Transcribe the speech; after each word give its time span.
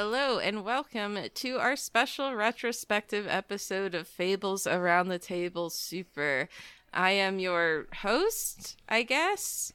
Hello 0.00 0.38
and 0.38 0.64
welcome 0.64 1.18
to 1.34 1.58
our 1.58 1.74
special 1.74 2.32
retrospective 2.32 3.26
episode 3.28 3.96
of 3.96 4.06
Fables 4.06 4.64
Around 4.64 5.08
the 5.08 5.18
Table 5.18 5.70
Super. 5.70 6.48
I 6.94 7.10
am 7.10 7.40
your 7.40 7.88
host, 8.02 8.76
I 8.88 9.02
guess. 9.02 9.72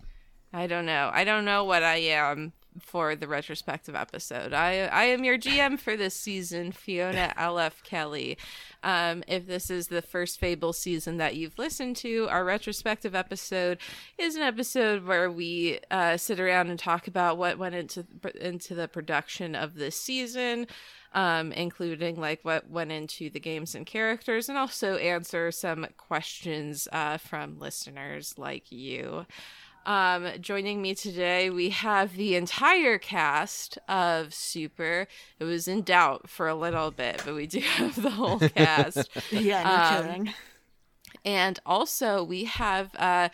I 0.53 0.65
don't 0.65 0.85
know. 0.85 1.11
I 1.13 1.25
don't 1.25 1.43
know 1.43 1.65
what 1.65 1.83
I 1.83 1.97
am 1.97 2.53
for 2.79 3.15
the 3.15 3.27
retrospective 3.27 3.95
episode. 3.95 4.53
I 4.53 4.87
I 4.87 5.05
am 5.05 5.23
your 5.23 5.37
GM 5.37 5.79
for 5.79 5.95
this 5.95 6.15
season, 6.15 6.71
Fiona 6.71 7.33
LF 7.37 7.83
Kelly. 7.83 8.37
Um, 8.83 9.23
if 9.27 9.47
this 9.47 9.69
is 9.69 9.87
the 9.87 10.01
first 10.01 10.39
Fable 10.39 10.73
season 10.73 11.17
that 11.17 11.35
you've 11.35 11.57
listened 11.57 11.95
to, 11.97 12.27
our 12.29 12.43
retrospective 12.43 13.15
episode 13.15 13.77
is 14.17 14.35
an 14.35 14.41
episode 14.41 15.05
where 15.05 15.31
we 15.31 15.79
uh, 15.89 16.17
sit 16.17 16.39
around 16.39 16.69
and 16.69 16.79
talk 16.79 17.07
about 17.07 17.37
what 17.37 17.57
went 17.57 17.75
into 17.75 18.05
into 18.39 18.75
the 18.75 18.87
production 18.87 19.55
of 19.55 19.75
this 19.75 19.95
season. 19.95 20.67
Um, 21.15 21.51
including 21.51 22.19
like 22.19 22.39
what 22.41 22.71
went 22.71 22.91
into 22.91 23.29
the 23.29 23.39
games 23.39 23.75
and 23.75 23.85
characters, 23.85 24.49
and 24.49 24.57
also 24.57 24.95
answer 24.95 25.51
some 25.51 25.85
questions 25.95 26.87
uh, 26.91 27.17
from 27.17 27.59
listeners 27.59 28.33
like 28.39 28.71
you. 28.71 29.27
Um, 29.85 30.27
joining 30.39 30.81
me 30.81 30.95
today, 30.95 31.49
we 31.49 31.69
have 31.69 32.15
the 32.15 32.35
entire 32.35 32.97
cast 32.97 33.77
of 33.89 34.33
Super. 34.33 35.07
It 35.39 35.43
was 35.43 35.67
in 35.67 35.81
doubt 35.81 36.29
for 36.29 36.47
a 36.47 36.55
little 36.55 36.91
bit, 36.91 37.21
but 37.25 37.35
we 37.35 37.47
do 37.47 37.59
have 37.77 38.01
the 38.01 38.11
whole 38.11 38.39
cast. 38.39 39.09
yeah, 39.31 39.63
no 39.63 39.97
um, 39.97 40.05
kidding. 40.05 40.33
And 41.25 41.59
also, 41.65 42.23
we 42.23 42.45
have 42.45 42.95
uh, 42.95 43.29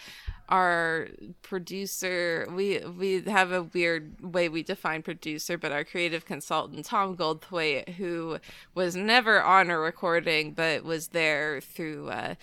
our 0.48 1.10
producer. 1.44 2.48
We 2.52 2.80
we 2.80 3.22
have 3.22 3.52
a 3.52 3.64
weird 3.64 4.34
way 4.34 4.50
we 4.50 4.64
define 4.64 5.04
producer, 5.04 5.58
but 5.58 5.72
our 5.72 5.84
creative 5.84 6.26
consultant 6.26 6.86
Tom 6.86 7.16
Goldthwait, 7.16 7.90
who 7.96 8.40
was 8.74 8.96
never 8.96 9.42
on 9.42 9.70
a 9.70 9.78
recording, 9.78 10.54
but 10.54 10.84
was 10.84 11.10
there 11.10 11.62
through. 11.62 12.10
Uh, 12.10 12.36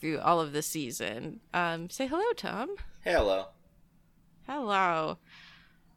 through 0.00 0.20
all 0.20 0.40
of 0.40 0.52
the 0.52 0.62
season. 0.62 1.40
Um, 1.52 1.90
say 1.90 2.06
hello, 2.06 2.32
Tom. 2.36 2.76
Hello. 3.08 3.46
Hello. 4.46 5.16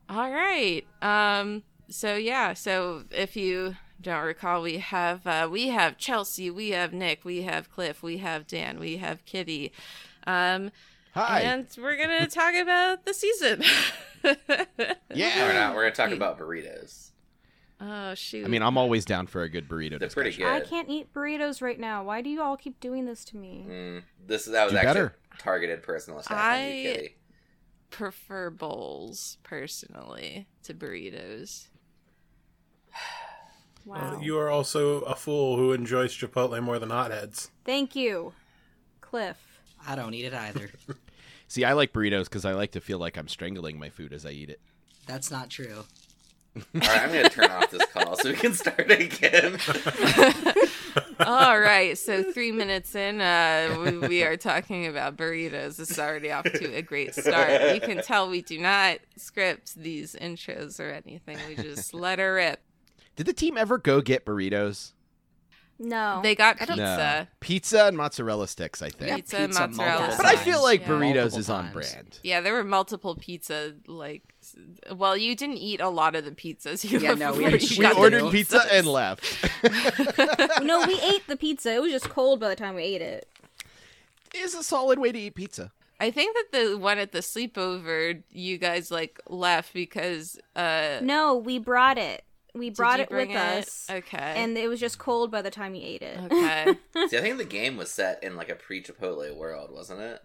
All 0.08 0.31
right. 0.31 0.86
Um. 1.02 1.64
So 1.90 2.16
yeah. 2.16 2.54
So 2.54 3.04
if 3.12 3.36
you 3.36 3.76
don't 4.00 4.23
recall, 4.23 4.62
we 4.62 4.78
have 4.78 5.28
uh, 5.28 5.50
we 5.52 5.67
have 5.67 5.98
Chelsea, 5.98 6.50
we 6.50 6.70
have 6.70 6.94
Nick, 6.94 7.26
we 7.26 7.42
have 7.42 7.70
Cliff, 7.70 8.02
we 8.02 8.20
have 8.20 8.48
Dan, 8.48 8.80
we 8.80 8.95
have 8.95 9.26
Kitty. 9.26 9.73
Um. 10.26 10.72
Hi. 11.14 11.42
And 11.42 11.67
we're 11.78 11.98
gonna 11.98 12.28
talk 12.30 12.56
about 12.56 13.04
the 13.04 13.14
season. 13.14 13.62
yeah. 15.14 15.48
We're 15.48 15.54
not. 15.54 15.76
We're 15.76 15.84
gonna 15.84 15.95
talk 15.95 16.12
about 16.12 16.39
burritos. 16.39 17.09
Oh 17.82 18.14
shoot! 18.16 18.45
I 18.45 18.48
mean, 18.48 18.62
I'm 18.62 18.78
always 18.78 19.04
down 19.04 19.28
for 19.28 19.42
a 19.42 19.50
good 19.50 19.67
burrito. 19.67 20.00
They're 20.00 20.08
discussion. 20.08 20.14
pretty 20.14 20.38
good. 20.38 20.48
I 20.48 20.62
can't 20.62 20.88
eat 20.88 21.14
burritos 21.14 21.62
right 21.62 21.80
now. 21.80 22.06
Why 22.06 22.22
do 22.22 22.30
you 22.30 22.42
all 22.42 22.56
keep 22.56 22.80
doing 22.80 23.06
this 23.06 23.26
to 23.26 23.38
me? 23.38 23.66
Mm, 23.67 24.04
this 24.28 24.45
that 24.45 24.64
was 24.64 24.72
Do 24.72 24.78
actually 24.78 24.94
better. 24.94 25.16
A 25.34 25.38
targeted 25.38 25.84
personal 25.84 26.20
attack 26.20 26.38
I- 26.38 26.62
on 26.72 26.76
you, 26.78 26.84
Kitty. 26.94 27.16
prefer 27.90 28.50
bowls 28.50 29.38
personally 29.44 30.48
to 30.64 30.73
burritos. 30.73 31.68
Wow. 33.84 34.18
Uh, 34.18 34.20
you 34.20 34.38
are 34.38 34.48
also 34.52 35.00
a 35.00 35.16
fool 35.16 35.58
who 35.58 35.72
enjoys 35.73 36.14
Chipotle 36.16 36.61
more 36.61 36.78
than 36.78 36.92
hotheads. 36.92 37.50
Thank 37.66 37.95
you, 37.95 38.33
Cliff. 39.02 39.60
I 39.88 39.95
don't 39.95 40.14
eat 40.14 40.26
it 40.26 40.36
either. 40.36 40.70
See, 41.48 41.66
I 41.66 41.73
like 41.73 41.92
burritos 41.92 42.26
because 42.26 42.45
I 42.45 42.54
like 42.54 42.73
to 42.73 42.80
feel 42.80 43.00
like 43.00 43.17
I'm 43.17 43.28
strangling 43.28 43.80
my 43.80 43.89
food 43.89 44.14
as 44.14 44.23
I 44.23 44.30
eat 44.30 44.52
it. 44.52 44.61
That's 45.08 45.32
not 45.32 45.50
true. 45.50 45.86
All 46.56 46.64
right, 46.82 47.02
I'm 47.02 47.10
gonna 47.14 47.30
turn 47.30 47.50
off 47.50 47.72
this 47.72 47.86
call 47.94 48.17
so 48.17 48.30
we 48.30 48.36
can 48.36 48.54
start 48.54 48.92
again. 48.92 49.58
All 51.20 51.58
right, 51.60 51.98
so 51.98 52.23
three 52.23 52.52
minutes 52.52 52.94
in, 52.94 53.22
uh, 53.22 53.78
we, 53.84 53.98
we 54.08 54.23
are 54.23 54.36
talking 54.36 54.88
about 54.88 55.16
burritos. 55.16 55.78
This 55.78 55.92
is 55.92 56.00
already 56.00 56.32
off 56.32 56.44
to 56.44 56.76
a 56.76 56.82
great 56.82 57.16
start. 57.16 57.73
You 57.73 57.80
can 57.80 58.04
tell 58.04 58.30
we 58.30 58.42
do 58.42 58.58
not 58.60 58.98
script 59.16 59.76
these 59.76 60.16
intros 60.20 60.80
or 60.80 60.90
anything. 60.90 61.38
We 61.48 61.56
just 61.56 61.94
let 61.94 62.20
her 62.20 62.34
rip. 62.34 62.60
Did 63.16 63.28
the 63.28 63.34
team 63.34 63.58
ever 63.58 63.78
go 63.78 64.02
get 64.02 64.26
burritos? 64.26 64.92
No. 65.83 66.19
They 66.21 66.36
got 66.36 66.59
pizza. 66.59 66.75
No. 66.75 67.27
Pizza 67.39 67.86
and 67.87 67.97
mozzarella 67.97 68.47
sticks, 68.47 68.83
I 68.83 68.89
think. 68.89 69.09
Yeah, 69.09 69.15
Pizza, 69.15 69.37
pizza 69.47 69.67
mozzarella. 69.67 69.99
multiple 70.02 70.17
But 70.23 70.25
I 70.27 70.36
feel 70.36 70.61
like 70.61 70.81
Yeah. 70.81 70.87
burritos 70.87 71.15
Multiple 71.15 71.39
is 71.39 71.49
on 71.49 71.64
times. 71.64 71.73
brand. 71.73 72.19
Yeah, 72.23 72.42
there 72.42 72.53
were 72.53 72.64
multiple 72.64 73.15
pizza 73.15 73.73
like. 73.87 74.21
Well, 74.95 75.17
you 75.17 75.36
didn't 75.36 75.58
eat 75.58 75.81
a 75.81 75.89
lot 75.89 76.15
of 76.15 76.23
the 76.25 76.31
pizzas. 76.31 76.83
You 76.89 76.99
Yeah, 76.99 77.09
left 77.09 77.19
no, 77.19 77.31
we 77.33 77.37
before 77.45 77.55
ate- 77.55 77.71
you 77.71 77.80
We 77.80 77.93
ordered 77.93 78.31
pizza 78.31 78.61
and 78.71 78.86
left. 78.99 79.23
no, 80.64 80.86
we 80.86 80.99
ate 81.02 81.25
the 81.27 81.37
pizza. 81.37 81.73
It 81.73 81.81
was 81.81 81.92
just 81.92 82.09
cold 82.09 82.39
by 82.39 82.49
the 82.49 82.55
time 82.55 82.75
we 82.75 82.83
ate 82.83 83.02
it. 83.02 83.27
is 84.36 84.53
a 84.53 84.63
solid 84.63 84.99
way 84.99 85.11
to 85.11 85.19
eat 85.19 85.36
pizza. 85.36 85.71
I 85.99 86.09
think 86.11 86.36
that 86.36 86.52
the 86.52 86.77
one 86.77 86.98
at 86.98 87.11
the 87.11 87.19
sleepover, 87.19 88.23
you 88.31 88.58
guys 88.58 88.92
like 88.92 89.19
left 89.27 89.73
because. 89.73 90.39
uh 90.55 90.99
No, 91.02 91.36
we 91.36 91.58
brought 91.59 91.98
it. 91.98 92.23
We 92.54 92.70
brought 92.70 93.00
it 93.00 93.10
bring 93.10 93.30
with 93.30 93.38
us, 93.38 93.88
Okay. 93.89 94.17
and 94.17 94.58
it 94.58 94.67
was 94.67 94.80
just 94.80 94.98
cold 95.00 95.32
by 95.32 95.42
the 95.42 95.52
time 95.52 95.73
you 95.76 95.84
ate 95.86 96.02
it. 96.02 96.17
okay. 96.26 96.76
See, 97.08 97.17
I 97.17 97.22
think 97.22 97.38
the 97.38 97.45
game 97.45 97.78
was 97.78 97.89
set 97.89 98.22
in 98.23 98.36
like 98.36 98.50
a 98.50 98.56
pre-Chipotle 98.56 99.36
world, 99.36 99.72
wasn't 99.72 100.02
it? 100.02 100.22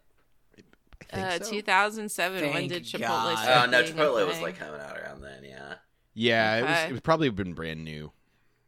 I 1.12 1.16
think 1.16 1.26
Uh, 1.42 1.44
so. 1.44 1.50
2007. 1.52 2.52
when 2.52 2.68
did 2.68 2.82
Chipotle 2.84 3.00
God. 3.00 3.38
start 3.38 3.68
Oh 3.68 3.70
no, 3.70 3.82
Chipotle 3.84 4.26
was 4.26 4.40
like 4.40 4.58
coming 4.58 4.80
out 4.80 4.98
around 4.98 5.20
then. 5.22 5.44
Yeah, 5.44 5.74
Yeah, 6.14 6.56
it 6.56 6.62
was. 6.62 6.78
It 6.90 6.92
was 6.92 7.00
probably 7.02 7.28
been 7.30 7.54
brand 7.54 7.84
new. 7.84 8.12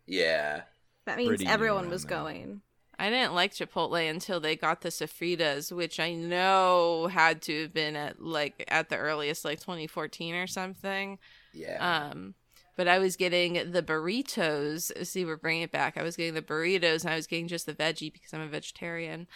yeah. 0.07 0.63
That 1.07 1.17
means 1.17 1.29
Pretty 1.29 1.47
everyone 1.47 1.89
was 1.89 2.05
going. 2.05 2.61
I 2.99 3.09
didn't 3.11 3.33
like 3.35 3.55
Chipotle 3.55 4.11
until 4.11 4.41
they 4.41 4.57
got 4.57 4.83
the 4.83 4.91
sofritas, 4.91 5.73
which 5.73 5.99
I 5.99 6.13
know 6.13 7.07
had 7.11 7.41
to 7.43 7.63
have 7.63 7.73
been 7.73 7.97
at 7.97 8.21
like 8.21 8.63
at 8.69 8.91
the 8.91 8.97
earliest, 8.99 9.43
like 9.45 9.59
2014 9.61 10.35
or 10.35 10.47
something. 10.47 11.19
Yeah. 11.55 12.09
Um, 12.11 12.35
but 12.79 12.87
I 12.87 13.01
was 13.01 13.17
getting 13.17 13.73
the 13.73 13.83
burritos. 13.83 15.05
See, 15.05 15.25
we're 15.25 15.37
bringing 15.37 15.63
it 15.63 15.73
back. 15.73 15.99
I 15.99 16.05
was 16.05 16.17
getting 16.17 16.35
the 16.35 16.41
burritos, 16.41 17.03
and 17.03 17.13
I 17.13 17.17
was 17.17 17.27
getting 17.27 17.49
just 17.49 17.67
the 17.67 17.75
veggie 17.75 18.13
because 18.13 18.33
I'm 18.33 18.41
a 18.41 18.47
vegetarian. 18.47 19.27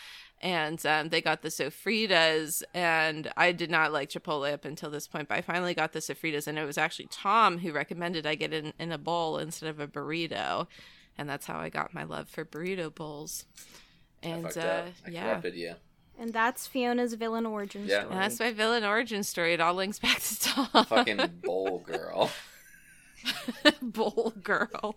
And 0.40 0.84
um, 0.86 1.08
they 1.08 1.20
got 1.20 1.42
the 1.42 1.48
sofritas, 1.48 2.62
and 2.72 3.32
I 3.36 3.50
did 3.50 3.68
not 3.68 3.92
like 3.92 4.10
Chipotle 4.10 4.52
up 4.52 4.64
until 4.64 4.90
this 4.90 5.08
point. 5.08 5.26
But 5.26 5.38
I 5.38 5.40
finally 5.40 5.74
got 5.74 5.92
the 5.92 5.98
sofritas, 5.98 6.46
and 6.46 6.56
it 6.56 6.64
was 6.64 6.78
actually 6.78 7.08
Tom 7.10 7.58
who 7.58 7.72
recommended 7.72 8.26
I 8.26 8.36
get 8.36 8.52
it 8.52 8.64
in, 8.64 8.72
in 8.78 8.92
a 8.92 8.98
bowl 8.98 9.38
instead 9.38 9.68
of 9.70 9.80
a 9.80 9.88
burrito, 9.88 10.68
and 11.18 11.28
that's 11.28 11.46
how 11.46 11.58
I 11.58 11.68
got 11.68 11.92
my 11.92 12.04
love 12.04 12.28
for 12.28 12.44
burrito 12.44 12.94
bowls. 12.94 13.44
And 14.22 14.44
fucked 14.44 14.58
uh, 14.58 14.60
up. 14.60 14.86
I 15.04 15.10
yeah, 15.10 15.40
you. 15.52 15.74
And 16.16 16.32
that's 16.32 16.68
Fiona's 16.68 17.14
villain 17.14 17.44
origin 17.44 17.86
Yeah. 17.86 18.02
story. 18.02 18.12
and 18.12 18.22
that's 18.22 18.38
my 18.38 18.52
villain 18.52 18.84
origin 18.84 19.24
story. 19.24 19.54
It 19.54 19.60
all 19.60 19.74
links 19.74 19.98
back 19.98 20.20
to 20.20 20.40
Tom. 20.40 20.84
Fucking 20.84 21.40
bowl 21.42 21.80
girl. 21.80 22.30
bowl 23.82 24.32
girl. 24.42 24.96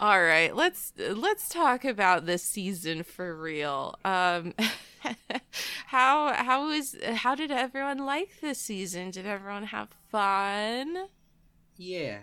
All 0.00 0.22
right, 0.22 0.54
let's 0.54 0.92
let's 0.96 1.48
talk 1.48 1.84
about 1.84 2.26
this 2.26 2.42
season 2.42 3.02
for 3.02 3.34
real. 3.34 3.96
Um 4.04 4.54
how 5.86 6.32
how 6.34 6.70
is 6.70 6.96
how 7.04 7.34
did 7.34 7.50
everyone 7.50 7.98
like 7.98 8.40
this 8.40 8.58
season? 8.58 9.10
Did 9.10 9.26
everyone 9.26 9.64
have 9.64 9.88
fun? 10.10 11.08
Yeah. 11.76 12.18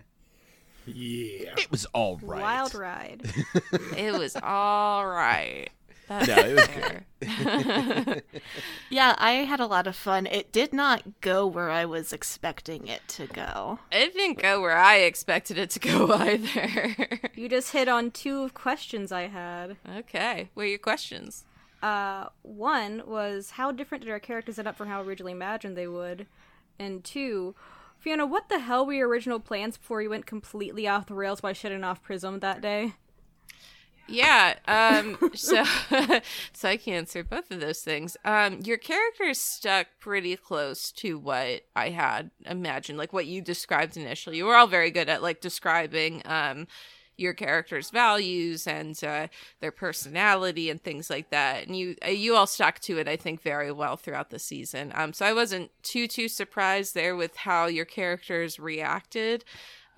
Yeah. 0.86 1.54
It 1.58 1.72
was 1.72 1.86
all 1.88 2.20
right. 2.22 2.42
Wild 2.42 2.76
ride. 2.76 3.24
It 3.98 4.14
was 4.14 4.36
all 4.42 5.06
right. 5.08 5.70
That's 6.08 6.28
No, 6.28 6.36
it 6.36 6.54
was 6.56 6.68
fair. 6.68 8.22
Yeah, 8.90 9.16
I 9.18 9.32
had 9.32 9.60
a 9.60 9.66
lot 9.66 9.88
of 9.88 9.96
fun. 9.96 10.26
It 10.28 10.52
did 10.52 10.72
not 10.74 11.22
go 11.22 11.48
where 11.48 11.70
I 11.72 11.86
was 11.86 12.14
expecting 12.14 12.88
it 12.88 13.02
to 13.10 13.28
go. 13.28 13.80
it 13.92 14.14
didn't 14.14 14.38
go 14.40 14.62
where 14.62 14.78
I 14.78 14.98
expected 14.98 15.58
it 15.58 15.70
to 15.72 15.80
go 15.80 16.12
either. 16.14 17.20
you 17.36 17.50
just 17.50 17.72
hit 17.72 17.88
on 17.88 18.12
two 18.12 18.50
questions 18.50 19.12
I 19.12 19.28
had. 19.28 19.78
okay, 19.98 20.50
what 20.54 20.64
are 20.64 20.70
your 20.70 20.78
questions? 20.80 21.46
Uh, 21.82 22.28
one 22.44 23.04
was 23.06 23.52
how 23.52 23.72
different 23.72 24.04
did 24.04 24.12
our 24.12 24.20
characters 24.20 24.58
end 24.60 24.68
up 24.68 24.76
from 24.76 24.88
how 24.88 25.02
originally 25.02 25.32
imagined 25.34 25.76
they 25.76 25.88
would, 25.88 26.26
and 26.80 27.04
two, 27.04 27.56
Fiona, 28.00 28.26
what 28.26 28.50
the 28.50 28.60
hell 28.60 28.86
were 28.86 28.94
your 28.94 29.08
original 29.10 29.40
plans 29.40 29.78
before 29.78 30.02
you 30.02 30.10
went 30.10 30.26
completely 30.26 30.88
off 30.88 31.08
the 31.08 31.14
rails 31.16 31.42
by 31.42 31.54
shutting 31.54 31.84
off 31.84 32.02
Prism 32.04 32.40
that 32.40 32.62
day? 32.62 32.94
Yeah. 34.08 34.56
Um. 34.68 35.18
So, 35.36 35.64
so 36.54 36.70
I 36.70 36.78
can 36.78 36.94
answer 36.94 37.24
both 37.24 37.52
of 37.52 37.60
those 37.60 37.82
things. 37.82 38.16
Um. 38.24 38.60
Your 38.64 38.78
character 38.78 39.34
stuck 39.34 39.88
pretty 40.00 40.36
close 40.38 40.92
to 40.94 41.18
what 41.18 41.64
I 41.76 41.90
had 41.90 42.32
imagined, 42.46 42.98
like 42.98 43.14
what 43.14 43.26
you 43.26 43.42
described 43.42 43.98
initially. 43.98 44.38
You 44.38 44.46
were 44.46 44.56
all 44.56 44.68
very 44.68 44.92
good 44.92 45.10
at 45.10 45.22
like 45.24 45.42
describing 45.42 46.22
um 46.26 46.68
your 47.18 47.34
character's 47.34 47.92
values 47.92 48.68
and 48.68 49.02
uh, 49.02 49.28
their 49.62 49.72
personality 49.72 50.70
and 50.70 50.84
things 50.84 51.10
like 51.10 51.30
that. 51.30 51.66
And 51.66 51.76
you 51.78 51.96
uh, 52.06 52.10
you 52.10 52.36
all 52.36 52.48
stuck 52.48 52.80
to 52.82 52.98
it, 53.00 53.08
I 53.08 53.16
think, 53.16 53.42
very 53.42 53.72
well 53.72 53.98
throughout 53.98 54.30
the 54.30 54.40
season. 54.40 54.92
Um. 54.96 55.14
So 55.14 55.26
I 55.26 55.34
wasn't 55.34 55.72
too 55.84 56.08
too 56.08 56.28
surprised 56.28 56.94
there 56.94 57.16
with 57.16 57.36
how 57.38 57.66
your 57.66 57.86
characters 57.86 58.60
reacted. 58.60 59.44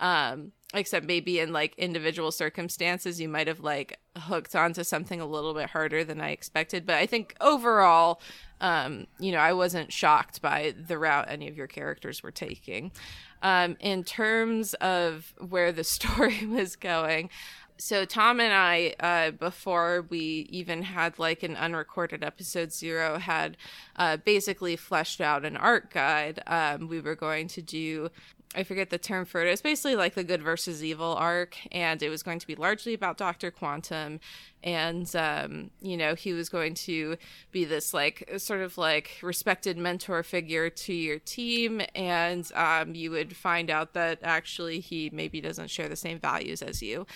Um, 0.00 0.52
except 0.74 1.06
maybe 1.06 1.40
in 1.40 1.52
like 1.52 1.74
individual 1.78 2.30
circumstances, 2.30 3.20
you 3.20 3.28
might 3.28 3.46
have 3.46 3.60
like 3.60 3.98
hooked 4.16 4.54
onto 4.54 4.84
something 4.84 5.20
a 5.20 5.26
little 5.26 5.54
bit 5.54 5.70
harder 5.70 6.04
than 6.04 6.20
I 6.20 6.30
expected. 6.30 6.84
But 6.84 6.96
I 6.96 7.06
think 7.06 7.34
overall, 7.40 8.20
um, 8.60 9.06
you 9.18 9.32
know, 9.32 9.38
I 9.38 9.52
wasn't 9.54 9.92
shocked 9.92 10.42
by 10.42 10.74
the 10.78 10.98
route 10.98 11.26
any 11.28 11.48
of 11.48 11.56
your 11.56 11.68
characters 11.68 12.22
were 12.22 12.32
taking. 12.32 12.92
Um, 13.40 13.76
in 13.80 14.04
terms 14.04 14.74
of 14.74 15.32
where 15.38 15.72
the 15.72 15.84
story 15.84 16.44
was 16.44 16.76
going, 16.76 17.30
so 17.78 18.04
Tom 18.04 18.40
and 18.40 18.52
I, 18.52 18.94
uh, 19.00 19.30
before 19.30 20.04
we 20.08 20.48
even 20.50 20.82
had 20.82 21.18
like 21.18 21.42
an 21.42 21.56
unrecorded 21.56 22.24
episode 22.24 22.72
zero, 22.72 23.18
had 23.18 23.56
uh, 23.96 24.16
basically 24.16 24.76
fleshed 24.76 25.20
out 25.20 25.44
an 25.44 25.56
art 25.56 25.90
guide. 25.90 26.42
Um, 26.46 26.88
we 26.88 27.00
were 27.00 27.14
going 27.14 27.48
to 27.48 27.62
do. 27.62 28.10
I 28.54 28.62
forget 28.64 28.88
the 28.88 28.98
term 28.98 29.26
for 29.26 29.42
it. 29.42 29.48
It's 29.48 29.60
basically 29.60 29.94
like 29.94 30.14
the 30.14 30.24
good 30.24 30.42
versus 30.42 30.82
evil 30.82 31.14
arc, 31.14 31.58
and 31.70 32.02
it 32.02 32.08
was 32.08 32.22
going 32.22 32.38
to 32.38 32.46
be 32.46 32.54
largely 32.54 32.94
about 32.94 33.18
Doctor 33.18 33.50
Quantum, 33.50 34.20
and 34.64 35.14
um, 35.14 35.70
you 35.82 35.98
know 35.98 36.14
he 36.14 36.32
was 36.32 36.48
going 36.48 36.72
to 36.74 37.18
be 37.52 37.66
this 37.66 37.92
like 37.92 38.28
sort 38.38 38.60
of 38.62 38.78
like 38.78 39.18
respected 39.22 39.76
mentor 39.76 40.22
figure 40.22 40.70
to 40.70 40.94
your 40.94 41.18
team, 41.18 41.82
and 41.94 42.50
um, 42.54 42.94
you 42.94 43.10
would 43.10 43.36
find 43.36 43.70
out 43.70 43.92
that 43.92 44.20
actually 44.22 44.80
he 44.80 45.10
maybe 45.12 45.42
doesn't 45.42 45.68
share 45.68 45.88
the 45.88 45.96
same 45.96 46.18
values 46.18 46.62
as 46.62 46.82
you. 46.82 47.06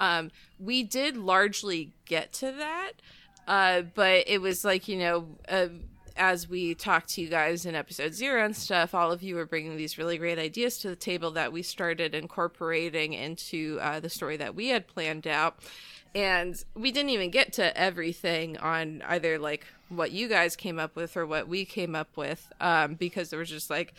Um, 0.00 0.32
we 0.58 0.82
did 0.82 1.16
largely 1.16 1.92
get 2.04 2.32
to 2.34 2.50
that, 2.50 2.92
uh, 3.46 3.82
but 3.94 4.24
it 4.26 4.40
was 4.40 4.64
like 4.64 4.88
you 4.88 4.98
know. 4.98 5.28
Uh, 5.48 5.68
as 6.16 6.48
we 6.48 6.74
talked 6.74 7.10
to 7.10 7.22
you 7.22 7.28
guys 7.28 7.66
in 7.66 7.74
episode 7.74 8.14
zero 8.14 8.44
and 8.44 8.56
stuff, 8.56 8.94
all 8.94 9.12
of 9.12 9.22
you 9.22 9.34
were 9.34 9.46
bringing 9.46 9.76
these 9.76 9.98
really 9.98 10.18
great 10.18 10.38
ideas 10.38 10.78
to 10.78 10.88
the 10.88 10.96
table 10.96 11.30
that 11.32 11.52
we 11.52 11.62
started 11.62 12.14
incorporating 12.14 13.12
into 13.12 13.78
uh, 13.80 14.00
the 14.00 14.10
story 14.10 14.36
that 14.36 14.54
we 14.54 14.68
had 14.68 14.86
planned 14.86 15.26
out. 15.26 15.58
And 16.14 16.62
we 16.74 16.90
didn't 16.90 17.10
even 17.10 17.30
get 17.30 17.52
to 17.54 17.76
everything 17.76 18.56
on 18.58 19.02
either 19.06 19.38
like 19.38 19.66
what 19.88 20.10
you 20.12 20.28
guys 20.28 20.56
came 20.56 20.78
up 20.78 20.96
with 20.96 21.16
or 21.16 21.26
what 21.26 21.48
we 21.48 21.64
came 21.64 21.94
up 21.94 22.16
with 22.16 22.52
um, 22.60 22.94
because 22.94 23.30
there 23.30 23.38
was 23.38 23.48
just 23.48 23.70
like 23.70 23.94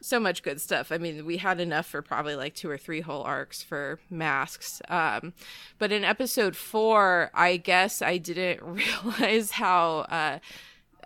so 0.00 0.20
much 0.20 0.42
good 0.42 0.60
stuff. 0.60 0.92
I 0.92 0.98
mean, 0.98 1.24
we 1.26 1.38
had 1.38 1.60
enough 1.60 1.86
for 1.86 2.02
probably 2.02 2.36
like 2.36 2.54
two 2.54 2.70
or 2.70 2.78
three 2.78 3.00
whole 3.00 3.22
arcs 3.22 3.62
for 3.62 3.98
masks. 4.10 4.80
Um, 4.88 5.32
but 5.78 5.92
in 5.92 6.04
episode 6.04 6.56
four, 6.56 7.30
I 7.34 7.56
guess 7.56 8.02
I 8.02 8.18
didn't 8.18 8.62
realize 9.06 9.52
how. 9.52 10.00
Uh, 10.08 10.38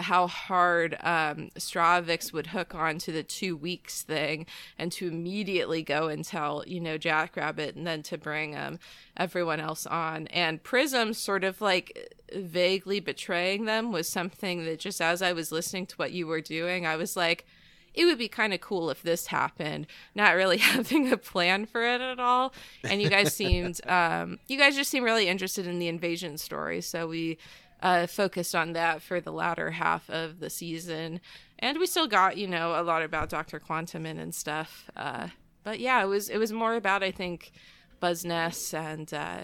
how 0.01 0.27
hard 0.27 0.95
um, 1.01 1.51
Stravix 1.57 2.33
would 2.33 2.49
hook 2.49 2.75
on 2.75 2.99
to 2.99 3.13
the 3.13 3.23
two 3.23 3.57
weeks 3.57 4.03
thing 4.03 4.47
and 4.79 4.91
to 4.93 5.09
immediately 5.09 5.83
go 5.83 6.09
and 6.09 6.25
tell, 6.25 6.65
you 6.67 6.81
know, 6.81 6.99
Jackrabbit 6.99 7.77
and 7.77 7.87
then 7.87 8.03
to 8.05 8.19
bring 8.19 8.57
um, 8.57 8.79
everyone 9.17 9.61
else 9.61 9.87
on. 9.87 10.27
And 10.29 10.63
Prism 10.63 11.13
sort 11.15 11.45
of 11.45 11.61
like 11.61 12.15
vaguely 12.35 13.01
betraying 13.01 13.65
them 13.65 13.93
was 13.93 14.09
something 14.09 14.65
that 14.65 14.81
just 14.81 15.01
as 15.01 15.23
I 15.23 15.33
was 15.33 15.53
listening 15.53 15.87
to 15.87 15.97
what 15.97 16.13
you 16.13 16.27
were 16.27 16.41
doing, 16.41 16.87
I 16.87 16.97
was 16.97 17.17
like, 17.17 17.47
it 17.95 18.05
would 18.05 18.19
be 18.19 18.29
kind 18.29 18.55
of 18.55 18.61
cool 18.61 18.91
if 18.91 19.03
this 19.03 19.27
happened 19.27 19.87
not 20.15 20.35
really 20.35 20.57
having 20.59 21.13
a 21.13 21.17
plan 21.17 21.67
for 21.67 21.83
it 21.83 22.01
at 22.01 22.21
all 22.21 22.53
and 22.85 23.03
you 23.03 23.09
guys 23.09 23.35
seemed 23.41 23.81
um, 23.89 24.39
you 24.47 24.57
guys 24.57 24.77
just 24.77 24.91
seemed 24.91 25.05
really 25.05 25.29
interested 25.29 25.67
in 25.67 25.79
the 25.79 25.89
invasion 25.89 26.39
story 26.39 26.81
so 26.81 27.07
we 27.07 27.37
uh, 27.83 28.07
focused 28.07 28.55
on 28.55 28.73
that 28.73 29.03
for 29.03 29.21
the 29.21 29.33
latter 29.33 29.71
half 29.71 30.09
of 30.11 30.41
the 30.41 30.51
season 30.51 31.21
and 31.59 31.79
we 31.79 31.87
still 31.87 32.07
got 32.07 32.37
you 32.37 32.47
know 32.47 32.81
a 32.81 32.83
lot 32.83 33.03
about 33.03 33.29
dr 33.29 33.59
quantum 33.61 34.07
and 34.07 34.35
stuff 34.35 34.91
uh, 34.97 35.29
but 35.65 35.81
yeah 35.81 36.03
it 36.03 36.07
was 36.07 36.29
it 36.29 36.39
was 36.39 36.53
more 36.53 36.75
about 36.75 37.03
i 37.03 37.11
think 37.11 37.53
buzz 38.01 38.25
ness 38.25 38.75
and 38.75 39.13
uh, 39.15 39.41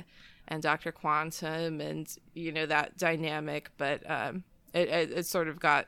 and 0.48 0.62
dr 0.62 0.92
quantum 0.92 1.80
and 1.80 2.16
you 2.34 2.52
know 2.52 2.66
that 2.66 2.96
dynamic 2.96 3.70
but 3.78 4.08
um, 4.10 4.44
it, 4.74 4.88
it, 4.88 5.10
it 5.10 5.26
sort 5.26 5.48
of 5.48 5.58
got 5.58 5.86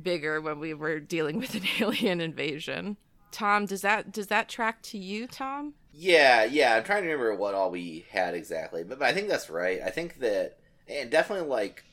bigger 0.00 0.40
when 0.40 0.58
we 0.58 0.74
were 0.74 1.00
dealing 1.00 1.38
with 1.38 1.54
an 1.54 1.62
alien 1.80 2.20
invasion. 2.20 2.96
Tom, 3.30 3.66
does 3.66 3.82
that 3.82 4.12
does 4.12 4.28
that 4.28 4.48
track 4.48 4.82
to 4.82 4.98
you, 4.98 5.26
Tom? 5.26 5.74
Yeah, 5.92 6.44
yeah. 6.44 6.74
I'm 6.74 6.84
trying 6.84 7.02
to 7.02 7.08
remember 7.08 7.34
what 7.34 7.54
all 7.54 7.70
we 7.70 8.04
had 8.10 8.34
exactly, 8.34 8.84
but, 8.84 8.98
but 8.98 9.08
I 9.08 9.12
think 9.12 9.28
that's 9.28 9.50
right. 9.50 9.80
I 9.84 9.90
think 9.90 10.18
that, 10.20 10.58
and 10.88 11.10
definitely 11.10 11.48
like 11.48 11.84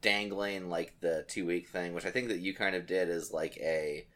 dangling 0.00 0.68
like 0.68 0.94
the 1.00 1.24
two 1.28 1.46
week 1.46 1.68
thing, 1.68 1.94
which 1.94 2.06
I 2.06 2.10
think 2.10 2.28
that 2.28 2.38
you 2.38 2.54
kind 2.54 2.76
of 2.76 2.86
did 2.86 3.08
is 3.08 3.32
like 3.32 3.56
a 3.58 4.06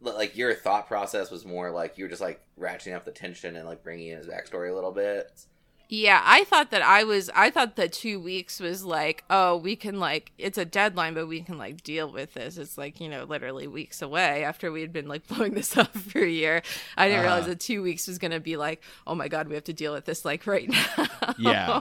like 0.00 0.36
your 0.36 0.54
thought 0.54 0.86
process 0.86 1.30
was 1.30 1.44
more 1.44 1.70
like 1.70 1.98
you 1.98 2.04
were 2.04 2.08
just 2.08 2.22
like 2.22 2.40
ratcheting 2.58 2.94
up 2.94 3.04
the 3.04 3.10
tension 3.10 3.56
and 3.56 3.66
like 3.66 3.82
bringing 3.82 4.08
in 4.08 4.18
his 4.18 4.28
backstory 4.28 4.70
a 4.70 4.74
little 4.74 4.92
bit. 4.92 5.46
Yeah, 5.90 6.20
I 6.22 6.44
thought 6.44 6.70
that 6.72 6.82
I 6.82 7.04
was 7.04 7.30
I 7.34 7.50
thought 7.50 7.76
that 7.76 7.94
2 7.94 8.20
weeks 8.20 8.60
was 8.60 8.84
like, 8.84 9.24
oh, 9.30 9.56
we 9.56 9.74
can 9.74 9.98
like 9.98 10.32
it's 10.36 10.58
a 10.58 10.66
deadline 10.66 11.14
but 11.14 11.26
we 11.26 11.40
can 11.40 11.56
like 11.56 11.82
deal 11.82 12.12
with 12.12 12.34
this. 12.34 12.58
It's 12.58 12.76
like, 12.76 13.00
you 13.00 13.08
know, 13.08 13.24
literally 13.24 13.66
weeks 13.66 14.02
away 14.02 14.44
after 14.44 14.70
we 14.70 14.82
had 14.82 14.92
been 14.92 15.08
like 15.08 15.26
blowing 15.28 15.54
this 15.54 15.76
up 15.76 15.96
for 15.96 16.20
a 16.20 16.28
year. 16.28 16.62
I 16.96 17.08
didn't 17.08 17.20
uh, 17.20 17.22
realize 17.22 17.46
that 17.46 17.60
2 17.60 17.82
weeks 17.82 18.06
was 18.06 18.18
going 18.18 18.32
to 18.32 18.40
be 18.40 18.56
like, 18.56 18.82
oh 19.06 19.14
my 19.14 19.28
god, 19.28 19.48
we 19.48 19.54
have 19.54 19.64
to 19.64 19.72
deal 19.72 19.94
with 19.94 20.04
this 20.04 20.24
like 20.26 20.46
right 20.46 20.68
now. 20.98 21.06
yeah. 21.38 21.80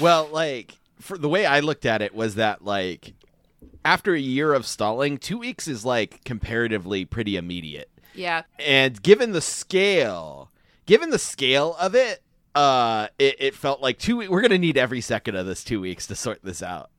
Well, 0.00 0.28
like 0.32 0.74
for 0.98 1.18
the 1.18 1.28
way 1.28 1.46
I 1.46 1.60
looked 1.60 1.86
at 1.86 2.02
it 2.02 2.14
was 2.14 2.36
that 2.36 2.64
like 2.64 3.14
after 3.84 4.14
a 4.14 4.20
year 4.20 4.52
of 4.52 4.66
stalling, 4.66 5.18
2 5.18 5.38
weeks 5.38 5.68
is 5.68 5.84
like 5.84 6.24
comparatively 6.24 7.04
pretty 7.04 7.36
immediate. 7.36 7.90
Yeah. 8.14 8.42
And 8.58 9.02
given 9.02 9.32
the 9.32 9.40
scale, 9.40 10.50
given 10.86 11.10
the 11.10 11.18
scale 11.18 11.76
of 11.80 11.94
it, 11.94 12.22
uh, 12.54 13.08
it, 13.18 13.36
it 13.40 13.54
felt 13.54 13.80
like 13.80 13.98
two. 13.98 14.18
We're 14.30 14.40
gonna 14.40 14.58
need 14.58 14.78
every 14.78 15.00
second 15.00 15.34
of 15.34 15.46
this 15.46 15.64
two 15.64 15.80
weeks 15.80 16.06
to 16.06 16.14
sort 16.14 16.40
this 16.42 16.62
out. 16.62 16.90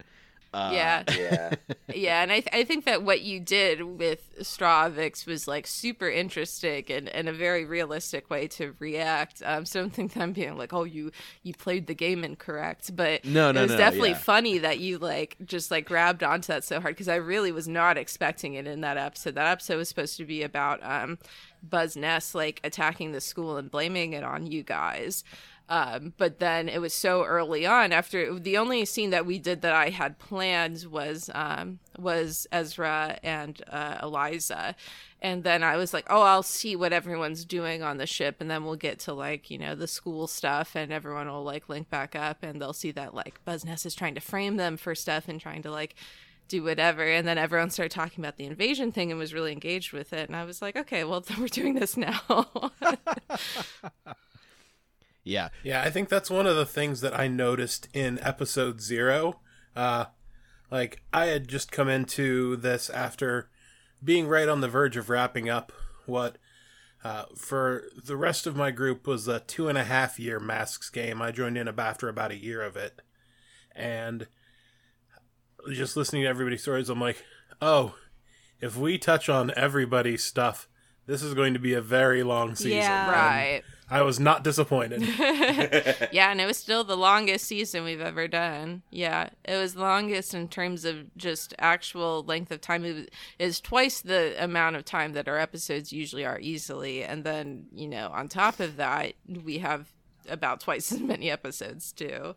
Uh, 0.56 0.72
yeah, 0.74 1.04
Yeah. 1.18 1.56
yeah, 1.94 2.22
and 2.24 2.32
I 2.32 2.40
th- 2.40 2.50
I 2.54 2.64
think 2.64 2.86
that 2.86 3.04
what 3.04 3.22
you 3.22 3.40
did 3.40 3.82
with 3.84 4.34
Stravix 4.40 5.26
was 5.28 5.48
like 5.48 5.68
super 5.68 6.10
interesting 6.10 6.86
and, 6.90 7.10
and 7.10 7.28
a 7.28 7.34
very 7.34 7.66
realistic 7.66 8.30
way 8.30 8.48
to 8.50 8.74
react. 8.80 9.42
Um, 9.46 9.66
so 9.66 9.80
I 9.80 9.84
don't 9.84 9.94
think 9.94 10.14
that 10.14 10.24
I'm 10.24 10.32
being 10.34 10.58
like, 10.58 10.74
oh, 10.74 10.84
you 10.86 11.12
you 11.44 11.54
played 11.54 11.88
the 11.88 11.94
game 11.94 12.24
incorrect, 12.24 12.96
but 12.96 13.26
No, 13.26 13.52
no, 13.52 13.60
it 13.60 13.64
was 13.64 13.72
no, 13.72 13.78
definitely 13.78 14.10
yeah. 14.12 14.18
funny 14.18 14.58
that 14.60 14.80
you 14.80 14.98
like 14.98 15.36
just 15.46 15.72
like 15.72 15.86
grabbed 15.86 16.24
onto 16.24 16.48
that 16.48 16.64
so 16.64 16.80
hard 16.80 16.96
because 16.96 17.10
I 17.10 17.16
really 17.16 17.52
was 17.52 17.68
not 17.68 17.98
expecting 17.98 18.54
it 18.54 18.66
in 18.68 18.82
that 18.82 18.98
episode. 18.98 19.36
That 19.36 19.48
episode 19.48 19.78
was 19.78 19.90
supposed 19.90 20.18
to 20.18 20.26
be 20.26 20.42
about 20.44 20.80
um 20.84 21.18
Buzz 21.64 21.98
Ness 21.98 22.36
like 22.36 22.62
attacking 22.64 23.12
the 23.12 23.22
school 23.22 23.58
and 23.58 23.70
blaming 23.72 24.14
it 24.14 24.24
on 24.24 24.46
you 24.46 24.64
guys. 24.64 25.24
Um, 25.68 26.14
but 26.18 26.40
then 26.40 26.70
it 26.70 26.80
was 26.80 26.94
so 26.94 27.24
early 27.24 27.66
on 27.66 27.92
after 27.92 28.38
the 28.38 28.58
only 28.58 28.86
scene 28.86 29.10
that 29.10 29.26
we 29.26 29.40
did 29.40 29.64
that 29.64 29.74
I 29.74 29.90
had 29.90 30.20
planned 30.20 30.86
was 30.92 31.30
um, 31.34 31.80
was 31.98 32.46
Ezra 32.52 33.18
and 33.24 33.62
uh, 33.72 33.98
Eliza, 34.04 34.76
and 35.22 35.44
then 35.44 35.64
I 35.64 35.78
was 35.78 35.92
like, 35.92 36.06
oh, 36.08 36.22
I'll 36.22 36.44
see 36.44 36.76
what 36.76 36.94
everyone's 36.94 37.46
doing 37.46 37.82
on 37.82 37.98
the 37.98 38.06
ship, 38.06 38.38
and 38.40 38.52
then 38.52 38.64
we'll 38.64 38.76
get 38.76 39.00
to 39.00 39.14
like 39.14 39.50
you 39.50 39.58
know 39.58 39.74
the 39.74 39.88
school 39.88 40.28
stuff, 40.28 40.76
and 40.76 40.94
everyone 40.94 41.28
will 41.28 41.44
like 41.44 41.68
link 41.68 41.90
back 41.90 42.16
up, 42.16 42.44
and 42.44 42.62
they'll 42.62 42.74
see 42.74 42.92
that 42.92 43.16
like 43.16 43.44
Buzz 43.44 43.66
Ness 43.66 43.88
is 43.88 43.96
trying 43.96 44.16
to 44.16 44.22
frame 44.22 44.58
them 44.58 44.78
for 44.78 44.94
stuff 44.94 45.28
and 45.28 45.42
trying 45.42 45.64
to 45.64 45.72
like 45.72 45.96
do 46.48 46.64
whatever. 46.64 47.04
And 47.04 47.28
then 47.28 47.40
everyone 47.40 47.72
started 47.72 47.92
talking 47.92 48.24
about 48.24 48.38
the 48.38 48.46
invasion 48.46 48.92
thing 48.92 49.10
and 49.10 49.20
was 49.20 49.34
really 49.34 49.52
engaged 49.52 49.94
with 49.94 50.14
it. 50.14 50.30
And 50.30 50.36
i 50.36 50.44
was 50.44 50.62
like 50.62 50.76
okay 50.76 51.04
well 51.04 51.24
we're 51.40 51.48
doing 51.48 51.74
this 51.74 51.98
now 51.98 52.22
Yeah. 55.26 55.50
Yeah, 55.64 55.82
I 55.82 55.90
think 55.90 56.08
that's 56.08 56.30
one 56.30 56.48
of 56.48 56.56
the 56.56 56.68
things 56.68 57.02
that 57.02 57.20
I 57.20 57.28
noticed 57.28 57.90
in 57.94 58.20
episode 58.22 58.80
zero. 58.80 59.42
Uh, 59.76 60.06
like, 60.72 61.02
I 61.12 61.26
had 61.26 61.48
just 61.50 61.72
come 61.72 61.90
into 61.90 62.56
this 62.56 62.90
after 62.90 63.50
being 64.04 64.28
right 64.28 64.48
on 64.48 64.62
the 64.62 64.70
verge 64.70 64.96
of 64.96 65.10
wrapping 65.10 65.50
up 65.50 65.74
what, 66.06 66.38
uh, 67.04 67.26
for 67.36 67.86
the 68.06 68.16
rest 68.16 68.46
of 68.46 68.56
my 68.56 68.70
group, 68.70 69.08
was 69.08 69.28
a 69.28 69.40
two 69.40 69.68
and 69.68 69.80
a 69.80 69.84
half 69.84 70.20
year 70.20 70.40
Masks 70.40 70.92
game. 70.92 71.22
I 71.22 71.32
joined 71.32 71.58
in 71.58 71.68
after 71.68 72.08
about 72.08 72.32
a 72.32 72.38
year 72.38 72.62
of 72.62 72.78
it. 72.78 73.02
And 73.76 74.28
just 75.72 75.98
listening 75.98 76.22
to 76.22 76.30
everybody's 76.30 76.62
stories, 76.62 76.88
I'm 76.88 77.02
like, 77.02 77.26
oh, 77.64 77.96
if 78.62 78.78
we 78.78 79.00
touch 79.00 79.28
on 79.28 79.52
everybody's 79.58 80.24
stuff, 80.24 80.70
this 81.08 81.24
is 81.24 81.34
going 81.34 81.54
to 81.54 81.60
be 81.60 81.74
a 81.74 81.82
very 81.82 82.22
long 82.22 82.56
season. 82.56 82.78
Yeah. 82.78 83.12
right 83.12 83.64
I 83.90 84.02
was 84.02 84.20
not 84.20 84.44
disappointed. 84.44 85.02
yeah, 86.12 86.32
and 86.32 86.42
it 86.42 86.48
was 86.48 86.58
still 86.58 86.84
the 86.84 86.98
longest 86.98 87.46
season 87.46 87.84
we've 87.84 88.02
ever 88.02 88.28
done. 88.28 88.82
Yeah, 88.90 89.30
it 89.44 89.58
was 89.58 89.76
the 89.76 89.82
longest 89.82 90.34
in 90.34 90.48
terms 90.48 90.86
of 90.86 91.16
just 91.16 91.54
actual 91.60 92.24
length 92.24 92.52
of 92.52 92.62
time. 92.62 92.84
It 92.84 93.12
is 93.38 93.60
twice 93.60 94.02
the 94.02 94.36
amount 94.44 94.76
of 94.76 94.86
time 94.86 95.14
that 95.14 95.28
our 95.28 95.38
episodes 95.38 95.94
usually 95.94 96.26
are 96.26 96.40
easily, 96.40 97.04
and 97.04 97.24
then 97.24 97.68
you 97.74 97.88
know 97.88 98.10
on 98.12 98.28
top 98.28 98.60
of 98.60 98.78
that 98.78 99.14
we 99.28 99.60
have 99.60 99.92
about 100.30 100.62
twice 100.62 100.92
as 100.92 101.00
many 101.00 101.30
episodes 101.30 101.92
too. 101.92 102.36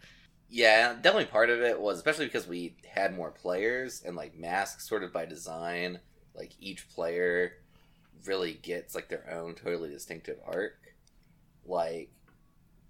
Yeah, 0.50 0.94
definitely 0.94 1.26
part 1.26 1.50
of 1.50 1.60
it 1.60 1.80
was 1.80 1.98
especially 1.98 2.26
because 2.26 2.46
we 2.46 2.76
had 2.86 3.14
more 3.14 3.30
players 3.30 4.02
and 4.04 4.16
like 4.16 4.36
masks 4.36 4.88
sort 4.88 5.02
of 5.02 5.12
by 5.12 5.26
design, 5.26 6.00
like 6.34 6.52
each 6.60 6.88
player 6.90 7.52
really 8.26 8.54
gets 8.54 8.94
like 8.94 9.08
their 9.08 9.30
own 9.30 9.54
totally 9.54 9.90
distinctive 9.90 10.38
arc. 10.46 10.87
Like 11.68 12.10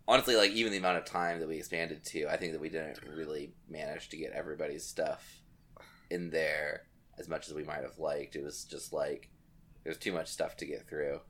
honestly, 0.07 0.37
like 0.37 0.53
even 0.53 0.73
the 0.73 0.79
amount 0.79 0.99
of 0.99 1.05
time 1.05 1.41
that 1.41 1.49
we 1.49 1.57
expanded 1.57 2.05
to, 2.05 2.27
I 2.27 2.37
think 2.37 2.53
that 2.53 2.61
we 2.61 2.71
didn't 2.71 2.99
really 3.15 3.53
manage 3.69 4.09
to 4.09 4.17
get 4.17 4.33
everybody's 4.33 4.85
stuff 4.85 5.43
in 6.11 6.31
there 6.31 6.85
as 7.19 7.29
much 7.29 7.49
as 7.49 7.55
we 7.55 7.65
might 7.65 7.83
have 7.83 7.99
liked. 7.99 8.37
It 8.37 8.43
was 8.43 8.65
just 8.65 8.93
like 8.93 9.29
there's 9.85 9.99
too 9.99 10.13
much 10.13 10.29
stuff 10.29 10.57
to 10.57 10.67
get 10.67 10.89
through. 10.89 11.21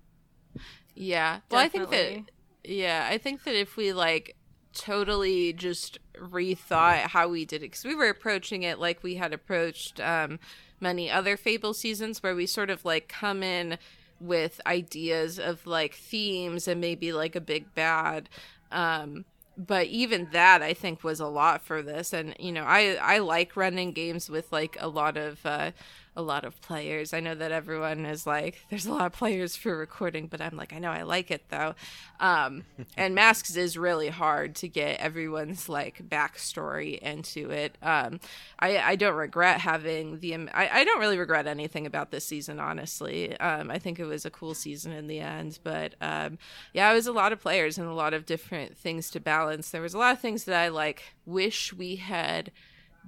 Yeah. 0.94 1.40
Well, 1.50 1.60
I 1.60 1.68
think 1.68 1.90
that 1.90 2.22
yeah, 2.64 3.08
I 3.10 3.18
think 3.18 3.44
that 3.44 3.54
if 3.54 3.76
we 3.76 3.92
like 3.92 4.36
totally 4.74 5.52
just 5.52 5.98
rethought 6.16 7.08
how 7.08 7.26
we 7.28 7.44
did 7.44 7.62
it 7.62 7.70
cuz 7.70 7.84
we 7.84 7.94
were 7.94 8.08
approaching 8.08 8.62
it 8.62 8.78
like 8.78 9.02
we 9.02 9.16
had 9.16 9.32
approached 9.32 9.98
um 10.00 10.38
many 10.78 11.10
other 11.10 11.36
Fable 11.36 11.74
seasons 11.74 12.22
where 12.22 12.34
we 12.34 12.46
sort 12.46 12.70
of 12.70 12.84
like 12.84 13.08
come 13.08 13.42
in 13.42 13.78
with 14.20 14.60
ideas 14.66 15.38
of 15.38 15.66
like 15.66 15.94
themes 15.94 16.68
and 16.68 16.80
maybe 16.80 17.12
like 17.12 17.36
a 17.36 17.40
big 17.40 17.74
bad. 17.74 18.28
Um 18.72 19.24
but 19.60 19.88
even 19.88 20.28
that 20.30 20.62
i 20.62 20.72
think 20.72 21.02
was 21.02 21.18
a 21.20 21.26
lot 21.26 21.60
for 21.62 21.82
this. 21.82 22.12
And 22.12 22.34
you 22.38 22.52
know 22.52 22.64
i 22.64 22.96
i 23.02 23.18
like 23.18 23.56
running 23.56 23.92
games 23.92 24.30
with 24.30 24.52
like 24.52 24.76
a 24.80 24.88
lot 24.88 25.16
of 25.16 25.44
uh 25.44 25.72
a 26.18 26.22
lot 26.22 26.44
of 26.44 26.60
players. 26.60 27.14
I 27.14 27.20
know 27.20 27.36
that 27.36 27.52
everyone 27.52 28.04
is 28.04 28.26
like 28.26 28.66
there's 28.70 28.86
a 28.86 28.92
lot 28.92 29.06
of 29.06 29.12
players 29.12 29.54
for 29.54 29.76
recording 29.76 30.26
but 30.26 30.40
i'm 30.40 30.56
like 30.56 30.72
i 30.72 30.78
know 30.80 30.90
i 30.90 31.02
like 31.02 31.30
it 31.30 31.44
though. 31.48 31.76
Um 32.18 32.64
and 32.96 33.14
masks 33.14 33.54
is 33.54 33.78
really 33.78 34.08
hard 34.08 34.56
to 34.56 34.68
get 34.68 34.98
everyone's 34.98 35.68
like 35.68 36.02
backstory 36.08 36.98
into 36.98 37.50
it. 37.50 37.78
Um 37.82 38.18
i 38.58 38.78
i 38.78 38.96
don't 38.96 39.14
regret 39.14 39.60
having 39.60 40.18
the 40.18 40.34
i, 40.52 40.80
I 40.80 40.84
don't 40.84 40.98
really 40.98 41.18
regret 41.18 41.46
anything 41.46 41.86
about 41.86 42.10
this 42.10 42.26
season 42.26 42.58
honestly. 42.58 43.38
Um 43.38 43.70
i 43.70 43.78
think 43.78 44.00
it 44.00 44.04
was 44.04 44.26
a 44.26 44.30
cool 44.30 44.54
season 44.54 44.90
in 44.90 45.06
the 45.06 45.20
end 45.20 45.60
but 45.62 45.94
um 46.00 46.36
yeah 46.72 46.90
it 46.90 46.94
was 46.94 47.06
a 47.06 47.12
lot 47.12 47.32
of 47.32 47.40
players 47.40 47.78
and 47.78 47.86
a 47.86 47.94
lot 47.94 48.12
of 48.12 48.26
different 48.26 48.76
things 48.76 49.08
to 49.10 49.20
balance. 49.20 49.70
There 49.70 49.82
was 49.82 49.94
a 49.94 49.98
lot 49.98 50.14
of 50.14 50.20
things 50.20 50.44
that 50.44 50.60
i 50.60 50.66
like 50.66 51.14
wish 51.24 51.72
we 51.72 51.94
had 51.94 52.50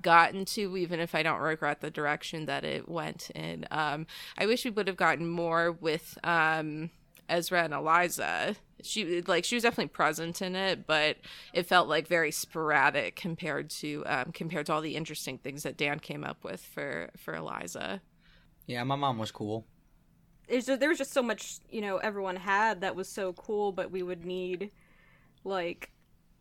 gotten 0.02 0.44
to 0.44 0.76
even 0.76 0.98
if 0.98 1.14
i 1.14 1.22
don't 1.22 1.40
regret 1.40 1.80
the 1.80 1.90
direction 1.90 2.46
that 2.46 2.64
it 2.64 2.88
went 2.88 3.30
in. 3.34 3.66
Um 3.70 4.06
i 4.38 4.46
wish 4.46 4.64
we 4.64 4.70
would 4.70 4.86
have 4.86 4.96
gotten 4.96 5.28
more 5.28 5.72
with 5.72 6.18
um 6.24 6.90
ezra 7.28 7.62
and 7.62 7.74
eliza. 7.74 8.56
She 8.82 9.20
like 9.22 9.44
she 9.44 9.56
was 9.56 9.62
definitely 9.62 9.88
present 9.88 10.40
in 10.40 10.56
it 10.56 10.86
but 10.86 11.18
it 11.52 11.66
felt 11.66 11.88
like 11.88 12.08
very 12.08 12.30
sporadic 12.30 13.14
compared 13.14 13.68
to 13.70 14.02
um 14.06 14.32
compared 14.32 14.66
to 14.66 14.72
all 14.72 14.80
the 14.80 14.96
interesting 14.96 15.36
things 15.38 15.64
that 15.64 15.76
dan 15.76 15.98
came 15.98 16.24
up 16.24 16.44
with 16.44 16.60
for 16.60 17.10
for 17.16 17.34
eliza. 17.34 18.00
Yeah, 18.66 18.82
my 18.84 18.96
mom 18.96 19.18
was 19.18 19.32
cool. 19.32 19.66
It's 20.48 20.66
just, 20.66 20.80
there 20.80 20.88
was 20.88 20.98
just 20.98 21.12
so 21.12 21.22
much 21.22 21.58
you 21.68 21.80
know 21.82 21.98
everyone 21.98 22.36
had 22.36 22.80
that 22.80 22.96
was 22.96 23.08
so 23.08 23.32
cool, 23.34 23.70
but 23.72 23.90
we 23.90 24.02
would 24.02 24.24
need 24.24 24.70
like 25.44 25.90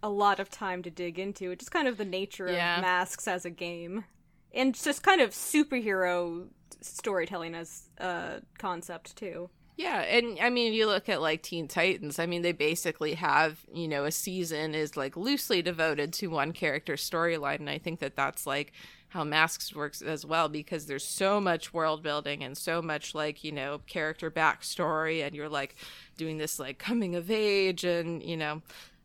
a 0.01 0.09
lot 0.09 0.39
of 0.39 0.49
time 0.49 0.81
to 0.83 0.89
dig 0.89 1.19
into. 1.19 1.51
It's 1.51 1.59
just 1.65 1.71
kind 1.71 1.87
of 1.87 1.97
the 1.97 2.05
nature 2.05 2.49
Yeah. 2.51 2.77
of 2.77 2.81
masks 2.81 3.27
as 3.27 3.45
a 3.45 3.49
game, 3.49 4.05
and 4.53 4.73
just 4.73 5.03
kind 5.03 5.21
of 5.21 5.31
superhero 5.31 6.47
storytelling 6.81 7.55
as 7.55 7.89
a 7.97 8.41
concept 8.57 9.15
too. 9.15 9.49
Yeah, 9.75 10.01
and 10.01 10.37
I 10.41 10.49
mean, 10.49 10.73
you 10.73 10.87
look 10.87 11.07
at 11.07 11.21
like 11.21 11.41
Teen 11.41 11.67
Titans. 11.69 12.19
I 12.19 12.25
mean, 12.25 12.41
they 12.41 12.51
basically 12.51 13.13
have 13.13 13.59
you 13.73 13.87
know 13.87 14.03
a 14.05 14.11
season 14.11 14.75
is 14.75 14.97
like 14.97 15.15
loosely 15.15 15.61
devoted 15.61 16.11
to 16.13 16.27
one 16.27 16.51
character's 16.51 17.07
storyline, 17.09 17.59
and 17.59 17.69
I 17.69 17.77
think 17.77 17.99
that 18.01 18.15
that's 18.17 18.45
like 18.45 18.73
how 19.09 19.23
Masks 19.23 19.73
works 19.73 20.01
as 20.03 20.23
well 20.25 20.49
because 20.49 20.85
there's 20.85 21.05
so 21.05 21.41
much 21.41 21.73
world 21.73 22.03
building 22.03 22.43
and 22.43 22.55
so 22.57 22.81
much 22.81 23.15
like 23.15 23.43
you 23.43 23.53
know 23.53 23.79
character 23.87 24.29
backstory, 24.29 25.25
and 25.25 25.33
you're 25.33 25.47
like 25.49 25.75
doing 26.17 26.37
this 26.39 26.59
like 26.59 26.77
coming 26.77 27.15
of 27.15 27.31
age 27.31 27.85
and 27.85 28.21
you 28.21 28.35
know 28.35 28.61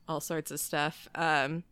all 0.09 0.21
sorts 0.21 0.51
of 0.51 0.61
stuff. 0.61 1.09
Um, 1.15 1.65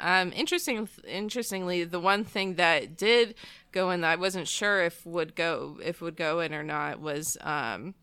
um, 0.00 0.32
interesting. 0.34 0.88
Interestingly, 1.06 1.84
the 1.84 2.00
one 2.00 2.24
thing 2.24 2.54
that 2.54 2.96
did 2.96 3.34
go 3.72 3.90
in 3.90 4.00
that 4.02 4.12
I 4.12 4.16
wasn't 4.16 4.48
sure 4.48 4.82
if 4.82 5.04
would 5.04 5.34
go 5.34 5.78
if 5.82 6.00
would 6.00 6.16
go 6.16 6.40
in 6.40 6.54
or 6.54 6.62
not 6.62 7.00
was 7.00 7.36
um, 7.40 7.94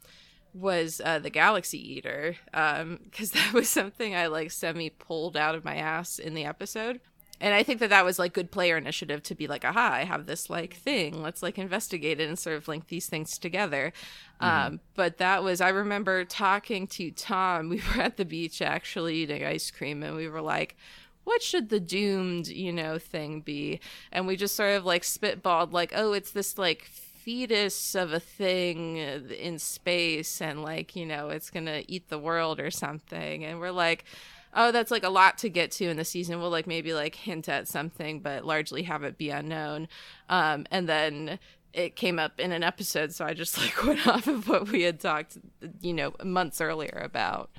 was 0.54 1.02
uh, 1.04 1.20
the 1.20 1.30
Galaxy 1.30 1.96
Eater 1.96 2.36
because 2.46 3.32
that 3.34 3.54
was 3.54 3.70
something 3.70 4.16
I 4.16 4.28
like 4.28 4.52
semi 4.52 4.90
pulled 4.90 5.38
out 5.38 5.56
of 5.56 5.66
my 5.66 5.76
ass 5.76 6.20
in 6.20 6.34
the 6.34 6.46
episode. 6.46 7.00
And 7.42 7.54
I 7.54 7.64
think 7.64 7.80
that 7.80 7.90
that 7.90 8.06
was 8.06 8.20
like 8.20 8.34
good 8.34 8.52
player 8.52 8.78
initiative 8.78 9.24
to 9.24 9.36
be 9.36 9.48
like, 9.48 9.64
aha, 9.64 9.92
I 9.94 10.04
have 10.04 10.26
this 10.26 10.50
like 10.50 10.74
thing. 10.74 11.22
Let's 11.22 11.42
like 11.42 11.58
investigate 11.58 12.20
it 12.20 12.28
and 12.28 12.38
sort 12.38 12.58
of 12.58 12.68
link 12.68 12.88
these 12.88 13.08
things 13.08 13.38
together. 13.38 13.94
Um, 14.42 14.80
but 14.96 15.18
that 15.18 15.44
was, 15.44 15.62
I 15.62 15.70
remember 15.70 16.26
talking 16.26 16.88
to 16.88 17.12
Tom. 17.12 17.70
We 17.80 17.82
were 17.96 18.02
at 18.02 18.18
the 18.18 18.26
beach 18.26 18.62
actually 18.62 19.18
eating 19.18 19.46
ice 19.46 19.70
cream 19.72 20.04
and 20.04 20.16
we 20.16 20.28
were 20.28 20.42
like, 20.42 20.76
what 21.24 21.42
should 21.44 21.70
the 21.70 21.80
doomed, 21.80 22.48
you 22.48 22.74
know, 22.74 22.98
thing 22.98 23.42
be? 23.42 23.80
And 24.12 24.26
we 24.26 24.36
just 24.36 24.56
sort 24.56 24.76
of 24.76 24.86
like 24.86 25.04
spitballed, 25.04 25.72
like, 25.72 25.94
oh, 25.96 26.14
it's 26.14 26.32
this 26.32 26.58
like 26.58 26.86
fetus 26.86 27.94
of 27.94 28.12
a 28.12 28.20
thing 28.20 28.98
in 28.98 29.60
space 29.60 30.42
and 30.42 30.64
like, 30.64 30.96
you 30.96 31.06
know, 31.06 31.30
it's 31.30 31.52
gonna 31.52 31.84
eat 31.88 32.10
the 32.10 32.18
world 32.18 32.60
or 32.60 32.72
something. 32.72 33.46
And 33.46 33.60
we're 33.60 33.72
like, 33.72 34.06
oh, 34.54 34.72
that's 34.72 34.92
like 34.92 35.04
a 35.04 35.10
lot 35.10 35.38
to 35.40 35.50
get 35.50 35.72
to 35.72 35.86
in 35.86 35.98
the 35.98 36.06
season. 36.06 36.40
We'll 36.40 36.50
like 36.50 36.68
maybe 36.68 36.94
like 36.94 37.16
hint 37.16 37.50
at 37.50 37.68
something, 37.68 38.20
but 38.20 38.46
largely 38.46 38.84
have 38.84 39.04
it 39.04 39.18
be 39.18 39.30
unknown. 39.30 39.88
Um, 40.30 40.66
and 40.72 40.88
then 40.88 41.40
it 41.74 41.96
came 41.96 42.20
up 42.20 42.40
in 42.40 42.52
an 42.52 42.64
episode, 42.64 43.14
so 43.14 43.26
I 43.26 43.34
just 43.34 43.58
like 43.60 43.84
went 43.86 44.08
off 44.08 44.28
of 44.28 44.48
what 44.48 44.70
we 44.70 44.84
had 44.84 45.00
talked, 45.00 45.38
you 45.82 45.94
know, 45.94 46.14
months 46.24 46.62
earlier 46.62 47.02
about. 47.04 47.50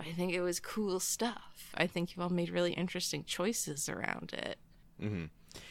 I 0.00 0.12
think 0.12 0.32
it 0.32 0.40
was 0.40 0.60
cool 0.60 1.00
stuff. 1.00 1.72
I 1.74 1.86
think 1.86 2.14
you 2.14 2.22
all 2.22 2.28
made 2.28 2.50
really 2.50 2.72
interesting 2.72 3.24
choices 3.24 3.88
around 3.88 4.32
it. 4.32 4.58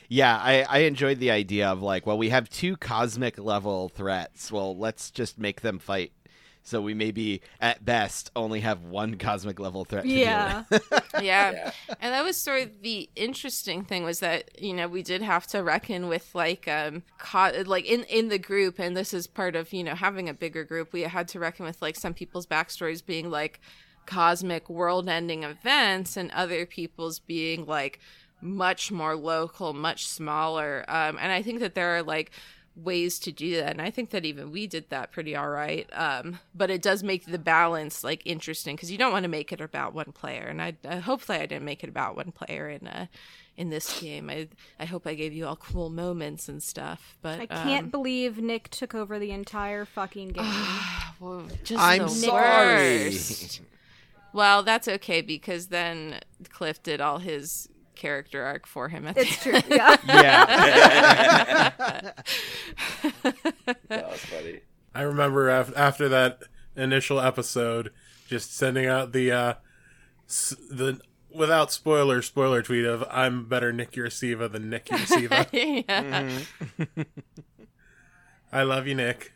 Yeah, 0.09 0.37
I, 0.37 0.63
I 0.63 0.79
enjoyed 0.79 1.19
the 1.19 1.31
idea 1.31 1.67
of 1.67 1.81
like, 1.81 2.05
well, 2.05 2.17
we 2.17 2.29
have 2.29 2.49
two 2.49 2.77
cosmic 2.77 3.37
level 3.37 3.89
threats. 3.89 4.51
Well, 4.51 4.77
let's 4.77 5.11
just 5.11 5.37
make 5.37 5.61
them 5.61 5.79
fight. 5.79 6.11
So 6.67 6.81
we 6.81 6.93
maybe 6.93 7.41
at 7.61 7.85
best 7.85 8.29
only 8.35 8.59
have 8.59 8.81
one 8.83 9.17
cosmic 9.17 9.57
level 9.57 9.85
threat. 9.85 10.03
To 10.03 10.09
Yeah. 10.09 10.63
Yeah. 11.21 11.51
Yeah. 11.51 11.71
and 12.01 12.13
that 12.13 12.25
was 12.25 12.35
sort 12.35 12.63
of 12.63 12.81
the 12.81 13.09
interesting 13.15 13.85
thing 13.85 14.03
was 14.03 14.19
that 14.19 14.61
you 14.61 14.73
know 14.73 14.87
we 14.89 15.01
did 15.01 15.21
have 15.21 15.47
to 15.47 15.63
reckon 15.63 16.09
with 16.09 16.35
like 16.35 16.67
um 16.67 17.03
co- 17.19 17.63
like 17.65 17.85
in 17.85 18.03
in 18.03 18.27
the 18.27 18.37
group 18.37 18.79
and 18.79 18.97
this 18.97 19.13
is 19.13 19.27
part 19.27 19.55
of 19.55 19.71
you 19.71 19.83
know 19.83 19.95
having 19.95 20.27
a 20.27 20.33
bigger 20.33 20.65
group 20.65 20.91
we 20.91 21.03
had 21.03 21.29
to 21.29 21.39
reckon 21.39 21.65
with 21.65 21.81
like 21.81 21.95
some 21.95 22.13
people's 22.13 22.45
backstories 22.45 23.03
being 23.03 23.31
like 23.31 23.61
cosmic 24.05 24.69
world 24.69 25.07
ending 25.07 25.43
events 25.43 26.17
and 26.17 26.29
other 26.31 26.65
people's 26.65 27.19
being 27.19 27.65
like 27.65 27.99
much 28.41 28.91
more 28.91 29.15
local 29.15 29.73
much 29.73 30.05
smaller 30.05 30.83
um 30.89 31.17
and 31.19 31.31
i 31.31 31.41
think 31.41 31.59
that 31.61 31.75
there 31.75 31.95
are 31.95 32.03
like 32.03 32.29
ways 32.77 33.17
to 33.17 33.31
do 33.31 33.55
that 33.55 33.71
and 33.71 33.81
i 33.81 33.89
think 33.89 34.11
that 34.11 34.23
even 34.23 34.51
we 34.51 34.67
did 34.67 34.89
that 34.89 35.11
pretty 35.11 35.35
all 35.35 35.49
right 35.49 35.89
um 35.93 36.39
but 36.53 36.69
it 36.69 36.81
does 36.81 37.01
make 37.01 37.25
the 37.25 37.39
balance 37.39 38.03
like 38.03 38.21
interesting 38.25 38.75
because 38.75 38.91
you 38.91 38.97
don't 38.97 39.11
want 39.11 39.23
to 39.23 39.29
make 39.29 39.51
it 39.51 39.59
about 39.59 39.93
one 39.93 40.11
player 40.11 40.43
and 40.43 40.61
i 40.61 40.75
uh, 40.85 40.99
hopefully 40.99 41.39
i 41.39 41.45
didn't 41.45 41.65
make 41.65 41.83
it 41.83 41.89
about 41.89 42.15
one 42.15 42.31
player 42.31 42.69
in 42.69 42.87
uh 42.87 43.07
in 43.55 43.69
this 43.69 43.99
game 43.99 44.29
i 44.29 44.47
i 44.79 44.85
hope 44.85 45.07
i 45.07 45.15
gave 45.15 45.33
you 45.33 45.47
all 45.47 45.55
cool 45.55 45.89
moments 45.89 46.47
and 46.47 46.61
stuff 46.61 47.17
but 47.23 47.39
I 47.39 47.47
can't 47.47 47.85
um, 47.85 47.89
believe 47.89 48.37
Nick 48.37 48.69
took 48.69 48.93
over 48.93 49.17
the 49.17 49.31
entire 49.31 49.83
fucking 49.83 50.29
game. 50.29 50.53
well, 51.19 51.47
just 51.63 51.83
I'm 51.83 52.03
the 52.03 52.09
sorry. 52.09 53.05
worst. 53.05 53.61
well 54.33 54.61
that's 54.61 54.87
okay 54.87 55.21
because 55.21 55.67
then 55.67 56.19
cliff 56.49 56.83
did 56.83 57.01
all 57.01 57.17
his 57.17 57.67
character 57.97 58.43
arc 58.43 58.67
for 58.67 58.89
him 58.89 59.07
at 59.07 59.17
it's 59.17 59.43
the 59.43 59.61
true. 59.61 59.75
Yeah. 59.75 59.97
yeah. 60.07 62.11
That 63.89 64.09
was 64.09 64.19
funny. 64.19 64.59
I 64.93 65.01
remember 65.01 65.49
af- 65.49 65.73
after 65.75 66.07
that 66.09 66.39
initial 66.75 67.19
episode, 67.19 67.91
just 68.27 68.55
sending 68.55 68.85
out 68.85 69.11
the 69.11 69.31
uh, 69.31 69.53
s- 70.27 70.55
the 70.69 70.99
without 71.33 71.71
spoiler 71.71 72.21
spoiler 72.21 72.61
tweet 72.61 72.85
of 72.85 73.03
"I'm 73.11 73.47
better 73.47 73.73
Nick 73.73 73.91
Ursiva 73.93 74.51
than 74.51 74.69
Nick 74.69 74.85
Ursiva." 74.85 75.47
yeah. 75.87 76.29
I 78.51 78.63
love 78.63 78.87
you, 78.87 78.95
Nick. 78.95 79.33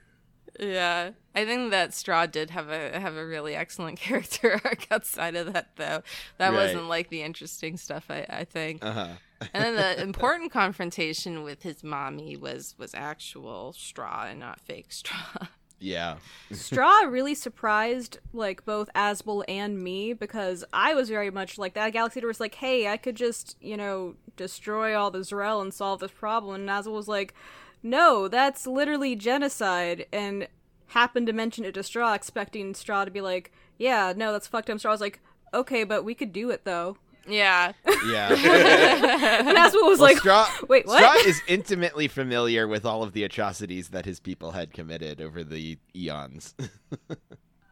Yeah, 0.60 1.12
I 1.34 1.46
think 1.46 1.72
that 1.72 1.94
Straw 1.94 2.26
did 2.26 2.50
have 2.50 2.70
a 2.70 3.00
have 3.00 3.16
a 3.16 3.26
really 3.26 3.56
excellent 3.56 3.98
character 4.06 4.60
arc 4.66 4.88
outside 4.92 5.36
of 5.36 5.54
that, 5.54 5.70
though. 5.78 6.04
That 6.38 6.50
Right. 6.50 6.54
wasn't 6.66 6.88
like 6.90 7.10
the 7.10 7.22
interesting 7.22 7.78
stuff. 7.78 8.06
I 8.10 8.26
I 8.30 8.44
think. 8.44 8.84
Uh-huh. 8.84 9.08
and 9.54 9.64
then 9.64 9.76
the 9.76 10.02
important 10.10 10.52
confrontation 10.52 11.44
with 11.44 11.64
his 11.64 11.84
mommy 11.84 12.36
was 12.38 12.76
was 12.78 12.94
actual 12.94 13.74
Straw 13.74 14.26
and 14.30 14.40
not 14.40 14.60
fake 14.60 14.92
Straw. 14.92 15.48
Yeah. 15.80 16.18
Straw 16.52 17.00
really 17.08 17.34
surprised 17.34 18.20
like 18.34 18.66
both 18.66 18.90
Asbel 18.94 19.44
and 19.48 19.82
me 19.82 20.14
because 20.14 20.64
I 20.74 20.94
was 20.94 21.10
very 21.10 21.32
much 21.32 21.58
like 21.58 21.74
that. 21.74 21.92
Galaxy 21.94 22.20
Eater 22.20 22.28
was 22.28 22.40
like, 22.40 22.56
"Hey, 22.56 22.88
I 22.88 22.98
could 22.98 23.16
just 23.16 23.56
you 23.62 23.78
know 23.78 24.16
destroy 24.36 24.96
all 24.96 25.10
the 25.12 25.20
Zrel 25.20 25.62
and 25.62 25.74
solve 25.74 26.02
this 26.02 26.12
problem," 26.12 26.56
and 26.56 26.70
Asbel 26.70 26.92
was 26.94 27.08
like, 27.08 27.34
"No, 27.82 28.28
that's 28.28 28.68
literally 28.68 29.16
genocide." 29.16 30.06
And 30.14 30.48
happened 30.92 31.28
to 31.28 31.34
mention 31.34 31.66
it 31.66 31.74
to 31.74 31.84
Straw, 31.84 32.14
expecting 32.14 32.74
Straw 32.74 33.06
to 33.06 33.12
be 33.12 33.22
like, 33.22 33.52
"Yeah, 33.78 34.14
no, 34.16 34.32
that's 34.32 34.48
fucked 34.48 34.70
up." 34.70 34.80
Straw 34.80 34.92
was 34.92 35.02
like, 35.02 35.20
"Okay, 35.54 35.84
but 35.84 36.04
we 36.04 36.16
could 36.16 36.32
do 36.32 36.50
it 36.50 36.64
though." 36.66 36.98
Yeah. 37.28 37.74
Yeah. 38.08 38.30
And 39.42 39.56
that's 39.56 39.76
Aswell 39.76 39.88
was 39.90 40.00
Well, 40.00 40.10
like, 40.10 40.18
Straw, 40.18 40.48
"Wait, 40.70 40.86
what?" 40.86 40.98
Straw 40.98 41.30
is 41.30 41.42
intimately 41.48 42.08
familiar 42.08 42.68
with 42.68 42.86
all 42.86 43.04
of 43.04 43.14
the 43.14 43.24
atrocities 43.24 43.90
that 43.90 44.06
his 44.06 44.20
people 44.20 44.52
had 44.52 44.74
committed 44.74 45.22
over 45.22 45.44
the 45.44 45.78
eons. 45.96 46.56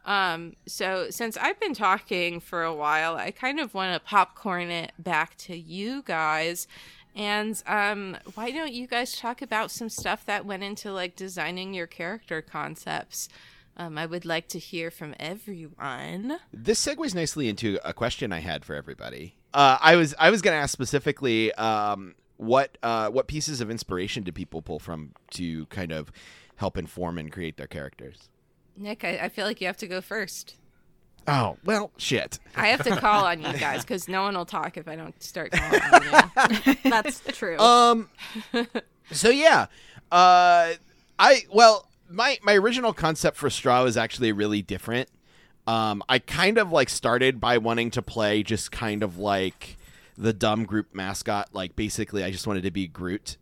Um, 0.05 0.53
so 0.65 1.11
since 1.11 1.37
I've 1.37 1.59
been 1.59 1.75
talking 1.75 2.39
for 2.39 2.63
a 2.63 2.73
while, 2.73 3.15
I 3.15 3.29
kind 3.29 3.59
of 3.59 3.75
want 3.75 3.93
to 3.93 3.99
popcorn 3.99 4.71
it 4.71 4.91
back 4.97 5.35
to 5.39 5.55
you 5.55 6.01
guys. 6.01 6.67
And 7.15 7.61
um, 7.65 8.17
why 8.35 8.51
don't 8.51 8.71
you 8.71 8.87
guys 8.87 9.17
talk 9.17 9.41
about 9.41 9.71
some 9.71 9.89
stuff 9.89 10.25
that 10.25 10.45
went 10.45 10.63
into 10.63 10.91
like 10.91 11.15
designing 11.15 11.73
your 11.73 11.87
character 11.87 12.41
concepts? 12.41 13.29
Um, 13.77 13.97
I 13.97 14.05
would 14.05 14.25
like 14.25 14.47
to 14.49 14.59
hear 14.59 14.91
from 14.91 15.15
everyone. 15.19 16.39
This 16.51 16.85
segues 16.85 17.15
nicely 17.15 17.47
into 17.47 17.79
a 17.83 17.93
question 17.93 18.33
I 18.33 18.39
had 18.39 18.65
for 18.65 18.75
everybody. 18.75 19.35
Uh, 19.53 19.77
I 19.81 19.95
was 19.95 20.13
I 20.19 20.29
was 20.29 20.41
going 20.41 20.53
to 20.53 20.61
ask 20.61 20.71
specifically 20.71 21.53
um, 21.53 22.15
what 22.37 22.77
uh, 22.83 23.09
what 23.09 23.27
pieces 23.27 23.61
of 23.61 23.71
inspiration 23.71 24.23
did 24.23 24.35
people 24.35 24.61
pull 24.61 24.79
from 24.79 25.13
to 25.31 25.65
kind 25.67 25.91
of 25.91 26.11
help 26.57 26.77
inform 26.77 27.17
and 27.17 27.31
create 27.31 27.57
their 27.57 27.67
characters? 27.67 28.29
Nick, 28.75 29.03
I, 29.03 29.17
I 29.17 29.29
feel 29.29 29.45
like 29.45 29.61
you 29.61 29.67
have 29.67 29.77
to 29.77 29.87
go 29.87 30.01
first. 30.01 30.55
Oh 31.27 31.57
well, 31.63 31.91
shit. 31.97 32.39
I 32.55 32.67
have 32.67 32.83
to 32.83 32.95
call 32.95 33.25
on 33.25 33.41
you 33.41 33.53
guys 33.53 33.81
because 33.81 34.07
no 34.07 34.23
one 34.23 34.35
will 34.35 34.45
talk 34.45 34.77
if 34.77 34.87
I 34.87 34.95
don't 34.95 35.21
start 35.21 35.51
calling 35.51 35.81
on 35.81 36.51
you. 36.65 36.75
That's 36.89 37.21
true. 37.37 37.57
Um. 37.59 38.09
so 39.11 39.29
yeah, 39.29 39.67
uh, 40.11 40.73
I 41.19 41.43
well, 41.51 41.87
my 42.09 42.39
my 42.41 42.53
original 42.53 42.93
concept 42.93 43.37
for 43.37 43.49
Straw 43.49 43.85
is 43.85 43.97
actually 43.97 44.31
really 44.31 44.61
different. 44.61 45.09
Um, 45.67 46.01
I 46.09 46.19
kind 46.19 46.57
of 46.57 46.71
like 46.71 46.89
started 46.89 47.39
by 47.39 47.59
wanting 47.59 47.91
to 47.91 48.01
play 48.01 48.41
just 48.41 48.71
kind 48.71 49.03
of 49.03 49.19
like 49.19 49.77
the 50.17 50.33
dumb 50.33 50.65
group 50.65 50.95
mascot. 50.95 51.49
Like 51.53 51.75
basically, 51.75 52.23
I 52.23 52.31
just 52.31 52.47
wanted 52.47 52.63
to 52.63 52.71
be 52.71 52.87
Groot. 52.87 53.37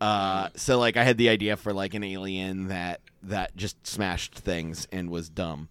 Uh, 0.00 0.50
so 0.56 0.78
like 0.78 0.96
I 0.98 1.04
had 1.04 1.16
the 1.16 1.30
idea 1.30 1.56
for 1.56 1.72
like 1.72 1.94
an 1.94 2.04
alien 2.04 2.68
that 2.68 3.00
that 3.22 3.56
just 3.56 3.86
smashed 3.86 4.34
things 4.34 4.86
and 4.92 5.08
was 5.08 5.30
dumb. 5.30 5.68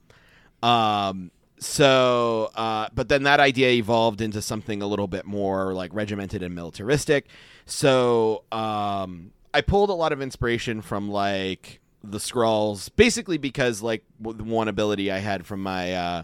Um, 0.63 1.29
so, 1.59 2.51
uh, 2.55 2.87
but 2.93 3.09
then 3.09 3.23
that 3.23 3.39
idea 3.39 3.71
evolved 3.71 4.21
into 4.21 4.41
something 4.41 4.81
a 4.81 4.87
little 4.87 5.07
bit 5.07 5.25
more 5.25 5.73
like 5.73 5.93
regimented 5.93 6.43
and 6.43 6.53
militaristic. 6.53 7.27
So, 7.65 8.43
um, 8.51 9.31
I 9.53 9.61
pulled 9.61 9.89
a 9.89 9.93
lot 9.93 10.11
of 10.11 10.21
inspiration 10.21 10.81
from 10.81 11.09
like 11.09 11.79
the 12.03 12.17
Skrulls, 12.17 12.89
basically 12.95 13.37
because 13.37 13.81
like 13.81 14.03
the 14.19 14.43
one 14.43 14.67
ability 14.67 15.11
I 15.11 15.19
had 15.19 15.45
from 15.45 15.61
my 15.61 15.93
uh, 15.93 16.23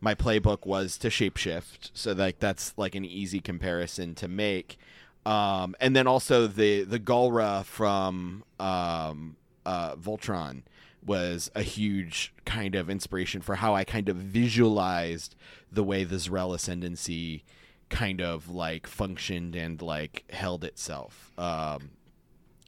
my 0.00 0.14
playbook 0.14 0.66
was 0.66 0.98
to 0.98 1.08
shapeshift. 1.08 1.90
So 1.94 2.12
like 2.12 2.38
that's 2.38 2.74
like 2.76 2.94
an 2.94 3.04
easy 3.04 3.40
comparison 3.40 4.14
to 4.16 4.28
make. 4.28 4.78
Um, 5.24 5.74
and 5.80 5.96
then 5.96 6.06
also 6.06 6.46
the 6.46 6.84
the 6.84 7.00
Galra 7.00 7.64
from 7.64 8.44
um, 8.60 9.36
uh, 9.64 9.96
Voltron 9.96 10.62
was 11.06 11.50
a 11.54 11.62
huge 11.62 12.34
kind 12.44 12.74
of 12.74 12.90
inspiration 12.90 13.40
for 13.40 13.54
how 13.56 13.74
I 13.74 13.84
kind 13.84 14.08
of 14.08 14.16
visualized 14.16 15.36
the 15.70 15.84
way 15.84 16.04
the 16.04 16.16
Zrel 16.16 16.54
ascendancy 16.54 17.44
kind 17.88 18.20
of 18.20 18.48
like 18.48 18.86
functioned 18.86 19.54
and 19.54 19.80
like 19.80 20.24
held 20.30 20.64
itself. 20.64 21.32
Um, 21.38 21.90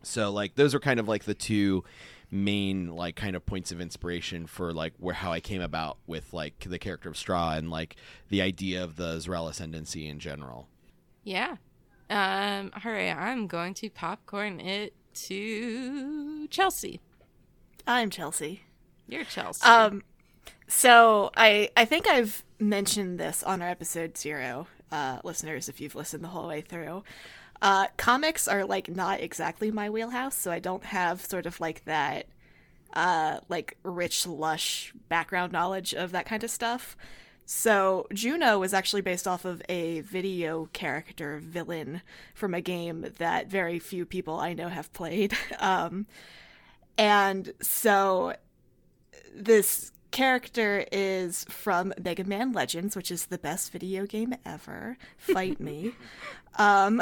so 0.02 0.30
like 0.30 0.54
those 0.54 0.74
are 0.74 0.80
kind 0.80 1.00
of 1.00 1.08
like 1.08 1.24
the 1.24 1.34
two 1.34 1.84
main 2.30 2.94
like 2.94 3.16
kind 3.16 3.34
of 3.34 3.44
points 3.44 3.72
of 3.72 3.80
inspiration 3.80 4.46
for 4.46 4.72
like 4.72 4.92
where 4.98 5.14
how 5.14 5.32
I 5.32 5.40
came 5.40 5.62
about 5.62 5.98
with 6.06 6.32
like 6.32 6.66
the 6.68 6.78
character 6.78 7.08
of 7.08 7.16
Straw 7.16 7.54
and 7.54 7.70
like 7.70 7.96
the 8.28 8.42
idea 8.42 8.84
of 8.84 8.96
the 8.96 9.16
Zrel 9.16 9.48
ascendancy 9.50 10.06
in 10.06 10.18
general. 10.18 10.68
Yeah. 11.24 11.56
Um, 12.10 12.72
all 12.84 12.92
right, 12.92 13.10
I'm 13.10 13.46
going 13.46 13.74
to 13.74 13.90
popcorn 13.90 14.60
it 14.60 14.94
to 15.14 16.46
Chelsea. 16.48 17.00
I'm 17.88 18.10
Chelsea. 18.10 18.64
You're 19.08 19.24
Chelsea. 19.24 19.64
Um, 19.64 20.02
so 20.66 21.30
I 21.34 21.70
I 21.74 21.86
think 21.86 22.06
I've 22.06 22.44
mentioned 22.60 23.18
this 23.18 23.42
on 23.42 23.62
our 23.62 23.68
episode 23.68 24.18
zero, 24.18 24.66
uh, 24.92 25.20
listeners, 25.24 25.70
if 25.70 25.80
you've 25.80 25.94
listened 25.94 26.22
the 26.22 26.28
whole 26.28 26.48
way 26.48 26.60
through. 26.60 27.02
Uh, 27.62 27.86
comics 27.96 28.46
are 28.46 28.66
like 28.66 28.88
not 28.88 29.20
exactly 29.20 29.70
my 29.70 29.88
wheelhouse, 29.88 30.36
so 30.36 30.50
I 30.50 30.58
don't 30.58 30.84
have 30.84 31.24
sort 31.24 31.46
of 31.46 31.60
like 31.60 31.86
that, 31.86 32.26
uh, 32.92 33.40
like 33.48 33.78
rich, 33.82 34.26
lush 34.26 34.92
background 35.08 35.50
knowledge 35.50 35.94
of 35.94 36.12
that 36.12 36.26
kind 36.26 36.44
of 36.44 36.50
stuff. 36.50 36.94
So 37.46 38.06
Juno 38.12 38.58
was 38.58 38.74
actually 38.74 39.00
based 39.00 39.26
off 39.26 39.46
of 39.46 39.62
a 39.70 40.02
video 40.02 40.68
character 40.74 41.40
villain 41.42 42.02
from 42.34 42.52
a 42.52 42.60
game 42.60 43.06
that 43.16 43.48
very 43.48 43.78
few 43.78 44.04
people 44.04 44.38
I 44.38 44.52
know 44.52 44.68
have 44.68 44.92
played. 44.92 45.32
Um, 45.58 46.06
and 46.98 47.54
so 47.62 48.34
this 49.34 49.92
character 50.10 50.84
is 50.90 51.44
from 51.44 51.92
Mega 52.02 52.24
Man 52.24 52.52
Legends, 52.52 52.96
which 52.96 53.10
is 53.10 53.26
the 53.26 53.38
best 53.38 53.72
video 53.72 54.06
game 54.06 54.34
ever. 54.44 54.96
Fight 55.16 55.60
me. 55.60 55.92
um, 56.58 57.00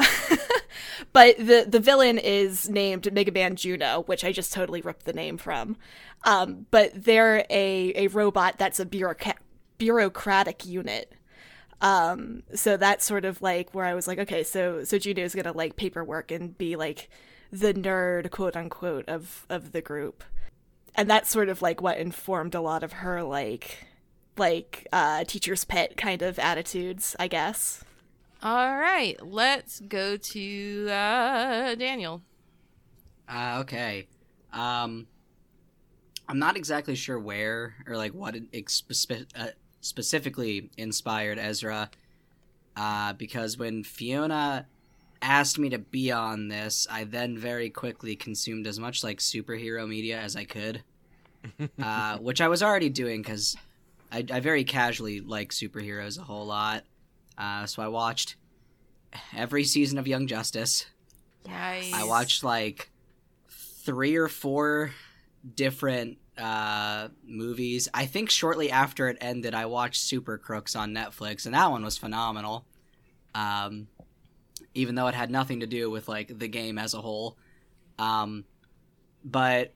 but 1.12 1.36
the 1.38 1.66
the 1.68 1.80
villain 1.80 2.18
is 2.18 2.68
named 2.68 3.12
Mega 3.12 3.32
Man 3.32 3.56
Juno, 3.56 4.02
which 4.06 4.24
I 4.24 4.32
just 4.32 4.52
totally 4.52 4.80
ripped 4.80 5.04
the 5.04 5.12
name 5.12 5.38
from. 5.38 5.76
Um, 6.24 6.66
but 6.70 6.92
they're 6.94 7.46
a 7.50 7.92
a 7.94 8.08
robot 8.08 8.58
that's 8.58 8.80
a 8.80 8.86
bureaucrat 8.86 9.38
bureaucratic 9.78 10.66
unit. 10.66 11.12
Um, 11.80 12.42
so 12.54 12.76
that's 12.78 13.04
sort 13.04 13.24
of 13.26 13.42
like 13.42 13.74
where 13.74 13.84
I 13.84 13.94
was 13.94 14.06
like, 14.06 14.18
okay, 14.18 14.42
so 14.42 14.84
so 14.84 14.98
Juno's 14.98 15.34
gonna 15.34 15.52
like 15.52 15.76
paperwork 15.76 16.30
and 16.30 16.56
be 16.56 16.76
like 16.76 17.08
the 17.52 17.74
nerd, 17.74 18.30
quote 18.30 18.56
unquote, 18.56 19.08
of 19.08 19.46
of 19.48 19.72
the 19.72 19.82
group 19.82 20.24
and 20.94 21.10
that's 21.10 21.28
sort 21.28 21.50
of 21.50 21.60
like 21.60 21.82
what 21.82 21.98
informed 21.98 22.54
a 22.54 22.60
lot 22.60 22.82
of 22.82 22.94
her 22.94 23.22
like 23.22 23.86
like 24.38 24.86
uh 24.92 25.24
teacher's 25.24 25.64
pet 25.64 25.94
kind 25.96 26.22
of 26.22 26.38
attitudes 26.38 27.14
i 27.18 27.28
guess 27.28 27.84
all 28.42 28.76
right, 28.76 29.16
let's 29.26 29.80
go 29.80 30.16
to 30.16 30.88
uh, 30.90 31.74
Daniel. 31.74 32.22
Uh, 33.28 33.58
okay. 33.62 34.06
Um, 34.52 35.06
I'm 36.28 36.38
not 36.38 36.56
exactly 36.56 36.94
sure 36.94 37.18
where 37.18 37.74
or 37.86 37.96
like 37.96 38.12
what 38.12 38.36
it 38.36 38.44
ex- 38.52 38.84
spe- 38.90 39.32
uh, 39.34 39.48
specifically 39.80 40.70
inspired 40.76 41.38
Ezra, 41.38 41.90
uh, 42.76 43.14
because 43.14 43.56
when 43.56 43.82
Fiona 43.82 44.66
asked 45.22 45.58
me 45.58 45.68
to 45.70 45.78
be 45.78 46.12
on 46.12 46.48
this, 46.48 46.86
I 46.90 47.04
then 47.04 47.38
very 47.38 47.70
quickly 47.70 48.16
consumed 48.16 48.66
as 48.66 48.78
much 48.78 49.02
like 49.02 49.18
superhero 49.18 49.88
media 49.88 50.18
as 50.18 50.36
I 50.36 50.44
could, 50.44 50.82
uh, 51.82 52.18
which 52.18 52.40
I 52.40 52.48
was 52.48 52.62
already 52.62 52.88
doing 52.88 53.22
because 53.22 53.56
I, 54.12 54.24
I 54.30 54.40
very 54.40 54.64
casually 54.64 55.20
like 55.20 55.50
superheroes 55.50 56.18
a 56.18 56.22
whole 56.22 56.46
lot. 56.46 56.84
Uh, 57.38 57.66
so 57.66 57.82
I 57.82 57.88
watched 57.88 58.36
every 59.36 59.64
season 59.64 59.98
of 59.98 60.06
Young 60.06 60.26
Justice. 60.26 60.86
Nice. 61.46 61.92
I 61.92 62.04
watched 62.04 62.42
like 62.42 62.90
three 63.48 64.16
or 64.16 64.28
four 64.28 64.92
different 65.54 66.18
uh 66.38 67.08
movies. 67.24 67.88
I 67.94 68.06
think 68.06 68.30
shortly 68.30 68.70
after 68.70 69.08
it 69.08 69.16
ended 69.20 69.54
I 69.54 69.66
watched 69.66 70.02
Super 70.02 70.36
Crooks 70.36 70.76
on 70.76 70.92
Netflix 70.92 71.46
and 71.46 71.54
that 71.54 71.70
one 71.70 71.84
was 71.84 71.96
phenomenal. 71.96 72.66
Um 73.34 73.86
even 74.76 74.94
though 74.94 75.06
it 75.08 75.14
had 75.14 75.30
nothing 75.30 75.60
to 75.60 75.66
do 75.66 75.90
with 75.90 76.08
like 76.08 76.38
the 76.38 76.48
game 76.48 76.78
as 76.78 76.94
a 76.94 77.00
whole. 77.00 77.36
Um 77.98 78.44
but 79.24 79.72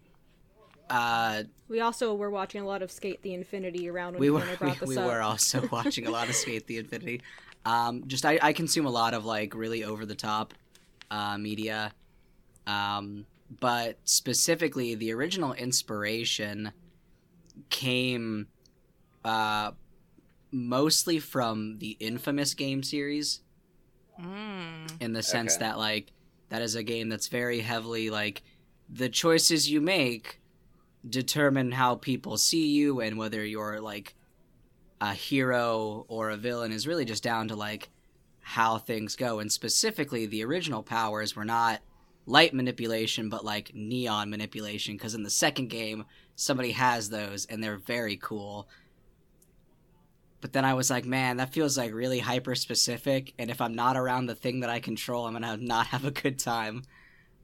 uh 0.88 1.44
we 1.68 1.80
also 1.80 2.14
were 2.14 2.30
watching 2.30 2.62
a 2.62 2.66
lot 2.66 2.82
of 2.82 2.90
SK8 2.90 3.22
the 3.22 3.34
Infinity 3.34 3.88
around 3.88 4.14
when 4.14 4.20
we 4.20 4.30
we 4.30 4.40
were 4.40 4.56
brought 4.56 4.80
we, 4.80 4.86
this 4.86 4.88
we 4.88 4.96
up. 4.98 5.06
were 5.06 5.22
also 5.22 5.66
watching 5.72 6.06
a 6.06 6.10
lot 6.10 6.28
of 6.28 6.34
SK8 6.34 6.66
the 6.66 6.78
Infinity. 6.78 7.22
Um, 7.64 8.04
just 8.06 8.24
I, 8.24 8.38
I 8.42 8.52
consume 8.52 8.86
a 8.86 8.90
lot 8.90 9.14
of 9.14 9.24
like 9.24 9.54
really 9.54 9.84
over 9.84 10.06
the 10.06 10.14
top 10.14 10.54
uh, 11.10 11.36
media, 11.36 11.92
um, 12.66 13.26
but 13.60 13.98
specifically 14.04 14.94
the 14.94 15.12
original 15.12 15.52
inspiration 15.52 16.72
came 17.68 18.46
uh, 19.24 19.72
mostly 20.50 21.18
from 21.18 21.78
the 21.78 21.96
inFAMOUS 22.00 22.56
game 22.56 22.82
series 22.82 23.40
Mm. 24.22 25.00
in 25.00 25.12
the 25.12 25.22
sense 25.22 25.54
Okay. 25.56 25.64
that 25.66 25.78
like 25.78 26.12
that 26.48 26.62
is 26.62 26.74
a 26.74 26.83
game 26.83 27.09
that's 27.09 27.28
very 27.28 27.61
heavily 27.61 28.11
like 28.11 28.42
the 28.88 29.09
choices 29.09 29.70
you 29.70 29.80
make 29.80 30.40
determine 31.09 31.72
how 31.72 31.94
people 31.94 32.37
see 32.37 32.68
you 32.68 33.00
and 33.00 33.16
whether 33.16 33.44
you're 33.44 33.80
like 33.80 34.14
a 35.00 35.14
hero 35.14 36.04
or 36.09 36.30
a 36.30 36.37
villain 36.37 36.72
is 36.72 36.87
really 36.87 37.04
just 37.04 37.22
down 37.22 37.48
to 37.48 37.56
like 37.56 37.88
how 38.40 38.76
things 38.78 39.16
go 39.16 39.38
and 39.38 39.50
specifically 39.50 40.26
the 40.26 40.44
original 40.44 40.83
powers 40.83 41.35
were 41.37 41.44
not 41.44 41.80
light 42.26 42.52
manipulation, 42.52 43.28
but 43.28 43.44
like 43.44 43.74
neon 43.74 44.28
manipulation. 44.30 44.94
Because 44.94 45.14
in 45.14 45.22
the 45.22 45.30
second 45.30 45.68
game, 45.68 46.04
somebody 46.37 46.72
has 46.72 47.09
those 47.09 47.46
and 47.46 47.62
they're 47.62 47.76
very 47.78 48.16
cool. 48.16 48.68
But 50.40 50.53
then 50.53 50.64
I 50.64 50.74
was 50.74 50.90
like, 50.90 51.05
man, 51.05 51.37
that 51.37 51.53
feels 51.53 51.76
like 51.76 51.92
really 51.92 52.18
hyper 52.18 52.55
specific. 52.55 53.35
And 53.38 53.50
if 53.50 53.61
I'm 53.61 53.74
not 53.74 53.96
around 53.96 54.26
the 54.26 54.35
thing 54.35 54.61
that 54.61 54.70
I 54.70 54.81
control, 54.81 55.26
I'm 55.26 55.35
gonna 55.35 55.57
not 55.61 55.88
have 55.88 56.05
a 56.05 56.11
good 56.11 56.38
time. 56.38 56.85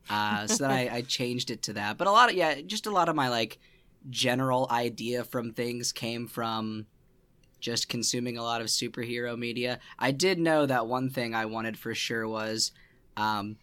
Uh, 0.09 0.47
so 0.47 0.65
then 0.65 0.71
I, 0.71 0.89
I 0.97 1.01
changed 1.03 1.51
it 1.51 1.63
to 1.63 1.75
that. 1.75 1.99
But 1.99 2.07
a 2.07 2.13
lot 2.13 2.31
of 2.31 2.37
yeah, 2.37 2.61
just 2.63 2.87
a 2.87 2.91
lot 2.91 3.09
of 3.09 3.17
my 3.17 3.29
like 3.29 3.59
general 4.09 4.69
idea 4.71 5.25
from 5.25 5.53
things 5.53 5.93
came 5.93 6.27
from 6.27 6.87
just 7.61 7.89
consuming 7.89 8.39
a 8.39 8.43
lot 8.43 8.61
of 8.61 8.69
superhero 8.69 9.37
media. 9.37 9.79
I 9.99 10.13
did 10.13 10.39
know 10.39 10.67
that 10.67 10.87
one 10.87 11.11
thing 11.11 11.35
I 11.35 11.47
wanted 11.47 11.79
for 11.79 11.95
sure 11.95 12.29
was, 12.29 12.71
um, 13.17 13.57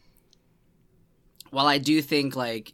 while 1.51 1.67
I 1.67 1.77
do 1.77 2.01
think 2.01 2.35
like 2.35 2.73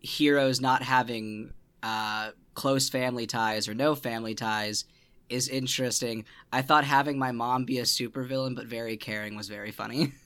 heroes 0.00 0.60
not 0.60 0.82
having 0.82 1.52
uh, 1.82 2.30
close 2.54 2.88
family 2.88 3.26
ties 3.26 3.68
or 3.68 3.74
no 3.74 3.94
family 3.94 4.34
ties 4.34 4.84
is 5.28 5.48
interesting. 5.48 6.24
I 6.52 6.62
thought 6.62 6.84
having 6.84 7.18
my 7.18 7.32
mom 7.32 7.64
be 7.64 7.78
a 7.78 7.82
supervillain 7.82 8.54
but 8.54 8.66
very 8.66 8.96
caring 8.96 9.36
was 9.36 9.48
very 9.48 9.70
funny. 9.70 10.12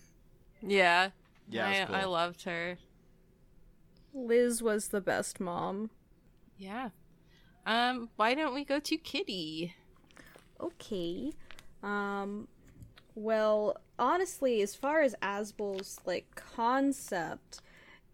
Yeah. 0.63 1.09
Yeah, 1.49 1.69
I, 1.69 1.85
cool. 1.87 1.97
I 1.97 2.05
loved 2.05 2.43
her. 2.43 2.77
Liz 4.13 4.63
was 4.63 4.89
the 4.89 5.01
best 5.01 5.41
mom. 5.41 5.89
Yeah. 6.59 6.91
Um, 7.65 8.11
why 8.17 8.35
don't 8.35 8.53
we 8.53 8.65
go 8.65 8.79
to 8.79 8.97
Kitty? 8.99 9.75
Okay. 10.61 11.33
Um 11.83 12.47
well, 13.15 13.77
honestly, 13.99 14.63
as 14.63 14.75
far 14.75 15.01
as 15.03 15.15
Asbel's 15.21 15.99
like 16.05 16.27
concept, 16.35 17.61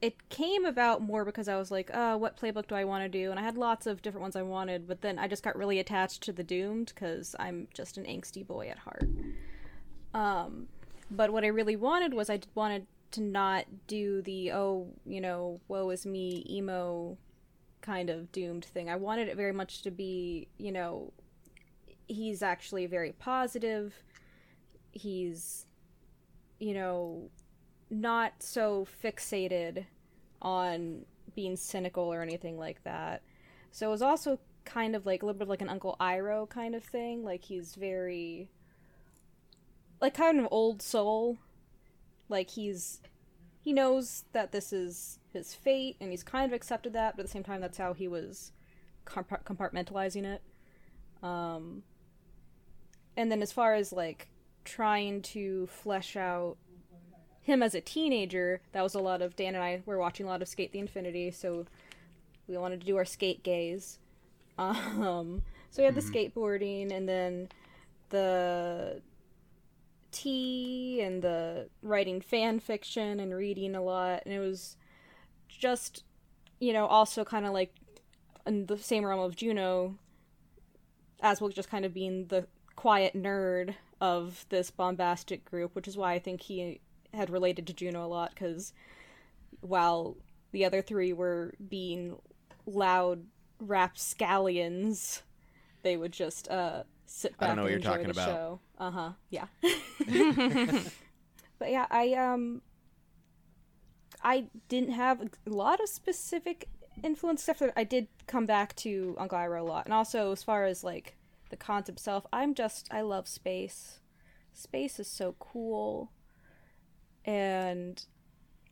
it 0.02 0.28
came 0.28 0.66
about 0.66 1.00
more 1.00 1.24
because 1.24 1.48
I 1.48 1.56
was 1.56 1.70
like, 1.70 1.94
uh, 1.94 2.16
what 2.16 2.38
playbook 2.38 2.68
do 2.68 2.74
I 2.74 2.84
want 2.84 3.04
to 3.04 3.08
do? 3.08 3.30
And 3.30 3.40
I 3.40 3.42
had 3.42 3.56
lots 3.56 3.86
of 3.86 4.02
different 4.02 4.22
ones 4.22 4.36
I 4.36 4.42
wanted, 4.42 4.86
but 4.86 5.00
then 5.00 5.18
I 5.18 5.26
just 5.26 5.42
got 5.42 5.56
really 5.56 5.78
attached 5.78 6.22
to 6.24 6.32
the 6.32 6.44
Doomed 6.44 6.92
because 6.94 7.34
I'm 7.38 7.68
just 7.72 7.96
an 7.96 8.04
angsty 8.04 8.46
boy 8.46 8.68
at 8.68 8.78
heart. 8.78 9.08
Um, 10.12 10.68
but 11.10 11.32
what 11.32 11.44
I 11.44 11.48
really 11.48 11.76
wanted 11.76 12.12
was 12.12 12.28
I 12.28 12.40
wanted 12.54 12.86
to 13.12 13.22
not 13.22 13.64
do 13.86 14.20
the, 14.22 14.52
oh, 14.52 14.88
you 15.06 15.20
know, 15.20 15.60
woe 15.68 15.88
is 15.90 16.04
me, 16.04 16.44
emo 16.50 17.16
kind 17.80 18.10
of 18.10 18.30
Doomed 18.32 18.64
thing. 18.66 18.90
I 18.90 18.96
wanted 18.96 19.28
it 19.28 19.36
very 19.36 19.52
much 19.52 19.82
to 19.82 19.90
be, 19.90 20.48
you 20.58 20.72
know, 20.72 21.12
he's 22.06 22.42
actually 22.42 22.86
very 22.86 23.12
positive. 23.12 23.94
He's, 24.92 25.66
you 26.58 26.74
know, 26.74 27.30
not 27.90 28.34
so 28.40 28.86
fixated 29.02 29.86
on 30.42 31.04
being 31.34 31.56
cynical 31.56 32.04
or 32.04 32.22
anything 32.22 32.58
like 32.58 32.82
that. 32.84 33.22
So 33.70 33.88
it 33.88 33.90
was 33.90 34.02
also 34.02 34.38
kind 34.64 34.96
of 34.96 35.06
like 35.06 35.22
a 35.22 35.26
little 35.26 35.38
bit 35.38 35.48
like 35.48 35.62
an 35.62 35.68
Uncle 35.68 35.96
Iroh 36.00 36.48
kind 36.48 36.74
of 36.74 36.82
thing. 36.82 37.24
Like 37.24 37.44
he's 37.44 37.74
very, 37.74 38.48
like 40.00 40.14
kind 40.14 40.40
of 40.40 40.48
old 40.50 40.82
soul. 40.82 41.38
Like 42.28 42.50
he's, 42.50 43.00
he 43.60 43.72
knows 43.72 44.24
that 44.32 44.52
this 44.52 44.72
is 44.72 45.18
his 45.32 45.54
fate 45.54 45.96
and 46.00 46.10
he's 46.10 46.22
kind 46.24 46.46
of 46.46 46.52
accepted 46.54 46.92
that, 46.94 47.16
but 47.16 47.22
at 47.22 47.26
the 47.26 47.32
same 47.32 47.44
time, 47.44 47.60
that's 47.60 47.78
how 47.78 47.92
he 47.92 48.08
was 48.08 48.52
compart- 49.04 49.44
compartmentalizing 49.44 50.24
it. 50.24 50.42
Um, 51.22 51.82
and 53.16 53.30
then 53.30 53.42
as 53.42 53.52
far 53.52 53.74
as 53.74 53.92
like 53.92 54.28
trying 54.64 55.22
to 55.22 55.66
flesh 55.68 56.16
out 56.16 56.56
him 57.46 57.62
as 57.62 57.76
a 57.76 57.80
teenager, 57.80 58.60
that 58.72 58.82
was 58.82 58.96
a 58.96 59.00
lot 59.00 59.22
of 59.22 59.36
Dan 59.36 59.54
and 59.54 59.62
I 59.62 59.80
were 59.86 59.98
watching 59.98 60.26
a 60.26 60.28
lot 60.28 60.42
of 60.42 60.48
SK8 60.48 60.72
the 60.72 60.80
Infinity, 60.80 61.30
so 61.30 61.64
we 62.48 62.58
wanted 62.58 62.80
to 62.80 62.86
do 62.86 62.96
our 62.96 63.04
skate 63.04 63.42
gaze. 63.42 63.98
Um, 64.58 65.42
so 65.70 65.82
we 65.82 65.84
had 65.84 65.94
the 65.94 66.00
skateboarding 66.00 66.90
and 66.90 67.06
then 67.06 67.50
the 68.08 69.02
tea 70.10 71.02
and 71.02 71.20
the 71.20 71.68
writing 71.82 72.22
fan 72.22 72.58
fiction 72.58 73.20
and 73.20 73.34
reading 73.34 73.76
a 73.76 73.82
lot, 73.82 74.22
and 74.24 74.32
it 74.34 74.38
was 74.38 74.78
just, 75.46 76.04
you 76.58 76.72
know, 76.72 76.86
also 76.86 77.22
kind 77.22 77.44
of 77.44 77.52
like 77.52 77.74
in 78.46 78.64
the 78.64 78.78
same 78.78 79.04
realm 79.04 79.20
of 79.20 79.36
Juno, 79.36 79.96
as 81.20 81.40
well 81.40 81.50
just 81.50 81.70
kind 81.70 81.84
of 81.84 81.92
being 81.92 82.28
the 82.28 82.46
quiet 82.74 83.14
nerd 83.14 83.74
of 84.00 84.46
this 84.48 84.70
bombastic 84.70 85.44
group, 85.44 85.74
which 85.74 85.86
is 85.86 85.98
why 85.98 86.14
I 86.14 86.18
think 86.18 86.40
he 86.40 86.80
had 87.16 87.30
related 87.30 87.66
to 87.66 87.72
Juno 87.72 88.04
a 88.04 88.08
lot 88.08 88.30
because 88.34 88.72
while 89.60 90.16
the 90.52 90.64
other 90.64 90.82
three 90.82 91.12
were 91.12 91.54
being 91.68 92.16
loud 92.66 93.24
rapscallions, 93.60 95.22
they 95.82 95.96
would 95.96 96.12
just 96.12 96.48
uh, 96.48 96.82
sit 97.06 97.34
I 97.38 97.46
back 97.46 97.48
don't 97.48 97.56
know 97.56 97.62
what 97.62 97.72
and 97.72 97.84
you're 97.84 97.92
enjoy 97.94 98.04
talking 98.04 98.12
the 98.12 98.22
about. 98.22 98.28
show. 98.28 98.60
Uh 98.78 98.90
huh. 98.90 99.10
Yeah. 99.30 99.46
but 101.58 101.70
yeah, 101.70 101.86
I 101.90 102.12
um, 102.14 102.62
I 104.22 104.46
didn't 104.68 104.92
have 104.92 105.20
a 105.22 105.50
lot 105.50 105.80
of 105.80 105.88
specific 105.88 106.68
influence, 107.02 107.42
except 107.42 107.60
that 107.60 107.72
I 107.76 107.84
did 107.84 108.08
come 108.26 108.46
back 108.46 108.74
to 108.76 109.14
Uncle 109.18 109.38
Iroh 109.38 109.60
a 109.60 109.64
lot, 109.64 109.84
and 109.86 109.94
also 109.94 110.32
as 110.32 110.42
far 110.42 110.64
as 110.64 110.82
like 110.84 111.16
the 111.50 111.56
concept 111.56 111.98
itself, 111.98 112.26
I'm 112.32 112.54
just 112.54 112.88
I 112.92 113.02
love 113.02 113.28
space. 113.28 114.00
Space 114.52 114.98
is 114.98 115.08
so 115.08 115.36
cool, 115.38 116.10
and 117.26 118.02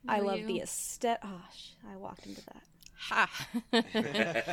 I 0.09 0.21
love 0.21 0.39
you? 0.39 0.47
the 0.47 0.61
aesthetic. 0.61 1.23
Oh, 1.25 1.43
sh- 1.55 1.73
I 1.93 1.97
walked 1.97 2.27
into 2.27 2.43
that. 2.47 2.63
Ha. 3.09 3.31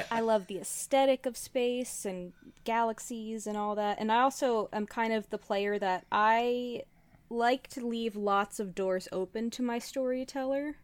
I 0.11 0.19
love 0.19 0.47
the 0.47 0.57
aesthetic 0.57 1.25
of 1.25 1.37
space 1.37 2.05
and 2.05 2.33
galaxies 2.63 3.47
and 3.47 3.55
all 3.55 3.75
that. 3.75 3.99
And 3.99 4.11
I 4.11 4.21
also 4.21 4.69
am 4.73 4.85
kind 4.85 5.13
of 5.13 5.29
the 5.29 5.37
player 5.37 5.79
that 5.79 6.05
I 6.11 6.83
like 7.29 7.67
to 7.69 7.85
leave 7.87 8.15
lots 8.15 8.59
of 8.59 8.75
doors 8.75 9.07
open 9.11 9.49
to 9.51 9.63
my 9.63 9.79
storyteller. 9.79 10.75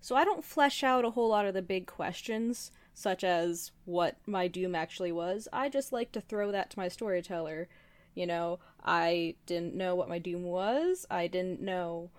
So 0.00 0.14
I 0.14 0.24
don't 0.24 0.44
flesh 0.44 0.82
out 0.82 1.04
a 1.04 1.10
whole 1.10 1.28
lot 1.28 1.46
of 1.46 1.54
the 1.54 1.62
big 1.62 1.86
questions, 1.86 2.70
such 2.94 3.24
as 3.24 3.72
what 3.84 4.16
my 4.26 4.46
doom 4.46 4.74
actually 4.74 5.12
was. 5.12 5.48
I 5.52 5.68
just 5.68 5.92
like 5.92 6.12
to 6.12 6.20
throw 6.20 6.52
that 6.52 6.70
to 6.70 6.78
my 6.78 6.88
storyteller. 6.88 7.68
You 8.14 8.26
know, 8.26 8.60
I 8.84 9.34
didn't 9.46 9.74
know 9.74 9.94
what 9.94 10.08
my 10.08 10.18
doom 10.18 10.44
was. 10.44 11.06
I 11.10 11.26
didn't 11.26 11.60
know 11.60 12.10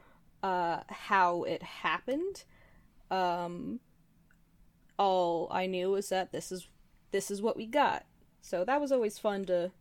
uh, 0.43 0.82
how 0.89 1.43
it 1.43 1.62
happened. 1.63 2.43
Um, 3.10 3.80
all 4.97 5.47
I 5.51 5.65
knew 5.65 5.91
was 5.91 6.10
that 6.10 6.32
this 6.32 6.51
is 6.51 6.67
this 7.12 7.30
is 7.32 7.41
what 7.41 7.58
we 7.58 7.65
got. 7.65 8.06
So 8.41 8.63
that 8.65 8.80
was 8.82 8.91
always 8.91 9.19
fun 9.19 9.45
to 9.45 9.71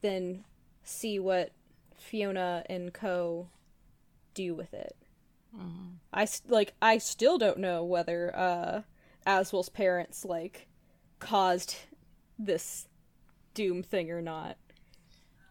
then 0.00 0.44
see 0.82 1.18
what 1.18 1.52
Fiona 1.96 2.64
and 2.68 2.92
Co 2.92 3.48
do 4.34 4.54
with 4.54 4.74
it. 4.74 4.96
I 6.12 6.22
s- 6.22 6.42
like 6.48 6.74
I 6.80 6.98
still 6.98 7.36
don't 7.38 7.58
know 7.58 7.84
whether 7.84 8.34
uh 8.36 8.82
Aswell's 9.26 9.68
parents 9.68 10.24
like 10.24 10.66
caused 11.20 11.76
this 12.38 12.88
doom 13.54 13.82
thing 13.82 14.10
or 14.10 14.22
not. 14.22 14.56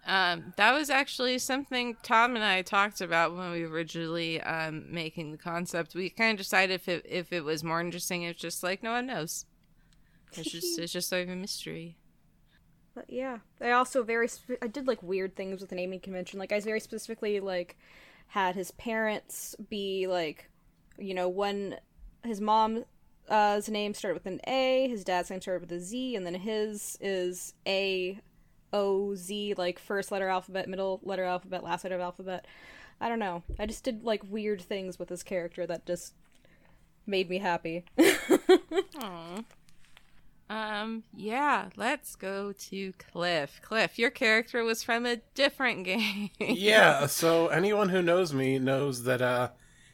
Um, 0.06 0.54
that 0.58 0.74
was 0.74 0.90
actually 0.90 1.38
something 1.38 1.96
Tom 2.02 2.36
and 2.36 2.44
I 2.44 2.64
talked 2.64 3.02
about 3.02 3.36
when 3.36 3.52
we 3.52 3.64
were 3.64 3.74
originally 3.74 4.42
um, 4.42 4.92
making 4.92 5.32
the 5.32 5.38
concept. 5.38 5.94
We 5.94 6.10
kind 6.10 6.32
of 6.32 6.38
decided 6.44 6.74
if 6.74 6.88
it 6.88 7.06
if 7.08 7.32
it 7.32 7.44
was 7.44 7.64
more 7.64 7.80
interesting, 7.80 8.24
it's 8.24 8.40
just 8.40 8.64
like 8.64 8.82
no 8.82 8.92
one 8.92 9.08
knows. 9.08 9.46
It's 10.34 10.52
just 10.52 10.80
it's 10.80 10.92
just 10.92 11.10
sort 11.10 11.24
of 11.24 11.30
a 11.30 11.36
mystery. 11.36 11.98
But 12.96 13.06
yeah, 13.10 13.40
I 13.62 13.72
also 13.72 14.04
very 14.04 14.28
sp- 14.28 14.60
I 14.62 14.68
did 14.68 14.88
like 14.88 15.04
weird 15.04 15.36
things 15.36 15.62
with 15.62 15.70
the 15.70 15.76
naming 15.76 16.00
convention. 16.00 16.40
Like 16.40 16.52
I 16.52 16.60
very 16.60 16.80
specifically 16.80 17.40
like 17.40 17.78
had 18.28 18.56
his 18.56 18.72
parents 18.72 19.56
be 19.70 20.08
like, 20.08 20.50
you 20.98 21.14
know, 21.14 21.30
one 21.30 21.76
his 22.24 22.42
mom's 22.42 22.86
uh, 23.30 23.62
name 23.70 23.94
started 23.94 24.16
with 24.16 24.26
an 24.26 24.42
A, 24.48 24.88
his 24.90 25.04
dad's 25.04 25.30
name 25.30 25.42
started 25.42 25.62
with 25.62 25.72
a 25.72 25.80
Z, 25.80 26.16
and 26.16 26.26
then 26.26 26.36
his 26.36 26.98
is 27.02 27.54
A 27.68 28.20
O 28.74 29.16
Z, 29.16 29.56
like 29.58 29.80
first 29.80 30.12
letter 30.12 30.30
alphabet, 30.30 30.70
middle 30.70 31.00
letter 31.04 31.24
alphabet, 31.24 31.64
last 31.64 31.84
letter 31.84 31.96
of 31.96 32.02
alphabet. 32.02 32.46
I 33.00 33.10
don't 33.10 33.20
know. 33.20 33.44
I 33.60 33.66
just 33.66 33.84
did 33.84 34.04
like 34.04 34.22
weird 34.30 34.62
things 34.62 35.00
with 35.00 35.10
this 35.10 35.24
character 35.24 35.66
that 35.66 35.86
just 35.86 36.14
made 37.06 37.30
me 37.30 37.40
happy. 37.40 37.86
Aw. 39.00 39.44
Um, 40.52 41.04
yeah, 41.16 41.70
let's 41.78 42.16
go 42.16 42.52
to 42.52 42.94
Cliff. 42.94 43.62
Cliff, 43.64 43.98
your 43.98 44.10
character 44.10 44.66
was 44.66 44.84
from 44.84 45.06
a 45.06 45.22
different 45.34 45.84
game. 45.86 46.30
yeah, 46.40 47.06
so 47.06 47.48
anyone 47.48 47.88
who 47.88 48.02
knows 48.02 48.34
me 48.34 48.60
knows 48.60 49.04
that 49.04 49.22
uh, 49.22 49.52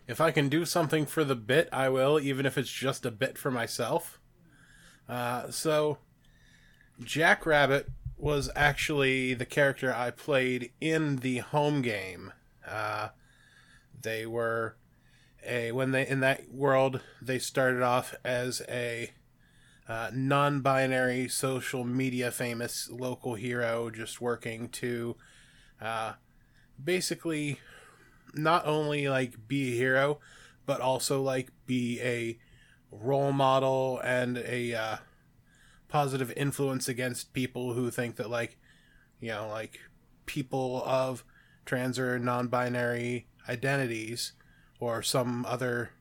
if 0.07 0.19
I 0.19 0.31
can 0.31 0.49
do 0.49 0.65
something 0.65 1.05
for 1.05 1.23
the 1.23 1.35
bit, 1.35 1.69
I 1.71 1.89
will, 1.89 2.19
even 2.19 2.47
if 2.47 2.57
it's 2.57 2.71
just 2.71 3.05
a 3.05 3.11
bit 3.11 3.37
for 3.37 3.51
myself. 3.51 4.19
Uh, 5.07 5.51
so, 5.51 5.99
Jackrabbit 7.03 7.89
was 8.17 8.49
actually 8.55 9.33
the 9.33 9.45
character 9.45 9.93
I 9.93 10.11
played 10.11 10.71
in 10.81 11.17
the 11.17 11.39
home 11.39 11.81
game. 11.81 12.33
Uh, 12.67 13.09
they 14.01 14.25
were 14.25 14.75
a 15.45 15.71
when 15.71 15.91
they 15.91 16.05
in 16.07 16.19
that 16.19 16.51
world 16.51 17.01
they 17.21 17.39
started 17.39 17.81
off 17.81 18.13
as 18.23 18.61
a 18.67 19.11
uh, 19.87 20.09
non-binary 20.13 21.29
social 21.29 21.83
media 21.83 22.29
famous 22.31 22.89
local 22.89 23.35
hero 23.35 23.89
just 23.89 24.19
working 24.19 24.67
to 24.67 25.15
uh, 25.81 26.13
basically 26.83 27.59
not 28.33 28.65
only 28.65 29.07
like 29.07 29.47
be 29.47 29.73
a 29.73 29.77
hero 29.77 30.19
but 30.65 30.81
also 30.81 31.21
like 31.21 31.49
be 31.65 32.01
a 32.01 32.37
role 32.91 33.31
model 33.31 33.99
and 34.03 34.37
a 34.39 34.73
uh, 34.73 34.97
positive 35.87 36.31
influence 36.35 36.87
against 36.87 37.33
people 37.33 37.73
who 37.73 37.89
think 37.89 38.15
that 38.17 38.29
like 38.29 38.57
you 39.19 39.29
know 39.29 39.47
like 39.47 39.79
people 40.25 40.83
of 40.85 41.23
trans 41.65 41.97
or 41.97 42.19
non-binary 42.19 43.27
identities 43.47 44.33
or 44.79 45.01
some 45.01 45.45
other 45.45 45.91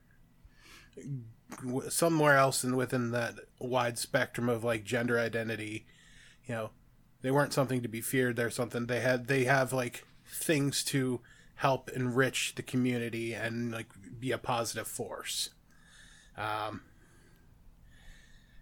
somewhere 1.89 2.37
else 2.37 2.63
in 2.63 2.75
within 2.75 3.11
that 3.11 3.35
wide 3.59 3.97
spectrum 3.97 4.49
of 4.49 4.63
like 4.63 4.83
gender 4.83 5.17
identity 5.17 5.85
you 6.45 6.53
know 6.53 6.69
they 7.21 7.31
weren't 7.31 7.53
something 7.53 7.81
to 7.81 7.87
be 7.87 8.01
feared. 8.01 8.35
They're 8.35 8.49
something 8.49 8.85
they 8.85 8.99
had 8.99 9.27
they 9.27 9.45
have 9.45 9.73
like 9.73 10.05
things 10.25 10.83
to 10.85 11.21
help 11.55 11.89
enrich 11.89 12.53
the 12.55 12.61
community 12.61 13.33
and 13.33 13.71
like 13.71 13.87
be 14.19 14.31
a 14.31 14.37
positive 14.37 14.87
force. 14.87 15.49
Um 16.37 16.81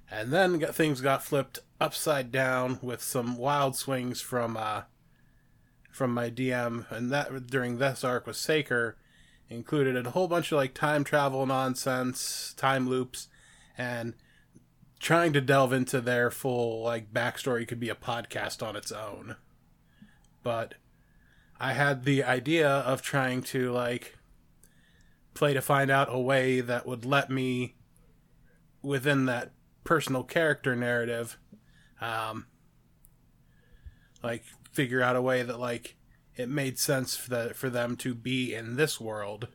and 0.10 0.32
then 0.32 0.60
got, 0.60 0.76
things 0.76 1.02
got 1.02 1.24
flipped 1.24 1.60
upside 1.80 2.32
down 2.32 2.80
with 2.82 3.02
some 3.02 3.38
wild 3.38 3.76
swings 3.76 4.22
from 4.22 4.56
uh 4.56 4.84
from 5.92 6.14
my 6.14 6.30
DM 6.30 6.90
and 6.92 7.12
that 7.12 7.48
during 7.48 7.78
this 7.78 8.04
arc 8.04 8.28
with 8.28 8.36
Saker 8.36 8.98
included 9.50 9.96
a 10.06 10.12
whole 10.12 10.28
bunch 10.28 10.52
of 10.52 10.58
like 10.58 10.74
time 10.74 11.04
travel 11.04 11.46
nonsense, 11.46 12.54
time 12.58 12.90
loops, 12.90 13.28
and 13.78 14.14
trying 15.00 15.34
to 15.34 15.42
delve 15.42 15.72
into 15.72 16.02
their 16.02 16.32
full 16.32 16.84
like 16.84 17.14
backstory 17.14 17.68
could 17.68 17.80
be 17.80 17.90
a 17.90 17.96
podcast 17.96 18.66
on 18.66 18.76
its 18.76 18.92
own. 18.92 19.36
But 20.44 20.76
I 21.60 21.74
had 21.74 22.04
the 22.04 22.24
idea 22.24 22.70
of 22.70 23.02
trying 23.02 23.42
to 23.44 23.72
like 23.72 24.18
play 25.34 25.54
to 25.54 25.62
find 25.62 25.90
out 25.90 26.08
a 26.10 26.20
way 26.20 26.62
that 26.62 26.86
would 26.86 27.06
let 27.06 27.30
me 27.30 27.76
within 28.82 29.26
that 29.26 29.52
personal 29.86 30.24
character 30.24 30.76
narrative 30.76 31.38
um 32.02 32.46
like 34.22 34.44
figure 34.72 35.02
out 35.02 35.16
a 35.16 35.22
way 35.22 35.42
that 35.44 35.60
like 35.60 35.96
it 36.36 36.50
made 36.50 36.78
sense 36.78 37.16
for 37.16 37.30
the, 37.30 37.54
for 37.54 37.70
them 37.70 37.96
to 37.96 38.14
be 38.14 38.54
in 38.54 38.76
this 38.76 39.00
world. 39.00 39.48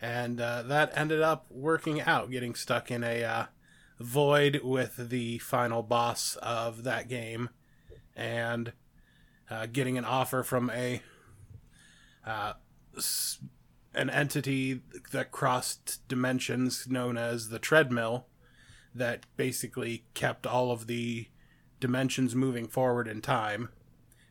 And 0.00 0.40
uh, 0.40 0.62
that 0.62 0.92
ended 0.96 1.22
up 1.22 1.46
working 1.48 2.00
out, 2.00 2.30
getting 2.30 2.54
stuck 2.54 2.90
in 2.90 3.04
a 3.04 3.22
uh, 3.22 3.44
void 4.00 4.60
with 4.64 5.08
the 5.08 5.38
final 5.38 5.82
boss 5.82 6.36
of 6.42 6.82
that 6.82 7.08
game, 7.08 7.50
and 8.16 8.72
uh, 9.48 9.66
getting 9.66 9.96
an 9.96 10.04
offer 10.04 10.42
from 10.42 10.70
a 10.70 11.00
uh, 12.26 12.54
an 13.94 14.10
entity 14.10 14.82
that 15.12 15.30
crossed 15.30 16.06
dimensions 16.08 16.86
known 16.88 17.16
as 17.16 17.48
the 17.48 17.58
treadmill, 17.58 18.26
that 18.94 19.26
basically 19.36 20.04
kept 20.14 20.46
all 20.46 20.70
of 20.70 20.86
the 20.86 21.28
dimensions 21.80 22.34
moving 22.34 22.68
forward 22.68 23.08
in 23.08 23.20
time, 23.20 23.68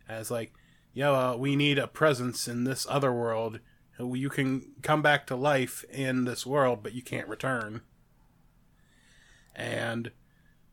as 0.07 0.31
like 0.31 0.53
yeah 0.93 1.11
uh, 1.11 1.35
we 1.35 1.55
need 1.55 1.77
a 1.77 1.87
presence 1.87 2.47
in 2.47 2.63
this 2.63 2.87
other 2.89 3.11
world. 3.11 3.59
You 3.99 4.29
can 4.29 4.71
come 4.81 5.01
back 5.01 5.27
to 5.27 5.35
life 5.35 5.85
in 5.91 6.25
this 6.25 6.45
world, 6.45 6.81
but 6.81 6.93
you 6.93 7.01
can't 7.03 7.27
return. 7.27 7.81
And 9.55 10.11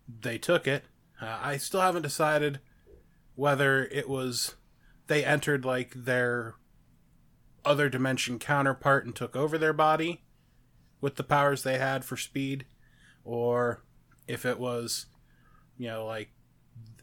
they 0.09 0.38
took 0.38 0.66
it. 0.66 0.85
Uh, 1.20 1.38
I 1.42 1.59
still 1.59 1.83
haven't 1.83 2.03
decided 2.03 2.61
whether 3.35 3.85
it 3.85 4.09
was 4.09 4.55
they 5.07 5.24
entered 5.24 5.64
like 5.64 5.92
their 5.94 6.55
other 7.64 7.88
dimension 7.88 8.38
counterpart 8.38 9.05
and 9.05 9.14
took 9.14 9.37
over 9.37 9.59
their 9.59 9.72
body 9.72 10.22
with 11.00 11.16
the 11.16 11.24
powers 11.24 11.62
they 11.62 11.79
had 11.79 12.05
for 12.05 12.16
speed, 12.16 12.64
or 13.25 13.83
if 14.27 14.45
it 14.45 14.59
was, 14.59 15.07
you 15.79 15.89
know, 15.89 16.07
like 16.07 16.31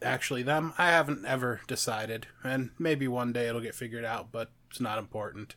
actually 0.02 0.42
them. 0.42 0.74
I 0.78 0.90
haven't 0.90 1.24
ever 1.24 1.60
decided, 1.66 2.26
and 2.42 2.70
maybe 2.78 3.08
one 3.08 3.32
day 3.32 3.48
it'll 3.48 3.60
get 3.60 3.74
figured 3.74 4.04
out, 4.04 4.32
but 4.32 4.50
it's 4.70 4.80
not 4.80 4.98
important. 4.98 5.54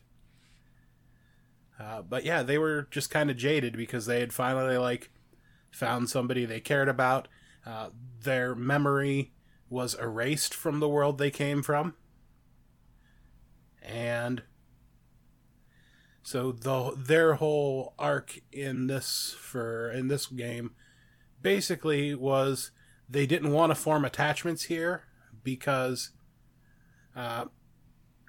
Uh, 1.78 2.02
but 2.02 2.24
yeah, 2.24 2.42
they 2.42 2.58
were 2.58 2.86
just 2.90 3.10
kind 3.10 3.30
of 3.30 3.36
jaded 3.36 3.76
because 3.76 4.06
they 4.06 4.20
had 4.20 4.32
finally 4.32 4.76
like 4.76 5.10
found 5.70 6.08
somebody 6.08 6.44
they 6.44 6.60
cared 6.60 6.88
about. 6.88 7.28
Uh, 7.66 7.90
their 8.22 8.54
memory 8.54 9.32
was 9.68 9.94
erased 9.94 10.54
from 10.54 10.80
the 10.80 10.88
world 10.88 11.18
they 11.18 11.30
came 11.30 11.62
from, 11.62 11.94
and 13.80 14.42
so 16.22 16.52
the 16.52 16.94
their 16.96 17.34
whole 17.34 17.94
arc 17.98 18.40
in 18.52 18.86
this 18.86 19.34
for 19.38 19.90
in 19.90 20.08
this 20.08 20.26
game 20.26 20.72
basically 21.40 22.14
was 22.14 22.70
they 23.08 23.26
didn't 23.26 23.52
want 23.52 23.70
to 23.70 23.74
form 23.74 24.04
attachments 24.04 24.64
here 24.64 25.02
because 25.42 26.10
uh, 27.16 27.46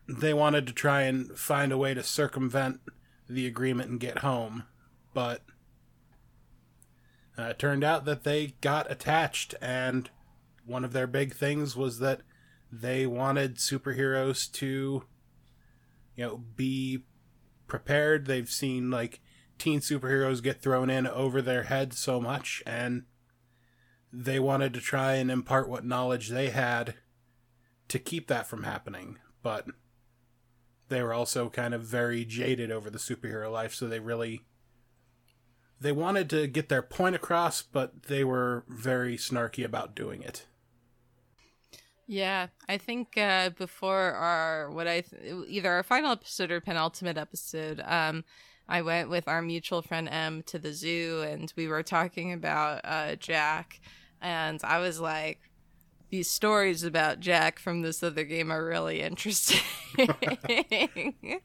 they 0.07 0.33
wanted 0.33 0.67
to 0.67 0.73
try 0.73 1.03
and 1.03 1.37
find 1.37 1.71
a 1.71 1.77
way 1.77 1.93
to 1.93 2.03
circumvent 2.03 2.81
the 3.29 3.47
agreement 3.47 3.89
and 3.89 3.99
get 3.99 4.19
home. 4.19 4.63
But 5.13 5.41
uh, 7.37 7.43
it 7.43 7.59
turned 7.59 7.83
out 7.83 8.05
that 8.05 8.23
they 8.23 8.55
got 8.61 8.91
attached, 8.91 9.55
and 9.61 10.09
one 10.65 10.83
of 10.83 10.93
their 10.93 11.07
big 11.07 11.33
things 11.33 11.75
was 11.75 11.99
that 11.99 12.21
they 12.71 13.05
wanted 13.05 13.57
superheroes 13.57 14.51
to, 14.53 15.03
you 16.15 16.25
know, 16.25 16.43
be 16.55 17.03
prepared. 17.73 18.27
They've 18.27 18.51
seen 18.51 18.91
like 18.91 19.19
teen 19.57 19.79
superheroes 19.79 20.43
get 20.43 20.61
thrown 20.61 20.91
in 20.91 21.07
over 21.07 21.41
their 21.41 21.63
heads 21.63 21.97
so 21.97 22.21
much, 22.21 22.61
and 22.67 23.05
they 24.11 24.39
wanted 24.39 24.75
to 24.75 24.79
try 24.79 25.13
and 25.13 25.31
impart 25.31 25.67
what 25.67 25.83
knowledge 25.83 26.29
they 26.29 26.51
had 26.51 26.93
to 27.87 27.97
keep 27.97 28.27
that 28.27 28.45
from 28.45 28.61
happening, 28.61 29.17
but 29.41 29.65
they 30.89 31.01
were 31.01 31.15
also 31.15 31.49
kind 31.49 31.73
of 31.73 31.81
very 31.81 32.23
jaded 32.23 32.69
over 32.69 32.91
the 32.91 32.99
superhero 32.99 33.51
life, 33.51 33.73
so 33.73 33.87
they 33.87 33.99
really 33.99 34.41
they 35.81 35.91
wanted 35.91 36.29
to 36.29 36.45
get 36.45 36.69
their 36.69 36.83
point 36.83 37.15
across, 37.15 37.63
but 37.63 38.03
they 38.03 38.23
were 38.23 38.65
very 38.67 39.17
snarky 39.17 39.65
about 39.65 39.95
doing 39.95 40.21
it. 40.21 40.45
Yeah, 42.13 42.47
I 42.69 42.77
think 42.77 43.17
uh, 43.17 43.49
before 43.49 44.13
our 44.13 44.69
what 44.71 44.87
I 44.87 45.01
th- 45.01 45.47
either 45.47 45.71
our 45.71 45.83
final 45.83 46.11
episode 46.11 46.51
or 46.51 46.61
penultimate 46.61 47.17
episode, 47.17 47.81
um, 47.85 48.23
I 48.67 48.81
went 48.83 49.09
with 49.09 49.27
our 49.27 49.41
mutual 49.41 49.81
friend 49.81 50.07
M 50.07 50.43
to 50.43 50.59
the 50.59 50.73
zoo, 50.73 51.23
and 51.27 51.51
we 51.55 51.67
were 51.67 51.81
talking 51.81 52.31
about 52.31 52.81
uh, 52.83 53.15
Jack 53.15 53.79
and 54.23 54.61
I 54.63 54.79
was 54.79 54.99
like, 55.01 55.41
these 56.09 56.29
stories 56.29 56.83
about 56.83 57.19
Jack 57.19 57.59
from 57.59 57.81
this 57.81 58.01
other 58.01 58.23
game 58.23 58.51
are 58.51 58.63
really 58.65 59.01
interesting. 59.01 59.59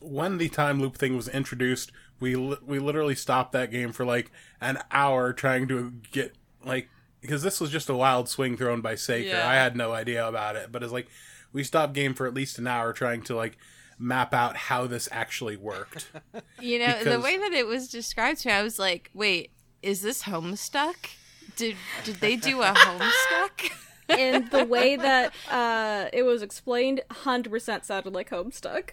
when 0.00 0.38
the 0.38 0.48
time 0.48 0.80
loop 0.80 0.96
thing 0.96 1.14
was 1.14 1.28
introduced, 1.28 1.92
we 2.18 2.34
li- 2.34 2.56
we 2.66 2.78
literally 2.80 3.14
stopped 3.14 3.52
that 3.52 3.70
game 3.70 3.92
for 3.92 4.04
like 4.04 4.32
an 4.60 4.78
hour 4.90 5.32
trying 5.32 5.68
to 5.68 5.92
get 6.10 6.34
like 6.64 6.88
because 7.26 7.42
this 7.42 7.60
was 7.60 7.70
just 7.70 7.88
a 7.88 7.96
wild 7.96 8.28
swing 8.28 8.56
thrown 8.56 8.80
by 8.80 8.94
Saker. 8.94 9.28
Yeah. 9.28 9.48
I 9.48 9.54
had 9.54 9.76
no 9.76 9.92
idea 9.92 10.26
about 10.26 10.56
it, 10.56 10.70
but 10.70 10.82
it's 10.82 10.92
like 10.92 11.08
we 11.52 11.64
stopped 11.64 11.92
game 11.92 12.14
for 12.14 12.26
at 12.26 12.34
least 12.34 12.58
an 12.58 12.66
hour 12.66 12.92
trying 12.92 13.22
to 13.22 13.34
like 13.34 13.58
map 13.98 14.32
out 14.32 14.56
how 14.56 14.86
this 14.86 15.08
actually 15.10 15.56
worked. 15.56 16.10
you 16.60 16.78
know, 16.78 17.02
the 17.02 17.20
way 17.20 17.36
that 17.36 17.52
it 17.52 17.66
was 17.66 17.88
described 17.88 18.40
to 18.40 18.48
me, 18.48 18.54
I 18.54 18.62
was 18.62 18.78
like, 18.78 19.10
wait, 19.12 19.50
is 19.82 20.02
this 20.02 20.22
Homestuck? 20.24 21.10
Did 21.56 21.76
did 22.04 22.16
they 22.16 22.36
do 22.36 22.62
a 22.62 22.72
Homestuck? 22.72 23.72
and 24.08 24.50
the 24.50 24.64
way 24.64 24.96
that 24.96 25.32
uh, 25.50 26.08
it 26.12 26.22
was 26.22 26.42
explained, 26.42 27.00
hundred 27.10 27.50
percent 27.50 27.84
sounded 27.84 28.12
like 28.14 28.30
Homestuck. 28.30 28.90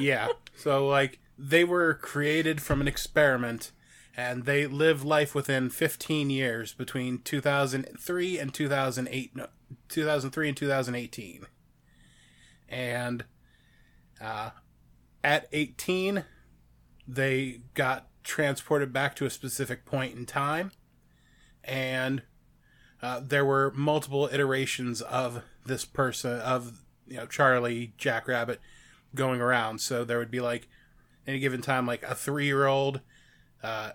yeah. 0.00 0.28
So 0.56 0.86
like 0.86 1.18
they 1.36 1.64
were 1.64 1.94
created 1.94 2.62
from 2.62 2.80
an 2.80 2.86
experiment 2.86 3.72
and 4.16 4.44
they 4.44 4.66
lived 4.66 5.04
life 5.04 5.34
within 5.34 5.70
15 5.70 6.30
years 6.30 6.72
between 6.72 7.18
2003 7.18 8.38
and 8.38 8.54
2008 8.54 9.36
no, 9.36 9.46
2003 9.88 10.48
and 10.48 10.56
2018. 10.56 11.46
And 12.68 13.24
uh 14.20 14.50
at 15.22 15.48
18 15.52 16.24
they 17.06 17.60
got 17.74 18.08
transported 18.22 18.92
back 18.92 19.14
to 19.16 19.26
a 19.26 19.30
specific 19.30 19.84
point 19.84 20.16
in 20.16 20.26
time 20.26 20.70
and 21.62 22.22
uh, 23.04 23.20
there 23.22 23.44
were 23.44 23.70
multiple 23.74 24.30
iterations 24.32 25.02
of 25.02 25.42
this 25.66 25.84
person 25.84 26.40
of 26.40 26.80
you 27.06 27.16
know 27.16 27.26
Charlie 27.26 27.92
Jackrabbit 27.98 28.60
going 29.14 29.40
around. 29.40 29.80
So 29.80 30.04
there 30.04 30.18
would 30.18 30.30
be 30.30 30.40
like 30.40 30.68
any 31.26 31.38
given 31.38 31.60
time, 31.60 31.86
like 31.86 32.02
a 32.02 32.14
three 32.14 32.46
year 32.46 32.66
old, 32.66 33.00
uh, 33.62 33.90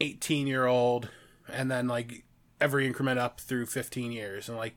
18 0.00 0.46
year 0.46 0.66
old, 0.66 1.08
and 1.52 1.70
then 1.70 1.88
like 1.88 2.24
every 2.60 2.86
increment 2.86 3.18
up 3.18 3.40
through 3.40 3.66
15 3.66 4.12
years. 4.12 4.48
And 4.48 4.58
like 4.58 4.76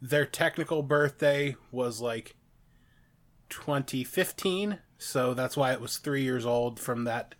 their 0.00 0.26
technical 0.26 0.82
birthday 0.82 1.56
was 1.70 2.00
like 2.00 2.36
2015. 3.48 4.78
So 4.98 5.34
that's 5.34 5.56
why 5.56 5.72
it 5.72 5.80
was 5.80 5.98
three 5.98 6.22
years 6.22 6.46
old 6.46 6.78
from 6.78 7.04
that 7.04 7.34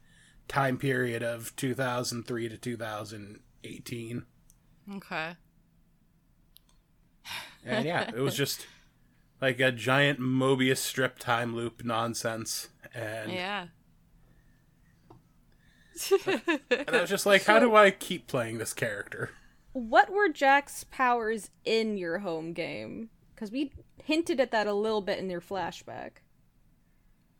time 0.48 0.78
period 0.78 1.22
of 1.22 1.54
2003 1.56 2.48
to 2.48 2.56
2018. 2.56 4.22
Okay. 4.96 5.36
And 7.64 7.86
yeah, 7.86 8.10
it 8.14 8.20
was 8.20 8.36
just 8.36 8.66
like 9.40 9.58
a 9.60 9.72
giant 9.72 10.20
Mobius 10.20 10.78
strip 10.78 11.18
time 11.18 11.54
loop 11.54 11.84
nonsense. 11.84 12.68
And, 12.94 13.32
Yeah. 13.32 13.66
And 16.26 16.88
I 16.88 17.00
was 17.00 17.10
just 17.10 17.26
like, 17.26 17.44
how 17.44 17.58
do 17.58 17.74
I 17.74 17.90
keep 17.90 18.26
playing 18.26 18.58
this 18.58 18.72
character? 18.72 19.30
What 19.72 20.10
were 20.10 20.28
Jack's 20.28 20.84
powers 20.84 21.50
in 21.64 21.96
your 21.96 22.18
home 22.18 22.52
game? 22.52 23.10
Because 23.34 23.50
we 23.50 23.72
hinted 24.02 24.40
at 24.40 24.52
that 24.52 24.66
a 24.66 24.74
little 24.74 25.00
bit 25.00 25.18
in 25.18 25.30
your 25.30 25.40
flashback. 25.40 26.10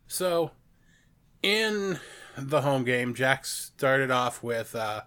So, 0.07 0.51
in 1.43 2.01
the 2.37 2.63
home 2.63 2.85
game, 2.85 3.15
Jack 3.15 3.47
started 3.47 4.11
off 4.11 4.43
with 4.43 4.75
uh, 4.75 5.03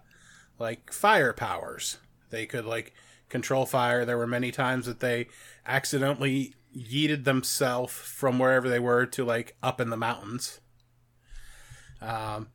like 0.58 0.92
fire 0.92 1.32
powers. 1.32 1.98
They 2.30 2.46
could 2.46 2.64
like 2.64 2.94
control 3.28 3.66
fire. 3.66 4.04
There 4.04 4.18
were 4.18 4.26
many 4.26 4.50
times 4.50 4.86
that 4.86 5.00
they 5.00 5.28
accidentally 5.66 6.54
yeeted 6.76 7.24
themselves 7.24 7.92
from 7.92 8.38
wherever 8.38 8.68
they 8.68 8.78
were 8.78 9.06
to 9.06 9.24
like 9.24 9.56
up 9.62 9.80
in 9.80 9.90
the 9.90 9.96
mountains. 9.96 10.60
Um, 12.00 12.48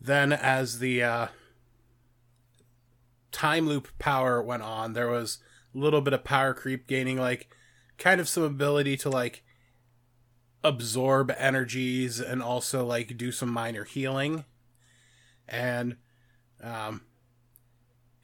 then, 0.00 0.32
as 0.32 0.78
the 0.78 1.02
uh, 1.02 1.26
time 3.32 3.66
loop 3.68 3.88
power 3.98 4.42
went 4.42 4.62
on, 4.62 4.92
there 4.92 5.08
was 5.08 5.38
a 5.74 5.78
little 5.78 6.00
bit 6.00 6.12
of 6.12 6.24
power 6.24 6.54
creep, 6.54 6.86
gaining 6.86 7.18
like 7.18 7.48
kind 7.98 8.20
of 8.20 8.28
some 8.28 8.42
ability 8.42 8.96
to 8.96 9.10
like 9.10 9.44
absorb 10.64 11.32
energies 11.38 12.20
and 12.20 12.42
also 12.42 12.84
like 12.84 13.16
do 13.16 13.30
some 13.30 13.50
minor 13.50 13.84
healing. 13.84 14.44
And 15.48 15.96
um 16.62 17.02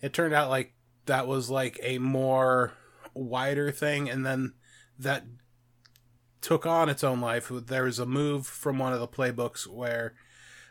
it 0.03 0.13
turned 0.13 0.35
out 0.35 0.51
like 0.51 0.75
that 1.07 1.27
was 1.27 1.49
like 1.49 1.81
a 1.83 1.99
more 1.99 2.73
wider 3.15 3.71
thing 3.71 4.11
and 4.11 4.27
then 4.27 4.53
that 4.99 5.25
took 6.41 6.67
on 6.67 6.89
its 6.89 7.03
own 7.03 7.21
life. 7.21 7.51
There 7.51 7.85
was 7.85 7.99
a 7.99 8.07
move 8.07 8.47
from 8.47 8.79
one 8.79 8.93
of 8.93 9.01
the 9.01 9.09
playbooks 9.09 9.67
where 9.67 10.15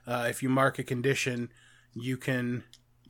uh, 0.08 0.28
if 0.30 0.44
you 0.44 0.50
mark 0.50 0.80
a 0.80 0.84
condition, 0.84 1.52
you 1.94 2.18
can 2.18 2.64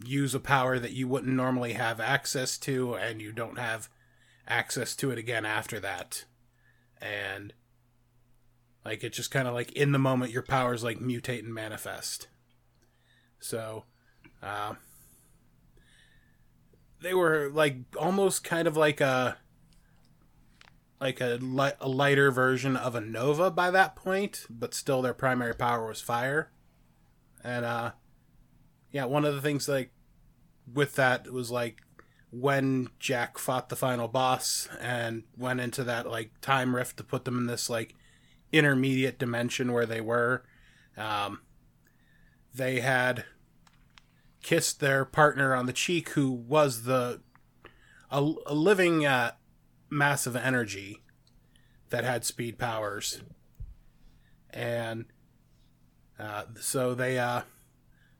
use 0.03 0.36
a 0.36 0.39
power 0.39 0.79
that 0.79 0.91
you 0.91 1.08
wouldn't 1.08 1.34
normally 1.34 1.73
have 1.73 1.99
access 1.99 2.58
to, 2.60 2.95
and 2.95 3.21
you 3.21 3.31
don't 3.31 3.58
have 3.58 3.89
access 4.47 4.95
to 4.95 5.12
it 5.12 5.17
again 5.17 5.45
after 5.45 5.79
that. 5.79 6.25
And 7.01 7.53
like 8.84 9.03
it's 9.03 9.17
just 9.17 9.31
kind 9.31 9.47
of 9.47 9.53
like 9.53 9.71
in 9.71 9.91
the 9.91 9.99
moment 9.99 10.31
your 10.31 10.43
powers 10.43 10.84
like 10.84 10.99
mutate 10.99 11.39
and 11.39 11.53
manifest. 11.53 12.27
So, 13.39 13.84
uh, 14.41 14.75
they 17.01 17.13
were 17.13 17.49
like 17.51 17.77
almost 17.97 18.43
kind 18.43 18.67
of 18.67 18.77
like 18.77 19.01
a 19.01 19.38
like 21.01 21.19
a, 21.19 21.38
li- 21.41 21.71
a 21.81 21.89
lighter 21.89 22.31
version 22.31 22.77
of 22.77 22.95
a 22.95 23.01
nova 23.01 23.51
by 23.51 23.69
that 23.69 23.95
point, 23.95 24.45
but 24.49 24.73
still 24.73 25.01
their 25.01 25.13
primary 25.13 25.53
power 25.53 25.88
was 25.88 26.01
fire. 26.01 26.51
And 27.45 27.63
uh 27.63 27.91
yeah, 28.91 29.05
one 29.05 29.25
of 29.25 29.36
the 29.36 29.41
things 29.41 29.67
like 29.67 29.91
with 30.73 30.95
that 30.95 31.31
was 31.31 31.51
like 31.51 31.81
when 32.31 32.89
Jack 32.99 33.38
fought 33.38 33.69
the 33.69 33.75
final 33.75 34.08
boss 34.08 34.67
and 34.81 35.23
went 35.38 35.60
into 35.60 35.84
that 35.84 36.10
like 36.10 36.31
time 36.41 36.75
rift 36.75 36.97
to 36.97 37.03
put 37.03 37.25
them 37.25 37.38
in 37.38 37.45
this 37.45 37.69
like 37.69 37.93
intermediate 38.51 39.19
dimension 39.19 39.71
where 39.71 39.86
they 39.86 40.01
were, 40.01 40.43
um, 40.97 41.41
they 42.53 42.79
had 42.79 43.25
kissed 44.41 44.79
their 44.79 45.05
partner 45.05 45.53
on 45.53 45.65
the 45.65 45.73
cheek 45.73 46.10
who 46.10 46.31
was 46.31 46.84
the 46.84 47.21
a, 48.12 48.34
a 48.45 48.53
living 48.53 49.05
uh, 49.05 49.31
mass 49.89 50.25
of 50.25 50.36
energy 50.36 51.03
that 51.89 52.03
had 52.03 52.23
speed 52.23 52.58
powers. 52.58 53.21
And 54.51 55.05
uh, 56.19 56.43
so 56.60 56.93
they 56.93 57.17
uh, 57.19 57.41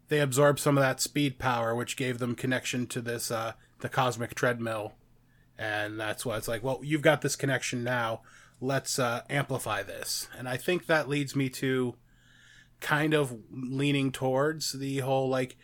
they 0.10 0.20
absorbed 0.20 0.60
some 0.60 0.78
of 0.78 0.82
that 0.84 1.02
speed 1.02 1.40
power 1.40 1.74
which 1.74 1.98
gave 1.98 2.20
them 2.20 2.36
connection 2.36 2.88
to 2.88 3.02
this 3.02 3.32
uh, 3.32 3.54
the 3.80 3.90
cosmic 3.90 4.36
treadmill. 4.36 4.94
And 5.58 6.00
that's 6.00 6.26
why 6.26 6.38
it's 6.38 6.48
like 6.48 6.64
well 6.64 6.80
you've 6.84 7.02
got 7.02 7.22
this 7.22 7.36
connection 7.36 7.84
now. 7.84 8.22
Let's 8.62 9.00
uh, 9.00 9.22
amplify 9.30 9.84
this. 9.84 10.28
And 10.38 10.48
i 10.50 10.58
think 10.58 10.86
that 10.86 11.10
leads 11.10 11.36
me 11.36 11.50
to 11.50 11.96
kind 12.82 13.14
of 13.14 13.38
leaning 13.52 14.12
towards 14.12 14.74
the 14.74 15.00
whole 15.00 15.30
like 15.30 15.58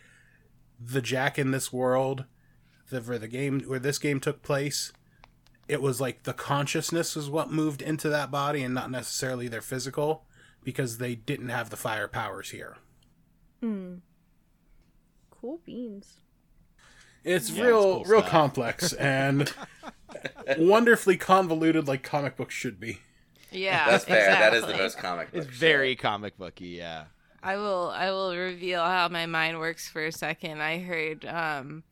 the 0.80 1.02
jack 1.02 1.38
in 1.38 1.50
this 1.50 1.72
world 1.72 2.24
the 2.90 3.00
for 3.00 3.18
the 3.18 3.28
game 3.28 3.60
where 3.60 3.78
this 3.78 3.98
game 3.98 4.18
took 4.18 4.42
place 4.42 4.92
it 5.68 5.80
was 5.80 6.00
like 6.00 6.24
the 6.24 6.32
consciousness 6.32 7.14
was 7.14 7.30
what 7.30 7.52
moved 7.52 7.80
into 7.80 8.08
that 8.08 8.30
body 8.30 8.62
and 8.62 8.74
not 8.74 8.90
necessarily 8.90 9.46
their 9.46 9.60
physical 9.60 10.24
because 10.64 10.98
they 10.98 11.14
didn't 11.14 11.48
have 11.48 11.70
the 11.70 11.76
fire 11.76 12.08
powers 12.08 12.50
here 12.50 12.76
Hmm. 13.60 13.94
Cool 15.30 15.60
beans. 15.64 16.18
it's 17.24 17.50
Yeah, 17.50 17.64
real 17.64 17.78
it's 17.78 17.84
cool 17.84 18.04
real 18.12 18.20
stuff. 18.20 18.30
complex 18.30 18.92
and 18.94 19.52
wonderfully 20.58 21.16
convoluted 21.16 21.86
like 21.88 22.02
comic 22.02 22.36
books 22.36 22.54
should 22.54 22.78
be 22.80 22.98
Yeah. 23.50 23.86
That's 23.90 24.04
fair. 24.04 24.26
That 24.30 24.54
is 24.54 24.62
the 24.62 24.68
exactly. 24.68 24.82
most 24.84 24.98
comic 24.98 25.32
book. 25.32 25.38
It's 25.42 25.46
shit. 25.50 25.56
very 25.58 25.96
comic 25.96 26.36
booky, 26.38 26.68
yeah. 26.68 27.04
I 27.42 27.56
will 27.56 27.90
I 27.90 28.10
will 28.10 28.36
reveal 28.36 28.82
how 28.84 29.08
my 29.08 29.26
mind 29.26 29.58
works 29.58 29.88
for 29.88 30.04
a 30.06 30.12
second. 30.12 30.60
I 30.62 30.78
heard 30.78 31.24
um 31.24 31.82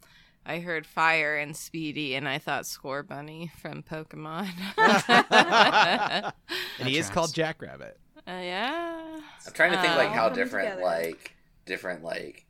I 0.46 0.58
heard 0.60 0.86
fire 0.86 1.36
and 1.36 1.56
speedy 1.56 2.14
and 2.14 2.28
I 2.28 2.38
thought 2.38 2.64
Scorbunny 2.64 3.50
from 3.60 3.82
Pokemon. 3.82 4.48
And 6.78 6.88
he 6.88 6.96
is 6.98 7.06
tracks. 7.06 7.14
called 7.14 7.34
Jackrabbit. 7.34 7.98
Yeah. 8.40 9.20
I'm 9.46 9.52
trying 9.52 9.72
to 9.72 9.80
think 9.80 9.96
like 9.96 10.08
Um, 10.08 10.14
how 10.14 10.28
different 10.28 10.68
together. 10.68 10.82
like 10.82 11.34
different 11.66 12.02
like 12.04 12.46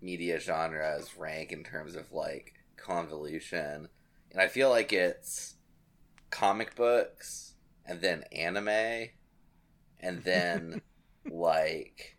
media 0.00 0.38
genres 0.40 1.16
rank 1.16 1.52
in 1.52 1.64
terms 1.64 1.96
of 1.96 2.12
like 2.12 2.54
convolution. 2.76 3.88
And 4.32 4.40
I 4.40 4.48
feel 4.48 4.70
like 4.70 4.92
it's 4.92 5.56
comic 6.30 6.74
books 6.76 7.54
and 7.86 8.00
then 8.00 8.24
anime 8.32 9.08
and 10.00 10.22
then 10.24 10.82
like 11.30 12.16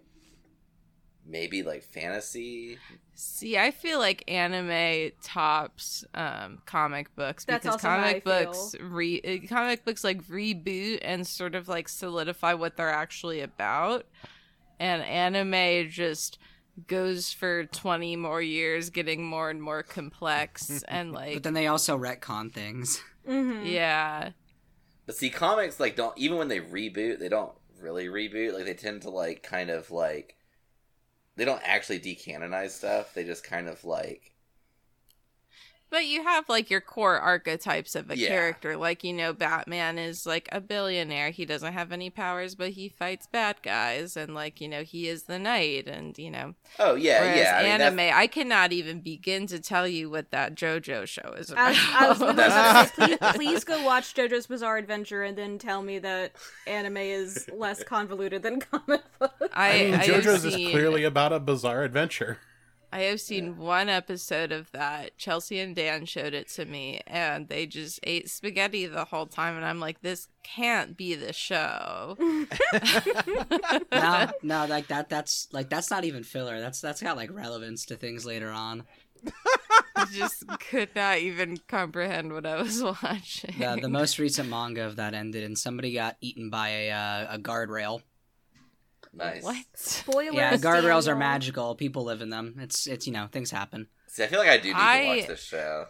maybe 1.26 1.64
like 1.64 1.84
fantasy. 1.84 2.78
See, 3.22 3.58
I 3.58 3.72
feel 3.72 4.00
like 4.00 4.24
anime 4.30 5.12
tops 5.22 6.06
um, 6.14 6.62
comic 6.66 7.14
books 7.18 7.44
That's 7.44 7.64
because 7.66 7.74
also 7.74 7.88
how 7.90 7.98
comic 7.98 8.16
I 8.16 8.20
books 8.22 8.76
re 8.80 9.20
uh, 9.22 9.46
comic 9.54 9.84
books 9.84 10.06
like 10.06 10.24
reboot 10.28 11.00
and 11.02 11.28
sort 11.28 11.54
of 11.54 11.68
like 11.68 11.90
solidify 11.90 12.54
what 12.54 12.78
they're 12.78 12.90
actually 12.90 13.42
about, 13.42 14.06
and 14.80 15.02
anime 15.04 15.90
just 15.90 16.40
goes 16.88 17.34
for 17.34 17.66
20 17.66 18.16
more 18.16 18.42
years 18.42 18.90
getting 18.90 19.26
more 19.26 19.50
and 19.50 19.62
more 19.62 19.84
complex 19.84 20.82
and 20.88 21.12
like 21.12 21.34
But 21.34 21.44
then 21.44 21.56
they 21.56 21.68
also 21.68 21.98
retcon 21.98 22.52
things. 22.54 23.02
Mm-hmm. 23.28 23.66
yeah 23.66 24.30
But 25.06 25.16
see 25.16 25.30
comics 25.30 25.80
like 25.80 25.96
don't 25.96 26.18
even 26.18 26.38
when 26.38 26.48
they 26.48 26.62
reboot, 26.62 27.20
they 27.20 27.30
don't 27.30 27.52
really 27.80 28.08
reboot. 28.08 28.54
Like 28.54 28.66
they 28.66 28.74
tend 28.74 29.02
to 29.04 29.10
like 29.12 29.44
kind 29.44 29.70
of 29.70 29.92
like 29.92 30.36
they 31.40 31.46
don't 31.46 31.62
actually 31.64 32.00
decanonize 32.00 32.72
stuff. 32.72 33.14
They 33.14 33.24
just 33.24 33.44
kind 33.44 33.70
of 33.70 33.84
like 33.86 34.29
But 35.92 36.06
you 36.06 36.24
have 36.24 36.48
like 36.48 36.70
your 36.70 36.82
core 36.82 37.18
archetypes 37.20 37.96
of 37.96 38.12
a 38.12 38.18
Yeah. 38.18 38.28
character. 38.28 38.78
Like, 38.78 39.04
you 39.04 39.14
know, 39.14 39.34
Batman 39.34 39.98
is 39.98 40.26
like 40.26 40.48
a 40.52 40.62
billionaire. 40.62 41.32
He 41.32 41.46
doesn't 41.46 41.74
have 41.74 41.92
any 41.92 42.10
powers, 42.10 42.54
but 42.56 42.70
he 42.72 42.90
fights 42.90 43.26
bad 43.28 43.58
guys. 43.64 44.16
And 44.16 44.36
like, 44.36 44.62
you 44.62 44.68
know, 44.68 44.84
he 44.84 45.08
is 45.08 45.24
the 45.24 45.40
knight. 45.40 45.88
And, 45.88 46.18
you 46.18 46.30
know, 46.32 46.54
Oh 46.78 46.96
yeah, 46.96 47.22
whereas 47.22 47.38
yeah. 47.40 47.56
I 47.58 47.62
mean, 47.64 47.72
that's- 47.80 47.88
anime, 47.94 48.18
I 48.20 48.28
cannot 48.28 48.72
even 48.72 49.00
begin 49.02 49.48
to 49.48 49.60
tell 49.60 49.88
you 49.88 50.10
what 50.10 50.32
that 50.32 50.56
JoJo 50.56 51.08
show 51.08 51.34
is 51.38 51.52
I 51.52 51.54
about. 51.54 51.70
was, 51.70 51.78
I 51.96 52.10
was 52.10 52.20
gonna 52.20 52.88
say, 53.08 53.18
please, 53.22 53.34
please 53.36 53.64
go 53.64 53.84
watch 53.84 54.14
JoJo's 54.14 54.46
Bizarre 54.48 54.78
Adventure 54.78 55.24
and 55.24 55.38
then 55.38 55.58
tell 55.58 55.82
me 55.82 55.98
that 56.00 56.34
anime 56.68 56.98
is 56.98 57.48
less 57.52 57.84
convoluted 57.84 58.44
than 58.44 58.60
comic 58.60 59.02
book. 59.18 59.34
I, 59.54 59.70
I 59.72 59.84
mean, 59.86 59.94
I 59.96 60.06
have 60.06 60.24
JoJo's 60.24 60.46
is 60.46 60.54
seen- 60.54 60.70
clearly 60.72 61.04
about 61.04 61.34
a 61.34 61.40
bizarre 61.40 61.84
adventure. 61.84 62.38
I 62.92 63.02
have 63.02 63.22
seen 63.22 63.58
one 63.58 63.88
episode 63.88 64.52
of 64.52 64.72
that. 64.72 65.18
Chelsea 65.18 65.60
and 65.60 65.76
Dan 65.76 66.06
showed 66.06 66.34
it 66.34 66.48
to 66.50 66.66
me, 66.66 67.02
and 67.06 67.48
they 67.48 67.66
just 67.68 68.00
ate 68.04 68.30
spaghetti 68.30 68.88
the 68.88 69.06
whole 69.06 69.28
time. 69.28 69.56
And 69.56 69.66
I'm 69.66 69.80
like, 69.80 70.02
this 70.02 70.28
can't 70.44 70.98
be 70.98 71.14
the 71.14 71.34
show. 71.34 72.18
no, 73.92 74.32
no, 74.42 74.66
like 74.66 74.88
that. 74.88 75.08
That's 75.10 75.48
like 75.52 75.70
that's 75.70 75.92
not 75.92 76.04
even 76.06 76.24
filler. 76.24 76.60
That's 76.60 76.82
that's 76.82 77.02
got 77.02 77.16
like 77.16 77.32
relevance 77.32 77.86
to 77.88 77.96
things 77.96 78.26
later 78.26 78.50
on. 78.50 78.84
I 79.96 80.06
just 80.12 80.46
could 80.60 80.96
not 80.96 81.20
even 81.20 81.58
comprehend 81.68 82.34
what 82.34 82.46
I 82.46 82.62
was 82.62 82.82
watching. 83.04 83.56
The 83.60 83.80
the 83.82 83.90
most 83.90 84.18
recent 84.18 84.50
manga 84.50 84.86
of 84.86 84.96
that 84.96 85.14
ended, 85.14 85.44
and 85.44 85.58
somebody 85.58 85.94
got 85.94 86.18
eaten 86.22 86.50
by 86.50 86.70
a 86.70 86.92
uh, 86.92 87.36
a 87.36 87.40
guardrail. 87.40 88.02
Nice. 89.14 89.44
what? 89.44 89.58
Spoilers. 89.74 90.36
Yeah, 90.36 90.56
guardrails 90.58 91.08
are 91.08 91.16
magical. 91.16 91.76
People 91.76 92.04
live 92.04 92.22
in 92.22 92.30
them. 92.30 92.56
It's 92.60 92.86
it's 92.88 93.08
you 93.08 93.14
know 93.14 93.28
things 93.32 93.50
happen. 93.52 93.88
See, 94.08 94.24
I 94.24 94.28
feel 94.28 94.40
like 94.40 94.50
I 94.50 94.58
do 94.58 94.70
need 94.70 94.76
I- 94.76 95.02
to 95.02 95.08
watch 95.20 95.28
this 95.28 95.44
show. 95.44 95.86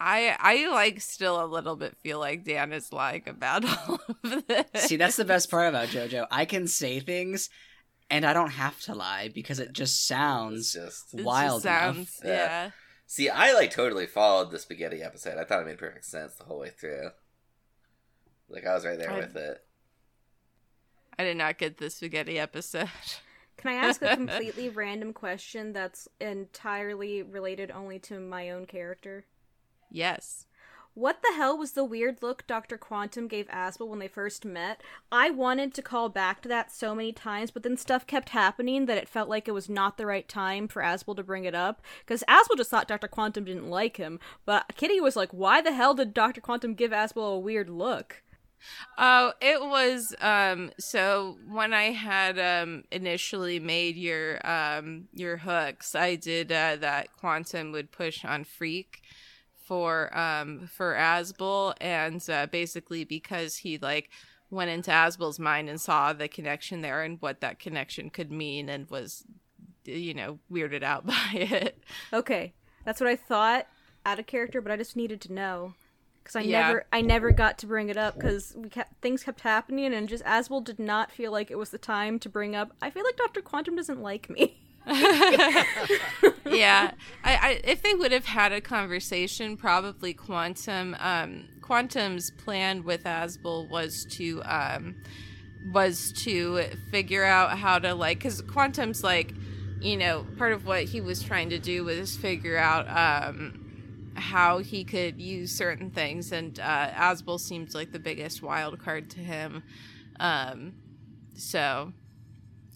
I 0.00 0.36
I 0.38 0.68
like 0.70 1.00
still 1.00 1.42
a 1.42 1.46
little 1.46 1.76
bit 1.76 1.96
feel 2.02 2.18
like 2.18 2.44
Dan 2.44 2.72
is 2.72 2.92
lying 2.92 3.22
about 3.26 3.64
all 3.88 4.00
of 4.24 4.46
this. 4.46 4.66
See, 4.84 4.96
that's 4.96 5.16
the 5.16 5.24
best 5.24 5.50
part 5.50 5.68
about 5.68 5.88
JoJo. 5.88 6.26
I 6.30 6.44
can 6.44 6.66
say 6.66 7.00
things, 7.00 7.48
and 8.10 8.26
I 8.26 8.32
don't 8.34 8.50
have 8.50 8.78
to 8.82 8.94
lie 8.94 9.30
because 9.32 9.58
it 9.60 9.72
just 9.72 9.94
It's 9.94 10.06
sounds 10.06 10.72
just 10.74 11.14
It 11.14 11.18
just 11.18 11.26
wild 11.26 11.64
enough. 11.64 11.94
sounds 11.94 12.20
Yeah. 12.24 12.30
yeah. 12.32 12.70
see, 13.06 13.30
I 13.30 13.52
like 13.54 13.70
totally 13.70 14.06
followed 14.06 14.50
the 14.50 14.58
spaghetti 14.58 15.00
episode. 15.02 15.38
I 15.38 15.44
thought 15.44 15.62
it 15.62 15.66
made 15.66 15.78
perfect 15.78 16.04
sense 16.04 16.34
the 16.34 16.44
whole 16.44 16.58
way 16.58 16.70
through. 16.70 17.10
Like 18.48 18.66
I 18.66 18.74
was 18.74 18.84
right 18.84 18.98
there 18.98 19.12
I- 19.12 19.18
with 19.20 19.36
it. 19.36 19.58
I 21.18 21.24
did 21.24 21.36
not 21.36 21.58
get 21.58 21.78
the 21.78 21.90
spaghetti 21.90 22.38
episode. 22.38 22.88
Can 23.56 23.70
I 23.72 23.74
ask 23.74 24.02
a 24.02 24.16
completely 24.16 24.68
random 24.68 25.12
question 25.12 25.72
that's 25.72 26.08
entirely 26.20 27.22
related 27.22 27.70
only 27.70 27.98
to 28.00 28.20
my 28.20 28.50
own 28.50 28.66
character? 28.66 29.24
Yes. 29.90 30.46
What 30.96 31.22
the 31.22 31.34
hell 31.34 31.58
was 31.58 31.72
the 31.72 31.82
weird 31.82 32.22
look 32.22 32.46
Dr. 32.46 32.78
Quantum 32.78 33.26
gave 33.26 33.48
Asbel 33.48 33.88
when 33.88 33.98
they 33.98 34.06
first 34.06 34.44
met? 34.44 34.80
I 35.10 35.28
wanted 35.28 35.74
to 35.74 35.82
call 35.82 36.08
back 36.08 36.40
to 36.42 36.48
that 36.50 36.70
so 36.70 36.94
many 36.94 37.10
times, 37.10 37.50
but 37.50 37.64
then 37.64 37.76
stuff 37.76 38.06
kept 38.06 38.28
happening 38.28 38.86
that 38.86 38.98
it 38.98 39.08
felt 39.08 39.28
like 39.28 39.48
it 39.48 39.54
was 39.54 39.68
not 39.68 39.98
the 39.98 40.06
right 40.06 40.28
time 40.28 40.68
for 40.68 40.82
Asbel 40.82 41.16
to 41.16 41.24
bring 41.24 41.46
it 41.46 41.54
up. 41.54 41.82
Because 42.06 42.22
Asbel 42.28 42.56
just 42.56 42.70
thought 42.70 42.86
Dr. 42.86 43.08
Quantum 43.08 43.44
didn't 43.44 43.70
like 43.70 43.96
him, 43.96 44.20
but 44.46 44.66
Kitty 44.76 45.00
was 45.00 45.16
like, 45.16 45.32
why 45.32 45.60
the 45.60 45.72
hell 45.72 45.94
did 45.94 46.14
Dr. 46.14 46.40
Quantum 46.40 46.74
give 46.74 46.92
Asbel 46.92 47.34
a 47.34 47.38
weird 47.40 47.68
look? 47.68 48.22
Oh, 48.98 49.32
it 49.40 49.60
was 49.60 50.14
um 50.20 50.70
so 50.78 51.38
when 51.48 51.72
I 51.72 51.90
had 51.90 52.38
um 52.38 52.84
initially 52.90 53.58
made 53.60 53.96
your 53.96 54.44
um 54.48 55.08
your 55.12 55.38
hooks, 55.38 55.94
I 55.94 56.16
did 56.16 56.52
uh 56.52 56.76
that 56.76 57.16
quantum 57.16 57.72
would 57.72 57.90
push 57.92 58.24
on 58.24 58.44
freak 58.44 59.02
for 59.66 60.16
um 60.16 60.68
for 60.72 60.94
Asbel. 60.94 61.74
And 61.80 62.24
uh 62.30 62.46
basically 62.46 63.04
because 63.04 63.56
he 63.56 63.78
like 63.78 64.10
went 64.50 64.70
into 64.70 64.90
Asbel's 64.90 65.38
mind 65.38 65.68
and 65.68 65.80
saw 65.80 66.12
the 66.12 66.28
connection 66.28 66.80
there 66.80 67.02
and 67.02 67.20
what 67.20 67.40
that 67.40 67.58
connection 67.58 68.10
could 68.10 68.30
mean 68.30 68.68
and 68.68 68.88
was 68.90 69.24
you 69.84 70.14
know 70.14 70.38
weirded 70.50 70.82
out 70.82 71.06
by 71.06 71.30
it. 71.32 71.78
Okay, 72.12 72.54
that's 72.84 73.00
what 73.00 73.08
I 73.08 73.16
thought 73.16 73.66
out 74.06 74.18
of 74.18 74.26
character, 74.26 74.60
but 74.60 74.72
I 74.72 74.76
just 74.76 74.96
needed 74.96 75.20
to 75.22 75.32
know 75.32 75.74
because 76.24 76.36
I 76.36 76.40
Yeah. 76.40 76.62
never, 76.62 76.86
I 76.92 77.00
never 77.02 77.30
got 77.30 77.58
to 77.58 77.66
bring 77.66 77.90
it 77.90 77.96
up 77.96 78.14
because 78.14 78.54
we 78.56 78.68
kept 78.70 79.00
things 79.02 79.22
kept 79.22 79.40
happening, 79.42 79.94
and 79.94 80.08
just 80.08 80.24
Asbel 80.24 80.64
did 80.64 80.78
not 80.78 81.12
feel 81.12 81.30
like 81.30 81.50
it 81.50 81.58
was 81.58 81.70
the 81.70 81.78
time 81.78 82.18
to 82.20 82.28
bring 82.28 82.56
up. 82.56 82.72
I 82.82 82.90
feel 82.90 83.04
like 83.04 83.16
Doctor 83.16 83.42
Quantum 83.42 83.76
doesn't 83.76 84.00
like 84.00 84.28
me. 84.30 84.58
yeah, 86.46 86.90
I, 87.24 87.36
I 87.36 87.60
if 87.64 87.82
they 87.82 87.94
would 87.94 88.12
have 88.12 88.26
had 88.26 88.52
a 88.52 88.60
conversation, 88.60 89.56
probably 89.56 90.14
Quantum. 90.14 90.96
Um, 90.98 91.48
Quantum's 91.62 92.30
plan 92.30 92.84
with 92.84 93.04
Asbel 93.04 93.68
was 93.70 94.04
to 94.12 94.42
um, 94.44 94.96
was 95.72 96.12
to 96.24 96.64
figure 96.90 97.24
out 97.24 97.58
how 97.58 97.78
to 97.78 97.94
like, 97.94 98.18
because 98.18 98.42
Quantum's 98.42 99.02
like, 99.02 99.32
you 99.80 99.96
know, 99.96 100.26
part 100.36 100.52
of 100.52 100.66
what 100.66 100.84
he 100.84 101.00
was 101.00 101.22
trying 101.22 101.50
to 101.50 101.58
do 101.58 101.84
was 101.84 102.16
figure 102.16 102.58
out 102.58 102.86
um, 102.88 103.63
how 104.16 104.58
he 104.58 104.84
could 104.84 105.20
use 105.20 105.50
certain 105.52 105.90
things, 105.90 106.32
and 106.32 106.58
uh, 106.60 106.90
Asbel 106.94 107.38
seemed 107.38 107.74
like 107.74 107.92
the 107.92 107.98
biggest 107.98 108.42
wild 108.42 108.78
card 108.78 109.10
to 109.10 109.20
him. 109.20 109.62
Um, 110.20 110.74
so, 111.36 111.92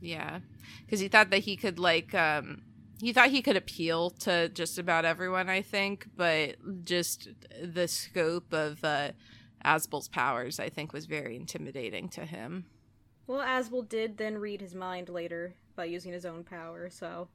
yeah, 0.00 0.40
because 0.84 1.00
he 1.00 1.08
thought 1.08 1.30
that 1.30 1.40
he 1.40 1.56
could 1.56 1.78
like 1.78 2.14
um 2.14 2.62
he 3.00 3.12
thought 3.12 3.30
he 3.30 3.42
could 3.42 3.56
appeal 3.56 4.10
to 4.10 4.48
just 4.48 4.76
about 4.76 5.04
everyone 5.04 5.48
i 5.48 5.62
think 5.62 6.08
but 6.16 6.56
just 6.84 7.28
the 7.62 7.86
scope 7.86 8.52
of 8.52 8.82
uh 8.82 9.12
asbel's 9.64 10.08
powers 10.08 10.58
i 10.58 10.68
think 10.68 10.92
was 10.92 11.06
very 11.06 11.36
intimidating 11.36 12.08
to 12.08 12.24
him 12.24 12.66
Well, 13.28 13.40
Asbel 13.40 13.82
did 13.82 14.16
then 14.16 14.38
read 14.38 14.60
his 14.60 14.74
mind 14.74 15.08
later 15.10 15.54
by 15.76 15.84
using 15.84 16.12
his 16.12 16.24
own 16.24 16.44
power, 16.44 16.88
so 16.90 17.28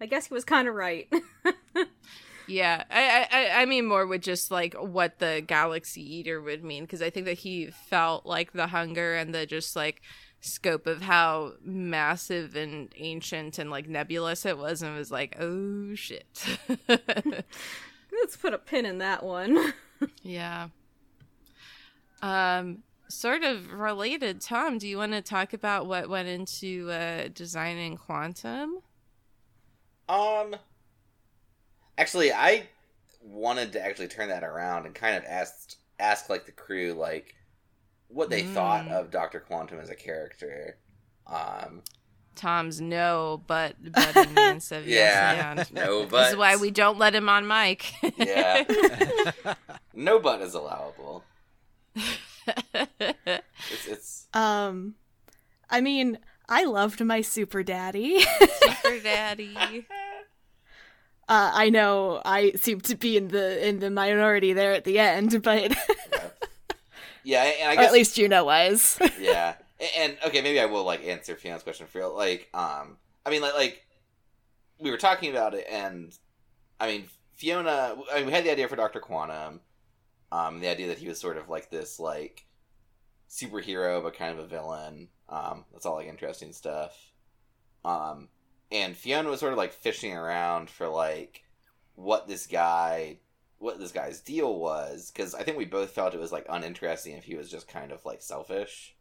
I 0.00 0.06
guess 0.06 0.28
he 0.28 0.34
was 0.34 0.44
kind 0.44 0.68
of 0.68 0.74
right. 0.74 1.12
yeah 2.50 2.84
I, 2.90 3.28
I 3.30 3.62
i 3.62 3.64
mean 3.64 3.86
more 3.86 4.06
with 4.06 4.22
just 4.22 4.50
like 4.50 4.74
what 4.74 5.18
the 5.18 5.42
galaxy 5.46 6.02
eater 6.16 6.40
would 6.40 6.64
mean 6.64 6.84
because 6.84 7.02
i 7.02 7.10
think 7.10 7.26
that 7.26 7.38
he 7.38 7.66
felt 7.88 8.26
like 8.26 8.52
the 8.52 8.66
hunger 8.68 9.14
and 9.14 9.34
the 9.34 9.46
just 9.46 9.76
like 9.76 10.02
scope 10.40 10.86
of 10.86 11.02
how 11.02 11.52
massive 11.62 12.56
and 12.56 12.92
ancient 12.96 13.58
and 13.58 13.70
like 13.70 13.88
nebulous 13.88 14.46
it 14.46 14.56
was 14.56 14.82
and 14.82 14.96
was 14.96 15.10
like 15.10 15.36
oh 15.38 15.94
shit 15.94 16.58
Let's 18.12 18.36
put 18.36 18.54
a 18.54 18.58
pin 18.58 18.86
in 18.86 18.98
that 18.98 19.22
one. 19.22 19.72
Yeah. 20.22 20.68
Um, 22.22 22.84
sort 23.08 23.42
of 23.42 23.70
related, 23.70 24.40
Tom, 24.40 24.78
do 24.78 24.88
you 24.88 24.96
want 24.96 25.12
to 25.12 25.20
talk 25.20 25.52
about 25.52 25.84
what 25.84 26.08
went 26.08 26.26
into 26.26 26.90
uh, 26.90 27.28
designing 27.34 27.98
Quantum? 27.98 28.78
Um, 30.08 30.56
actually, 31.98 32.32
I 32.32 32.64
wanted 33.22 33.72
to 33.72 33.84
actually 33.84 34.08
turn 34.08 34.28
that 34.30 34.42
around 34.44 34.86
and 34.86 34.94
kind 34.94 35.16
of 35.16 35.24
ask 35.24 35.74
ask 35.98 36.28
like 36.30 36.46
the 36.46 36.52
crew 36.52 36.94
like 36.94 37.34
what 38.08 38.30
they 38.30 38.42
Mm. 38.42 38.54
thought 38.54 38.88
of 38.88 39.10
Doctor 39.10 39.40
Quantum 39.40 39.78
as 39.80 39.90
a 39.90 39.94
character. 39.94 40.78
Um, 41.26 41.82
Tom's 42.36 42.80
no, 42.80 43.42
but 43.46 43.76
but 43.82 44.16
in 44.16 44.34
the 44.34 44.40
answer 44.54 44.76
of 44.76 44.86
yes 44.88 45.36
yeah, 45.36 45.50
and. 45.50 45.72
no, 45.72 46.00
This 46.02 46.10
but 46.10 46.30
is 46.32 46.36
why 46.36 46.56
we 46.56 46.70
don't 46.70 46.98
let 46.98 47.14
him 47.14 47.28
on 47.28 47.46
mic. 47.46 47.92
yeah, 48.16 48.64
no, 49.94 50.18
but 50.18 50.40
is 50.40 50.54
allowable. 50.54 51.24
It's 52.72 53.86
it's 53.86 54.26
Um, 54.34 54.94
I 55.68 55.80
mean, 55.80 56.18
I 56.48 56.64
loved 56.64 57.04
my 57.04 57.20
super 57.20 57.62
daddy. 57.62 58.20
Super 58.20 58.98
Daddy. 59.02 59.86
Uh, 61.30 61.50
I 61.54 61.70
know 61.70 62.20
I 62.24 62.50
seem 62.52 62.80
to 62.82 62.96
be 62.96 63.16
in 63.16 63.28
the 63.28 63.66
in 63.66 63.78
the 63.78 63.88
minority 63.88 64.52
there 64.52 64.72
at 64.72 64.82
the 64.82 64.98
end, 64.98 65.40
but 65.44 65.70
yeah, 67.22 67.44
and 67.44 67.70
I 67.70 67.74
or 67.74 67.76
guess 67.76 67.86
at 67.86 67.92
least 67.92 68.16
Juno 68.16 68.44
was. 68.44 68.98
yeah 69.20 69.54
A- 69.78 69.98
and 70.00 70.18
okay 70.26 70.42
maybe 70.42 70.58
i 70.58 70.66
will 70.66 70.82
like 70.84 71.06
answer 71.06 71.36
fiona's 71.36 71.62
question 71.62 71.86
for 71.86 71.98
real. 71.98 72.16
Like 72.16 72.48
um 72.52 72.96
i 73.24 73.30
mean 73.30 73.42
like 73.42 73.54
like 73.54 73.86
we 74.80 74.90
were 74.90 74.96
talking 74.96 75.30
about 75.30 75.54
it 75.54 75.66
and 75.70 76.12
i 76.80 76.88
mean 76.88 77.04
fiona 77.34 77.94
i 78.12 78.16
mean 78.16 78.26
we 78.26 78.32
had 78.32 78.44
the 78.44 78.50
idea 78.50 78.66
for 78.66 78.76
dr 78.76 78.98
quantum 79.00 79.60
um 80.32 80.58
the 80.58 80.66
idea 80.68 80.88
that 80.88 80.98
he 80.98 81.06
was 81.06 81.20
sort 81.20 81.36
of 81.36 81.48
like 81.48 81.70
this 81.70 82.00
like 82.00 82.44
superhero 83.28 84.02
but 84.02 84.14
kind 84.16 84.36
of 84.36 84.44
a 84.44 84.48
villain. 84.48 85.08
Um 85.28 85.64
that's 85.72 85.86
all 85.86 85.94
like 85.94 86.08
interesting 86.08 86.52
stuff. 86.52 86.92
Um 87.84 88.28
and 88.70 88.96
fiona 88.96 89.28
was 89.28 89.40
sort 89.40 89.52
of 89.52 89.58
like 89.58 89.72
fishing 89.72 90.14
around 90.16 90.70
for 90.70 90.88
like 90.88 91.44
what 91.94 92.28
this 92.28 92.46
guy 92.46 93.18
what 93.58 93.78
this 93.78 93.92
guy's 93.92 94.20
deal 94.20 94.58
was 94.58 95.10
because 95.10 95.34
i 95.34 95.42
think 95.42 95.56
we 95.58 95.64
both 95.64 95.90
felt 95.90 96.14
it 96.14 96.20
was 96.20 96.32
like 96.32 96.46
uninteresting 96.48 97.16
if 97.16 97.24
he 97.24 97.36
was 97.36 97.50
just 97.50 97.68
kind 97.68 97.92
of 97.92 98.04
like 98.04 98.22
selfish 98.22 98.96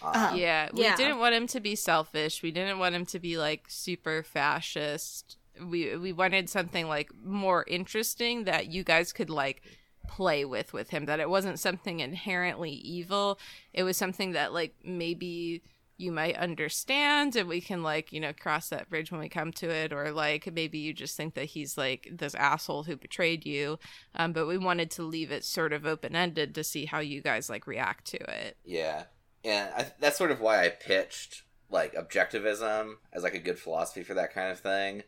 um, 0.00 0.14
Uh-huh. 0.14 0.30
Yeah, 0.30 0.70
we 0.72 0.80
Yeah. 0.82 0.92
didn't 0.92 1.18
want 1.18 1.34
him 1.34 1.46
to 1.48 1.60
be 1.60 1.74
selfish. 1.74 2.42
We 2.42 2.50
didn't 2.50 2.78
want 2.78 2.94
him 2.94 3.06
to 3.06 3.18
be 3.18 3.36
like 3.38 3.64
super 3.68 4.22
fascist. 4.22 5.36
We 5.62 5.96
we 5.96 6.12
wanted 6.12 6.48
something 6.48 6.88
like 6.88 7.10
more 7.22 7.64
interesting 7.66 8.44
that 8.44 8.68
you 8.68 8.84
guys 8.84 9.12
could 9.12 9.30
like 9.30 9.62
play 10.06 10.44
with 10.44 10.72
with 10.72 10.90
him. 10.90 11.06
That 11.06 11.20
it 11.20 11.28
wasn't 11.28 11.58
something 11.60 12.00
inherently 12.00 12.70
evil. 12.70 13.38
It 13.72 13.82
was 13.82 13.96
something 13.96 14.32
that 14.32 14.52
like 14.52 14.74
maybe 14.84 15.62
you 15.98 16.12
might 16.12 16.36
understand 16.36 17.36
and 17.36 17.48
we 17.48 17.60
can 17.60 17.82
like 17.82 18.12
you 18.12 18.20
know 18.20 18.32
cross 18.32 18.68
that 18.68 18.88
bridge 18.88 19.10
when 19.10 19.20
we 19.20 19.28
come 19.28 19.52
to 19.52 19.68
it 19.68 19.92
or 19.92 20.12
like 20.12 20.52
maybe 20.52 20.78
you 20.78 20.92
just 20.94 21.16
think 21.16 21.34
that 21.34 21.46
he's 21.46 21.76
like 21.76 22.08
this 22.12 22.34
asshole 22.36 22.84
who 22.84 22.96
betrayed 22.96 23.44
you 23.44 23.78
um, 24.14 24.32
but 24.32 24.46
we 24.46 24.56
wanted 24.58 24.90
to 24.90 25.02
leave 25.02 25.30
it 25.32 25.44
sort 25.44 25.72
of 25.72 25.84
open-ended 25.86 26.54
to 26.54 26.64
see 26.64 26.86
how 26.86 27.00
you 27.00 27.20
guys 27.20 27.50
like 27.50 27.66
react 27.66 28.06
to 28.06 28.18
it 28.30 28.56
Yeah, 28.64 29.04
and 29.44 29.70
I, 29.74 29.92
that's 30.00 30.18
sort 30.18 30.30
of 30.30 30.40
why 30.40 30.64
I 30.64 30.68
pitched 30.68 31.42
like 31.70 31.94
objectivism 31.94 32.94
as 33.12 33.22
like 33.22 33.34
a 33.34 33.38
good 33.38 33.58
philosophy 33.58 34.02
for 34.02 34.14
that 34.14 34.32
kind 34.32 34.50
of 34.50 34.60
thing. 34.60 35.02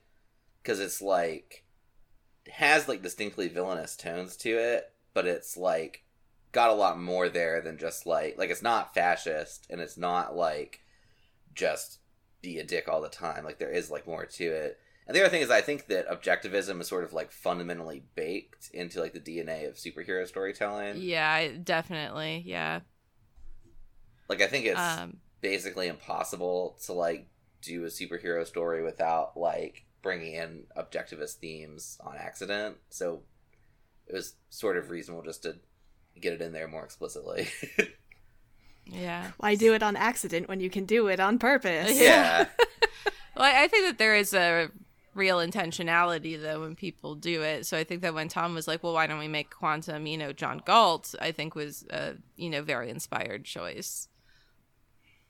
because 0.62 0.80
it's 0.80 1.00
like 1.02 1.64
has 2.52 2.88
like 2.88 3.02
distinctly 3.02 3.48
villainous 3.48 3.96
tones 3.96 4.36
to 4.38 4.50
it, 4.50 4.92
but 5.14 5.26
it's 5.26 5.56
like 5.56 6.04
got 6.52 6.70
a 6.70 6.74
lot 6.74 7.00
more 7.00 7.28
there 7.28 7.60
than 7.60 7.78
just 7.78 8.06
like 8.06 8.36
like 8.38 8.50
it's 8.50 8.62
not 8.62 8.94
fascist 8.94 9.66
and 9.70 9.80
it's 9.80 9.96
not 9.96 10.34
like 10.36 10.80
just 11.54 11.98
be 12.42 12.58
a 12.58 12.64
dick 12.64 12.88
all 12.88 13.00
the 13.00 13.08
time. 13.08 13.44
Like 13.44 13.58
there 13.58 13.70
is 13.70 13.90
like 13.90 14.06
more 14.06 14.26
to 14.26 14.44
it. 14.44 14.78
And 15.06 15.16
the 15.16 15.20
other 15.20 15.28
thing 15.30 15.42
is 15.42 15.50
I 15.50 15.60
think 15.60 15.86
that 15.86 16.08
objectivism 16.08 16.80
is 16.80 16.88
sort 16.88 17.04
of 17.04 17.12
like 17.12 17.32
fundamentally 17.32 18.04
baked 18.14 18.70
into 18.72 19.00
like 19.00 19.12
the 19.12 19.20
DNA 19.20 19.68
of 19.68 19.74
superhero 19.74 20.26
storytelling. 20.26 20.96
Yeah, 20.98 21.48
definitely. 21.62 22.42
Yeah. 22.46 22.80
Like 24.28 24.40
I 24.40 24.46
think 24.46 24.66
it's 24.66 24.78
Um, 24.78 25.18
basically 25.40 25.88
impossible 25.88 26.78
to 26.86 26.92
like 26.92 27.28
do 27.62 27.84
a 27.84 27.88
superhero 27.88 28.46
story 28.46 28.82
without 28.82 29.36
like 29.36 29.84
bringing 30.02 30.34
in 30.34 30.64
objectivist 30.76 31.34
themes 31.34 31.98
on 32.00 32.16
accident. 32.16 32.76
So 32.90 33.22
it 34.06 34.14
was 34.14 34.34
sort 34.48 34.76
of 34.76 34.90
reasonable 34.90 35.22
just 35.22 35.42
to 35.42 35.56
get 36.18 36.32
it 36.32 36.40
in 36.40 36.52
there 36.52 36.68
more 36.68 36.84
explicitly. 36.84 37.48
yeah. 38.86 39.32
Why 39.38 39.54
do 39.54 39.74
it 39.74 39.82
on 39.82 39.96
accident 39.96 40.48
when 40.48 40.60
you 40.60 40.70
can 40.70 40.84
do 40.84 41.08
it 41.08 41.20
on 41.20 41.38
purpose? 41.38 41.98
yeah. 42.00 42.46
Well, 43.36 43.44
I 43.44 43.62
I 43.64 43.68
think 43.68 43.86
that 43.86 43.96
there 43.98 44.16
is 44.16 44.34
a 44.34 44.70
real 45.14 45.38
intentionality 45.38 46.40
though 46.40 46.60
when 46.60 46.74
people 46.74 47.14
do 47.14 47.42
it. 47.42 47.64
So 47.64 47.76
I 47.76 47.84
think 47.84 48.02
that 48.02 48.12
when 48.12 48.28
Tom 48.28 48.54
was 48.54 48.68
like, 48.68 48.82
"Well, 48.82 48.92
why 48.92 49.06
don't 49.06 49.18
we 49.18 49.28
make 49.28 49.50
Quantum?" 49.50 50.06
You 50.06 50.18
know, 50.18 50.32
John 50.32 50.60
Galt, 50.66 51.14
I 51.20 51.32
think 51.32 51.54
was 51.54 51.86
a 51.90 52.16
you 52.36 52.50
know 52.50 52.62
very 52.62 52.90
inspired 52.90 53.44
choice. 53.44 54.08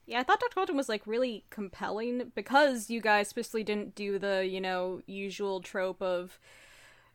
Yeah, 0.07 0.19
I 0.19 0.23
thought 0.25 0.41
Dr. 0.41 0.55
Quantum 0.55 0.77
was 0.77 0.89
like 0.89 1.07
really 1.07 1.45
compelling 1.51 2.33
because 2.35 2.91
you 2.91 3.01
guys 3.01 3.29
specifically 3.29 3.63
didn't 3.63 3.95
do 3.95 4.19
the, 4.19 4.45
you 4.45 4.61
know, 4.61 5.03
usual 5.07 5.61
trope 5.61 6.03
of 6.03 6.41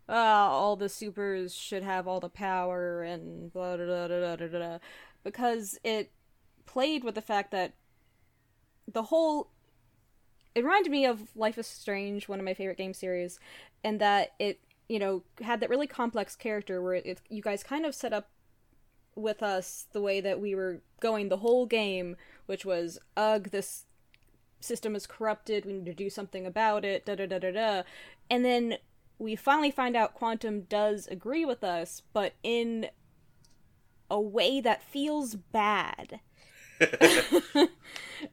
uh, 0.08 0.14
all 0.14 0.76
the 0.76 0.90
supers 0.90 1.54
should 1.54 1.84
have 1.84 2.08
all 2.08 2.20
the 2.20 2.30
power 2.30 3.04
and 3.04 3.52
blah 3.52 3.78
blah 3.78 3.86
blah 3.86 4.08
blah 4.08 4.36
blah 4.36 4.48
blah. 4.48 4.78
Because 5.24 5.80
it 5.84 6.12
played 6.66 7.04
with 7.04 7.16
the 7.16 7.22
fact 7.22 7.52
that 7.52 7.74
the 8.92 9.04
whole 9.04 9.50
it 10.56 10.64
reminded 10.64 10.90
me 10.92 11.06
of 11.06 11.36
Life 11.36 11.58
is 11.58 11.68
Strange, 11.68 12.30
one 12.30 12.40
of 12.40 12.46
my 12.46 12.54
favorite 12.54 12.78
game 12.78 12.94
series, 12.94 13.40
and 13.84 14.00
that 14.00 14.32
it, 14.40 14.62
you 14.88 15.00
know, 15.00 15.24
had 15.42 15.60
that 15.60 15.70
really 15.70 15.86
complex 15.86 16.36
character 16.36 16.82
where 16.82 16.94
it, 16.96 17.20
you 17.30 17.42
guys 17.42 17.62
kind 17.62 17.86
of 17.86 17.94
set 17.94 18.14
up 18.14 18.30
with 19.16 19.44
us 19.44 19.88
the 19.92 20.02
way 20.02 20.22
that 20.22 20.40
we 20.40 20.56
were 20.56 20.82
going 21.02 21.28
the 21.28 21.38
whole 21.38 21.66
game, 21.66 22.16
which 22.46 22.66
was, 22.66 22.98
ugh, 23.18 23.50
this 23.52 23.86
system 24.62 24.96
is 24.96 25.06
corrupted, 25.06 25.66
we 25.66 25.74
need 25.74 25.86
to 25.86 25.94
do 25.94 26.10
something 26.10 26.46
about 26.46 26.86
it, 26.86 27.06
da 27.06 27.16
da 27.16 27.26
da 27.26 27.38
da 27.38 27.52
da. 27.52 27.84
And 28.30 28.46
then 28.46 28.78
we 29.18 29.36
finally 29.36 29.72
find 29.72 29.96
out 29.96 30.14
Quantum 30.14 30.62
does 30.62 31.08
agree 31.08 31.46
with 31.46 31.64
us, 31.64 32.02
but 32.14 32.34
in 32.44 32.88
a 34.10 34.20
way 34.20 34.62
that 34.62 34.84
feels 34.84 35.36
bad. 35.36 36.20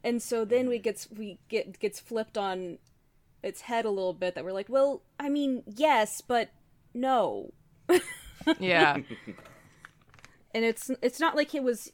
and 0.04 0.20
so 0.20 0.44
then 0.44 0.68
we 0.68 0.78
gets 0.78 1.08
we 1.10 1.38
get 1.48 1.78
gets 1.78 2.00
flipped 2.00 2.36
on 2.36 2.78
its 3.42 3.62
head 3.62 3.84
a 3.84 3.90
little 3.90 4.12
bit 4.12 4.34
that 4.34 4.44
we're 4.44 4.52
like, 4.52 4.68
well, 4.68 5.02
I 5.18 5.28
mean, 5.28 5.62
yes, 5.66 6.20
but 6.20 6.50
no. 6.94 7.52
Yeah. 8.58 8.96
and 10.54 10.64
it's 10.64 10.90
it's 11.00 11.20
not 11.20 11.36
like 11.36 11.54
it 11.54 11.62
was 11.62 11.92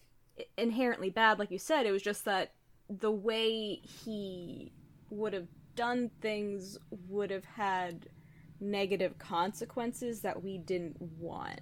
inherently 0.57 1.11
bad 1.11 1.39
like 1.39 1.51
you 1.51 1.59
said 1.59 1.87
it 1.87 1.93
was 1.93 2.03
just 2.03 2.25
that 2.25 2.53
the 2.89 3.11
way 3.11 3.81
he 3.83 4.73
would 5.11 5.33
have 5.33 5.49
done 5.75 6.11
things 6.21 6.79
would 7.09 7.31
have 7.31 7.45
had 7.45 8.09
negative 8.61 9.19
consequences 9.19 10.21
that 10.21 10.43
we 10.43 10.59
didn't 10.59 10.97
want 11.21 11.61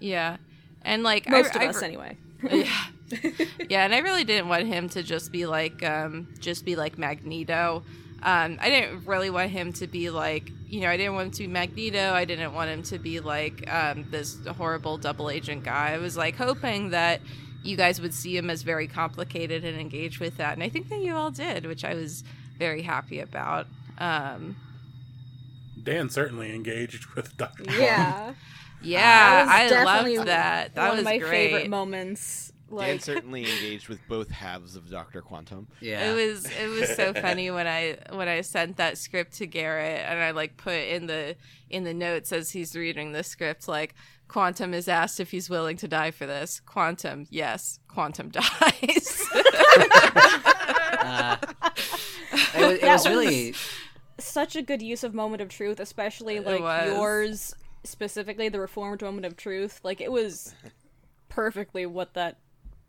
yeah. 0.00 0.36
And 0.82 1.02
like 1.02 1.28
most 1.28 1.56
I, 1.56 1.62
of 1.62 1.62
I 1.62 1.70
us 1.70 1.80
re- 1.80 1.88
anyway 1.88 2.16
yeah. 2.50 2.84
yeah, 3.70 3.84
and 3.84 3.94
I 3.94 3.98
really 3.98 4.24
didn't 4.24 4.48
want 4.48 4.66
him 4.66 4.88
to 4.90 5.02
just 5.02 5.32
be 5.32 5.46
like 5.46 5.82
um 5.82 6.28
just 6.40 6.64
be 6.64 6.76
like 6.76 6.98
Magneto. 6.98 7.82
Um 8.22 8.58
I 8.60 8.68
didn't 8.68 9.06
really 9.06 9.30
want 9.30 9.50
him 9.50 9.72
to 9.74 9.86
be 9.86 10.10
like, 10.10 10.50
you 10.68 10.80
know, 10.80 10.88
I 10.88 10.98
didn't 10.98 11.14
want 11.14 11.26
him 11.26 11.32
to 11.32 11.42
be 11.44 11.46
Magneto. 11.46 12.12
I 12.12 12.26
didn't 12.26 12.52
want 12.52 12.70
him 12.70 12.82
to 12.84 12.98
be 12.98 13.20
like 13.20 13.70
um 13.72 14.04
this 14.10 14.38
horrible 14.46 14.98
double 14.98 15.30
agent 15.30 15.64
guy. 15.64 15.92
I 15.92 15.98
was 15.98 16.16
like 16.18 16.36
hoping 16.36 16.90
that 16.90 17.20
you 17.62 17.78
guys 17.78 17.98
would 17.98 18.12
see 18.12 18.36
him 18.36 18.50
as 18.50 18.60
very 18.60 18.86
complicated 18.86 19.64
and 19.64 19.80
engage 19.80 20.20
with 20.20 20.36
that. 20.36 20.52
And 20.52 20.62
I 20.62 20.68
think 20.68 20.90
that 20.90 21.00
you 21.00 21.14
all 21.14 21.30
did, 21.30 21.64
which 21.64 21.82
I 21.82 21.94
was 21.94 22.24
very 22.58 22.82
happy 22.82 23.20
about. 23.20 23.68
Um 23.96 24.56
Dan 25.84 26.08
certainly 26.10 26.54
engaged 26.54 27.06
with 27.14 27.36
Doctor. 27.36 27.64
yeah 27.78 28.32
yeah, 28.82 29.44
That 29.46 29.54
I 29.54 29.68
definitely 29.68 30.16
loved 30.18 30.28
that. 30.28 30.74
That 30.74 30.88
one 30.88 30.90
was 30.90 30.98
of 31.00 31.04
my 31.06 31.16
great. 31.18 31.30
favorite 31.52 31.70
moments 31.70 32.52
Like... 32.68 32.86
Dan 32.86 32.94
like 32.96 33.02
certainly 33.02 33.40
engaged 33.40 33.88
with 33.88 33.98
both 34.08 34.30
halves 34.30 34.76
of 34.76 34.90
Doctor 34.90 35.22
Quantum. 35.22 35.68
Yeah. 35.80 36.10
It 36.10 36.14
was 36.14 36.44
it 36.46 36.68
was 36.68 36.94
so 36.94 37.14
funny 37.14 37.50
when 37.50 37.66
I 37.66 37.96
when 38.12 38.28
I 38.28 38.42
sent 38.42 38.76
that 38.76 38.98
script 38.98 39.34
to 39.34 39.46
Garrett 39.46 40.00
and 40.06 40.18
I 40.18 40.32
like 40.32 40.58
put 40.58 40.74
in 40.74 41.06
the 41.06 41.36
in 41.70 41.84
the 41.84 41.94
notes 41.94 42.30
as 42.32 42.50
he's 42.50 42.76
reading 42.76 43.12
the 43.12 43.22
script 43.22 43.68
like 43.68 43.94
Quantum 44.28 44.74
is 44.74 44.88
asked 44.88 45.18
if 45.20 45.30
he's 45.30 45.48
willing 45.48 45.76
to 45.78 45.88
die 45.88 46.10
for 46.10 46.26
this. 46.26 46.60
Quantum, 46.60 47.26
yes. 47.30 47.78
Quantum 47.88 48.28
dies. 48.30 49.22
Uh, 51.06 51.36
it 52.54 52.60
was, 52.60 52.78
it 52.78 52.82
was 52.82 53.04
was- 53.04 53.06
really 53.06 53.54
such 54.18 54.56
a 54.56 54.62
good 54.62 54.80
use 54.82 55.02
of 55.04 55.14
moment 55.14 55.42
of 55.42 55.48
truth 55.48 55.80
especially 55.80 56.40
like 56.40 56.60
yours 56.86 57.54
specifically 57.84 58.48
the 58.48 58.60
reformed 58.60 59.02
moment 59.02 59.26
of 59.26 59.36
truth 59.36 59.80
like 59.82 60.00
it 60.00 60.10
was 60.12 60.54
perfectly 61.28 61.84
what 61.86 62.14
that 62.14 62.38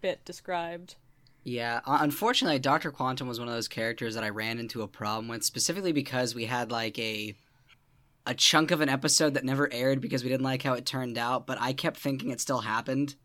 bit 0.01 0.23
described 0.25 0.95
Yeah, 1.43 1.81
uh, 1.85 1.97
unfortunately, 2.01 2.59
Doctor 2.59 2.91
Quantum 2.91 3.27
was 3.27 3.39
one 3.39 3.47
of 3.47 3.53
those 3.53 3.67
characters 3.67 4.15
that 4.15 4.23
I 4.23 4.29
ran 4.29 4.59
into 4.59 4.81
a 4.81 4.87
problem 4.87 5.27
with, 5.27 5.43
specifically 5.43 5.91
because 5.91 6.33
we 6.35 6.45
had 6.45 6.71
like 6.71 6.97
a 6.99 7.35
a 8.27 8.33
chunk 8.33 8.71
of 8.71 8.81
an 8.81 8.89
episode 8.89 9.35
that 9.35 9.43
never 9.45 9.71
aired 9.71 10.01
because 10.01 10.23
we 10.23 10.29
didn't 10.29 10.43
like 10.43 10.63
how 10.63 10.73
it 10.73 10.85
turned 10.85 11.17
out. 11.17 11.45
But 11.45 11.59
I 11.61 11.73
kept 11.73 11.97
thinking 11.97 12.31
it 12.31 12.41
still 12.41 12.61
happened, 12.61 13.15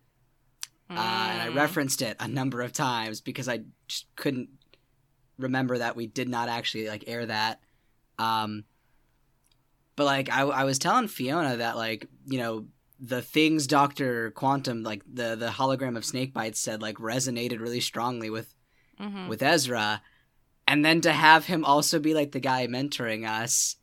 uh, 0.91 0.95
and 0.95 1.43
I 1.43 1.49
Mm. 1.49 1.55
referenced 1.55 2.03
it 2.03 2.17
a 2.21 2.29
number 2.29 2.61
of 2.61 2.73
times 2.73 3.21
because 3.23 3.49
I 3.49 3.61
just 3.89 4.05
couldn't 4.17 4.51
remember 5.39 5.79
that 5.79 5.97
we 5.97 6.07
did 6.07 6.29
not 6.29 6.49
actually 6.51 6.89
like 6.89 7.05
air 7.07 7.25
that. 7.27 7.61
Um, 8.21 8.65
but 9.97 10.05
like 10.05 10.29
I, 10.31 10.43
I 10.43 10.65
was 10.65 10.79
telling 10.79 11.09
Fiona 11.09 11.57
that 11.57 11.77
like 11.77 12.07
you 12.27 12.39
know 12.39 12.67
the 12.99 13.23
things 13.23 13.67
Doctor 13.67 14.31
Quantum 14.33 14.83
like 14.83 15.03
the 15.11 15.37
the 15.37 15.49
hologram 15.49 15.97
of 15.97 16.05
Snakebite 16.05 16.57
said 16.57 16.83
like 16.83 16.97
resonated 16.97 17.61
really 17.61 17.81
strongly 17.81 18.31
with 18.31 18.55
Mhm. 19.01 19.29
with 19.29 19.43
Ezra, 19.43 20.03
and 20.69 20.85
then 20.85 21.01
to 21.01 21.13
have 21.13 21.47
him 21.47 21.65
also 21.65 21.99
be 21.99 22.13
like 22.13 22.33
the 22.33 22.41
guy 22.41 22.67
mentoring 22.67 23.27
us 23.27 23.77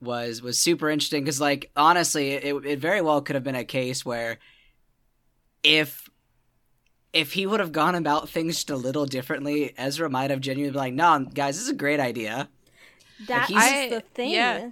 was 0.00 0.40
was 0.40 0.58
super 0.58 0.88
interesting 0.90 1.22
because 1.24 1.40
like 1.40 1.70
honestly 1.76 2.30
it 2.32 2.54
it 2.64 2.78
very 2.78 3.02
well 3.02 3.20
could 3.20 3.34
have 3.36 3.44
been 3.44 3.54
a 3.54 3.64
case 3.64 4.04
where 4.06 4.38
if 5.62 6.08
if 7.12 7.32
he 7.32 7.46
would 7.46 7.60
have 7.60 7.72
gone 7.72 7.94
about 7.94 8.28
things 8.28 8.56
just 8.56 8.70
a 8.70 8.76
little 8.76 9.06
differently, 9.06 9.72
Ezra 9.78 10.10
might 10.10 10.30
have 10.30 10.40
genuinely 10.40 10.72
been 10.72 10.80
like, 10.80 10.94
"No, 10.94 11.26
guys, 11.32 11.54
this 11.56 11.64
is 11.64 11.70
a 11.70 11.74
great 11.74 12.00
idea." 12.00 12.48
That 13.28 13.48
he's- 13.48 13.84
is 13.86 13.90
the 13.90 14.00
thing 14.00 14.30
yeah. 14.30 14.70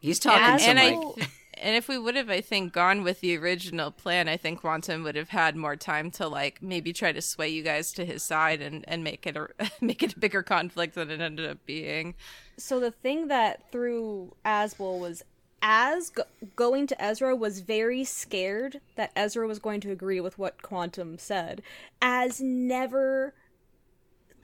He's 0.00 0.18
talking 0.18 0.42
and, 0.42 0.60
and 0.62 0.78
I 0.78 0.94
like 0.94 1.14
th- 1.16 1.28
and 1.58 1.74
if 1.74 1.88
we 1.88 1.98
would 1.98 2.16
have 2.16 2.28
I 2.30 2.40
think 2.40 2.72
gone 2.72 3.02
with 3.02 3.20
the 3.20 3.36
original 3.36 3.90
plan, 3.90 4.28
I 4.28 4.36
think 4.36 4.60
Quantum 4.60 5.02
would 5.04 5.16
have 5.16 5.30
had 5.30 5.56
more 5.56 5.74
time 5.74 6.10
to 6.12 6.28
like 6.28 6.62
maybe 6.62 6.92
try 6.92 7.12
to 7.12 7.22
sway 7.22 7.48
you 7.48 7.62
guys 7.62 7.92
to 7.94 8.04
his 8.04 8.22
side 8.22 8.60
and 8.60 8.84
and 8.86 9.02
make 9.02 9.26
it 9.26 9.36
a 9.36 9.48
make 9.80 10.02
it 10.02 10.14
a 10.14 10.18
bigger 10.18 10.42
conflict 10.42 10.94
than 10.94 11.10
it 11.10 11.20
ended 11.20 11.48
up 11.48 11.58
being. 11.66 12.14
so 12.56 12.78
the 12.78 12.90
thing 12.90 13.28
that 13.28 13.70
threw 13.72 14.34
Aswell 14.44 15.00
was 15.00 15.22
as 15.62 16.10
go- 16.10 16.24
going 16.54 16.86
to 16.86 17.02
Ezra 17.02 17.34
was 17.34 17.60
very 17.60 18.04
scared 18.04 18.80
that 18.94 19.10
Ezra 19.16 19.48
was 19.48 19.58
going 19.58 19.80
to 19.80 19.90
agree 19.90 20.20
with 20.20 20.38
what 20.38 20.62
Quantum 20.62 21.18
said. 21.18 21.62
As 22.02 22.40
never 22.40 23.34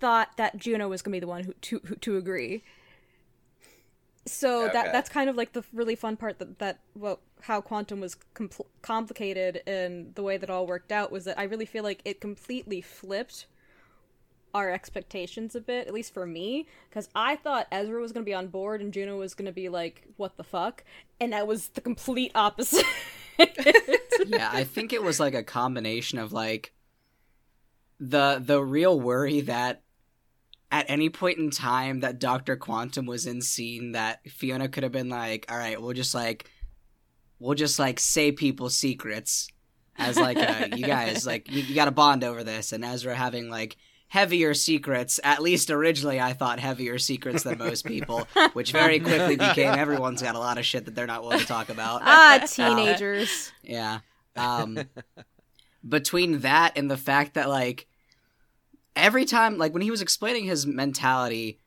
thought 0.01 0.37
that 0.39 0.57
Juno 0.57 0.89
was 0.89 1.03
going 1.03 1.13
to 1.13 1.17
be 1.17 1.21
the 1.21 1.27
one 1.29 1.45
who 1.45 1.53
to 1.53 1.81
who, 1.85 1.95
to 1.97 2.17
agree. 2.17 2.65
So 4.27 4.69
that 4.73 4.93
that's 4.93 5.09
kind 5.09 5.29
of 5.29 5.37
like 5.37 5.53
the 5.53 5.65
really 5.73 5.97
fun 5.97 6.17
part 6.17 6.39
that 6.39 6.59
that 6.61 6.79
well 6.95 7.21
how 7.41 7.61
Quantum 7.61 8.01
was 8.01 8.17
compl- 8.35 8.67
complicated 8.81 9.63
and 9.67 10.15
the 10.15 10.23
way 10.23 10.37
that 10.37 10.49
all 10.49 10.67
worked 10.67 10.93
out 10.93 11.11
was 11.11 11.25
that 11.25 11.39
I 11.39 11.45
really 11.45 11.67
feel 11.67 11.83
like 11.83 12.01
it 12.05 12.21
completely 12.21 12.81
flipped 12.81 13.47
our 14.55 14.71
expectations 14.71 15.55
a 15.55 15.61
bit, 15.61 15.87
at 15.87 15.95
least 15.95 16.13
for 16.13 16.27
me, 16.27 16.67
because 16.89 17.09
I 17.15 17.37
thought 17.37 17.67
Ezra 17.73 18.01
was 18.01 18.13
going 18.13 18.25
to 18.25 18.29
be 18.29 18.35
on 18.35 18.49
board 18.49 18.81
and 18.81 18.93
Juno 18.93 19.19
was 19.19 19.35
going 19.35 19.47
to 19.47 19.53
be 19.53 19.69
like, 19.69 20.05
"What 20.17 20.37
the 20.37 20.45
fuck," 20.45 20.85
and 21.21 21.33
that 21.33 21.47
was 21.47 21.69
the 21.69 21.81
complete 21.81 22.33
opposite. 22.35 22.85
yeah, 23.39 24.51
I 24.53 24.65
think 24.65 24.93
it 24.93 25.03
was 25.03 25.19
like 25.19 25.35
a 25.35 25.43
combination 25.43 26.19
of 26.19 26.33
like 26.33 26.73
the 27.99 28.43
the 28.45 28.63
real 28.63 29.01
worry 29.01 29.41
that 29.43 29.82
at 30.73 30.87
any 30.89 31.11
point 31.11 31.39
in 31.39 31.51
time 31.51 32.01
that 32.01 32.19
Doctor 32.19 32.57
Quantum 32.57 33.05
was 33.05 33.27
in 33.27 33.43
scene 33.43 33.93
that 33.93 34.29
Fiona 34.29 34.69
could 34.69 34.83
have 34.83 34.91
been 34.91 35.11
like, 35.11 35.45
"All 35.51 35.57
right, 35.59 35.81
we'll 35.81 35.93
just 35.93 36.15
like, 36.15 36.51
we'll 37.39 37.55
just 37.55 37.79
like 37.79 38.01
say 38.01 38.33
people's 38.33 38.75
secrets." 38.75 39.49
As 39.99 40.19
like, 40.19 40.39
uh, 40.39 40.69
you 40.77 40.87
guys 40.87 41.27
like 41.27 41.51
you, 41.51 41.63
you 41.63 41.75
got 41.75 41.85
to 41.85 41.91
bond 41.91 42.25
over 42.25 42.43
this, 42.43 42.73
and 42.73 42.85
Ezra 42.85 43.15
having 43.15 43.51
like 43.51 43.77
heavier 44.09 44.55
secrets. 44.55 45.21
At 45.23 45.43
least 45.43 45.71
originally, 45.71 46.19
I 46.19 46.33
thought 46.33 46.59
heavier 46.59 46.99
secrets 46.99 47.43
than 47.43 47.59
most 47.59 47.85
people, 47.85 48.27
which 48.55 48.73
very 48.73 48.99
quickly 48.99 49.37
became 49.37 49.75
everyone's 49.75 50.23
got 50.23 50.35
a 50.35 50.39
lot 50.39 50.57
of 50.57 50.65
shit 50.65 50.87
that 50.87 50.95
they're 50.95 51.07
not 51.07 51.23
willing 51.23 51.39
to 51.41 51.47
talk 51.47 51.69
about. 51.69 52.01
Ah, 52.05 52.45
teenagers. 52.47 53.53
Yeah. 53.63 54.01
Um, 54.37 54.79
between 55.87 56.41
that 56.41 56.73
and 56.77 56.91
the 56.91 56.97
fact 56.97 57.35
that 57.35 57.51
like 57.51 57.87
every 58.97 59.25
time, 59.25 59.59
like 59.59 59.73
when 59.73 59.83
he 59.83 59.91
was 59.91 60.03
explaining 60.03 60.45
his 60.45 60.67
mentality, 60.67 61.59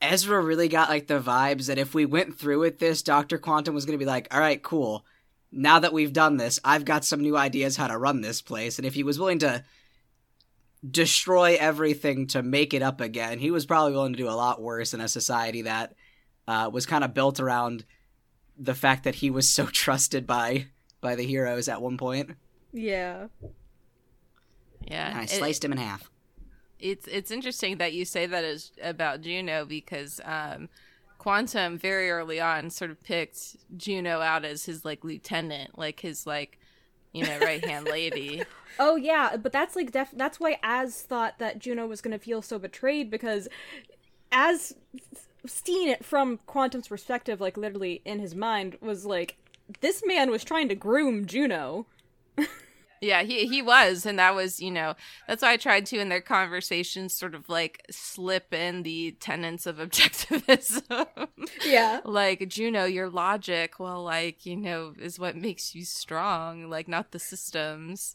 Ezra 0.00 0.40
really 0.40 0.68
got 0.68 0.88
like 0.88 1.06
the 1.06 1.20
vibes 1.20 1.66
that 1.66 1.78
if 1.78 1.94
we 1.94 2.04
went 2.06 2.38
through 2.38 2.60
with 2.60 2.78
this, 2.78 3.02
Doctor 3.02 3.38
Quantum 3.38 3.74
was 3.74 3.84
going 3.84 3.98
to 3.98 4.02
be 4.04 4.08
like, 4.08 4.26
"All 4.34 4.40
right, 4.40 4.62
cool. 4.62 5.04
Now 5.52 5.78
that 5.78 5.92
we've 5.92 6.12
done 6.12 6.38
this, 6.38 6.58
I've 6.64 6.84
got 6.84 7.04
some 7.04 7.20
new 7.20 7.36
ideas 7.36 7.76
how 7.76 7.86
to 7.88 7.98
run 7.98 8.20
this 8.20 8.42
place." 8.42 8.78
And 8.78 8.86
if 8.86 8.94
he 8.94 9.02
was 9.04 9.18
willing 9.18 9.38
to 9.40 9.64
destroy 10.88 11.56
everything 11.60 12.26
to 12.28 12.42
make 12.42 12.74
it 12.74 12.82
up 12.82 13.00
again, 13.00 13.38
he 13.38 13.50
was 13.52 13.66
probably 13.66 13.92
willing 13.92 14.12
to 14.14 14.18
do 14.18 14.28
a 14.28 14.32
lot 14.32 14.60
worse 14.60 14.92
in 14.94 15.00
a 15.00 15.06
society 15.08 15.62
that 15.62 15.94
uh, 16.48 16.68
was 16.72 16.86
kind 16.86 17.04
of 17.04 17.14
built 17.14 17.38
around 17.38 17.84
the 18.58 18.74
fact 18.74 19.04
that 19.04 19.14
he 19.16 19.30
was 19.30 19.48
so 19.48 19.66
trusted 19.72 20.26
by 20.26 20.66
by 21.00 21.14
the 21.14 21.24
heroes 21.26 21.68
at 21.68 21.80
one 21.82 21.96
point. 21.96 22.30
Yeah. 22.72 23.26
Yeah, 24.88 25.10
And 25.10 25.18
I 25.18 25.22
it- 25.24 25.30
sliced 25.30 25.64
him 25.64 25.72
in 25.72 25.78
half. 25.78 26.08
It's 26.82 27.06
it's 27.06 27.30
interesting 27.30 27.78
that 27.78 27.92
you 27.92 28.04
say 28.04 28.26
that 28.26 28.44
is 28.44 28.72
about 28.82 29.22
Juno 29.22 29.64
because 29.64 30.20
um, 30.24 30.68
Quantum 31.18 31.78
very 31.78 32.10
early 32.10 32.40
on 32.40 32.68
sort 32.68 32.90
of 32.90 33.02
picked 33.02 33.56
Juno 33.76 34.20
out 34.20 34.44
as 34.44 34.64
his 34.64 34.84
like 34.84 35.04
lieutenant, 35.04 35.78
like 35.78 36.00
his 36.00 36.26
like 36.26 36.58
you 37.12 37.24
know 37.24 37.38
right 37.38 37.64
hand 37.64 37.86
lady. 37.86 38.42
Oh 38.78 38.96
yeah, 38.96 39.36
but 39.36 39.52
that's 39.52 39.76
like 39.76 39.92
def- 39.92 40.14
that's 40.16 40.40
why 40.40 40.58
Az 40.62 41.02
thought 41.02 41.38
that 41.38 41.58
Juno 41.58 41.86
was 41.86 42.00
going 42.00 42.18
to 42.18 42.24
feel 42.24 42.40
so 42.40 42.58
betrayed 42.58 43.10
because 43.10 43.46
as 44.32 44.74
seeing 45.46 45.90
it 45.90 46.02
from 46.02 46.38
Quantum's 46.46 46.88
perspective, 46.88 47.38
like 47.38 47.58
literally 47.58 48.00
in 48.06 48.18
his 48.18 48.34
mind, 48.34 48.78
was 48.80 49.04
like 49.04 49.36
this 49.82 50.02
man 50.06 50.30
was 50.30 50.42
trying 50.42 50.70
to 50.70 50.74
groom 50.74 51.26
Juno. 51.26 51.84
Yeah, 53.02 53.24
he 53.24 53.46
he 53.48 53.62
was, 53.62 54.06
and 54.06 54.18
that 54.20 54.34
was 54.34 54.60
you 54.60 54.70
know 54.70 54.94
that's 55.26 55.42
why 55.42 55.52
I 55.52 55.56
tried 55.56 55.86
to 55.86 55.98
in 55.98 56.08
their 56.08 56.20
conversations 56.20 57.12
sort 57.12 57.34
of 57.34 57.48
like 57.48 57.84
slip 57.90 58.54
in 58.54 58.84
the 58.84 59.12
tenets 59.20 59.66
of 59.66 59.76
objectivism. 59.78 61.28
Yeah. 61.64 62.00
like 62.04 62.48
Juno, 62.48 62.84
your 62.84 63.10
logic, 63.10 63.80
well, 63.80 64.04
like 64.04 64.46
you 64.46 64.56
know, 64.56 64.94
is 65.00 65.18
what 65.18 65.36
makes 65.36 65.74
you 65.74 65.84
strong, 65.84 66.70
like 66.70 66.88
not 66.88 67.10
the 67.10 67.18
systems. 67.18 68.14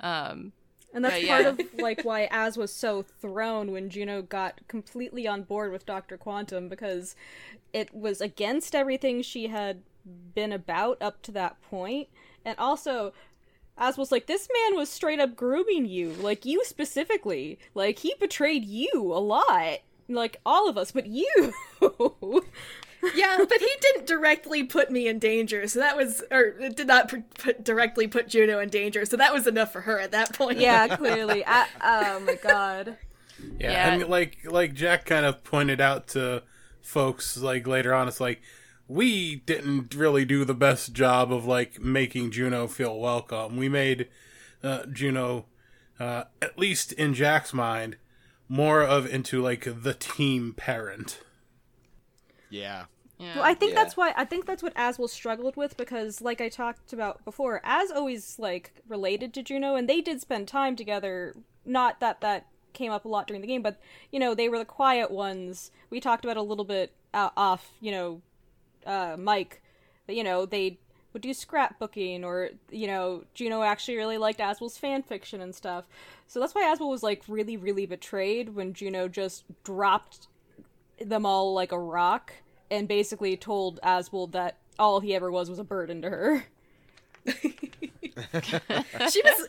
Um, 0.00 0.52
And 0.94 1.04
that's 1.04 1.24
part 1.26 1.44
yeah. 1.44 1.48
of 1.48 1.60
like 1.78 2.04
why 2.04 2.28
Az 2.30 2.56
was 2.56 2.72
so 2.72 3.02
thrown 3.02 3.72
when 3.72 3.90
Juno 3.90 4.22
got 4.22 4.60
completely 4.68 5.26
on 5.26 5.42
board 5.42 5.72
with 5.72 5.86
Dr. 5.86 6.16
Quantum 6.16 6.68
because 6.68 7.14
it 7.72 7.94
was 7.94 8.20
against 8.20 8.74
everything 8.74 9.22
she 9.22 9.48
had 9.48 9.82
been 10.34 10.52
about 10.52 10.98
up 11.02 11.22
to 11.22 11.32
that 11.32 11.60
point. 11.62 12.08
And 12.44 12.56
also 12.58 13.12
Az 13.78 13.96
was 13.96 14.12
like, 14.12 14.26
This 14.26 14.48
man 14.52 14.76
was 14.76 14.88
straight 14.88 15.20
up 15.20 15.36
grooming 15.36 15.86
you. 15.86 16.10
Like 16.12 16.44
you 16.44 16.64
specifically. 16.64 17.58
Like 17.74 18.00
he 18.00 18.14
betrayed 18.20 18.64
you 18.64 18.90
a 19.12 19.18
lot. 19.20 19.78
Like 20.08 20.40
all 20.46 20.68
of 20.68 20.78
us, 20.78 20.90
but 20.90 21.06
you 21.06 21.52
yeah, 23.14 23.36
but 23.38 23.60
he 23.60 23.70
didn't 23.80 24.06
directly 24.06 24.64
put 24.64 24.90
me 24.90 25.06
in 25.06 25.18
danger, 25.18 25.68
so 25.68 25.78
that 25.78 25.96
was, 25.96 26.22
or 26.30 26.40
it 26.60 26.76
did 26.76 26.86
not 26.88 27.08
put, 27.08 27.34
put, 27.34 27.64
directly 27.64 28.08
put 28.08 28.26
Juno 28.26 28.58
in 28.58 28.70
danger, 28.70 29.04
so 29.04 29.16
that 29.16 29.32
was 29.32 29.46
enough 29.46 29.72
for 29.72 29.82
her 29.82 30.00
at 30.00 30.10
that 30.10 30.32
point. 30.34 30.58
Yeah, 30.58 30.88
clearly. 30.96 31.44
I, 31.46 31.66
oh 31.82 32.20
my 32.20 32.34
god. 32.36 32.96
Yeah, 33.60 33.70
Yeah. 33.70 33.94
and 33.94 34.08
like 34.08 34.38
like 34.44 34.74
Jack 34.74 35.04
kind 35.04 35.24
of 35.26 35.44
pointed 35.44 35.80
out 35.80 36.08
to 36.08 36.42
folks 36.80 37.36
like 37.36 37.66
later 37.66 37.94
on, 37.94 38.08
it's 38.08 38.20
like 38.20 38.40
we 38.88 39.36
didn't 39.36 39.94
really 39.94 40.24
do 40.24 40.44
the 40.44 40.54
best 40.54 40.92
job 40.94 41.32
of 41.32 41.44
like 41.44 41.80
making 41.80 42.30
Juno 42.30 42.66
feel 42.66 42.98
welcome. 42.98 43.56
We 43.56 43.68
made 43.68 44.08
uh, 44.62 44.86
Juno, 44.86 45.44
uh, 46.00 46.24
at 46.40 46.58
least 46.58 46.92
in 46.92 47.12
Jack's 47.14 47.52
mind, 47.52 47.96
more 48.48 48.82
of 48.82 49.06
into 49.06 49.42
like 49.42 49.82
the 49.82 49.94
team 49.94 50.54
parent. 50.56 51.20
Yeah. 52.50 52.84
yeah. 53.18 53.34
Well, 53.36 53.44
I 53.44 53.54
think 53.54 53.72
Yeah. 53.74 53.82
that's 53.82 53.96
why 53.96 54.14
I 54.16 54.24
think 54.24 54.46
that's 54.46 54.62
what 54.62 54.74
Aswell 54.74 55.08
struggled 55.08 55.56
with 55.56 55.76
because, 55.76 56.20
like 56.22 56.40
I 56.40 56.48
talked 56.48 56.92
about 56.92 57.24
before, 57.24 57.60
As 57.62 57.90
always 57.90 58.38
like 58.38 58.72
related 58.88 59.34
to 59.34 59.42
Juno, 59.42 59.74
and 59.74 59.88
they 59.88 60.00
did 60.00 60.20
spend 60.20 60.48
time 60.48 60.76
together. 60.76 61.34
Not 61.66 62.00
that 62.00 62.22
that 62.22 62.46
came 62.72 62.90
up 62.92 63.04
a 63.04 63.08
lot 63.08 63.26
during 63.26 63.42
the 63.42 63.46
game, 63.48 63.60
but 63.60 63.78
you 64.10 64.18
know 64.18 64.34
they 64.34 64.48
were 64.48 64.58
the 64.58 64.64
quiet 64.64 65.10
ones. 65.10 65.70
We 65.90 66.00
talked 66.00 66.24
about 66.24 66.38
a 66.38 66.42
little 66.42 66.64
bit 66.64 66.94
uh, 67.12 67.30
off, 67.36 67.72
you 67.80 67.90
know, 67.90 68.22
uh, 68.88 69.16
mic. 69.16 69.62
You 70.08 70.24
know 70.24 70.46
they 70.46 70.78
would 71.12 71.22
do 71.22 71.30
scrapbooking, 71.30 72.24
or 72.24 72.50
you 72.70 72.86
know 72.86 73.24
Juno 73.34 73.62
actually 73.62 73.96
really 73.96 74.18
liked 74.18 74.40
Aswell's 74.40 74.78
fan 74.78 75.02
fiction 75.02 75.40
and 75.40 75.54
stuff. 75.54 75.84
So 76.26 76.40
that's 76.40 76.54
why 76.54 76.62
Aswell 76.74 76.90
was 76.90 77.02
like 77.02 77.22
really, 77.28 77.56
really 77.56 77.86
betrayed 77.86 78.54
when 78.54 78.72
Juno 78.72 79.08
just 79.08 79.44
dropped 79.64 80.26
them 81.00 81.24
all 81.24 81.54
like 81.54 81.72
a 81.72 81.78
rock 81.78 82.32
and 82.70 82.88
basically 82.88 83.36
told 83.36 83.80
Aswell 83.82 84.30
that 84.32 84.56
all 84.78 85.00
he 85.00 85.14
ever 85.14 85.30
was 85.30 85.48
was 85.48 85.58
a 85.58 85.64
burden 85.64 86.02
to 86.02 86.10
her. 86.10 86.44
she 89.10 89.22
was, 89.22 89.48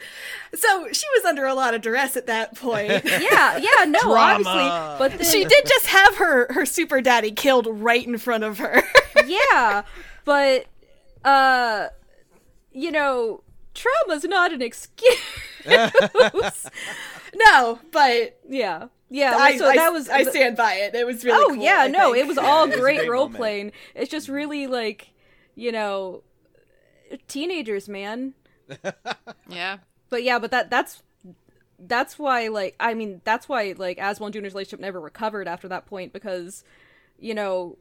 so 0.56 0.88
she 0.92 1.06
was 1.16 1.26
under 1.26 1.46
a 1.46 1.54
lot 1.54 1.74
of 1.74 1.82
duress 1.82 2.16
at 2.18 2.28
that 2.28 2.56
point. 2.56 2.90
Yeah, 3.20 3.58
yeah, 3.58 3.86
no, 3.86 4.00
Drama. 4.02 4.20
obviously, 4.20 4.98
but 4.98 5.18
then, 5.18 5.30
she 5.30 5.44
did 5.44 5.66
just 5.66 5.88
have 5.88 6.18
her 6.18 6.52
her 6.54 6.66
super 6.66 7.02
daddy 7.02 7.32
killed 7.32 7.68
right 7.70 8.06
in 8.06 8.18
front 8.18 8.44
of 8.44 8.58
her. 8.60 8.82
yeah, 9.30 9.84
but 10.26 10.66
uh, 11.24 11.90
you 12.72 12.92
know, 12.92 13.44
trauma's 13.74 14.24
not 14.24 14.52
an 14.52 14.62
excuse. 14.62 15.18
no, 15.66 15.90
but 17.92 18.40
yeah, 18.48 18.88
yeah. 19.10 19.36
I, 19.38 19.58
so 19.58 19.68
I, 19.68 19.76
that 19.76 19.94
was 19.94 20.10
I 20.10 20.24
stand 20.24 20.58
by 20.58 20.74
it. 20.76 20.96
It 20.96 21.06
was 21.06 21.24
really 21.24 21.42
oh 21.42 21.56
cool, 21.56 21.64
yeah, 21.64 21.82
I 21.82 21.88
no, 21.88 22.14
think. 22.14 22.26
it 22.26 22.28
was 22.28 22.38
all 22.38 22.64
it 22.66 22.72
was 22.72 22.80
great 22.80 22.98
great 22.98 23.10
role 23.10 23.26
moment. 23.26 23.38
playing. 23.38 23.72
It's 23.96 24.12
just 24.12 24.30
really 24.30 24.68
like 24.68 25.12
you 25.56 25.72
know, 25.74 26.24
teenagers, 27.28 27.90
man. 27.90 28.34
yeah. 29.50 29.78
But 30.10 30.24
yeah, 30.24 30.40
but 30.40 30.52
that 30.52 30.70
that's 30.70 31.04
that's 31.78 32.18
why 32.18 32.48
like 32.48 32.76
I 32.80 32.94
mean 32.94 33.22
that's 33.24 33.50
why 33.50 33.74
like 33.78 33.98
Aswell 33.98 34.28
and 34.28 34.34
Juno's 34.34 34.54
relationship 34.54 34.80
never 34.80 35.00
recovered 35.00 35.48
after 35.48 35.68
that 35.68 35.86
point 35.86 36.14
because 36.14 36.64
you 37.20 37.34
know 37.34 37.74
A- 37.74 37.78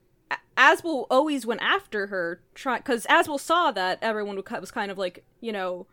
Aswell 0.57 1.07
always 1.11 1.47
went 1.47 1.63
after 1.63 2.09
her 2.09 2.41
try 2.55 2.79
because 2.79 3.07
Aswell 3.07 3.39
saw 3.39 3.71
that 3.73 3.99
everyone 4.03 4.43
was 4.61 4.71
kind 4.71 4.91
of 4.91 4.99
like 4.99 5.25
you 5.41 5.53
know 5.53 5.87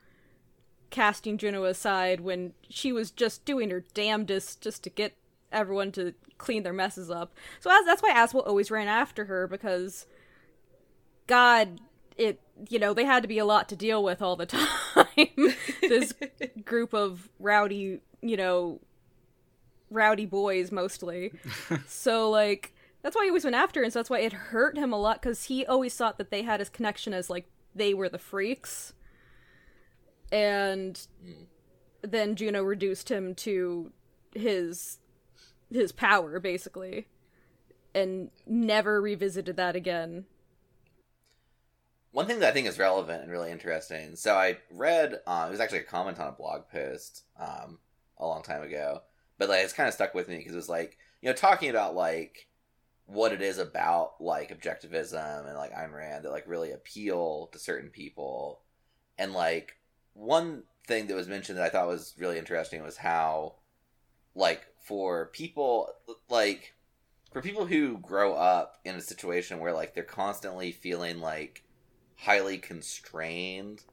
casting 0.89 1.37
Juno 1.37 1.65
aside 1.65 2.21
when 2.21 2.53
she 2.69 2.91
was 2.91 3.11
just 3.11 3.45
doing 3.45 3.69
her 3.69 3.83
damnedest 3.93 4.61
just 4.61 4.83
to 4.83 4.89
get 4.89 5.15
everyone 5.51 5.91
to 5.93 6.13
clean 6.37 6.63
their 6.63 6.73
messes 6.73 7.09
up. 7.09 7.33
So 7.59 7.69
as, 7.71 7.85
that's 7.85 8.01
why 8.01 8.11
Aswell 8.13 8.45
always 8.45 8.71
ran 8.71 8.87
after 8.87 9.25
her 9.25 9.47
because 9.47 10.05
God, 11.27 11.81
it 12.17 12.39
you 12.69 12.79
know 12.79 12.93
they 12.93 13.05
had 13.05 13.23
to 13.23 13.27
be 13.27 13.39
a 13.39 13.45
lot 13.45 13.69
to 13.69 13.75
deal 13.75 14.03
with 14.03 14.21
all 14.21 14.35
the 14.35 14.45
time. 15.25 15.55
this 15.81 16.13
group 16.65 16.93
of 16.93 17.29
rowdy, 17.39 18.01
you 18.21 18.37
know, 18.37 18.79
rowdy 19.89 20.25
boys 20.25 20.71
mostly. 20.71 21.33
so 21.87 22.29
like 22.29 22.73
that's 23.05 23.15
why 23.15 23.23
he 23.23 23.29
always 23.29 23.43
went 23.43 23.55
after 23.55 23.83
and 23.83 23.93
so 23.93 23.99
that's 23.99 24.09
why 24.09 24.19
it 24.19 24.33
hurt 24.33 24.75
him 24.75 24.91
a 24.91 24.97
lot 24.97 25.21
because 25.21 25.43
he 25.43 25.63
always 25.63 25.93
thought 25.93 26.17
that 26.17 26.31
they 26.31 26.41
had 26.41 26.59
his 26.59 26.69
connection 26.69 27.13
as 27.13 27.29
like 27.29 27.45
they 27.75 27.93
were 27.93 28.09
the 28.09 28.17
freaks, 28.17 28.93
and 30.31 31.05
then 32.01 32.35
Juno 32.35 32.63
reduced 32.63 33.11
him 33.11 33.35
to 33.35 33.91
his 34.33 34.97
his 35.71 35.91
power 35.91 36.39
basically, 36.39 37.05
and 37.93 38.31
never 38.47 38.99
revisited 38.99 39.55
that 39.55 39.75
again. 39.75 40.25
One 42.11 42.25
thing 42.25 42.39
that 42.39 42.49
I 42.49 42.53
think 42.53 42.67
is 42.67 42.79
relevant 42.79 43.21
and 43.21 43.31
really 43.31 43.51
interesting. 43.51 44.15
So 44.15 44.33
I 44.33 44.57
read, 44.71 45.19
uh, 45.27 45.45
it 45.47 45.51
was 45.51 45.59
actually 45.59 45.79
a 45.79 45.83
comment 45.83 46.19
on 46.19 46.29
a 46.29 46.31
blog 46.31 46.69
post 46.71 47.25
um, 47.37 47.77
a 48.17 48.25
long 48.25 48.41
time 48.41 48.63
ago, 48.63 49.01
but 49.37 49.47
like 49.47 49.63
it's 49.63 49.73
kind 49.73 49.87
of 49.87 49.93
stuck 49.93 50.15
with 50.15 50.27
me 50.27 50.37
because 50.37 50.53
it 50.53 50.55
was 50.55 50.69
like 50.69 50.97
you 51.21 51.29
know 51.29 51.35
talking 51.35 51.69
about 51.69 51.93
like 51.93 52.47
what 53.05 53.31
it 53.31 53.41
is 53.41 53.57
about 53.57 54.13
like 54.19 54.57
objectivism 54.57 55.47
and 55.47 55.57
like 55.57 55.73
Ayn 55.73 55.93
Rand 55.93 56.25
that 56.25 56.31
like 56.31 56.47
really 56.47 56.71
appeal 56.71 57.49
to 57.51 57.59
certain 57.59 57.89
people, 57.89 58.61
and 59.17 59.33
like 59.33 59.77
one 60.13 60.63
thing 60.87 61.07
that 61.07 61.15
was 61.15 61.27
mentioned 61.27 61.57
that 61.57 61.65
I 61.65 61.69
thought 61.69 61.87
was 61.87 62.13
really 62.17 62.37
interesting 62.37 62.83
was 62.83 62.97
how 62.97 63.55
like 64.35 64.65
for 64.83 65.27
people 65.27 65.89
like 66.29 66.73
for 67.31 67.41
people 67.41 67.65
who 67.65 67.97
grow 67.97 68.33
up 68.33 68.77
in 68.85 68.95
a 68.95 69.01
situation 69.01 69.59
where 69.59 69.73
like 69.73 69.93
they're 69.93 70.03
constantly 70.03 70.71
feeling 70.71 71.19
like 71.19 71.63
highly 72.17 72.57
constrained 72.57 73.83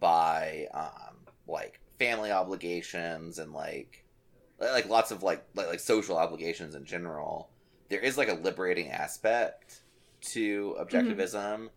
by 0.00 0.66
um 0.72 1.16
like 1.46 1.80
family 1.98 2.30
obligations 2.30 3.38
and 3.38 3.52
like 3.52 4.04
like 4.58 4.88
lots 4.88 5.10
of 5.10 5.22
like 5.22 5.44
like, 5.54 5.66
like 5.66 5.80
social 5.80 6.16
obligations 6.16 6.74
in 6.74 6.84
general 6.84 7.50
there 7.88 8.00
is 8.00 8.18
like 8.18 8.28
a 8.28 8.34
liberating 8.34 8.90
aspect 8.90 9.80
to 10.20 10.76
objectivism 10.80 11.68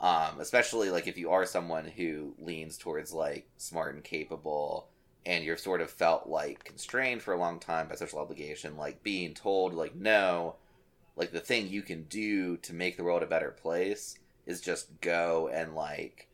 um 0.00 0.38
especially 0.38 0.90
like 0.90 1.06
if 1.06 1.18
you 1.18 1.30
are 1.30 1.44
someone 1.44 1.84
who 1.84 2.34
leans 2.38 2.78
towards 2.78 3.12
like 3.12 3.48
smart 3.56 3.94
and 3.94 4.04
capable 4.04 4.88
and 5.26 5.44
you're 5.44 5.56
sort 5.56 5.80
of 5.80 5.90
felt 5.90 6.26
like 6.26 6.64
constrained 6.64 7.22
for 7.22 7.34
a 7.34 7.38
long 7.38 7.58
time 7.58 7.88
by 7.88 7.94
social 7.94 8.18
obligation 8.18 8.76
like 8.76 9.02
being 9.02 9.34
told 9.34 9.74
like 9.74 9.94
no 9.94 10.56
like 11.16 11.32
the 11.32 11.40
thing 11.40 11.68
you 11.68 11.82
can 11.82 12.04
do 12.04 12.56
to 12.58 12.72
make 12.72 12.96
the 12.96 13.04
world 13.04 13.22
a 13.22 13.26
better 13.26 13.50
place 13.50 14.18
is 14.46 14.60
just 14.60 15.00
go 15.00 15.50
and 15.52 15.74
like 15.74 16.28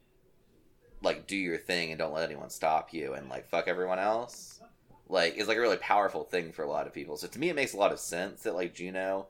like 1.03 1.27
do 1.27 1.37
your 1.37 1.59
thing 1.59 1.91
and 1.91 1.99
don't 1.99 2.15
let 2.15 2.29
anyone 2.29 2.51
stop 2.51 2.93
you 2.93 3.15
and 3.15 3.29
like 3.29 3.49
fuck 3.49 3.67
everyone 3.67 3.99
else 3.99 4.61
like 5.09 5.37
is 5.37 5.49
like 5.49 5.57
a 5.57 5.61
really 5.61 5.77
powerful 5.77 6.25
thing 6.25 6.53
for 6.53 6.63
a 6.63 6.69
lot 6.69 6.87
of 6.87 6.93
people 6.93 7.17
so 7.17 7.27
to 7.27 7.39
me 7.39 7.49
it 7.49 7.57
makes 7.57 7.75
a 7.75 7.77
lot 7.77 7.93
of 7.93 7.99
sense 7.99 8.43
that 8.43 8.55
like 8.55 8.75
juno 8.75 9.27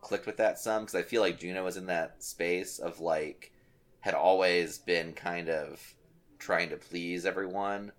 clicked 0.00 0.26
with 0.26 0.36
that 0.36 0.58
some 0.58 0.82
because 0.82 0.94
i 0.94 1.02
feel 1.02 1.20
like 1.20 1.38
juno 1.38 1.64
was 1.64 1.76
in 1.76 1.86
that 1.86 2.22
space 2.22 2.78
of 2.78 3.00
like 3.00 3.52
had 4.00 4.14
always 4.14 4.78
been 4.78 5.12
kind 5.12 5.48
of 5.48 5.94
trying 6.38 6.68
to 6.70 6.76
please 6.76 7.26
everyone 7.26 7.92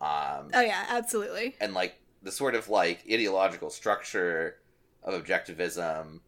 um 0.00 0.48
Oh 0.54 0.60
yeah, 0.62 0.86
absolutely. 0.88 1.56
and 1.60 1.74
like 1.74 1.96
the 2.22 2.32
sort 2.32 2.54
of 2.54 2.68
like 2.68 3.04
ideological 3.10 3.68
structure 3.68 4.56
of 5.02 5.22
objectivism 5.22 6.20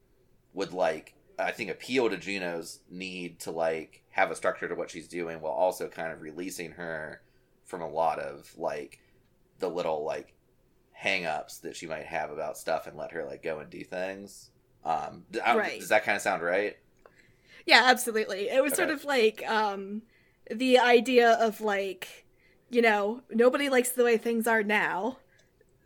would 0.54 0.72
like 0.72 1.14
I 1.38 1.52
think 1.52 1.70
appeal 1.70 2.10
to 2.10 2.16
Juno's 2.16 2.80
need 2.90 3.40
to 3.40 3.50
like 3.50 4.02
have 4.10 4.30
a 4.30 4.36
structure 4.36 4.68
to 4.68 4.74
what 4.74 4.90
she's 4.90 5.08
doing 5.08 5.40
while 5.40 5.52
also 5.52 5.88
kind 5.88 6.12
of 6.12 6.20
releasing 6.20 6.72
her 6.72 7.22
from 7.64 7.80
a 7.80 7.88
lot 7.88 8.18
of 8.18 8.52
like 8.58 9.00
the 9.58 9.68
little 9.68 10.04
like 10.04 10.34
hang-ups 11.02 11.58
that 11.60 11.76
she 11.76 11.86
might 11.86 12.06
have 12.06 12.30
about 12.30 12.58
stuff 12.58 12.86
and 12.86 12.96
let 12.96 13.12
her 13.12 13.24
like 13.24 13.42
go 13.42 13.58
and 13.60 13.70
do 13.70 13.84
things. 13.84 14.50
Um 14.84 15.24
d- 15.30 15.40
I 15.40 15.54
Right. 15.54 15.78
does 15.78 15.90
that 15.90 16.04
kind 16.04 16.16
of 16.16 16.22
sound 16.22 16.42
right? 16.42 16.76
Yeah, 17.66 17.82
absolutely. 17.84 18.48
It 18.48 18.62
was 18.62 18.74
sort 18.74 18.90
of 18.90 19.04
like 19.04 19.42
um 19.48 20.02
the 20.50 20.78
idea 20.78 21.32
of 21.32 21.60
like, 21.60 22.26
you 22.70 22.82
know, 22.82 23.22
nobody 23.30 23.68
likes 23.68 23.90
the 23.90 24.04
way 24.04 24.16
things 24.16 24.46
are 24.46 24.62
now. 24.62 25.18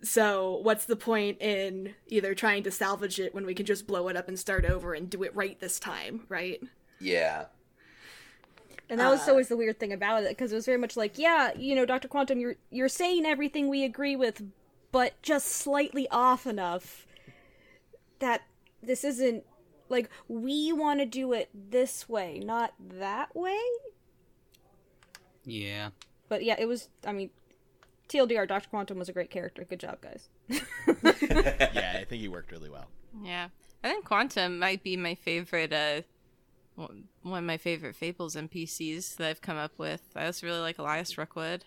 So 0.03 0.59
what's 0.63 0.87
the 0.87 0.97
point 0.97 1.39
in 1.43 1.95
either 2.09 2.35
trying 2.35 2.65
to 2.65 2.71
salvage 2.73 3.21
it 3.21 3.35
when 3.35 3.47
we 3.47 3.55
can 3.55 3.67
just 3.67 3.87
blow 3.87 4.09
it 4.09 4.17
up 4.17 4.29
and 4.29 4.39
start 4.39 4.65
over 4.67 4.95
and 4.95 5.11
do 5.11 5.23
it 5.25 5.35
right 5.37 5.59
this 5.61 5.81
time, 5.81 6.25
right? 6.29 6.63
Yeah. 6.99 7.47
And 8.89 9.01
that 9.01 9.09
was 9.11 9.27
Uh, 9.27 9.29
always 9.29 9.49
the 9.49 9.57
weird 9.57 9.81
thing 9.81 9.93
about 9.93 10.23
it, 10.23 10.29
because 10.31 10.53
it 10.53 10.55
was 10.55 10.67
very 10.67 10.79
much 10.79 10.97
like, 10.97 11.19
yeah, 11.19 11.53
you 11.57 11.75
know, 11.75 11.85
Doctor 11.85 12.09
Quantum, 12.09 12.39
you're 12.39 12.57
you're 12.71 12.89
saying 12.89 13.27
everything 13.27 13.69
we 13.69 13.83
agree 13.85 14.15
with, 14.17 14.43
but 14.97 15.21
just 15.21 15.49
slightly 15.49 16.09
off 16.11 16.47
enough 16.47 17.07
that 18.19 18.41
this 18.83 19.05
isn't 19.05 19.45
like 19.91 20.09
we 20.27 20.73
want 20.73 21.01
to 21.01 21.05
do 21.05 21.35
it 21.35 21.51
this 21.53 22.09
way, 22.09 22.41
not 22.43 22.73
that 22.81 23.37
way. 23.37 23.61
Yeah. 25.45 25.91
But 26.31 26.45
yeah, 26.45 26.57
it 26.59 26.65
was. 26.65 26.89
I 27.07 27.13
mean, 27.13 27.29
TLDR, 28.09 28.49
Doctor 28.49 28.71
Quantum 28.71 28.99
was 28.99 29.11
a 29.11 29.13
great 29.13 29.29
character. 29.29 29.65
Good 29.65 29.81
job, 29.81 30.01
guys. 30.01 30.31
yeah, 30.49 31.97
I 32.01 32.07
think 32.09 32.23
he 32.23 32.29
worked 32.29 32.51
really 32.51 32.71
well. 32.71 32.87
Yeah, 33.23 33.49
I 33.85 33.91
think 33.91 34.07
Quantum 34.07 34.59
might 34.59 34.83
be 34.83 34.97
my 34.97 35.15
favorite. 35.15 35.75
Uh, 35.75 36.01
one 36.75 37.05
one 37.21 37.41
of 37.41 37.45
my 37.45 37.59
favorite 37.59 37.97
Fables 37.97 38.35
NPCs 38.35 39.17
that 39.17 39.29
I've 39.29 39.43
come 39.43 39.59
up 39.59 39.79
with. 39.79 40.01
I 40.17 40.25
also 40.25 40.47
really 40.47 40.61
like 40.61 40.79
Elias 40.79 41.19
Rookwood. 41.19 41.67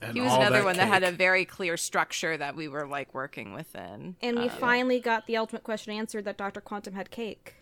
And 0.00 0.14
He 0.14 0.20
was 0.20 0.32
all 0.32 0.40
another 0.40 0.58
that 0.58 0.64
one 0.64 0.76
that 0.76 0.88
had 0.88 1.02
a 1.02 1.12
very 1.12 1.44
clear 1.44 1.76
structure 1.76 2.36
that 2.36 2.56
we 2.56 2.68
were 2.68 2.86
like 2.86 3.12
working 3.14 3.52
within. 3.52 4.16
And 4.22 4.38
we 4.38 4.44
Um, 4.44 4.50
finally 4.50 5.00
got 5.00 5.26
the 5.26 5.36
ultimate 5.36 5.62
question 5.64 5.92
answered 5.92 6.24
that 6.24 6.36
Doctor 6.36 6.60
Quantum 6.60 6.94
had 6.94 7.10
cake. 7.10 7.54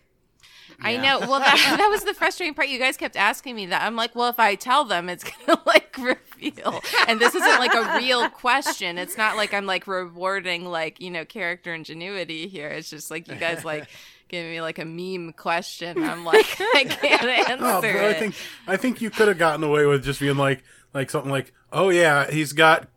I 0.81 0.97
know. 0.97 1.19
Well, 1.19 1.39
that, 1.39 1.75
that 1.77 1.87
was 1.89 2.03
the 2.03 2.13
frustrating 2.13 2.53
part. 2.53 2.69
You 2.69 2.79
guys 2.79 2.97
kept 2.97 3.15
asking 3.15 3.55
me 3.55 3.67
that. 3.67 3.83
I'm 3.83 3.95
like, 3.95 4.15
well, 4.15 4.29
if 4.29 4.39
I 4.39 4.55
tell 4.55 4.85
them, 4.85 5.09
it's 5.09 5.23
gonna 5.45 5.59
like 5.65 5.95
reveal. 5.97 6.81
And 7.07 7.19
this 7.19 7.35
isn't 7.35 7.59
like 7.59 7.73
a 7.73 7.97
real 7.97 8.29
question. 8.29 8.97
It's 8.97 9.17
not 9.17 9.35
like 9.37 9.53
I'm 9.53 9.65
like 9.65 9.85
rewarding 9.85 10.65
like 10.65 10.99
you 11.01 11.11
know 11.11 11.25
character 11.25 11.73
ingenuity 11.73 12.47
here. 12.47 12.69
It's 12.69 12.89
just 12.89 13.11
like 13.11 13.27
you 13.27 13.35
guys 13.35 13.65
like 13.65 13.87
giving 14.29 14.49
me 14.49 14.61
like 14.61 14.79
a 14.79 14.85
meme 14.85 15.33
question. 15.33 16.01
I'm 16.03 16.23
like, 16.25 16.45
I 16.59 16.85
can't 16.85 17.23
answer 17.49 17.65
Oh, 17.65 17.81
but 17.81 17.95
I 17.97 18.13
think 18.13 18.35
I 18.65 18.77
think 18.77 19.01
you 19.01 19.09
could 19.09 19.27
have 19.27 19.37
gotten 19.37 19.63
away 19.63 19.85
with 19.85 20.03
just 20.03 20.19
being 20.21 20.37
like 20.37 20.63
like 20.93 21.09
something 21.09 21.31
like, 21.31 21.53
"Oh 21.71 21.89
yeah, 21.89 22.29
he's 22.29 22.53
got 22.53 22.87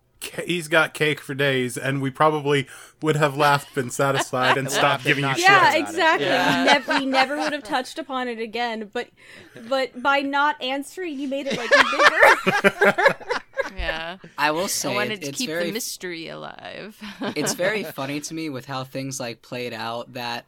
he's 0.46 0.68
got 0.68 0.94
cake 0.94 1.20
for 1.20 1.34
days," 1.34 1.76
and 1.76 2.00
we 2.00 2.10
probably 2.10 2.66
would 3.02 3.16
have 3.16 3.36
laughed, 3.36 3.74
been 3.74 3.90
satisfied, 3.90 4.56
and 4.56 4.70
stopped 4.70 4.82
Laughed 4.84 5.04
giving 5.04 5.24
you 5.24 5.34
shit. 5.34 5.42
Yeah, 5.42 5.60
about 5.60 5.74
it. 5.76 5.80
exactly. 5.80 6.26
Yeah. 6.26 6.58
We, 6.58 6.64
nev- 6.72 7.00
we 7.00 7.06
never 7.06 7.36
would 7.36 7.52
have 7.52 7.64
touched 7.64 7.98
upon 7.98 8.28
it 8.28 8.38
again. 8.40 8.90
But 8.92 9.08
but 9.68 10.02
by 10.02 10.20
not 10.20 10.60
answering, 10.62 11.18
you 11.18 11.28
made 11.28 11.46
it 11.48 11.56
like 11.56 11.70
bigger. 11.70 13.16
yeah. 13.76 14.16
I 14.38 14.50
will 14.50 14.68
say 14.68 14.90
I 14.90 14.94
wanted 14.94 15.22
it- 15.22 15.26
to 15.26 15.32
keep 15.32 15.48
very 15.50 15.66
the 15.66 15.72
mystery 15.72 16.28
alive. 16.28 17.00
it's 17.36 17.54
very 17.54 17.84
funny 17.84 18.20
to 18.20 18.34
me 18.34 18.48
with 18.50 18.66
how 18.66 18.84
things 18.84 19.20
like 19.20 19.42
played 19.42 19.72
out 19.72 20.14
that 20.14 20.46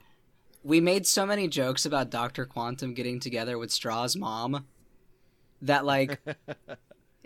we 0.62 0.80
made 0.80 1.06
so 1.06 1.24
many 1.24 1.46
jokes 1.48 1.86
about 1.86 2.10
Dr. 2.10 2.44
Quantum 2.44 2.92
getting 2.94 3.20
together 3.20 3.56
with 3.58 3.70
Straw's 3.70 4.16
mom 4.16 4.64
that 5.62 5.84
like 5.84 6.20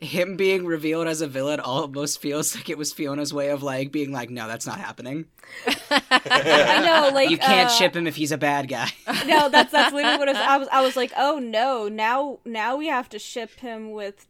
him 0.01 0.37
being 0.37 0.65
revealed 0.65 1.07
as 1.07 1.21
a 1.21 1.27
villain 1.27 1.61
almost 1.61 2.21
feels 2.21 2.55
like 2.57 2.69
it 2.71 2.79
was 2.79 2.93
Fiona's 2.93 3.35
way 3.35 3.51
of 3.51 3.63
like 3.63 3.93
being 3.93 4.13
like, 4.13 4.31
no, 4.31 4.47
that's 4.49 4.67
not 4.67 4.81
happening. 4.81 5.27
I 5.91 6.83
know, 6.85 7.15
like 7.15 7.31
You 7.31 7.39
can't 7.39 7.69
uh, 7.69 7.73
ship 7.73 7.95
him 7.95 8.07
if 8.07 8.17
he's 8.17 8.33
a 8.33 8.39
bad 8.39 8.69
guy. 8.69 8.89
No, 9.27 9.49
that's 9.49 9.71
that's 9.73 9.93
literally 9.93 10.19
what 10.19 10.29
it 10.29 10.35
was. 10.35 10.43
I 10.43 10.57
was. 10.57 10.69
I 10.73 10.81
was 10.83 10.97
like, 10.97 11.13
oh 11.17 11.39
no, 11.39 11.89
now 11.89 12.39
now 12.45 12.77
we 12.77 12.87
have 12.87 13.09
to 13.11 13.19
ship 13.19 13.61
him 13.61 13.93
with 13.93 14.27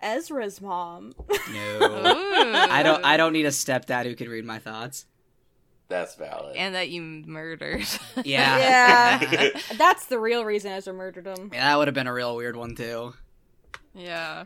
Ezra's 0.00 0.60
mom. 0.60 1.12
no. 1.52 2.02
I 2.70 2.82
don't 2.82 3.04
I 3.04 3.16
don't 3.16 3.32
need 3.32 3.46
a 3.46 3.50
stepdad 3.50 4.04
who 4.04 4.14
can 4.14 4.28
read 4.28 4.44
my 4.44 4.58
thoughts. 4.58 5.06
That's 5.88 6.14
valid. 6.16 6.54
And 6.56 6.74
that 6.74 6.90
you 6.90 7.00
murdered. 7.02 7.86
Yeah. 8.24 9.20
Yeah, 9.30 9.48
that's 9.76 10.06
the 10.06 10.18
real 10.18 10.44
reason 10.44 10.70
Ezra 10.70 10.92
murdered 10.92 11.26
him. 11.26 11.50
Yeah, 11.52 11.70
that 11.70 11.76
would 11.78 11.88
have 11.88 11.94
been 11.94 12.06
a 12.06 12.12
real 12.12 12.36
weird 12.36 12.56
one 12.56 12.74
too. 12.76 13.14
yeah. 13.94 14.44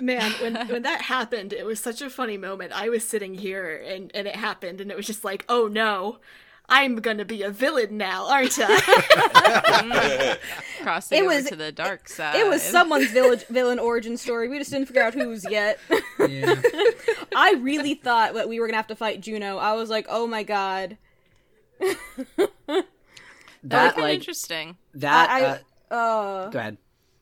Man, 0.00 0.30
when 0.40 0.54
when 0.68 0.82
that 0.82 1.02
happened, 1.02 1.52
it 1.52 1.64
was 1.64 1.80
such 1.80 2.02
a 2.02 2.10
funny 2.10 2.36
moment. 2.36 2.72
I 2.74 2.88
was 2.88 3.04
sitting 3.04 3.34
here 3.34 3.76
and 3.76 4.10
and 4.14 4.26
it 4.28 4.36
happened 4.36 4.80
and 4.80 4.90
it 4.90 4.96
was 4.96 5.06
just 5.06 5.24
like, 5.24 5.44
"Oh 5.48 5.68
no. 5.68 6.18
I'm 6.72 7.00
going 7.00 7.18
to 7.18 7.24
be 7.24 7.42
a 7.42 7.50
villain 7.50 7.96
now, 7.96 8.28
aren't 8.30 8.56
I?" 8.62 10.38
Crossing 10.82 11.18
It 11.18 11.22
over 11.22 11.34
was- 11.34 11.48
to 11.48 11.56
the 11.56 11.72
dark 11.72 12.08
side. 12.08 12.36
It 12.36 12.46
was 12.46 12.62
someone's 12.62 13.10
village 13.10 13.44
villain 13.46 13.80
origin 13.80 14.16
story. 14.16 14.48
We 14.48 14.56
just 14.58 14.70
didn't 14.70 14.86
figure 14.86 15.02
out 15.02 15.12
whose 15.14 15.44
yet. 15.50 15.80
Yeah. 16.20 16.54
I 17.34 17.54
really 17.58 17.94
thought 17.94 18.34
that 18.34 18.48
we 18.48 18.60
were 18.60 18.68
gonna 18.68 18.76
have 18.76 18.86
to 18.86 18.94
fight 18.94 19.20
Juno. 19.20 19.56
I 19.58 19.72
was 19.72 19.90
like, 19.90 20.06
oh 20.08 20.28
my 20.28 20.44
god. 20.44 20.96
That 21.80 21.98
That 22.36 22.86
kind 23.64 23.90
of 23.90 23.96
like 24.04 24.14
interesting. 24.20 24.76
that 24.94 25.28
I, 25.28 25.44
uh, 25.90 25.94
uh 25.94 26.48
go 26.50 26.58
ahead. 26.60 26.76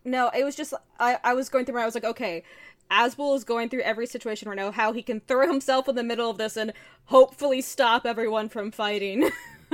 No, 0.05 0.31
it 0.37 0.45
was 0.45 0.57
just 0.57 0.75
I 0.99 1.19
I 1.25 1.35
was 1.35 1.49
going 1.49 1.65
through. 1.65 1.75
my- 1.77 1.83
I 1.83 1.87
was 1.87 1.95
like, 1.95 2.05
okay, 2.05 2.43
Asbel 2.91 3.37
is 3.37 3.45
going 3.45 3.69
through 3.69 3.83
every 3.83 4.07
situation 4.07 4.49
right 4.49 4.57
now. 4.57 4.71
How 4.71 4.93
he 4.93 5.03
can 5.03 5.21
throw 5.21 5.47
himself 5.47 5.89
in 5.89 5.95
the 5.95 6.03
middle 6.03 6.31
of 6.31 6.39
this 6.39 6.57
and 6.57 6.73
hopefully 7.07 7.61
stop 7.61 8.07
everyone 8.07 8.49
from 8.49 8.71
fighting. 8.71 9.25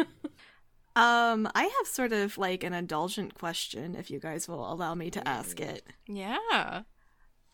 um, 0.97 1.49
I 1.55 1.65
have 1.65 1.87
sort 1.87 2.13
of 2.13 2.39
like 2.39 2.63
an 2.65 2.73
indulgent 2.73 3.35
question 3.35 3.95
if 3.97 4.11
you 4.11 4.19
guys 4.21 4.49
will 4.49 4.71
allow 4.71 4.95
me 4.95 5.11
to 5.11 5.27
ask 5.29 5.61
it. 5.61 5.85
Yeah. 6.07 6.83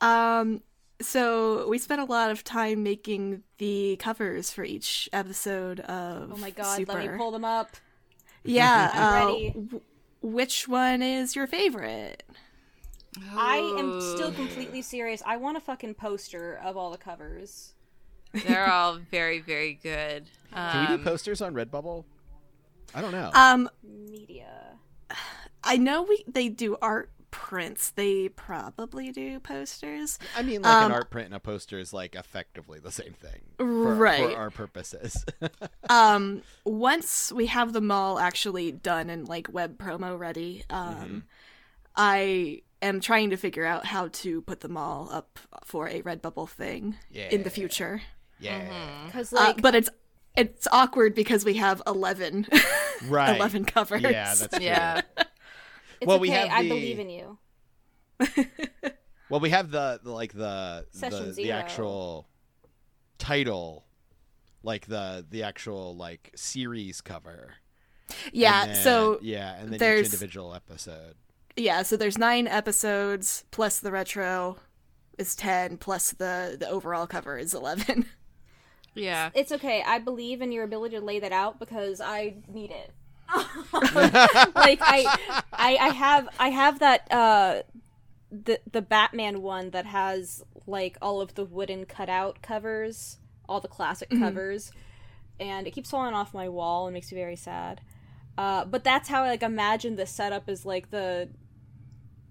Um, 0.00 0.62
so 1.00 1.68
we 1.68 1.78
spent 1.78 2.00
a 2.00 2.04
lot 2.04 2.30
of 2.30 2.44
time 2.44 2.82
making 2.82 3.42
the 3.58 3.96
covers 3.96 4.50
for 4.50 4.64
each 4.64 5.08
episode 5.12 5.80
of 5.80 6.32
oh 6.32 6.36
my 6.36 6.50
god, 6.50 6.76
Super. 6.76 6.92
let 6.94 7.10
me 7.12 7.18
pull 7.18 7.30
them 7.30 7.44
up. 7.44 7.70
Yeah, 8.44 8.90
I'm 8.94 9.02
uh, 9.02 9.26
ready. 9.26 9.50
w- 9.50 9.80
which 10.22 10.68
one 10.68 11.02
is 11.02 11.36
your 11.36 11.46
favorite? 11.46 12.22
I 13.36 13.56
am 13.78 14.00
still 14.00 14.32
completely 14.32 14.82
serious. 14.82 15.22
I 15.26 15.36
want 15.36 15.56
a 15.56 15.60
fucking 15.60 15.94
poster 15.94 16.60
of 16.64 16.76
all 16.76 16.90
the 16.90 16.98
covers. 16.98 17.74
They're 18.32 18.70
all 18.70 18.98
very, 19.10 19.40
very 19.40 19.74
good. 19.82 20.24
Um, 20.52 20.70
Can 20.70 20.90
we 20.90 20.96
do 20.98 21.02
posters 21.04 21.40
on 21.42 21.54
Redbubble? 21.54 22.04
I 22.94 23.00
don't 23.00 23.12
know. 23.12 23.30
Um, 23.34 23.68
Media. 23.82 24.78
I 25.64 25.76
know 25.76 26.02
we 26.02 26.24
they 26.28 26.48
do 26.48 26.76
art 26.80 27.10
prints. 27.32 27.90
They 27.90 28.28
probably 28.28 29.10
do 29.12 29.40
posters. 29.40 30.18
I 30.36 30.42
mean, 30.42 30.62
like 30.62 30.76
Um, 30.76 30.86
an 30.86 30.92
art 30.92 31.10
print 31.10 31.26
and 31.26 31.34
a 31.34 31.40
poster 31.40 31.78
is 31.78 31.92
like 31.92 32.14
effectively 32.14 32.78
the 32.78 32.92
same 32.92 33.12
thing, 33.12 33.40
for, 33.58 33.94
Right. 33.94 34.30
For 34.32 34.36
our 34.36 34.50
purposes. 34.50 35.24
um 35.90 36.42
once 36.64 37.32
we 37.32 37.46
have 37.46 37.72
them 37.72 37.90
all 37.90 38.18
actually 38.20 38.70
done 38.72 39.10
and 39.10 39.28
like 39.28 39.48
web 39.52 39.76
promo 39.78 40.16
ready 40.18 40.64
um 40.70 40.94
Mm-hmm. 40.94 41.18
i 41.96 42.62
am 42.82 43.00
trying 43.00 43.30
to 43.30 43.36
figure 43.36 43.64
out 43.64 43.86
how 43.86 44.08
to 44.08 44.42
put 44.42 44.60
them 44.60 44.76
all 44.76 45.08
up 45.12 45.38
for 45.64 45.88
a 45.88 46.02
redbubble 46.02 46.48
thing 46.48 46.96
in 47.12 47.42
the 47.42 47.50
future 47.50 48.02
yeah, 48.40 49.06
Because 49.06 49.32
uh, 49.32 49.36
like, 49.36 49.62
but 49.62 49.74
it's 49.74 49.90
it's 50.36 50.66
awkward 50.72 51.14
because 51.14 51.44
we 51.44 51.54
have 51.54 51.82
11 51.86 52.46
right. 53.08 53.36
11 53.36 53.64
covers 53.66 54.02
Yeah, 54.02 54.34
that's 54.34 54.48
true. 54.48 54.64
Yeah. 54.64 55.02
it's 55.18 56.06
well, 56.06 56.16
okay. 56.16 56.20
we 56.22 56.30
have 56.30 56.48
I 56.50 56.68
believe 56.68 56.98
in 56.98 57.10
you. 57.10 57.38
Well, 59.28 59.40
we 59.40 59.50
have 59.50 59.70
the, 59.70 60.00
the 60.02 60.10
like 60.10 60.32
the 60.32 60.86
Session 60.90 61.28
the, 61.28 61.32
the 61.34 61.52
actual 61.52 62.28
title, 63.18 63.86
like 64.64 64.86
the 64.86 65.24
the 65.30 65.44
actual 65.44 65.96
like 65.96 66.32
series 66.34 67.00
cover. 67.00 67.54
yeah 68.32 68.66
then- 68.66 68.74
so 68.82 69.18
yeah, 69.22 69.54
and 69.54 69.72
then 69.72 69.98
each 69.98 70.06
individual 70.06 70.52
episode. 70.54 71.14
Yeah 71.56 71.82
so 71.82 71.96
there's 71.96 72.18
nine 72.18 72.46
episodes 72.46 73.44
plus 73.50 73.78
the 73.80 73.90
retro 73.90 74.56
is 75.18 75.34
10 75.34 75.76
plus 75.76 76.12
the 76.12 76.56
the 76.58 76.68
overall 76.68 77.06
cover 77.06 77.36
is 77.36 77.54
11 77.54 78.06
Yeah. 78.94 79.30
It's 79.34 79.52
okay. 79.52 79.82
I 79.86 79.98
believe 79.98 80.42
in 80.42 80.52
your 80.52 80.64
ability 80.64 80.96
to 80.96 81.04
lay 81.04 81.20
that 81.20 81.32
out 81.32 81.58
because 81.58 82.00
I 82.00 82.34
need 82.48 82.70
it. 82.70 82.92
like 83.72 84.80
I, 84.82 85.16
I, 85.52 85.76
I 85.76 85.88
have, 85.90 86.28
I 86.38 86.48
have 86.48 86.80
that 86.80 87.12
uh, 87.12 87.62
the 88.32 88.58
the 88.72 88.82
Batman 88.82 89.40
one 89.40 89.70
that 89.70 89.86
has 89.86 90.42
like 90.66 90.98
all 91.00 91.20
of 91.20 91.34
the 91.34 91.44
wooden 91.44 91.84
cutout 91.84 92.42
covers, 92.42 93.18
all 93.48 93.60
the 93.60 93.68
classic 93.68 94.10
covers, 94.10 94.72
and 95.38 95.68
it 95.68 95.70
keeps 95.70 95.90
falling 95.90 96.12
off 96.14 96.34
my 96.34 96.48
wall 96.48 96.88
and 96.88 96.94
makes 96.94 97.12
me 97.12 97.18
very 97.18 97.36
sad. 97.36 97.80
Uh, 98.40 98.64
but 98.64 98.82
that's 98.82 99.06
how 99.06 99.22
I 99.22 99.28
like 99.28 99.42
imagine 99.42 99.96
the 99.96 100.06
setup 100.06 100.48
is 100.48 100.64
like 100.64 100.90
the 100.90 101.28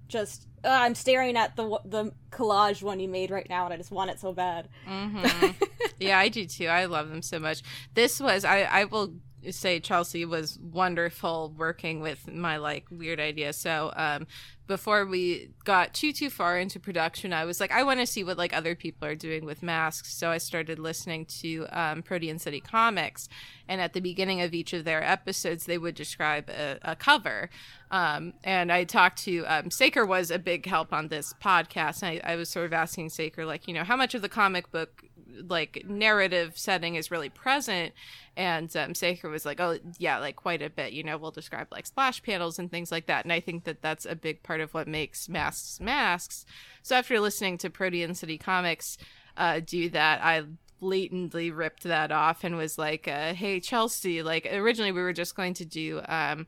just. 0.07 0.47
Uh, 0.65 0.69
I'm 0.69 0.95
staring 0.95 1.37
at 1.37 1.55
the 1.55 1.79
the 1.85 2.11
collage 2.31 2.81
one 2.81 2.99
you 2.99 3.07
made 3.07 3.29
right 3.29 3.47
now, 3.47 3.65
and 3.65 3.73
I 3.75 3.77
just 3.77 3.91
want 3.91 4.09
it 4.09 4.19
so 4.19 4.33
bad. 4.33 4.69
hmm 4.87 5.23
yeah, 5.99 6.17
I 6.17 6.29
do 6.29 6.45
too. 6.45 6.65
I 6.65 6.85
love 6.85 7.09
them 7.09 7.21
so 7.21 7.37
much. 7.37 7.61
This 7.93 8.19
was 8.19 8.43
I 8.43 8.61
I 8.61 8.85
will 8.85 9.13
say 9.51 9.79
Chelsea 9.79 10.25
was 10.25 10.57
wonderful 10.59 11.53
working 11.55 12.01
with 12.01 12.27
my 12.27 12.57
like 12.57 12.87
weird 12.89 13.19
idea. 13.19 13.53
So 13.53 13.93
um 13.95 14.25
before 14.69 15.03
we 15.03 15.49
got 15.65 15.95
too 15.95 16.13
too 16.13 16.29
far 16.29 16.59
into 16.59 16.79
production, 16.79 17.33
I 17.33 17.43
was 17.43 17.59
like 17.59 17.71
I 17.71 17.81
want 17.81 17.99
to 18.01 18.05
see 18.05 18.23
what 18.23 18.37
like 18.37 18.55
other 18.55 18.75
people 18.75 19.07
are 19.07 19.15
doing 19.15 19.43
with 19.43 19.63
masks. 19.63 20.13
So 20.13 20.29
I 20.29 20.37
started 20.37 20.77
listening 20.77 21.25
to 21.41 21.65
um 21.71 22.03
Protean 22.03 22.37
City 22.37 22.61
Comics 22.61 23.27
and 23.67 23.81
at 23.81 23.93
the 23.93 23.99
beginning 23.99 24.41
of 24.41 24.53
each 24.53 24.71
of 24.71 24.85
their 24.85 25.03
episodes 25.03 25.65
they 25.65 25.79
would 25.79 25.95
describe 25.95 26.49
a, 26.49 26.77
a 26.83 26.95
cover. 26.95 27.49
Um 27.89 28.33
and 28.43 28.71
I 28.71 28.83
talked 28.83 29.17
to 29.23 29.43
um 29.47 29.71
Saker 29.71 30.05
was 30.05 30.29
a 30.29 30.37
big 30.37 30.67
help 30.67 30.93
on 30.93 31.07
this 31.07 31.33
podcast. 31.43 32.03
And 32.03 32.21
I, 32.23 32.33
I 32.33 32.35
was 32.35 32.47
sort 32.47 32.67
of 32.67 32.73
asking 32.73 33.09
Saker 33.09 33.47
like, 33.47 33.67
you 33.67 33.73
know, 33.73 33.83
how 33.83 33.95
much 33.95 34.13
of 34.13 34.21
the 34.21 34.29
comic 34.29 34.71
book 34.71 35.03
like 35.47 35.85
narrative 35.87 36.57
setting 36.57 36.95
is 36.95 37.11
really 37.11 37.29
present. 37.29 37.93
And 38.35 38.75
um, 38.77 38.95
Saker 38.95 39.29
was 39.29 39.45
like 39.45 39.59
oh 39.59 39.79
yeah 39.97 40.19
like 40.19 40.35
quite 40.35 40.61
a 40.61 40.69
bit 40.69 40.93
you 40.93 41.03
know 41.03 41.17
we'll 41.17 41.31
describe 41.31 41.67
like 41.71 41.85
splash 41.85 42.21
panels 42.23 42.59
and 42.59 42.69
things 42.69 42.91
like 42.91 43.07
that. 43.07 43.25
And 43.25 43.33
I 43.33 43.39
think 43.39 43.63
that 43.65 43.81
that's 43.81 44.05
a 44.05 44.15
big 44.15 44.43
part 44.43 44.61
of 44.61 44.73
what 44.73 44.87
makes 44.87 45.29
masks 45.29 45.79
masks. 45.79 46.45
So 46.81 46.95
after 46.95 47.19
listening 47.19 47.57
to 47.59 47.69
Protean 47.69 48.15
City 48.15 48.37
Comics 48.37 48.97
uh, 49.37 49.61
do 49.65 49.89
that 49.89 50.23
I 50.23 50.43
blatantly 50.79 51.51
ripped 51.51 51.83
that 51.83 52.11
off 52.11 52.43
and 52.43 52.55
was 52.55 52.77
like 52.77 53.07
uh, 53.07 53.33
hey 53.33 53.59
Chelsea 53.59 54.23
like 54.23 54.47
originally 54.51 54.91
we 54.91 55.01
were 55.01 55.13
just 55.13 55.35
going 55.35 55.53
to 55.55 55.65
do 55.65 56.01
um 56.07 56.47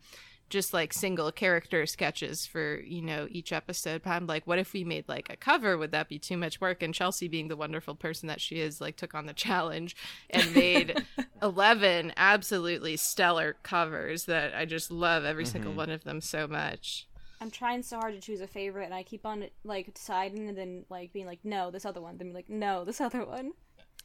just 0.51 0.73
like 0.73 0.93
single 0.93 1.31
character 1.31 1.85
sketches 1.85 2.45
for 2.45 2.79
you 2.81 3.01
know 3.01 3.27
each 3.31 3.51
episode 3.51 4.01
but 4.03 4.11
i'm 4.11 4.27
like 4.27 4.45
what 4.45 4.59
if 4.59 4.73
we 4.73 4.83
made 4.83 5.07
like 5.07 5.27
a 5.29 5.35
cover 5.35 5.77
would 5.77 5.91
that 5.91 6.09
be 6.09 6.19
too 6.19 6.37
much 6.37 6.61
work 6.61 6.83
and 6.83 6.93
chelsea 6.93 7.27
being 7.27 7.47
the 7.47 7.55
wonderful 7.55 7.95
person 7.95 8.27
that 8.27 8.41
she 8.41 8.59
is 8.59 8.79
like 8.79 8.95
took 8.95 9.15
on 9.15 9.25
the 9.25 9.33
challenge 9.33 9.95
and 10.29 10.53
made 10.53 11.03
11 11.41 12.13
absolutely 12.17 12.95
stellar 12.95 13.55
covers 13.63 14.25
that 14.25 14.53
i 14.53 14.65
just 14.65 14.91
love 14.91 15.25
every 15.25 15.45
single 15.45 15.73
one 15.73 15.89
of 15.89 16.03
them 16.03 16.21
so 16.21 16.47
much 16.47 17.07
I'm 17.39 17.49
trying 17.49 17.81
so 17.81 17.97
hard 17.97 18.13
to 18.13 18.21
choose 18.21 18.39
a 18.39 18.45
favorite, 18.45 18.85
and 18.85 18.93
I 18.93 19.01
keep 19.01 19.25
on 19.25 19.47
like 19.63 19.91
deciding, 19.95 20.47
and 20.47 20.55
then 20.55 20.85
like 20.91 21.11
being 21.11 21.25
like, 21.25 21.39
no, 21.43 21.71
this 21.71 21.85
other 21.85 21.99
one. 21.99 22.19
Then 22.19 22.27
be 22.27 22.35
like, 22.35 22.49
no, 22.51 22.85
this 22.85 23.01
other 23.01 23.25
one. 23.25 23.53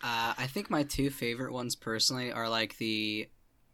Uh, 0.03 0.33
I 0.39 0.47
think 0.47 0.71
my 0.71 0.85
two 0.85 1.11
favorite 1.11 1.53
ones 1.53 1.77
personally 1.77 2.33
are 2.33 2.49
like 2.49 2.79
the 2.79 3.29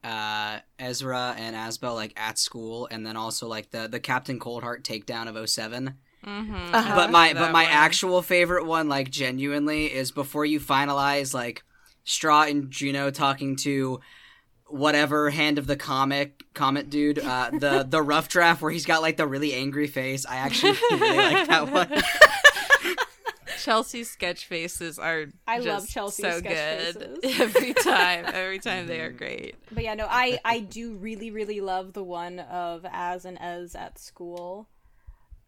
uh, 0.04 0.58
Ezra 0.78 1.34
and 1.38 1.54
Asbel 1.54 1.94
like 1.94 2.12
at 2.16 2.38
school, 2.38 2.88
and 2.90 3.06
then 3.06 3.16
also 3.16 3.46
like 3.46 3.70
the 3.70 3.88
the 3.88 4.00
Captain 4.00 4.38
Coldheart 4.38 4.82
takedown 4.82 5.28
of 5.28 5.48
7 5.48 5.94
mm-hmm. 6.24 6.74
Uh-huh. 6.74 6.94
But 6.94 7.10
my 7.10 7.32
That 7.32 7.40
but 7.40 7.52
my 7.52 7.64
one. 7.64 7.72
actual 7.72 8.22
favorite 8.22 8.66
one, 8.66 8.88
like 8.88 9.10
genuinely, 9.10 9.86
is 9.86 10.10
before 10.10 10.44
you 10.44 10.60
finalize 10.60 11.34
like 11.34 11.62
Straw 12.04 12.42
and 12.42 12.70
Juno 12.70 13.10
talking 13.10 13.56
to 13.56 14.00
whatever 14.66 15.28
hand 15.30 15.58
of 15.58 15.66
the 15.66 15.76
comic 15.76 16.44
comet 16.54 16.90
dude, 16.90 17.18
uh, 17.18 17.50
the 17.52 17.86
the 17.88 18.02
rough 18.02 18.28
draft 18.28 18.62
where 18.62 18.70
he's 18.70 18.86
got 18.86 19.02
like 19.02 19.16
the 19.16 19.26
really 19.26 19.52
angry 19.54 19.86
face. 19.86 20.26
I 20.26 20.36
actually 20.36 20.72
really 20.90 21.16
like 21.16 21.46
that 21.48 21.70
one. 21.70 22.02
Chelsea's 23.64 24.10
sketch 24.10 24.46
faces 24.46 24.98
are 24.98 25.26
I 25.46 25.56
just 25.60 25.68
love 25.68 25.88
Chelsea's 25.88 26.32
so 26.32 26.38
sketch 26.38 26.94
good 26.94 27.20
faces. 27.22 27.40
every 27.40 27.74
time 27.74 28.24
every 28.32 28.58
time 28.68 28.86
they 28.86 29.00
are 29.00 29.10
great 29.12 29.56
But 29.70 29.84
yeah, 29.84 29.94
no, 29.94 30.06
I 30.10 30.38
I 30.44 30.60
do 30.60 30.94
really 30.94 31.30
really 31.30 31.60
love 31.60 31.92
the 31.92 32.02
one 32.04 32.38
of 32.40 32.84
as 32.90 33.24
and 33.24 33.38
Ez 33.40 33.74
at 33.74 33.98
school, 33.98 34.68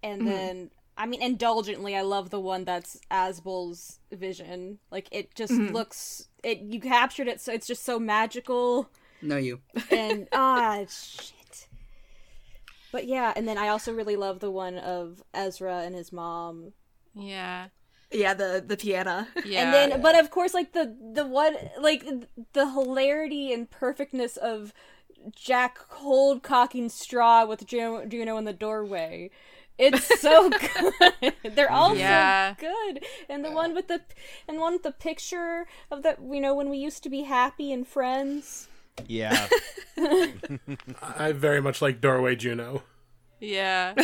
and 0.02 0.26
then 0.26 0.70
I 0.96 1.06
mean 1.06 1.20
indulgently, 1.22 1.96
I 1.96 2.02
love 2.02 2.30
the 2.30 2.38
one 2.40 2.64
that's 2.64 3.00
Asbel's 3.10 3.98
vision. 4.12 4.78
Like 4.90 5.08
it 5.10 5.34
just 5.34 5.52
looks 5.52 6.28
it 6.44 6.60
you 6.60 6.80
captured 6.80 7.26
it 7.28 7.40
so 7.40 7.52
it's 7.52 7.66
just 7.66 7.84
so 7.84 7.98
magical 7.98 8.88
No, 9.20 9.36
you. 9.36 9.60
and 9.90 10.28
ah 10.32 10.84
shit. 10.88 11.66
But 12.92 13.06
yeah, 13.08 13.32
and 13.34 13.48
then 13.48 13.58
I 13.58 13.68
also 13.68 13.92
really 13.92 14.14
love 14.14 14.38
the 14.38 14.52
one 14.52 14.78
of 14.78 15.20
Ezra 15.34 15.78
and 15.82 15.94
his 15.96 16.12
mom. 16.12 16.72
yeah 17.14 17.68
yeah 18.14 18.32
the 18.34 18.64
the 18.66 18.76
piano 18.76 19.26
yeah 19.44 19.62
And 19.64 19.92
then, 19.92 20.00
but 20.00 20.18
of 20.18 20.30
course, 20.30 20.54
like 20.54 20.72
the 20.72 20.94
the 21.12 21.26
one, 21.26 21.56
like 21.80 22.04
the 22.54 22.70
hilarity 22.70 23.52
and 23.52 23.70
perfectness 23.70 24.36
of 24.36 24.72
Jack 25.34 25.78
cold 25.88 26.42
cocking 26.42 26.88
straw 26.88 27.44
with 27.46 27.66
Juno, 27.66 28.04
Juno 28.06 28.36
in 28.36 28.44
the 28.44 28.52
doorway. 28.52 29.30
It's 29.76 30.20
so 30.20 30.50
good. 31.20 31.34
They're 31.56 31.70
all 31.70 31.96
Yeah. 31.96 32.54
so 32.56 32.60
good. 32.68 33.04
And 33.28 33.44
the 33.44 33.50
one 33.50 33.74
with 33.74 33.88
the 33.88 34.02
and 34.46 34.58
one 34.60 34.74
with 34.74 34.82
the 34.84 34.92
picture 34.92 35.66
of 35.90 36.02
that, 36.04 36.18
you 36.22 36.40
know, 36.40 36.54
when 36.54 36.68
we 36.70 36.78
used 36.78 37.02
to 37.04 37.10
be 37.10 37.22
happy 37.22 37.72
and 37.72 37.86
friends. 37.86 38.68
Yeah. 39.08 39.48
I 41.18 41.32
very 41.32 41.60
much 41.60 41.82
like 41.82 42.00
Doorway 42.00 42.36
Juno. 42.36 42.82
Yeah. 43.40 43.94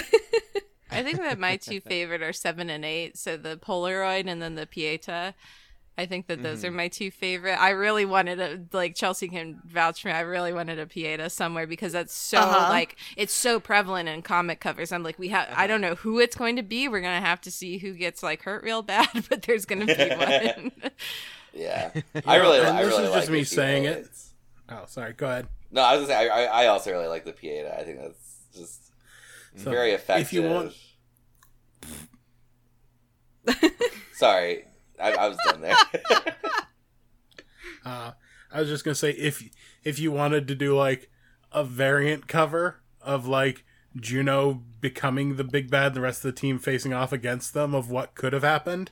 I 0.91 1.03
think 1.03 1.19
that 1.19 1.39
my 1.39 1.57
two 1.57 1.81
favorite 1.93 2.23
are 2.23 2.33
seven 2.33 2.71
and 2.71 2.85
eight. 2.85 3.17
So 3.19 3.37
the 3.37 3.57
Polaroid 3.57 4.27
and 4.29 4.41
then 4.43 4.55
the 4.55 4.67
Pieta. 4.67 5.35
I 5.99 6.07
think 6.07 6.29
that 6.29 6.43
those 6.43 6.65
are 6.65 6.71
my 6.71 6.89
two 6.89 7.11
favorite. 7.11 7.61
I 7.61 7.71
really 7.71 8.07
wanted 8.07 8.41
a 8.41 8.61
like 8.73 8.95
Chelsea 8.95 9.29
can 9.29 9.61
vouch 9.67 10.01
for 10.01 10.09
me. 10.09 10.15
I 10.15 10.21
really 10.21 10.51
wanted 10.53 10.79
a 10.79 10.87
Pieta 10.87 11.29
somewhere 11.29 11.67
because 11.67 11.93
that's 11.93 12.15
so 12.15 12.39
Uh-huh. 12.39 12.71
like 12.71 12.97
it's 13.19 13.35
so 13.35 13.61
prevalent 13.61 14.09
in 14.09 14.23
comic 14.23 14.61
covers. 14.61 14.93
I'm 14.93 15.03
like 15.03 15.19
we 15.19 15.29
have 15.29 15.49
I 15.55 15.67
don't 15.67 15.83
know 15.83 15.97
who 15.97 16.19
it's 16.19 16.37
going 16.37 16.57
to 16.57 16.63
be. 16.63 16.89
We're 16.89 17.03
gonna 17.03 17.21
have 17.21 17.43
to 17.43 17.51
see 17.51 17.77
who 17.77 17.93
gets 17.93 18.23
like 18.23 18.43
hurt 18.45 18.63
real 18.63 18.81
bad, 18.81 19.09
but 19.29 19.43
there's 19.43 19.67
gonna 19.67 19.85
be 19.87 19.95
one. 19.95 20.73
Yeah, 21.53 21.91
I 22.25 22.37
really, 22.37 22.61
and 22.61 22.69
I 22.69 22.85
this 22.85 22.93
really 22.93 23.05
is 23.09 23.13
just 23.15 23.29
me 23.31 23.43
saying 23.45 23.85
it. 23.85 24.09
Oh, 24.69 24.85
sorry. 24.87 25.13
Go 25.15 25.27
ahead. 25.27 25.49
No, 25.73 25.83
I 25.83 25.97
was 25.97 26.07
gonna 26.09 26.21
say 26.21 26.29
I, 26.31 26.45
I, 26.45 26.63
I 26.63 26.67
also 26.69 26.93
really 26.93 27.09
like 27.09 27.25
the 27.25 27.33
Pieta. 27.33 27.77
I 27.79 27.83
think 27.83 27.99
that's 28.01 28.37
just 28.55 28.90
So, 29.57 29.71
very 29.71 29.93
effective. 29.93 30.27
If 30.27 30.33
you 30.33 30.43
want, 30.43 30.73
sorry, 34.15 34.65
I, 35.01 35.13
I 35.13 35.29
was 35.29 35.39
done 35.45 35.61
there. 35.61 35.77
uh, 37.85 38.13
I 38.53 38.61
was 38.61 38.69
just 38.69 38.85
gonna 38.85 38.95
say 38.95 39.11
if 39.11 39.43
if 39.85 39.99
you 39.99 40.13
wanted 40.13 40.47
to 40.49 40.55
do 40.55 40.77
like 40.77 41.11
a 41.53 41.65
variant 41.65 42.29
cover 42.29 42.81
of 43.01 43.27
like 43.27 43.65
Juno 43.99 44.63
becoming 44.81 45.37
the 45.37 45.45
big 45.45 45.71
bad, 45.71 45.89
and 45.89 45.97
the 45.97 46.01
rest 46.01 46.25
of 46.25 46.35
the 46.35 46.41
team 46.41 46.59
facing 46.59 46.93
off 46.93 47.13
against 47.13 47.55
them 47.55 47.75
of 47.75 47.91
what 47.91 48.15
could 48.15 48.33
have 48.33 48.45
happened, 48.45 48.91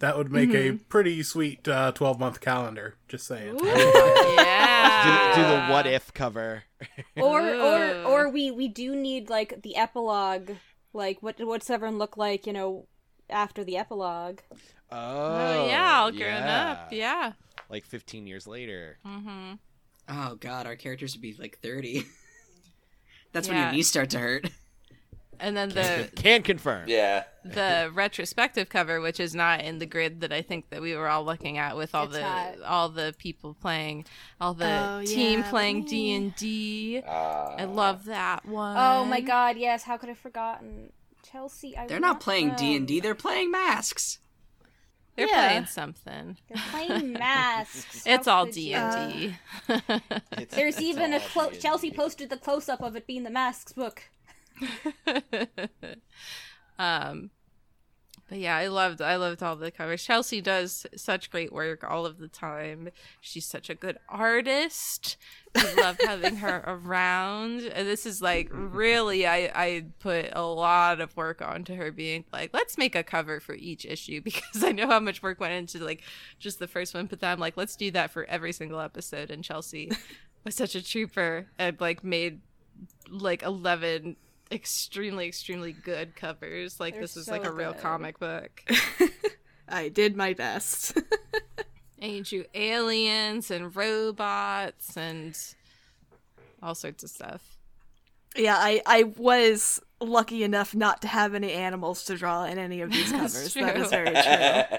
that 0.00 0.16
would 0.16 0.30
make 0.30 0.54
a 0.54 0.72
pretty 0.88 1.22
sweet 1.22 1.64
twelve 1.64 2.18
month 2.20 2.40
calendar. 2.40 2.94
Just 3.08 3.26
saying. 3.26 3.58
yeah. 3.62 5.34
do, 5.34 5.42
do 5.42 5.48
the 5.48 5.66
what 5.72 5.86
if 5.86 6.12
cover. 6.14 6.64
Or 7.16 7.40
or 7.42 7.94
or 8.04 8.28
we 8.28 8.50
we 8.52 8.68
do 8.68 8.94
need 8.94 9.28
like 9.28 9.62
the 9.62 9.76
epilogue 9.76 10.52
like 10.92 11.20
what 11.22 11.34
what's 11.40 11.68
everyone 11.70 11.98
look 11.98 12.16
like, 12.16 12.46
you 12.46 12.52
know, 12.52 12.86
after 13.28 13.64
the 13.64 13.76
epilogue. 13.76 14.40
Oh, 14.90 14.96
Oh, 14.96 15.66
yeah, 15.66 16.00
all 16.00 16.12
grown 16.12 16.42
up. 16.42 16.92
Yeah. 16.92 17.32
Like 17.68 17.84
15 17.84 18.26
years 18.26 18.46
later. 18.46 18.98
Mm-hmm. 19.04 19.54
Oh 20.08 20.36
god, 20.36 20.66
our 20.66 20.76
characters 20.76 21.14
would 21.14 21.20
be 21.22 21.34
like 21.38 21.58
thirty. 21.58 22.04
That's 23.32 23.48
when 23.48 23.58
your 23.58 23.72
knees 23.72 23.88
start 23.88 24.10
to 24.10 24.18
hurt. 24.18 24.48
And 25.40 25.56
then 25.56 25.68
the 25.70 26.10
Can 26.16 26.42
confirm. 26.42 26.88
Yeah. 26.88 27.24
the 27.44 27.90
retrospective 27.94 28.68
cover, 28.68 29.00
which 29.00 29.20
is 29.20 29.34
not 29.34 29.60
in 29.62 29.78
the 29.78 29.86
grid 29.86 30.20
that 30.20 30.32
I 30.32 30.42
think 30.42 30.70
that 30.70 30.82
we 30.82 30.94
were 30.96 31.08
all 31.08 31.24
looking 31.24 31.58
at, 31.58 31.76
with 31.76 31.94
all 31.94 32.04
It's 32.04 32.14
the 32.14 32.22
hot. 32.24 32.60
all 32.66 32.88
the 32.88 33.14
people 33.18 33.54
playing, 33.54 34.04
all 34.40 34.54
the 34.54 34.66
Oh, 35.00 35.04
team 35.04 35.40
yeah, 35.40 35.50
playing. 35.50 35.84
D 35.84 36.14
and 36.14 36.34
D. 36.36 37.02
Uh, 37.06 37.10
I 37.58 37.64
love 37.64 38.04
that 38.06 38.44
one. 38.46 38.76
Oh 38.78 39.04
my 39.04 39.20
god, 39.20 39.56
yes, 39.56 39.84
how 39.84 39.96
could 39.96 40.08
I 40.08 40.12
have 40.12 40.18
forgotten? 40.18 40.92
Chelsea, 41.22 41.76
I 41.76 41.86
They're 41.86 42.00
not 42.00 42.20
playing 42.20 42.54
D 42.56 42.74
and 42.76 42.86
D. 42.88 43.00
They're 43.00 43.14
playing 43.14 43.50
masks. 43.50 44.18
They're 45.14 45.26
Yeah. 45.26 45.48
playing 45.48 45.66
something. 45.66 46.36
They're 46.48 46.62
playing 46.70 47.12
masks. 47.18 48.04
It's 48.06 48.26
How 48.26 48.34
all 48.38 48.46
D 48.46 48.72
and 48.74 49.12
D. 49.12 49.34
There's 50.50 50.80
even 50.80 51.12
a 51.12 51.20
clo- 51.20 51.50
Chelsea 51.50 51.90
posted 51.90 52.30
the 52.30 52.36
close 52.36 52.68
up 52.68 52.80
of 52.82 52.96
it 52.96 53.06
being 53.06 53.24
the 53.24 53.30
masks 53.30 53.72
book. 53.72 54.04
um 56.78 57.30
but 58.28 58.38
yeah 58.38 58.56
i 58.56 58.68
loved 58.68 59.00
i 59.00 59.16
loved 59.16 59.42
all 59.42 59.56
the 59.56 59.70
covers. 59.70 60.04
Chelsea 60.04 60.40
does 60.40 60.86
such 60.94 61.30
great 61.30 61.52
work 61.52 61.82
all 61.82 62.04
of 62.04 62.18
the 62.18 62.28
time. 62.28 62.90
She's 63.20 63.46
such 63.46 63.70
a 63.70 63.74
good 63.74 63.98
artist. 64.08 65.16
We 65.54 65.82
love 65.82 65.98
having 66.04 66.36
her 66.36 66.62
around. 66.66 67.62
And 67.62 67.88
this 67.88 68.04
is 68.04 68.20
like 68.20 68.48
really 68.52 69.26
i 69.26 69.50
i 69.54 69.84
put 69.98 70.28
a 70.32 70.42
lot 70.42 71.00
of 71.00 71.16
work 71.16 71.40
onto 71.40 71.74
her 71.74 71.90
being 71.90 72.24
like 72.32 72.50
let's 72.52 72.76
make 72.76 72.94
a 72.94 73.02
cover 73.02 73.40
for 73.40 73.54
each 73.54 73.86
issue 73.86 74.20
because 74.22 74.62
i 74.62 74.72
know 74.72 74.86
how 74.86 75.00
much 75.00 75.22
work 75.22 75.40
went 75.40 75.54
into 75.54 75.84
like 75.84 76.02
just 76.38 76.58
the 76.58 76.68
first 76.68 76.94
one. 76.94 77.06
But 77.06 77.20
then 77.20 77.32
i'm 77.32 77.40
like 77.40 77.56
let's 77.56 77.76
do 77.76 77.90
that 77.92 78.10
for 78.10 78.24
every 78.26 78.52
single 78.52 78.80
episode. 78.80 79.30
And 79.30 79.42
chelsea 79.42 79.90
was 80.44 80.54
such 80.54 80.74
a 80.74 80.82
trooper 80.82 81.46
and 81.58 81.80
like 81.80 82.04
made 82.04 82.40
like 83.10 83.42
11 83.42 84.16
extremely 84.50 85.26
extremely 85.26 85.72
good 85.72 86.16
covers 86.16 86.80
like 86.80 86.94
They're 86.94 87.02
this 87.02 87.16
is 87.16 87.26
so 87.26 87.32
like 87.32 87.44
a 87.44 87.52
real 87.52 87.72
good. 87.72 87.82
comic 87.82 88.18
book 88.18 88.64
I 89.68 89.90
did 89.90 90.16
my 90.16 90.32
best. 90.32 90.98
and 91.98 92.12
you 92.12 92.24
drew 92.24 92.44
aliens 92.54 93.50
and 93.50 93.74
robots 93.76 94.96
and 94.96 95.38
all 96.62 96.74
sorts 96.74 97.04
of 97.04 97.10
stuff 97.10 97.58
yeah, 98.36 98.56
I, 98.56 98.82
I 98.86 99.02
was 99.04 99.80
lucky 100.00 100.44
enough 100.44 100.74
not 100.74 101.02
to 101.02 101.08
have 101.08 101.34
any 101.34 101.52
animals 101.52 102.04
to 102.04 102.16
draw 102.16 102.44
in 102.44 102.58
any 102.58 102.80
of 102.80 102.90
these 102.92 103.10
covers. 103.12 103.54
That 103.54 103.74
true. 103.74 103.82
is 103.82 103.90
very 103.90 104.10
true. 104.10 104.78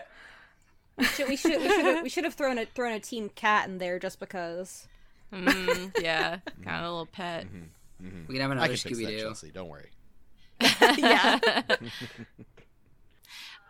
Should, 1.07 1.29
we 1.29 1.35
should 1.37 1.61
we 1.61 1.69
should 1.69 1.85
have, 1.85 2.03
we 2.03 2.09
should 2.09 2.23
have 2.25 2.33
thrown 2.33 2.57
a 2.57 2.65
thrown 2.65 2.91
a 2.91 2.99
team 2.99 3.29
cat 3.29 3.67
in 3.67 3.77
there 3.77 3.99
just 3.99 4.19
because. 4.19 4.87
mm, 5.31 6.01
yeah 6.01 6.39
kind 6.63 6.77
of 6.77 6.85
a 6.85 6.89
little 6.89 7.05
pet 7.05 7.45
We 7.99 8.35
can 8.35 8.41
have 8.41 8.51
I 8.51 8.53
another 8.53 8.67
can 8.69 8.77
fix 8.77 8.97
Scooby 8.97 9.05
that, 9.05 9.11
Doo. 9.11 9.19
Chelsea. 9.19 9.51
Don't 9.51 9.69
worry. 9.69 9.89
yeah. 10.97 11.39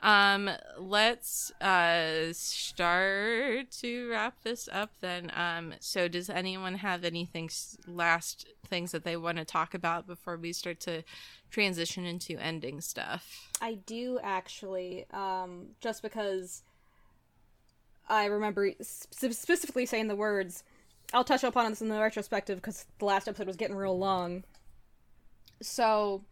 um 0.02 0.50
let's 0.78 1.52
uh 1.60 2.32
start 2.32 3.70
to 3.70 4.10
wrap 4.10 4.42
this 4.44 4.70
up 4.72 4.92
then 5.02 5.30
um 5.36 5.74
so 5.82 6.08
does 6.08 6.30
anyone 6.30 6.76
have 6.76 7.04
anything 7.04 7.46
s- 7.46 7.76
last 7.86 8.48
things 8.66 8.94
that 8.94 9.04
they 9.04 9.18
want 9.18 9.38
to 9.38 9.44
talk 9.44 9.74
about 9.74 10.08
before 10.08 10.38
we 10.38 10.54
start 10.54 10.80
to 10.80 11.04
transition 11.52 12.06
into 12.06 12.38
ending 12.38 12.80
stuff 12.80 13.50
I 13.62 13.74
do 13.74 14.20
actually, 14.24 15.06
um, 15.12 15.72
just 15.82 16.02
because 16.02 16.64
I 18.08 18.26
remember 18.26 18.72
sp- 18.80 19.34
specifically 19.36 19.86
saying 19.86 20.08
the 20.08 20.16
words. 20.16 20.64
I'll 21.14 21.24
touch 21.24 21.44
upon 21.44 21.72
this 21.72 21.82
in 21.82 21.90
the 21.90 22.00
retrospective 22.00 22.58
because 22.58 22.86
the 23.00 23.06
last 23.06 23.28
episode 23.28 23.48
was 23.48 23.56
getting 23.56 23.76
real 23.76 23.98
long. 23.98 24.44
So, 25.62 26.24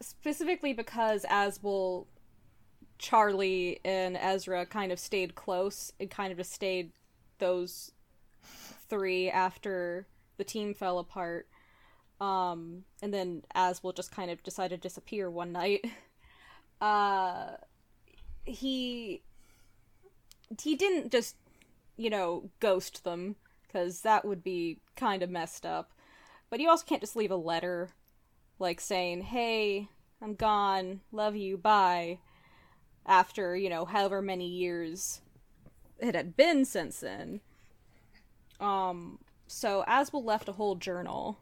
specifically 0.00 0.72
because 0.72 1.24
Asbel, 1.24 2.06
Charlie, 2.98 3.80
and 3.84 4.16
Ezra 4.16 4.64
kind 4.64 4.92
of 4.92 4.98
stayed 4.98 5.34
close, 5.34 5.92
it 5.98 6.10
kind 6.10 6.30
of 6.30 6.38
just 6.38 6.52
stayed 6.52 6.92
those 7.38 7.90
three 8.88 9.28
after 9.28 10.06
the 10.36 10.44
team 10.44 10.72
fell 10.72 10.98
apart. 11.00 11.48
Um, 12.20 12.84
and 13.02 13.12
then 13.12 13.42
Asbel 13.56 13.92
just 13.92 14.12
kind 14.12 14.30
of 14.30 14.42
decided 14.44 14.82
to 14.82 14.88
disappear 14.88 15.30
one 15.30 15.52
night. 15.52 15.84
Uh, 16.80 17.56
he 18.44 19.22
he 20.60 20.76
didn't 20.76 21.10
just 21.10 21.36
you 21.96 22.10
know 22.10 22.50
ghost 22.60 23.04
them 23.04 23.36
because 23.74 24.02
that 24.02 24.24
would 24.24 24.42
be 24.44 24.78
kind 24.94 25.22
of 25.22 25.30
messed 25.30 25.66
up. 25.66 25.90
But 26.48 26.60
you 26.60 26.68
also 26.68 26.86
can't 26.86 27.00
just 27.00 27.16
leave 27.16 27.32
a 27.32 27.36
letter 27.36 27.90
like 28.58 28.80
saying, 28.80 29.22
"Hey, 29.22 29.88
I'm 30.22 30.34
gone, 30.34 31.00
love 31.10 31.34
you, 31.34 31.58
bye." 31.58 32.20
After 33.04 33.56
you 33.56 33.68
know 33.68 33.84
however 33.84 34.22
many 34.22 34.46
years 34.46 35.20
it 35.98 36.14
had 36.14 36.36
been 36.36 36.64
since 36.64 37.00
then. 37.00 37.40
Um, 38.60 39.18
so 39.46 39.84
Asbel 39.86 40.24
left 40.24 40.48
a 40.48 40.52
whole 40.52 40.76
journal 40.76 41.38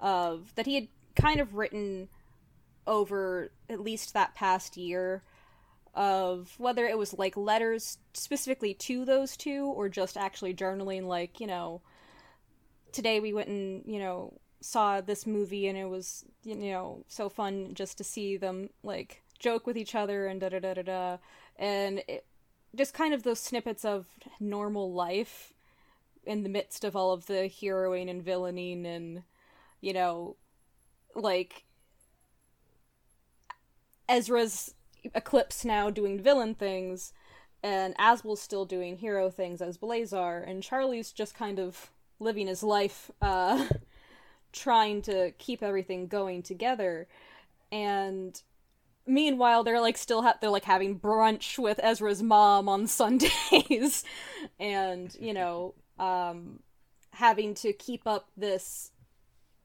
of 0.00 0.54
that 0.54 0.66
he 0.66 0.74
had 0.74 0.88
kind 1.14 1.40
of 1.40 1.54
written 1.54 2.08
over 2.86 3.50
at 3.68 3.80
least 3.80 4.14
that 4.14 4.34
past 4.34 4.76
year 4.76 5.22
of 5.96 6.54
whether 6.58 6.86
it 6.86 6.98
was 6.98 7.14
like 7.14 7.36
letters 7.36 7.98
specifically 8.12 8.74
to 8.74 9.04
those 9.04 9.36
two 9.36 9.64
or 9.64 9.88
just 9.88 10.16
actually 10.16 10.54
journaling 10.54 11.06
like 11.06 11.40
you 11.40 11.46
know 11.46 11.80
today 12.92 13.18
we 13.18 13.32
went 13.32 13.48
and 13.48 13.82
you 13.86 13.98
know 13.98 14.32
saw 14.60 15.00
this 15.00 15.26
movie 15.26 15.66
and 15.66 15.76
it 15.76 15.88
was 15.88 16.24
you 16.44 16.54
know 16.54 17.04
so 17.08 17.28
fun 17.28 17.72
just 17.74 17.98
to 17.98 18.04
see 18.04 18.36
them 18.36 18.68
like 18.82 19.22
joke 19.38 19.66
with 19.66 19.76
each 19.76 19.94
other 19.94 20.26
and 20.26 20.40
da 20.40 20.48
da 20.48 20.58
da 20.58 20.74
da 20.74 20.82
da. 20.82 21.16
And 21.58 22.02
it, 22.08 22.26
just 22.74 22.94
kind 22.94 23.14
of 23.14 23.22
those 23.22 23.40
snippets 23.40 23.84
of 23.84 24.06
normal 24.38 24.92
life 24.92 25.54
in 26.24 26.42
the 26.42 26.48
midst 26.48 26.84
of 26.84 26.96
all 26.96 27.12
of 27.12 27.26
the 27.26 27.48
heroing 27.48 28.10
and 28.10 28.22
villaining 28.22 28.84
and 28.84 29.22
you 29.80 29.92
know 29.92 30.36
like 31.14 31.64
Ezra's 34.08 34.74
Eclipse 35.14 35.64
now 35.64 35.90
doing 35.90 36.20
villain 36.20 36.54
things, 36.54 37.12
and 37.62 37.94
Asbel's 37.98 38.40
still 38.40 38.64
doing 38.64 38.96
hero 38.96 39.30
things 39.30 39.60
as 39.60 39.78
Blazar, 39.78 40.48
and 40.48 40.62
Charlie's 40.62 41.12
just 41.12 41.34
kind 41.34 41.58
of 41.58 41.90
living 42.18 42.46
his 42.46 42.62
life, 42.62 43.10
uh, 43.20 43.66
trying 44.52 45.02
to 45.02 45.32
keep 45.38 45.62
everything 45.62 46.06
going 46.06 46.42
together. 46.42 47.06
And 47.70 48.40
meanwhile, 49.06 49.64
they're 49.64 49.80
like 49.80 49.96
still 49.96 50.22
ha- 50.22 50.38
they're 50.40 50.50
like 50.50 50.64
having 50.64 50.98
brunch 50.98 51.58
with 51.58 51.80
Ezra's 51.82 52.22
mom 52.22 52.68
on 52.68 52.86
Sundays, 52.86 54.04
and 54.58 55.14
you 55.20 55.32
know, 55.32 55.74
um, 55.98 56.60
having 57.10 57.54
to 57.54 57.72
keep 57.72 58.06
up 58.06 58.28
this 58.36 58.90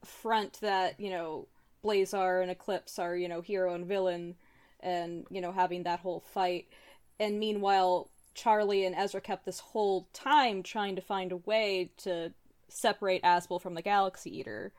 front 0.03 0.59
that 0.61 0.99
you 0.99 1.09
know 1.09 1.47
Blazar 1.83 2.41
and 2.41 2.51
Eclipse 2.51 2.99
are, 2.99 3.15
you 3.15 3.27
know, 3.27 3.41
hero 3.41 3.73
and 3.73 3.85
villain, 3.85 4.35
and, 4.81 5.25
you 5.29 5.41
know, 5.41 5.51
having 5.51 5.83
that 5.83 5.99
whole 5.99 6.21
fight. 6.33 6.67
And 7.19 7.39
meanwhile, 7.39 8.09
Charlie 8.33 8.85
and 8.85 8.95
Ezra 8.95 9.21
kept 9.21 9.45
this 9.45 9.59
whole 9.59 10.07
time 10.13 10.63
trying 10.63 10.95
to 10.95 11.01
find 11.01 11.31
a 11.31 11.37
way 11.37 11.91
to 11.97 12.33
separate 12.69 13.23
Asbel 13.23 13.61
from 13.61 13.75
the 13.75 13.81
Galaxy 13.81 14.37
Eater. 14.39 14.71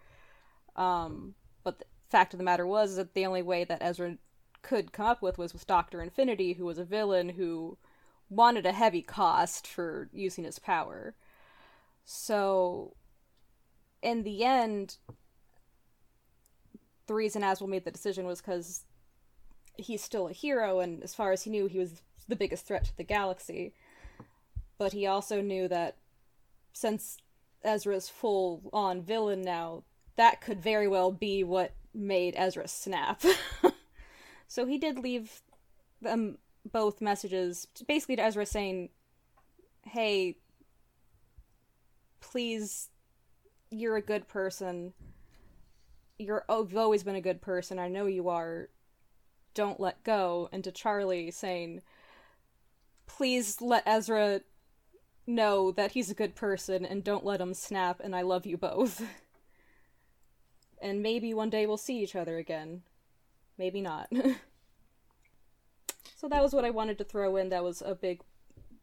Um, 0.77 1.35
but 1.63 1.79
the 1.79 1.85
fact 2.11 2.35
of 2.35 2.39
the 2.39 2.45
matter 2.45 2.67
was 2.67 2.97
that 2.97 3.15
the 3.15 3.27
only 3.27 3.43
way 3.43 3.65
that 3.65 3.83
Ezra 3.83 4.17
could 4.63 4.93
come 4.93 5.07
up 5.07 5.23
with 5.23 5.39
was 5.39 5.53
with 5.53 5.67
Doctor 5.67 6.03
Infinity, 6.03 6.55
who 6.55 6.65
was 6.65 6.79
a 6.79 6.85
villain 6.85 7.31
who 7.31 7.77
wanted 8.31 8.65
a 8.65 8.73
heavy 8.73 9.03
cost 9.03 9.67
for 9.67 10.09
using 10.13 10.45
his 10.45 10.59
power. 10.59 11.15
So, 12.05 12.95
in 14.03 14.23
the 14.23 14.45
end, 14.45 14.97
the 17.07 17.15
reason 17.15 17.43
Asbel 17.43 17.69
made 17.69 17.85
the 17.85 17.91
decision 17.91 18.25
was 18.25 18.41
because 18.41 18.85
he's 19.77 20.03
still 20.03 20.29
a 20.29 20.33
hero, 20.33 20.81
and 20.81 21.03
as 21.03 21.15
far 21.15 21.33
as 21.33 21.43
he 21.43 21.51
knew, 21.51 21.67
he 21.67 21.79
was 21.79 22.03
the 22.29 22.37
biggest 22.37 22.67
threat 22.67 22.85
to 22.85 22.97
the 22.97 23.05
galaxy. 23.05 23.73
But 24.79 24.93
he 24.93 25.07
also 25.07 25.41
knew 25.41 25.69
that 25.69 25.97
since 26.73 27.19
Ezra's 27.63 28.09
full 28.09 28.71
on 28.73 29.03
villain 29.03 29.43
now, 29.43 29.85
that 30.17 30.41
could 30.41 30.61
very 30.61 30.89
well 30.89 31.11
be 31.11 31.45
what 31.45 31.75
made 31.95 32.35
Ezra 32.37 32.69
snap. 32.69 33.23
so 34.49 34.67
he 34.67 34.79
did 34.79 34.99
leave 34.99 35.43
them 36.01 36.39
both 36.71 37.01
messages, 37.01 37.67
basically 37.87 38.17
to 38.17 38.23
Ezra 38.23 38.47
saying, 38.47 38.91
hey, 39.85 40.37
please, 42.21 42.89
you're 43.71 43.97
a 43.97 44.03
good 44.03 44.29
person 44.29 44.93
you're 46.23 46.45
oh, 46.49 46.63
you've 46.63 46.77
always 46.77 47.03
been 47.03 47.15
a 47.15 47.21
good 47.21 47.41
person. 47.41 47.79
I 47.79 47.89
know 47.89 48.07
you 48.07 48.29
are. 48.29 48.69
Don't 49.55 49.81
let 49.81 50.03
go. 50.05 50.49
And 50.53 50.63
to 50.65 50.73
Charlie 50.73 51.31
saying, 51.31 51.83
please 53.07 53.61
let 53.61 53.87
Ezra 53.87 54.41
know 55.27 55.71
that 55.73 55.93
he's 55.93 56.11
a 56.11 56.15
good 56.15 56.35
person 56.35 56.85
and 56.85 57.05
don't 57.05 57.25
let 57.25 57.41
him 57.41 57.55
snap. 57.55 58.01
And 58.03 58.15
I 58.15 58.23
love 58.23 58.47
you 58.47 58.57
both. 58.57 59.03
and 60.83 61.03
maybe 61.03 61.35
one 61.35 61.51
day 61.51 61.67
we'll 61.67 61.77
see 61.77 62.03
each 62.03 62.17
other 62.17 62.39
again. 62.39 62.83
Maybe 63.59 63.81
not. 63.81 64.09
so 66.17 66.29
that 66.29 66.43
was 66.43 66.53
what 66.53 66.65
I 66.65 66.71
wanted 66.71 66.99
to 66.99 67.05
throw 67.05 67.37
in. 67.37 67.51
That 67.51 67.65
was 67.65 67.83
a 67.83 67.95
big 67.95 68.23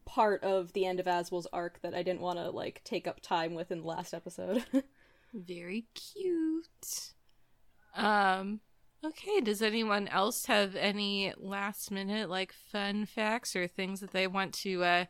part 0.05 0.43
of 0.43 0.74
the 0.74 0.86
end 0.86 0.99
of 0.99 1.07
Asbel's 1.07 1.47
arc 1.53 1.82
that 1.82 1.93
I 1.93 2.01
didn't 2.01 2.22
want 2.22 2.39
to 2.39 2.49
like 2.49 2.82
take 2.84 3.07
up 3.07 3.22
time 3.22 3.53
with 3.53 3.72
in 3.72 3.82
the 3.82 3.88
last 3.88 4.13
episode. 4.13 4.65
Very 5.34 5.86
cute. 5.93 7.13
Um 7.95 8.61
okay, 9.04 9.41
does 9.41 9.62
anyone 9.62 10.08
else 10.08 10.45
have 10.45 10.76
any 10.76 11.34
last 11.38 11.91
minute 11.91 12.30
like 12.30 12.54
fun 12.54 13.06
facts 13.06 13.56
or 13.56 13.68
things 13.68 14.00
that 14.00 14.12
they 14.12 14.28
want 14.28 14.54
to 14.54 14.84
uh 14.84 15.06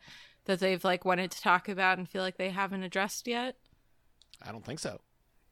that 0.45 0.59
they've 0.59 0.83
like 0.83 1.05
wanted 1.05 1.31
to 1.31 1.41
talk 1.41 1.69
about 1.69 1.97
and 1.97 2.09
feel 2.09 2.21
like 2.21 2.37
they 2.37 2.49
haven't 2.49 2.83
addressed 2.83 3.27
yet? 3.27 3.55
I 4.41 4.51
don't 4.51 4.65
think 4.65 4.79
so. 4.79 4.99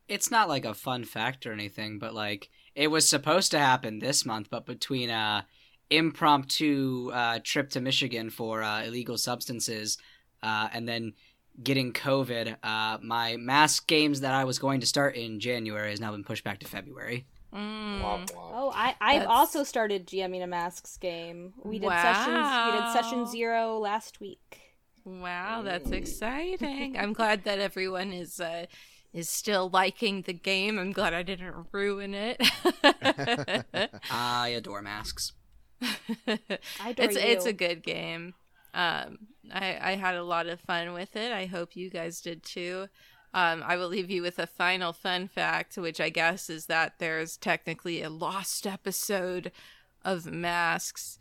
It's 0.08 0.32
not 0.32 0.48
like 0.48 0.66
a 0.66 0.74
fun 0.74 1.04
fact 1.04 1.46
or 1.46 1.52
anything, 1.52 2.00
but 2.00 2.14
like 2.14 2.50
it 2.76 2.88
was 2.88 3.08
supposed 3.08 3.52
to 3.52 3.60
happen 3.60 4.00
this 4.00 4.26
month, 4.26 4.50
but 4.50 4.66
between 4.66 5.10
a 5.10 5.46
impromptu 5.90 7.12
uh, 7.14 7.40
trip 7.44 7.70
to 7.72 7.82
Michigan 7.82 8.30
for 8.30 8.64
uh, 8.64 8.84
illegal 8.84 9.18
substances 9.18 9.98
uh, 10.44 10.70
and 10.74 10.88
then 10.88 11.14
getting 11.62 11.92
COVID, 11.94 12.58
uh, 12.64 12.98
my 13.02 13.36
mask 13.38 13.88
games 13.88 14.22
that 14.22 14.34
I 14.34 14.44
was 14.44 14.60
going 14.60 14.80
to 14.82 14.86
start 14.86 15.16
in 15.16 15.40
January 15.40 15.90
has 15.90 16.00
now 16.00 16.12
been 16.12 16.24
pushed 16.24 16.44
back 16.44 16.60
to 16.60 16.68
February. 16.68 17.26
Mm. 17.54 18.02
Womp 18.02 18.32
womp. 18.32 18.52
Oh, 18.54 18.72
I 18.76 18.95
I've 19.00 19.22
That's- 19.22 19.28
also 19.38 19.64
started 19.64 20.06
GMing 20.08 20.43
a 20.43 20.48
masks 20.48 20.98
game. 20.98 21.54
We 21.64 21.80
did 21.80 21.89
sessions. 21.89 22.74
We 22.74 22.80
did 22.80 22.91
session 22.93 23.28
zero 23.28 23.78
last 23.80 24.20
week. 24.20 24.62
Wow, 25.06 25.62
that's 25.62 25.89
exciting. 25.91 26.98
I'm 26.98 27.14
glad 27.14 27.45
that 27.45 27.60
everyone 27.60 28.12
is 28.12 28.39
uh 28.41 28.66
is 29.14 29.30
still 29.30 29.70
liking 29.70 30.24
the 30.24 30.34
game. 30.34 30.78
I'm 30.78 30.91
glad 30.91 31.14
I 31.14 31.24
didn't 31.24 31.54
ruin 31.72 32.14
it. 32.14 32.41
I 34.12 34.50
adore 34.50 34.82
masks. 34.82 35.32
I 35.82 36.39
adore 36.89 37.06
it's 37.06 37.16
it's 37.16 37.45
a 37.45 37.54
good 37.54 37.84
game. 37.84 38.34
Um, 38.74 39.20
I 39.52 39.78
I 39.82 39.95
had 39.95 40.16
a 40.16 40.24
lot 40.24 40.48
of 40.48 40.60
fun 40.60 40.93
with 40.93 41.16
it. 41.16 41.32
I 41.32 41.45
hope 41.45 41.76
you 41.76 41.89
guys 41.89 42.20
did 42.20 42.43
too. 42.43 42.88
Um, 43.38 43.64
I 43.64 43.76
will 43.78 43.90
leave 43.90 44.10
you 44.10 44.24
with 44.24 44.40
a 44.40 44.48
final 44.48 44.94
fun 44.94 45.28
fact, 45.28 45.78
which 45.78 46.02
I 46.02 46.10
guess 46.10 46.50
is 46.50 46.66
that 46.66 46.94
there's 46.98 47.38
technically 47.38 48.02
a 48.02 48.10
lost 48.10 48.66
episode 48.66 49.52
of 50.04 50.26
Masks. 50.26 51.20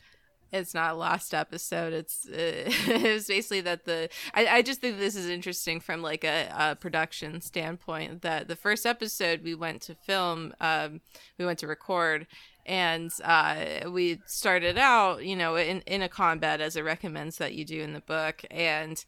It's 0.51 0.73
not 0.73 0.93
a 0.93 0.95
lost 0.95 1.35
episode. 1.35 1.93
It's 1.93 2.27
uh, 2.27 2.33
it's 2.33 3.29
basically 3.29 3.61
that 3.61 3.85
the 3.85 4.09
I, 4.33 4.47
I 4.47 4.63
just 4.63 4.81
think 4.81 4.97
this 4.99 5.15
is 5.15 5.29
interesting 5.29 5.79
from 5.79 6.01
like 6.01 6.25
a, 6.25 6.49
a 6.59 6.77
production 6.77 7.43
standpoint. 7.43 8.23
That 8.23 8.49
the 8.49 8.57
first 8.57 8.87
episode 8.87 9.43
we 9.43 9.55
went 9.55 9.83
to 9.83 9.95
film, 9.95 10.55
um, 10.59 11.03
we 11.37 11.45
went 11.45 11.59
to 11.59 11.67
record, 11.67 12.27
and 12.65 13.11
uh, 13.25 13.91
we 13.91 14.23
started 14.25 14.79
out, 14.79 15.23
you 15.23 15.37
know, 15.37 15.57
in 15.57 15.83
in 15.83 16.01
a 16.01 16.09
combat 16.09 16.63
as 16.63 16.77
it 16.77 16.83
recommends 16.83 17.37
that 17.37 17.53
you 17.53 17.67
do 17.67 17.83
in 17.83 17.93
the 17.93 18.01
book, 18.01 18.43
and 18.51 19.05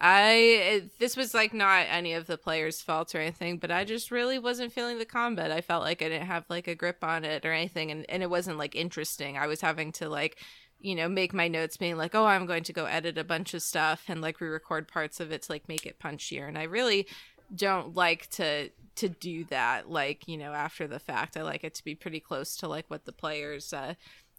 I 0.00 0.90
this 0.98 1.16
was 1.16 1.34
like 1.34 1.54
not 1.54 1.86
any 1.88 2.12
of 2.12 2.26
the 2.26 2.38
players' 2.38 2.82
fault 2.82 3.14
or 3.14 3.18
anything, 3.18 3.58
but 3.58 3.70
I 3.70 3.84
just 3.84 4.10
really 4.10 4.38
wasn't 4.38 4.72
feeling 4.72 4.98
the 4.98 5.04
combat. 5.04 5.50
I 5.50 5.60
felt 5.60 5.82
like 5.82 6.02
I 6.02 6.08
didn't 6.08 6.26
have 6.26 6.44
like 6.48 6.68
a 6.68 6.74
grip 6.74 7.02
on 7.02 7.24
it 7.24 7.44
or 7.44 7.52
anything, 7.52 7.90
and 7.90 8.04
and 8.08 8.22
it 8.22 8.30
wasn't 8.30 8.58
like 8.58 8.74
interesting. 8.74 9.38
I 9.38 9.46
was 9.46 9.60
having 9.60 9.92
to 9.92 10.08
like 10.08 10.36
you 10.80 10.94
know 10.94 11.08
make 11.08 11.32
my 11.32 11.48
notes 11.48 11.78
being 11.78 11.96
like 11.96 12.14
oh 12.14 12.26
i'm 12.26 12.44
going 12.44 12.62
to 12.62 12.72
go 12.72 12.84
edit 12.84 13.16
a 13.16 13.24
bunch 13.24 13.54
of 13.54 13.62
stuff 13.62 14.04
and 14.08 14.20
like 14.20 14.40
re-record 14.42 14.86
parts 14.86 15.20
of 15.20 15.32
it 15.32 15.42
to 15.42 15.52
like 15.52 15.68
make 15.68 15.86
it 15.86 15.98
punchier. 15.98 16.46
And 16.46 16.58
i 16.58 16.64
really 16.64 17.06
don't 17.54 17.94
like 17.94 18.28
to 18.30 18.70
to 18.96 19.08
do 19.08 19.44
that 19.44 19.90
like 19.90 20.26
you 20.26 20.36
know 20.36 20.52
after 20.52 20.86
the 20.86 20.98
fact. 20.98 21.36
I 21.36 21.42
like 21.42 21.64
it 21.64 21.74
to 21.76 21.84
be 21.84 21.94
pretty 21.94 22.20
close 22.20 22.56
to 22.58 22.68
like 22.68 22.86
what 22.88 23.04
the 23.04 23.12
players 23.12 23.72
uh 23.72 23.94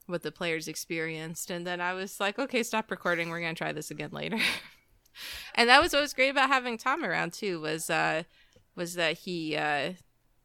what 0.07 0.23
the 0.23 0.31
players 0.31 0.67
experienced. 0.67 1.51
And 1.51 1.65
then 1.65 1.81
i 1.81 1.93
was 1.93 2.19
like 2.19 2.37
okay 2.39 2.63
stop 2.63 2.91
recording. 2.91 3.29
We're 3.29 3.41
gonna 3.41 3.53
try 3.53 3.71
this 3.71 3.91
again 3.91 4.09
later 4.11 4.39
and 5.55 5.69
that 5.69 5.81
was 5.81 5.93
what 5.93 6.01
was 6.01 6.13
great 6.13 6.29
about 6.29 6.49
having 6.49 6.77
tom 6.77 7.03
around 7.03 7.33
too 7.33 7.59
was 7.59 7.89
uh 7.89 8.23
was 8.75 8.95
that 8.95 9.17
he 9.19 9.55
uh 9.55 9.91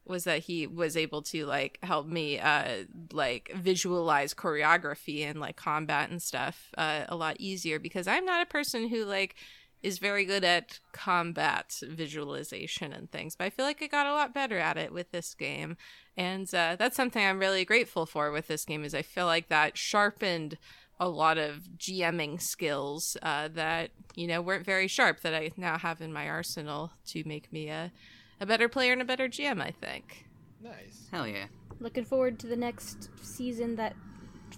was 0.05 0.25
that 0.25 0.39
he 0.39 0.67
was 0.67 0.97
able 0.97 1.21
to 1.21 1.45
like 1.45 1.79
help 1.83 2.07
me 2.07 2.39
uh 2.39 2.83
like 3.11 3.51
visualize 3.55 4.33
choreography 4.33 5.21
and 5.21 5.39
like 5.39 5.55
combat 5.55 6.09
and 6.09 6.21
stuff 6.21 6.71
uh, 6.77 7.05
a 7.07 7.15
lot 7.15 7.37
easier 7.39 7.79
because 7.79 8.07
I'm 8.07 8.25
not 8.25 8.41
a 8.41 8.49
person 8.49 8.89
who 8.89 9.05
like 9.05 9.35
is 9.81 9.99
very 9.99 10.23
good 10.23 10.43
at 10.43 10.79
combat 10.93 11.79
visualization 11.83 12.93
and 12.93 13.11
things 13.11 13.35
but 13.35 13.45
I 13.45 13.49
feel 13.49 13.65
like 13.65 13.81
I 13.81 13.87
got 13.87 14.07
a 14.07 14.13
lot 14.13 14.33
better 14.33 14.57
at 14.57 14.77
it 14.77 14.93
with 14.93 15.11
this 15.11 15.33
game. 15.33 15.77
And 16.15 16.53
uh, 16.53 16.75
that's 16.77 16.95
something 16.95 17.25
I'm 17.25 17.39
really 17.39 17.65
grateful 17.65 18.05
for 18.05 18.31
with 18.31 18.47
this 18.47 18.65
game 18.65 18.83
is 18.83 18.93
I 18.93 19.01
feel 19.01 19.25
like 19.25 19.49
that 19.49 19.77
sharpened 19.77 20.57
a 21.03 21.09
lot 21.09 21.37
of 21.37 21.63
GMing 21.77 22.41
skills 22.41 23.17
uh, 23.21 23.49
that 23.53 23.91
you 24.15 24.25
know 24.25 24.41
weren't 24.41 24.65
very 24.65 24.87
sharp 24.87 25.19
that 25.21 25.33
I 25.33 25.51
now 25.57 25.77
have 25.77 25.99
in 26.01 26.13
my 26.13 26.29
arsenal 26.29 26.91
to 27.07 27.23
make 27.25 27.51
me 27.51 27.67
a 27.67 27.91
a 28.39 28.45
better 28.45 28.69
player 28.69 28.93
and 28.93 29.01
a 29.01 29.05
better 29.05 29.27
GM, 29.27 29.61
I 29.61 29.71
think. 29.71 30.25
Nice. 30.61 31.07
Hell 31.11 31.27
yeah. 31.27 31.45
Looking 31.79 32.05
forward 32.05 32.39
to 32.39 32.47
the 32.47 32.55
next 32.55 33.09
season 33.21 33.75
that 33.75 33.95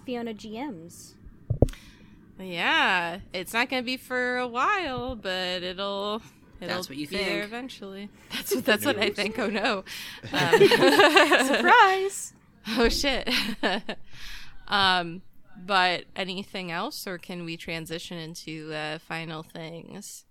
Fiona 0.04 0.32
GMs. 0.34 1.14
Yeah, 2.38 3.18
it's 3.32 3.52
not 3.52 3.68
going 3.70 3.82
to 3.82 3.86
be 3.86 3.96
for 3.96 4.36
a 4.36 4.46
while, 4.46 5.16
but 5.16 5.62
it'll 5.64 6.22
it'll 6.60 6.74
That's 6.76 6.88
what 6.88 6.96
you 6.98 7.08
be 7.08 7.16
there 7.16 7.24
think. 7.40 7.44
eventually. 7.44 8.10
That's 8.32 8.54
what 8.54 8.64
that's 8.64 8.84
what 8.84 8.98
I 8.98 9.10
think. 9.10 9.38
Oh 9.38 9.48
no. 9.48 9.84
Um, 10.32 11.46
Surprise! 11.46 12.32
oh 12.78 12.88
shit. 12.88 13.28
um 14.68 15.22
but 15.64 16.04
anything 16.14 16.70
else 16.70 17.06
or 17.06 17.18
can 17.18 17.44
we 17.44 17.56
transition 17.56 18.18
into 18.18 18.72
uh, 18.72 18.98
final 18.98 19.42
things? 19.42 20.24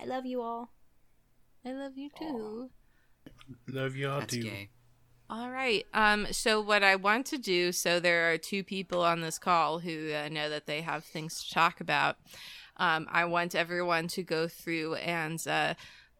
I 0.00 0.04
love 0.06 0.24
you 0.24 0.40
all. 0.40 0.70
I 1.64 1.72
love 1.72 1.96
you 1.96 2.08
too. 2.18 2.70
Love 3.68 3.96
y'all 3.96 4.20
That's 4.20 4.34
too. 4.34 4.42
gay. 4.42 4.70
All 5.28 5.50
right. 5.50 5.84
Um. 5.92 6.26
So 6.30 6.60
what 6.60 6.82
I 6.82 6.96
want 6.96 7.26
to 7.26 7.38
do. 7.38 7.70
So 7.72 8.00
there 8.00 8.32
are 8.32 8.38
two 8.38 8.64
people 8.64 9.02
on 9.02 9.20
this 9.20 9.38
call 9.38 9.80
who 9.80 10.12
uh, 10.12 10.28
know 10.28 10.48
that 10.48 10.66
they 10.66 10.80
have 10.80 11.04
things 11.04 11.44
to 11.44 11.54
talk 11.54 11.80
about. 11.80 12.16
Um. 12.78 13.06
I 13.10 13.26
want 13.26 13.54
everyone 13.54 14.08
to 14.08 14.22
go 14.22 14.48
through 14.48 14.94
and 14.96 15.46
uh, 15.46 15.74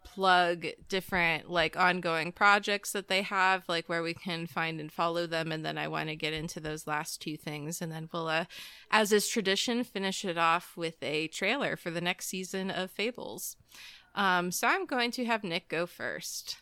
plug 0.04 0.66
different 0.88 1.50
like 1.50 1.76
ongoing 1.76 2.32
projects 2.32 2.92
that 2.92 3.08
they 3.08 3.22
have, 3.22 3.64
like 3.68 3.88
where 3.88 4.02
we 4.02 4.14
can 4.14 4.46
find 4.46 4.80
and 4.80 4.92
follow 4.92 5.26
them, 5.26 5.52
and 5.52 5.64
then 5.64 5.78
I 5.78 5.88
want 5.88 6.08
to 6.08 6.16
get 6.16 6.32
into 6.32 6.60
those 6.60 6.86
last 6.86 7.20
two 7.20 7.36
things, 7.36 7.80
and 7.80 7.92
then 7.92 8.08
we'll, 8.12 8.28
uh, 8.28 8.44
as 8.90 9.12
is 9.12 9.28
tradition, 9.28 9.84
finish 9.84 10.24
it 10.24 10.38
off 10.38 10.76
with 10.76 11.02
a 11.02 11.28
trailer 11.28 11.76
for 11.76 11.90
the 11.90 12.00
next 12.00 12.26
season 12.26 12.70
of 12.70 12.90
Fables. 12.90 13.56
Um. 14.14 14.50
So 14.50 14.66
I'm 14.66 14.86
going 14.86 15.10
to 15.12 15.24
have 15.24 15.44
Nick 15.44 15.68
go 15.68 15.86
first. 15.86 16.56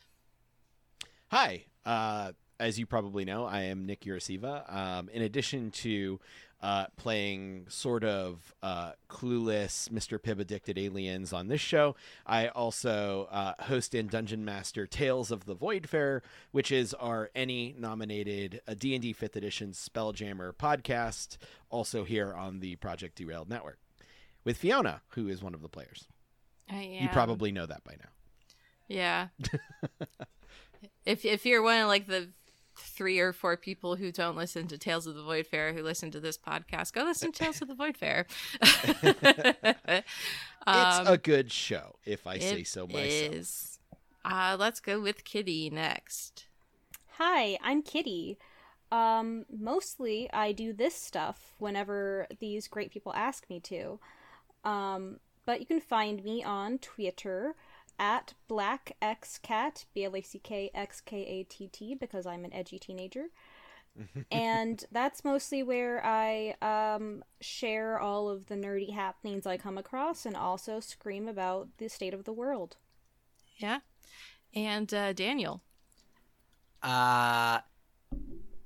Hi. 1.31 1.65
Uh, 1.85 2.33
as 2.61 2.79
you 2.79 2.87
probably 2.87 3.25
know, 3.25 3.45
I 3.45 3.63
am 3.63 3.87
Nick 3.87 4.03
Urasiva. 4.03 4.71
Um, 4.73 5.09
in 5.11 5.23
addition 5.23 5.71
to 5.71 6.19
uh, 6.61 6.87
playing 6.97 7.67
sort 7.69 8.05
of 8.05 8.55
uh, 8.63 8.93
clueless 9.09 9.89
Mr. 9.91 10.19
Pibb 10.19 10.41
addicted 10.41 10.79
aliens 10.79 11.33
on 11.33 11.49
this 11.49 11.61
show, 11.61 11.95
I 12.27 12.49
also 12.49 13.29
uh, 13.31 13.55
host 13.65 13.95
in 13.95 14.09
Dungeon 14.09 14.45
Master 14.45 14.87
Tales 14.87 15.31
of 15.31 15.45
the 15.45 15.55
Voidfarer, 15.55 16.23
which 16.51 16.73
is 16.73 16.95
our 16.95 17.31
ENnie 17.35 17.75
nominated 17.79 18.61
uh, 18.67 18.75
D&D 18.75 19.15
5th 19.15 19.37
edition 19.37 19.71
Spelljammer 19.71 20.53
podcast, 20.53 21.37
also 21.71 22.05
here 22.05 22.33
on 22.33 22.61
the 22.61 22.77
Project 22.77 23.17
Derailed 23.17 23.49
Network. 23.49 23.79
With 24.45 24.57
Fiona, 24.57 25.03
who 25.11 25.29
is 25.29 25.43
one 25.43 25.55
of 25.55 25.63
the 25.63 25.69
players. 25.69 26.07
I 26.71 26.83
am. 26.83 27.03
You 27.03 27.09
probably 27.11 27.53
know 27.53 27.67
that 27.67 27.85
by 27.85 27.97
now. 27.99 28.11
Yeah. 28.89 29.29
if 31.05 31.25
if 31.25 31.45
you're 31.45 31.63
one 31.63 31.81
of 31.81 31.89
like 31.89 32.07
the 32.07 32.31
three 32.79 33.19
or 33.19 33.33
four 33.33 33.57
people 33.57 33.97
who 33.97 34.11
don't 34.13 34.37
listen 34.37 34.67
to 34.69 34.79
Tales 34.79 35.07
of 35.07 35.15
the 35.15 35.23
Voidfarer 35.23 35.75
who 35.75 35.83
listen 35.83 36.11
to 36.13 36.21
this 36.21 36.39
podcast, 36.39 36.93
go 36.93 37.05
listen 37.05 37.33
to 37.33 37.39
Tales 37.45 37.61
of 37.63 37.69
the 37.69 37.75
Voidfarer. 37.75 38.25
It's 40.71 40.99
Um, 40.99 41.07
a 41.07 41.17
good 41.17 41.51
show, 41.51 41.97
if 42.05 42.27
I 42.27 42.39
say 42.39 42.63
so 42.65 42.87
myself. 42.87 43.05
is. 43.35 43.79
Uh, 44.25 44.55
let's 44.59 44.81
go 44.81 45.01
with 45.01 45.25
Kitty 45.25 45.71
next. 45.71 46.45
Hi, 47.17 47.59
I'm 47.63 47.81
Kitty. 47.83 48.37
Um, 48.93 49.47
mostly 49.51 50.29
I 50.33 50.53
do 50.53 50.73
this 50.75 50.95
stuff 50.95 51.55
whenever 51.59 52.27
these 52.39 52.69
great 52.69 52.91
people 52.91 53.15
ask 53.15 53.49
me 53.49 53.61
to. 53.61 53.99
Um, 54.65 55.21
but 55.47 55.61
you 55.61 55.67
can 55.67 55.81
find 55.81 56.23
me 56.23 56.45
on 56.45 56.79
Twitter 56.79 57.55
at 57.99 58.35
Black 58.47 58.97
X 59.03 59.39
Cat, 59.39 59.85
B 59.95 60.05
L 60.05 60.17
A 60.17 60.23
C 60.23 60.39
K 60.39 60.71
X 60.75 61.01
K 61.01 61.25
A 61.25 61.43
T 61.45 61.69
T, 61.69 61.95
because 61.95 62.27
I'm 62.27 62.45
an 62.45 62.53
edgy 62.53 62.79
teenager. 62.79 63.27
and 64.31 64.85
that's 64.93 65.25
mostly 65.25 65.63
where 65.63 66.05
I 66.05 66.55
um, 66.63 67.25
share 67.41 67.99
all 67.99 68.29
of 68.29 68.47
the 68.47 68.55
nerdy 68.55 68.93
happenings 68.93 69.47
I 69.47 69.57
come 69.57 69.79
across 69.79 70.25
and 70.25 70.37
also 70.37 70.81
scream 70.81 71.29
about 71.29 71.69
the 71.79 71.89
state 71.89 72.15
of 72.15 72.25
the 72.25 72.33
world. 72.33 72.77
Yeah. 73.57 73.81
And 74.55 74.93
uh, 74.95 75.13
Daniel. 75.13 75.63
Uh, 76.83 77.59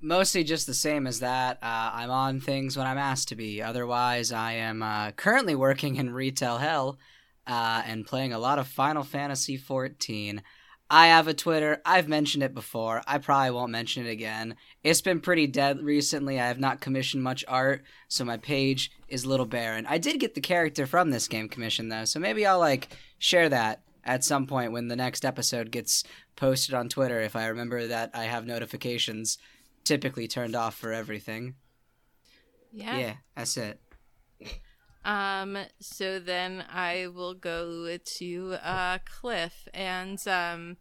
mostly 0.00 0.44
just 0.44 0.66
the 0.66 0.74
same 0.74 1.06
as 1.06 1.20
that. 1.20 1.58
Uh, 1.62 1.90
I'm 1.94 2.10
on 2.10 2.40
things 2.40 2.76
when 2.76 2.86
I'm 2.86 2.98
asked 2.98 3.28
to 3.28 3.36
be. 3.36 3.62
Otherwise, 3.62 4.32
I 4.32 4.52
am 4.52 4.82
uh, 4.82 5.12
currently 5.12 5.54
working 5.54 5.96
in 5.96 6.12
retail 6.12 6.58
hell 6.58 6.98
uh, 7.46 7.82
and 7.86 8.06
playing 8.06 8.32
a 8.32 8.38
lot 8.38 8.58
of 8.58 8.68
Final 8.68 9.02
Fantasy 9.02 9.58
XIV. 9.58 10.40
I 10.90 11.06
have 11.06 11.26
a 11.26 11.32
Twitter. 11.32 11.80
I've 11.86 12.06
mentioned 12.06 12.42
it 12.42 12.52
before. 12.52 13.00
I 13.06 13.16
probably 13.16 13.50
won't 13.52 13.72
mention 13.72 14.04
it 14.04 14.10
again. 14.10 14.56
It's 14.84 15.00
been 15.00 15.20
pretty 15.20 15.46
dead 15.46 15.80
recently. 15.80 16.38
I 16.38 16.48
have 16.48 16.60
not 16.60 16.82
commissioned 16.82 17.22
much 17.22 17.44
art, 17.48 17.82
so 18.08 18.26
my 18.26 18.36
page 18.36 18.92
is 19.08 19.24
a 19.24 19.28
little 19.30 19.46
barren. 19.46 19.86
I 19.86 19.96
did 19.96 20.20
get 20.20 20.34
the 20.34 20.42
character 20.42 20.86
from 20.86 21.08
this 21.08 21.28
game 21.28 21.48
commissioned 21.48 21.90
though, 21.90 22.04
so 22.04 22.20
maybe 22.20 22.44
I'll 22.44 22.58
like 22.58 22.88
share 23.18 23.48
that 23.48 23.82
at 24.04 24.22
some 24.22 24.46
point 24.46 24.72
when 24.72 24.88
the 24.88 24.96
next 24.96 25.24
episode 25.24 25.70
gets 25.70 26.04
posted 26.36 26.74
on 26.74 26.90
Twitter 26.90 27.20
if 27.20 27.36
I 27.36 27.46
remember 27.46 27.86
that 27.86 28.10
I 28.12 28.24
have 28.24 28.46
notifications 28.46 29.38
typically 29.84 30.28
turned 30.28 30.54
off 30.54 30.74
for 30.74 30.92
everything. 30.92 31.54
Yeah. 32.70 32.98
Yeah, 32.98 33.14
that's 33.34 33.56
it. 33.56 33.80
Um, 35.04 35.58
so 35.80 36.18
then 36.18 36.64
I 36.72 37.08
will 37.08 37.34
go 37.34 37.96
to 38.18 38.56
uh 38.62 38.98
Cliff 39.04 39.66
and 39.74 40.18
um 40.28 40.76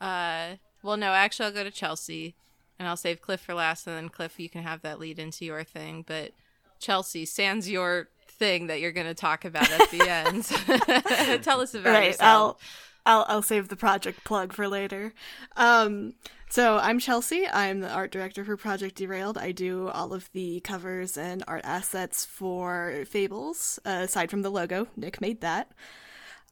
uh 0.00 0.54
well 0.82 0.96
no, 0.96 1.12
actually 1.12 1.46
I'll 1.46 1.52
go 1.52 1.64
to 1.64 1.70
Chelsea 1.70 2.34
and 2.78 2.88
I'll 2.88 2.96
save 2.96 3.20
Cliff 3.20 3.40
for 3.40 3.54
last 3.54 3.86
and 3.86 3.96
then 3.96 4.08
Cliff 4.08 4.38
you 4.40 4.48
can 4.48 4.62
have 4.62 4.82
that 4.82 4.98
lead 4.98 5.18
into 5.18 5.44
your 5.44 5.64
thing, 5.64 6.04
but 6.06 6.32
Chelsea, 6.78 7.26
sans 7.26 7.68
your 7.68 8.08
thing 8.28 8.68
that 8.68 8.80
you're 8.80 8.92
going 8.92 9.06
to 9.06 9.14
talk 9.14 9.44
about 9.44 9.70
at 9.70 9.90
the 9.90 10.08
end. 10.08 11.42
Tell 11.42 11.60
us 11.60 11.74
about 11.74 11.92
right, 11.92 12.06
yourself. 12.08 12.20
I'll 12.20 12.60
I'll 13.08 13.24
I'll 13.28 13.42
save 13.42 13.68
the 13.68 13.76
project 13.76 14.22
plug 14.22 14.52
for 14.52 14.68
later. 14.68 15.14
Um 15.56 16.14
so 16.50 16.78
I'm 16.78 16.98
Chelsea. 16.98 17.46
I'm 17.46 17.80
the 17.80 17.92
art 17.92 18.10
director 18.10 18.42
for 18.42 18.56
Project 18.56 18.96
Derailed. 18.96 19.36
I 19.36 19.52
do 19.52 19.88
all 19.88 20.14
of 20.14 20.30
the 20.32 20.60
covers 20.60 21.18
and 21.18 21.44
art 21.46 21.60
assets 21.62 22.24
for 22.24 23.04
Fables, 23.06 23.78
uh, 23.84 24.00
aside 24.04 24.30
from 24.30 24.40
the 24.40 24.50
logo. 24.50 24.88
Nick 24.96 25.20
made 25.20 25.42
that. 25.42 25.72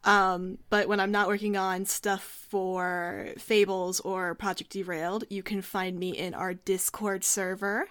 Um, 0.04 0.58
but 0.68 0.86
when 0.86 1.00
I'm 1.00 1.10
not 1.10 1.28
working 1.28 1.56
on 1.56 1.86
stuff 1.86 2.46
for 2.50 3.28
Fables 3.38 4.00
or 4.00 4.34
Project 4.34 4.70
Derailed, 4.70 5.24
you 5.30 5.42
can 5.42 5.62
find 5.62 5.98
me 5.98 6.10
in 6.10 6.34
our 6.34 6.52
Discord 6.52 7.24
server. 7.24 7.88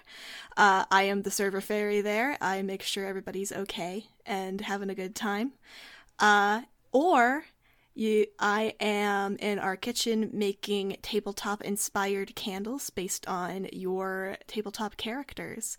Uh, 0.56 0.84
I 0.90 1.02
am 1.02 1.22
the 1.22 1.30
server 1.32 1.60
fairy 1.60 2.00
there. 2.00 2.38
I 2.40 2.62
make 2.62 2.82
sure 2.82 3.04
everybody's 3.04 3.50
okay 3.50 4.06
and 4.24 4.60
having 4.60 4.90
a 4.90 4.94
good 4.94 5.16
time. 5.16 5.54
Uh, 6.20 6.62
or 6.92 7.46
you, 7.96 8.26
I 8.38 8.74
am 8.80 9.36
in 9.36 9.58
our 9.58 9.76
kitchen 9.76 10.30
making 10.32 10.98
tabletop 11.02 11.62
inspired 11.62 12.34
candles 12.34 12.90
based 12.90 13.26
on 13.26 13.68
your 13.72 14.36
tabletop 14.46 14.96
characters. 14.96 15.78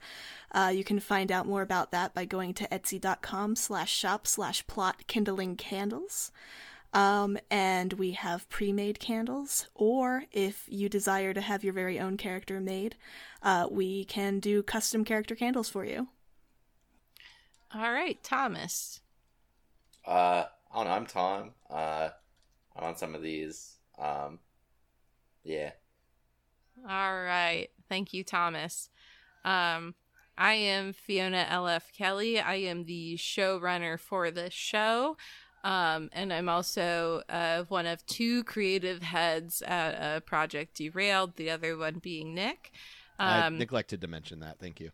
Uh, 0.51 0.71
you 0.73 0.83
can 0.83 0.99
find 0.99 1.31
out 1.31 1.47
more 1.47 1.61
about 1.61 1.91
that 1.91 2.13
by 2.13 2.25
going 2.25 2.53
to 2.55 2.67
etsy.com 2.67 3.55
slash 3.55 3.91
shop 3.93 4.27
slash 4.27 4.65
plot 4.67 5.07
kindling 5.07 5.55
candles. 5.55 6.31
Um, 6.93 7.37
and 7.51 7.93
we 7.93 8.11
have 8.11 8.49
pre-made 8.49 8.99
candles, 8.99 9.67
or 9.75 10.23
if 10.31 10.65
you 10.67 10.89
desire 10.89 11.33
to 11.33 11.41
have 11.41 11.63
your 11.63 11.73
very 11.73 11.99
own 11.99 12.17
character 12.17 12.59
made, 12.59 12.95
uh, 13.43 13.67
we 13.69 14.05
can 14.05 14.39
do 14.39 14.63
custom 14.63 15.03
character 15.03 15.35
candles 15.35 15.69
for 15.69 15.85
you. 15.85 16.07
All 17.75 17.91
right, 17.91 18.23
Thomas. 18.23 19.01
Uh, 20.05 20.45
I 20.71 20.77
don't 20.77 20.87
know. 20.87 20.93
I'm 20.93 21.05
Tom. 21.05 21.51
Uh, 21.69 22.09
I'm 22.75 22.83
on 22.83 22.97
some 22.97 23.15
of 23.15 23.21
these. 23.21 23.77
Um, 23.97 24.39
yeah. 25.43 25.71
All 26.87 27.15
right. 27.23 27.69
Thank 27.89 28.13
you, 28.13 28.23
Thomas. 28.23 28.89
Um, 29.43 29.95
I 30.37 30.53
am 30.53 30.93
Fiona 30.93 31.47
L.F. 31.49 31.91
Kelly. 31.91 32.39
I 32.39 32.55
am 32.55 32.85
the 32.85 33.17
showrunner 33.17 33.99
for 33.99 34.29
the 34.29 34.51
show. 34.51 35.17
Um, 35.63 36.09
and 36.13 36.31
I'm 36.31 36.47
also 36.47 37.23
uh, 37.29 37.63
one 37.63 37.87
of 37.87 38.05
two 38.05 38.43
creative 38.43 39.01
heads 39.01 39.61
at 39.63 39.91
a 39.93 40.21
Project 40.21 40.77
Derailed, 40.77 41.35
the 41.35 41.49
other 41.49 41.75
one 41.75 41.99
being 41.99 42.35
Nick. 42.35 42.71
I 43.19 43.47
Um, 43.47 43.57
neglected 43.57 44.01
to 44.01 44.07
mention 44.07 44.41
that. 44.41 44.59
Thank 44.59 44.79
you. 44.79 44.91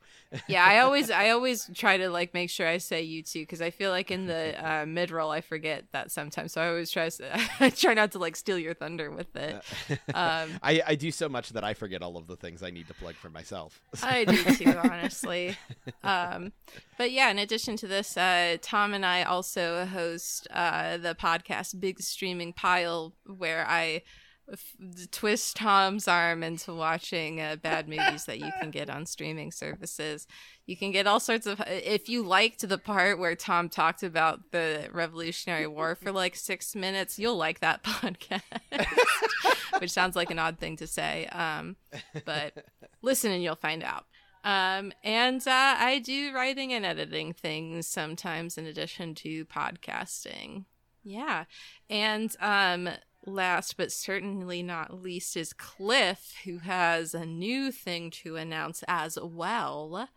yeah, 0.48 0.64
I 0.66 0.80
always 0.84 1.12
I 1.12 1.30
always 1.30 1.70
try 1.74 1.98
to 1.98 2.10
like 2.10 2.34
make 2.34 2.50
sure 2.50 2.68
I 2.68 2.78
say 2.78 3.02
you 3.02 3.22
too 3.24 3.42
because 3.42 3.62
I 3.62 3.70
feel 3.70 3.92
like 3.92 4.12
in 4.12 4.28
the 4.28 4.56
uh, 4.66 4.86
mid 4.86 5.12
roll 5.12 5.30
I 5.32 5.42
forget 5.42 5.86
that 5.92 6.12
sometimes. 6.12 6.54
So 6.54 6.62
I 6.62 6.70
always 6.70 6.90
try 6.90 7.10
to, 7.10 7.40
I 7.60 7.70
try 7.70 7.94
not 7.94 8.12
to 8.14 8.20
like 8.20 8.36
steal 8.36 8.58
your 8.58 8.74
thunder 8.74 9.12
with 9.12 9.36
it. 9.36 9.56
Um, 10.14 10.52
I, 10.62 10.82
I 10.88 10.96
do 10.96 11.12
so 11.12 11.28
much 11.28 11.50
that 11.50 11.64
I 11.64 11.74
forget 11.74 12.02
all 12.02 12.16
of 12.18 12.28
the 12.28 12.36
things 12.36 12.64
I 12.64 12.70
need 12.70 12.88
to 12.88 12.94
plug 12.94 13.16
for 13.16 13.30
myself. 13.30 13.82
I 14.02 14.24
do 14.26 14.42
too, 14.56 14.78
honestly. 14.78 15.58
Um, 16.04 16.54
but 16.98 17.12
yeah, 17.12 17.30
in 17.30 17.40
addition 17.40 17.76
to 17.78 17.88
this, 17.88 18.16
uh, 18.18 18.58
Tom 18.62 18.94
and 18.94 19.06
I 19.06 19.24
also 19.24 19.86
host 19.86 20.48
uh, 20.52 20.98
the 20.98 21.16
podcast 21.16 21.80
Big 21.80 22.00
Streaming 22.02 22.54
Pile, 22.54 23.14
where 23.26 23.66
I 23.68 24.04
twist 25.12 25.56
Tom's 25.56 26.08
arm 26.08 26.44
into 26.44 26.74
watching 26.74 27.40
uh, 27.40 27.56
bad 27.56 27.88
movies 27.88 28.26
that 28.26 28.40
you 28.40 28.52
can 28.60 28.72
get 28.72 28.90
on 28.90 29.06
streaming 29.06 29.52
services. 29.52 30.28
You 30.66 30.76
can 30.76 30.92
get 30.92 31.08
all 31.08 31.20
sorts 31.20 31.46
of. 31.46 31.62
If 31.68 32.10
you 32.10 32.24
liked 32.24 32.68
the 32.68 32.78
part 32.78 33.20
where 33.20 33.36
Tom 33.36 33.70
talked 33.70 34.04
about 34.04 34.52
the 34.52 34.90
Revolutionary 34.92 35.68
War 35.68 35.96
for 35.96 36.12
like 36.12 36.36
six 36.36 36.76
minutes, 36.76 37.18
you'll 37.18 37.38
like 37.38 37.60
that 37.62 37.84
podcast. 37.84 38.42
Which 39.80 39.92
sounds 39.92 40.16
like 40.16 40.32
an 40.32 40.40
odd 40.40 40.60
thing 40.60 40.78
to 40.78 40.88
say, 40.88 41.28
um, 41.28 41.76
but 42.26 42.66
listen 43.02 43.32
and 43.32 43.44
you'll 43.44 43.56
find 43.56 43.84
out. 43.84 44.06
Um, 44.44 44.92
and 45.04 45.46
uh, 45.48 45.76
I 45.80 46.02
do 46.04 46.34
writing 46.34 46.74
and 46.74 46.86
editing 46.86 47.34
things 47.34 47.88
sometimes 47.88 48.58
in 48.58 48.66
addition 48.66 49.16
to 49.16 49.46
podcasting. 49.46 50.66
Yeah. 51.04 51.46
And 51.90 52.36
um, 52.40 52.90
last 53.26 53.78
but 53.78 53.92
certainly 53.92 54.64
not 54.64 55.02
least 55.02 55.38
is 55.38 55.54
Cliff, 55.54 56.34
who 56.46 56.60
has 56.60 57.14
a 57.14 57.26
new 57.26 57.72
thing 57.72 58.12
to 58.12 58.36
announce 58.36 58.84
as 58.88 59.18
well. 59.22 60.10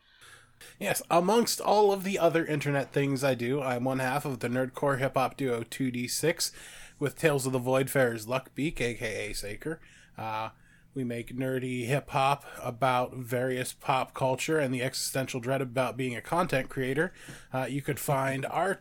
Yes, 0.79 1.03
amongst 1.11 1.61
all 1.61 1.93
of 1.93 2.03
the 2.03 2.19
other 2.19 2.45
internet 2.45 2.93
things 2.93 3.23
I 3.23 3.35
do, 3.35 3.61
I'm 3.61 3.85
one 3.85 3.99
half 3.99 4.25
of 4.25 4.41
the 4.41 4.49
nerdcore 4.49 4.99
hip 4.99 5.15
hop 5.15 5.37
duo 5.37 5.63
2D6 5.63 6.51
with 6.99 7.19
Tales 7.19 7.47
of 7.47 7.53
the 7.53 7.61
Voidfarer's 7.61 8.27
Luckbeak, 8.27 8.81
aka 8.81 9.33
Saker. 9.33 9.81
Uh, 10.17 10.51
we 10.95 11.05
make 11.05 11.37
nerdy 11.37 11.87
hip 11.87 12.11
hop 12.11 12.45
about 12.63 13.15
various 13.15 13.75
pop 13.75 14.15
culture 14.15 14.59
and 14.59 14.73
the 14.75 14.83
existential 14.83 15.41
dread 15.41 15.61
about 15.61 15.97
being 15.97 16.17
a 16.17 16.23
content 16.23 16.71
creator. 16.71 17.13
Uh, 17.53 17.67
you 17.69 17.83
could 17.83 18.01
find 18.01 18.47
our 18.47 18.81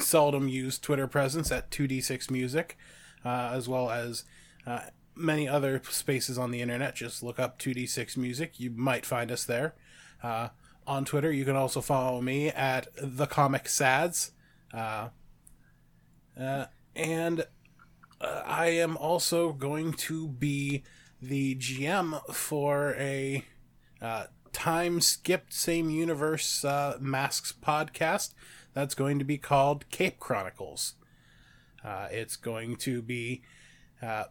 seldom 0.00 0.48
used 0.48 0.82
Twitter 0.82 1.06
presence 1.06 1.52
at 1.52 1.70
2D6 1.70 2.30
Music, 2.30 2.76
uh, 3.24 3.50
as 3.52 3.68
well 3.68 3.90
as 3.90 4.24
uh, 4.66 4.80
many 5.14 5.48
other 5.48 5.80
spaces 5.88 6.38
on 6.38 6.50
the 6.50 6.60
internet. 6.60 6.94
Just 6.94 7.22
look 7.22 7.38
up 7.38 7.58
2D6 7.58 8.16
Music. 8.16 8.58
You 8.58 8.70
might 8.70 9.06
find 9.06 9.30
us 9.30 9.44
there. 9.44 9.74
Uh, 10.22 10.48
on 10.86 11.04
Twitter, 11.04 11.32
you 11.32 11.44
can 11.44 11.56
also 11.56 11.80
follow 11.80 12.20
me 12.20 12.48
at 12.48 12.88
the 13.00 13.26
Comic 13.26 13.68
Sads. 13.68 14.32
Uh, 14.72 15.08
uh, 16.38 16.66
and 16.94 17.46
uh, 18.20 18.42
I 18.44 18.66
am 18.66 18.96
also 18.96 19.52
going 19.52 19.92
to 19.92 20.28
be 20.28 20.82
the 21.22 21.54
GM 21.54 22.34
for 22.34 22.94
a 22.98 23.44
time 24.52 25.00
skipped 25.00 25.52
same 25.52 25.90
universe 25.90 26.64
masks 27.00 27.54
podcast 27.62 28.34
that's 28.74 28.94
going 28.94 29.18
to 29.18 29.24
be 29.24 29.38
called 29.38 29.88
Cape 29.90 30.18
Chronicles. 30.18 30.94
Uh, 31.84 32.08
it's 32.10 32.36
going 32.36 32.76
to 32.76 33.02
be 33.02 33.42
uh, 34.02 34.24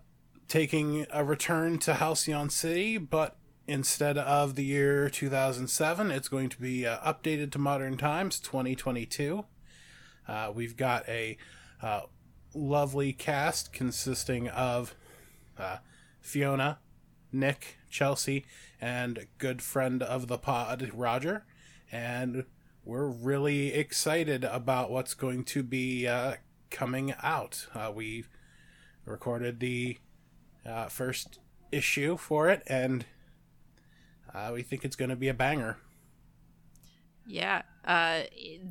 taking 0.48 1.06
a 1.12 1.24
return 1.24 1.78
to 1.80 1.96
Halcyon 1.96 2.50
City, 2.50 2.98
but 2.98 3.38
instead 3.68 4.18
of 4.18 4.56
the 4.56 4.64
year 4.66 5.10
2007, 5.10 6.12
it's 6.12 6.28
going 6.28 6.50
to 6.50 6.60
be 6.60 6.86
uh, 6.86 6.98
updated 7.00 7.52
to 7.52 7.60
modern 7.60 7.98
times, 7.98 8.40
2022. 8.40 9.46
Uh, 10.28 10.52
we've 10.54 10.76
got 10.76 11.08
a 11.08 11.38
uh, 11.82 12.02
lovely 12.54 13.14
cast 13.14 13.72
consisting 13.74 14.48
of 14.50 14.96
uh, 15.58 15.78
Fiona, 16.22 16.80
Nick, 17.32 17.78
Chelsea, 17.90 18.46
and 18.82 19.28
good 19.38 19.62
friend 19.62 20.02
of 20.02 20.28
the 20.28 20.38
pod, 20.38 20.92
Roger. 20.94 21.46
And 21.92 22.46
we're 22.86 23.08
really 23.08 23.74
excited 23.74 24.44
about 24.44 24.92
what's 24.92 25.14
going 25.14 25.44
to 25.46 25.64
be 25.64 26.08
coming 26.74 27.14
out. 27.24 27.68
Uh, 27.74 27.92
we 27.96 28.26
recorded 29.06 29.62
the 29.62 29.98
uh, 30.66 30.88
first 30.88 31.40
issue 31.72 32.18
for 32.18 32.50
it, 32.50 32.64
and 32.68 33.06
uh, 34.34 34.52
we 34.54 34.62
think 34.64 34.84
it's 34.84 34.98
going 34.98 35.10
to 35.10 35.16
be 35.16 35.30
a 35.30 35.34
banger. 35.34 35.78
Yeah. 37.26 37.62
Uh 37.86 38.24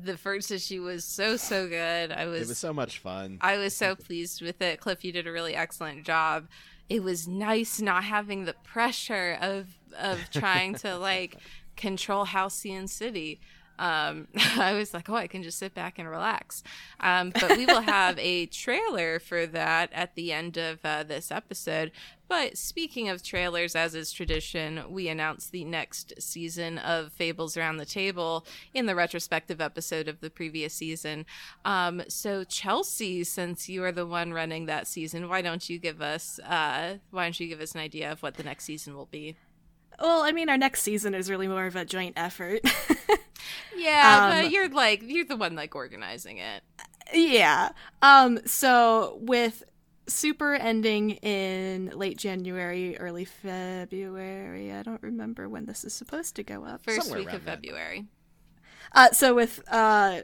the 0.03 0.17
first 0.17 0.51
issue 0.51 0.83
was 0.83 1.05
so 1.05 1.37
so 1.37 1.67
good. 1.67 2.11
I 2.11 2.25
was, 2.25 2.41
It 2.43 2.47
was 2.49 2.57
so 2.59 2.73
much 2.73 2.99
fun. 2.99 3.39
I 3.41 3.57
was 3.57 3.75
so 3.75 3.95
pleased 3.95 4.41
with 4.41 4.61
it. 4.61 4.79
Cliff, 4.79 5.03
you 5.03 5.11
did 5.11 5.25
a 5.27 5.31
really 5.31 5.55
excellent 5.55 6.05
job. 6.05 6.47
It 6.89 7.01
was 7.03 7.27
nice 7.27 7.81
not 7.81 8.03
having 8.03 8.45
the 8.45 8.53
pressure 8.63 9.37
of 9.41 9.69
of 9.97 10.19
trying 10.31 10.75
to 10.75 10.97
like 10.97 11.37
control 11.75 12.25
Halcyon 12.25 12.87
City. 12.87 13.39
Um, 13.83 14.29
I 14.57 14.73
was 14.73 14.93
like, 14.93 15.09
oh, 15.09 15.15
I 15.15 15.27
can 15.27 15.43
just 15.43 15.59
sit 15.59 15.75
back 15.75 15.99
and 15.99 16.09
relax. 16.09 16.63
Um, 17.01 17.31
but 17.31 17.57
we 17.57 17.65
will 17.65 17.81
have 17.81 18.17
a 18.17 18.45
trailer 18.63 19.19
for 19.19 19.45
that 19.45 19.91
at 19.91 20.15
the 20.15 20.31
end 20.31 20.55
of 20.55 20.79
uh, 20.85 21.03
this 21.03 21.31
episode. 21.31 21.91
But 22.29 22.57
speaking 22.57 23.09
of 23.09 23.21
trailers, 23.21 23.75
as 23.75 23.93
is 23.93 24.13
tradition, 24.13 24.85
we 24.89 25.09
announced 25.09 25.51
the 25.51 25.65
next 25.65 26.13
season 26.17 26.77
of 26.77 27.11
Fables 27.11 27.57
Around 27.57 27.77
the 27.77 27.85
Table 27.85 28.45
in 28.73 28.85
the 28.85 28.95
retrospective 28.95 29.59
episode 29.59 30.07
of 30.07 30.21
the 30.21 30.29
previous 30.29 30.73
season. 30.73 31.25
Um, 31.65 32.03
so 32.07 32.45
Chelsea, 32.45 33.25
since 33.25 33.67
you 33.67 33.83
are 33.83 33.91
the 33.91 34.07
one 34.07 34.31
running 34.31 34.65
that 34.65 34.87
season, 34.87 35.27
why 35.27 35.41
don't 35.41 35.69
you 35.69 35.77
give 35.77 36.01
us 36.01 36.39
uh, 36.39 36.99
why 37.11 37.25
don't 37.25 37.39
you 37.39 37.47
give 37.47 37.59
us 37.59 37.73
an 37.73 37.81
idea 37.81 38.09
of 38.11 38.23
what 38.23 38.35
the 38.35 38.43
next 38.43 38.63
season 38.63 38.95
will 38.95 39.09
be? 39.11 39.35
Well, 39.99 40.21
I 40.23 40.31
mean, 40.31 40.49
our 40.49 40.57
next 40.57 40.81
season 40.83 41.13
is 41.13 41.29
really 41.29 41.47
more 41.47 41.65
of 41.65 41.75
a 41.75 41.85
joint 41.85 42.13
effort. 42.17 42.61
Yeah, 43.75 44.29
Um, 44.31 44.43
but 44.43 44.51
you're 44.51 44.69
like 44.69 45.01
you're 45.03 45.25
the 45.25 45.35
one 45.35 45.55
like 45.55 45.75
organizing 45.75 46.37
it. 46.37 46.63
yeah. 47.13 47.69
Um. 48.01 48.39
So 48.45 49.17
with 49.21 49.63
Super 50.07 50.53
ending 50.53 51.11
in 51.11 51.91
late 51.93 52.17
January, 52.17 52.97
early 52.97 53.25
February. 53.25 54.71
I 54.71 54.83
don't 54.83 55.01
remember 55.01 55.49
when 55.49 55.65
this 55.65 55.83
is 55.83 55.93
supposed 55.93 56.35
to 56.37 56.43
go 56.43 56.63
up. 56.63 56.83
First 56.83 57.01
Somewhere 57.03 57.19
week 57.19 57.27
of 57.29 57.33
around 57.33 57.45
then. 57.45 57.55
February. 57.55 58.05
Uh, 58.93 59.11
so 59.11 59.33
with 59.33 59.61
uh, 59.69 60.21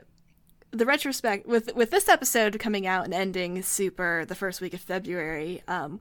the 0.72 0.86
retrospect 0.86 1.46
with 1.48 1.74
with 1.76 1.92
this 1.92 2.08
episode 2.08 2.58
coming 2.60 2.86
out 2.88 3.04
and 3.06 3.14
ending 3.14 3.62
super 3.64 4.24
the 4.26 4.36
first 4.36 4.62
week 4.62 4.74
of 4.74 4.80
February, 4.82 5.64
um, 5.68 6.00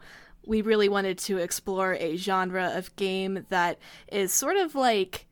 we 0.49 0.62
really 0.62 0.89
wanted 0.89 1.19
to 1.19 1.39
explore 1.39 1.93
a 1.95 2.16
genre 2.16 2.73
of 2.75 2.95
game 2.97 3.47
that 3.51 3.79
is 4.11 4.33
sort 4.33 4.57
of 4.57 4.75
like 4.75 5.27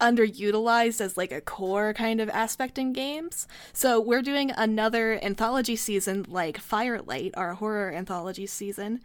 underutilized 0.00 1.00
as 1.00 1.16
like 1.16 1.32
a 1.32 1.40
core 1.40 1.94
kind 1.94 2.20
of 2.20 2.28
aspect 2.30 2.76
in 2.78 2.92
games. 2.92 3.46
So 3.72 3.98
we're 4.00 4.20
doing 4.22 4.50
another 4.50 5.18
anthology 5.24 5.76
season 5.76 6.26
like 6.28 6.58
Firelight, 6.58 7.32
our 7.36 7.54
horror 7.54 7.92
anthology 7.92 8.46
season. 8.46 9.00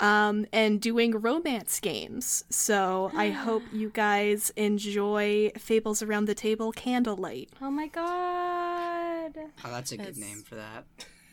Um, 0.00 0.46
and 0.52 0.80
doing 0.80 1.10
romance 1.20 1.80
games. 1.80 2.44
So 2.50 3.10
I 3.16 3.30
hope 3.46 3.64
you 3.72 3.90
guys 3.90 4.50
enjoy 4.54 5.50
Fables 5.58 6.02
Around 6.02 6.26
the 6.26 6.36
Table 6.36 6.70
Candlelight. 6.70 7.48
Oh 7.60 7.70
my 7.70 7.88
god. 7.88 9.32
Oh, 9.64 9.70
that's 9.72 9.90
a 9.90 9.96
good 9.96 10.06
That's- 10.14 10.16
name 10.24 10.42
for 10.42 10.54
that. 10.54 10.84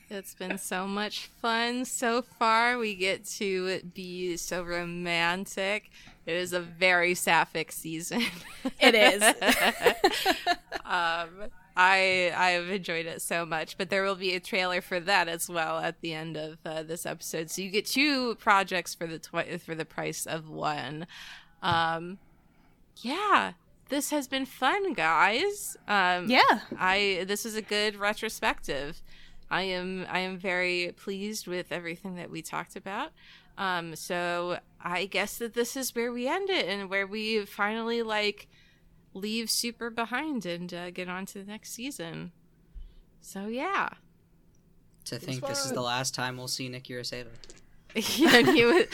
It's 0.10 0.36
been 0.36 0.58
so 0.58 0.88
much 0.88 1.28
fun 1.42 1.86
so 1.86 2.22
far. 2.22 2.78
We 2.78 2.96
get 2.96 3.26
to 3.38 3.82
be 3.94 4.38
so 4.38 4.64
romantic. 4.64 5.90
It 6.26 6.36
is 6.36 6.54
a 6.54 6.60
very 6.60 7.16
sapphic 7.16 7.72
season. 7.72 8.24
It 8.80 8.96
is. 8.96 9.24
um, 10.86 11.50
I 11.78 12.32
I 12.36 12.52
have 12.52 12.70
enjoyed 12.70 13.06
it 13.06 13.22
so 13.22 13.46
much, 13.46 13.78
but 13.78 13.90
there 13.90 14.04
will 14.04 14.16
be 14.16 14.34
a 14.34 14.40
trailer 14.40 14.82
for 14.82 15.00
that 15.00 15.28
as 15.28 15.50
well 15.50 15.80
at 15.80 16.02
the 16.02 16.14
end 16.14 16.38
of 16.38 16.58
uh, 16.66 16.84
this 16.84 17.06
episode. 17.06 17.50
So 17.52 17.62
you 17.62 17.70
get 17.70 17.86
two 17.86 18.36
projects 18.36 18.96
for 18.96 19.08
the 19.08 19.20
twi- 19.20 19.58
for 19.58 19.76
the 19.76 19.86
price 19.86 20.26
of 20.26 20.50
one. 20.50 21.08
Um, 21.62 22.20
yeah, 23.02 23.54
this 23.90 24.10
has 24.12 24.28
been 24.28 24.46
fun, 24.46 24.94
guys. 24.94 25.78
Um, 25.88 26.30
yeah. 26.30 26.62
I 26.80 27.26
this 27.28 27.46
is 27.46 27.56
a 27.56 27.62
good 27.62 27.98
retrospective. 27.98 29.02
I 29.56 29.62
am 29.62 30.06
I 30.10 30.20
am 30.20 30.38
very 30.38 30.94
pleased 30.98 31.48
with 31.48 31.72
everything 31.72 32.16
that 32.16 32.30
we 32.30 32.42
talked 32.42 32.76
about. 32.76 33.12
Um, 33.58 33.96
so 33.96 34.60
I 34.82 35.06
guess 35.06 35.38
that 35.38 35.54
this 35.54 35.78
is 35.78 35.96
where 35.96 36.12
we 36.12 36.28
end 36.28 36.50
it 36.50 36.68
and 36.68 36.90
where 36.90 37.08
we 37.08 37.46
finally 37.46 38.04
like 38.04 38.50
leave 39.14 39.50
Super 39.50 39.90
behind 39.90 40.46
and 40.46 40.74
uh, 40.74 40.92
get 40.92 41.08
on 41.08 41.26
to 41.28 41.40
the 41.40 41.46
next 41.46 41.72
season. 41.72 42.34
So 43.22 43.48
yeah, 43.48 43.92
To 45.06 45.18
think 45.18 45.48
this 45.48 45.64
is 45.64 45.72
the 45.72 45.82
last 45.82 46.14
time 46.14 46.36
we'll 46.36 46.50
see 46.50 46.68
Nick 46.68 46.84
Uraseva. 46.84 47.28
yeah, 47.96 48.42
he 48.42 48.66
was, 48.66 48.88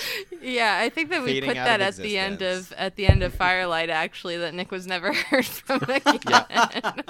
yeah. 0.43 0.77
I 0.79 0.89
think 0.89 1.09
that 1.09 1.23
we 1.23 1.29
Fading 1.29 1.49
put 1.49 1.55
that 1.55 1.81
of 1.81 1.87
at 1.87 1.95
the 1.95 2.19
end 2.19 2.43
of 2.43 2.71
at 2.73 2.95
the 2.97 3.07
end 3.07 3.23
of 3.23 3.33
Firelight. 3.33 3.89
Actually, 3.89 4.37
that 4.37 4.53
Nick 4.53 4.69
was 4.69 4.85
never 4.85 5.11
heard 5.29 5.43
from 5.43 5.81
again. 6.05 7.03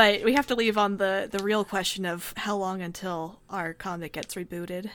But 0.00 0.24
we 0.24 0.32
have 0.32 0.46
to 0.46 0.54
leave 0.54 0.78
on 0.78 0.96
the, 0.96 1.28
the 1.30 1.44
real 1.44 1.62
question 1.62 2.06
of 2.06 2.32
how 2.34 2.56
long 2.56 2.80
until 2.80 3.42
our 3.50 3.74
comic 3.74 4.14
gets 4.14 4.34
rebooted. 4.34 4.88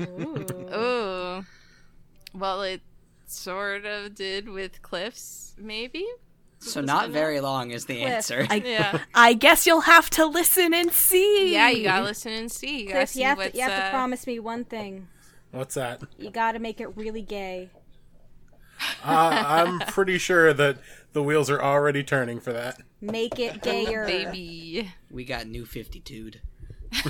Ooh. 0.00 1.44
Well, 2.32 2.62
it 2.62 2.82
sort 3.26 3.84
of 3.84 4.14
did 4.14 4.48
with 4.48 4.82
Cliff's, 4.82 5.54
maybe? 5.58 6.06
So 6.58 6.82
not 6.82 7.10
very 7.10 7.40
long 7.40 7.72
is 7.72 7.86
the 7.86 7.96
Cliff. 7.96 8.08
answer. 8.08 8.46
I, 8.48 8.56
Yeah. 8.56 8.98
I 9.14 9.32
guess 9.32 9.66
you'll 9.66 9.80
have 9.80 10.08
to 10.10 10.26
listen 10.26 10.72
and 10.72 10.92
see. 10.92 11.52
Yeah, 11.52 11.70
you 11.70 11.82
gotta 11.82 12.04
listen 12.04 12.32
and 12.32 12.52
see. 12.52 12.82
You 12.82 12.90
Cliff, 12.90 13.08
see 13.08 13.20
you 13.20 13.26
have, 13.26 13.38
what's, 13.38 13.52
to, 13.52 13.56
you 13.56 13.64
have 13.64 13.72
uh, 13.72 13.84
to 13.86 13.90
promise 13.90 14.26
me 14.26 14.38
one 14.38 14.64
thing. 14.64 15.08
What's 15.50 15.74
that? 15.74 16.02
You 16.16 16.30
gotta 16.30 16.60
make 16.60 16.80
it 16.80 16.94
really 16.96 17.22
gay. 17.22 17.70
Uh, 19.02 19.44
I'm 19.46 19.80
pretty 19.80 20.18
sure 20.18 20.52
that 20.52 20.78
the 21.16 21.22
wheels 21.22 21.48
are 21.48 21.62
already 21.62 22.02
turning 22.02 22.38
for 22.38 22.52
that. 22.52 22.78
Make 23.00 23.38
it 23.38 23.62
gayer. 23.62 24.04
baby. 24.04 24.92
we 25.10 25.24
got 25.24 25.46
new 25.46 25.64
52 25.64 26.32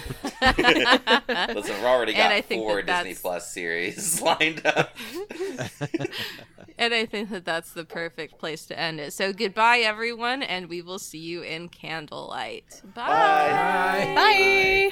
Listen, 0.42 1.74
we've 1.74 1.84
already 1.84 2.12
got 2.14 2.30
I 2.30 2.40
think 2.40 2.62
four 2.62 2.82
that 2.82 3.02
Disney 3.02 3.20
Plus 3.20 3.52
series 3.52 4.22
lined 4.22 4.64
up. 4.64 4.96
And 6.78 6.92
I 6.92 7.06
think 7.06 7.30
that 7.30 7.46
that's 7.46 7.72
the 7.72 7.86
perfect 7.86 8.38
place 8.38 8.66
to 8.66 8.78
end 8.78 9.00
it. 9.00 9.14
So 9.14 9.32
goodbye, 9.32 9.78
everyone, 9.78 10.42
and 10.42 10.68
we 10.68 10.82
will 10.82 10.98
see 10.98 11.16
you 11.18 11.40
in 11.40 11.70
Candlelight. 11.70 12.82
Bye. 12.94 14.12
Bye. 14.14 14.90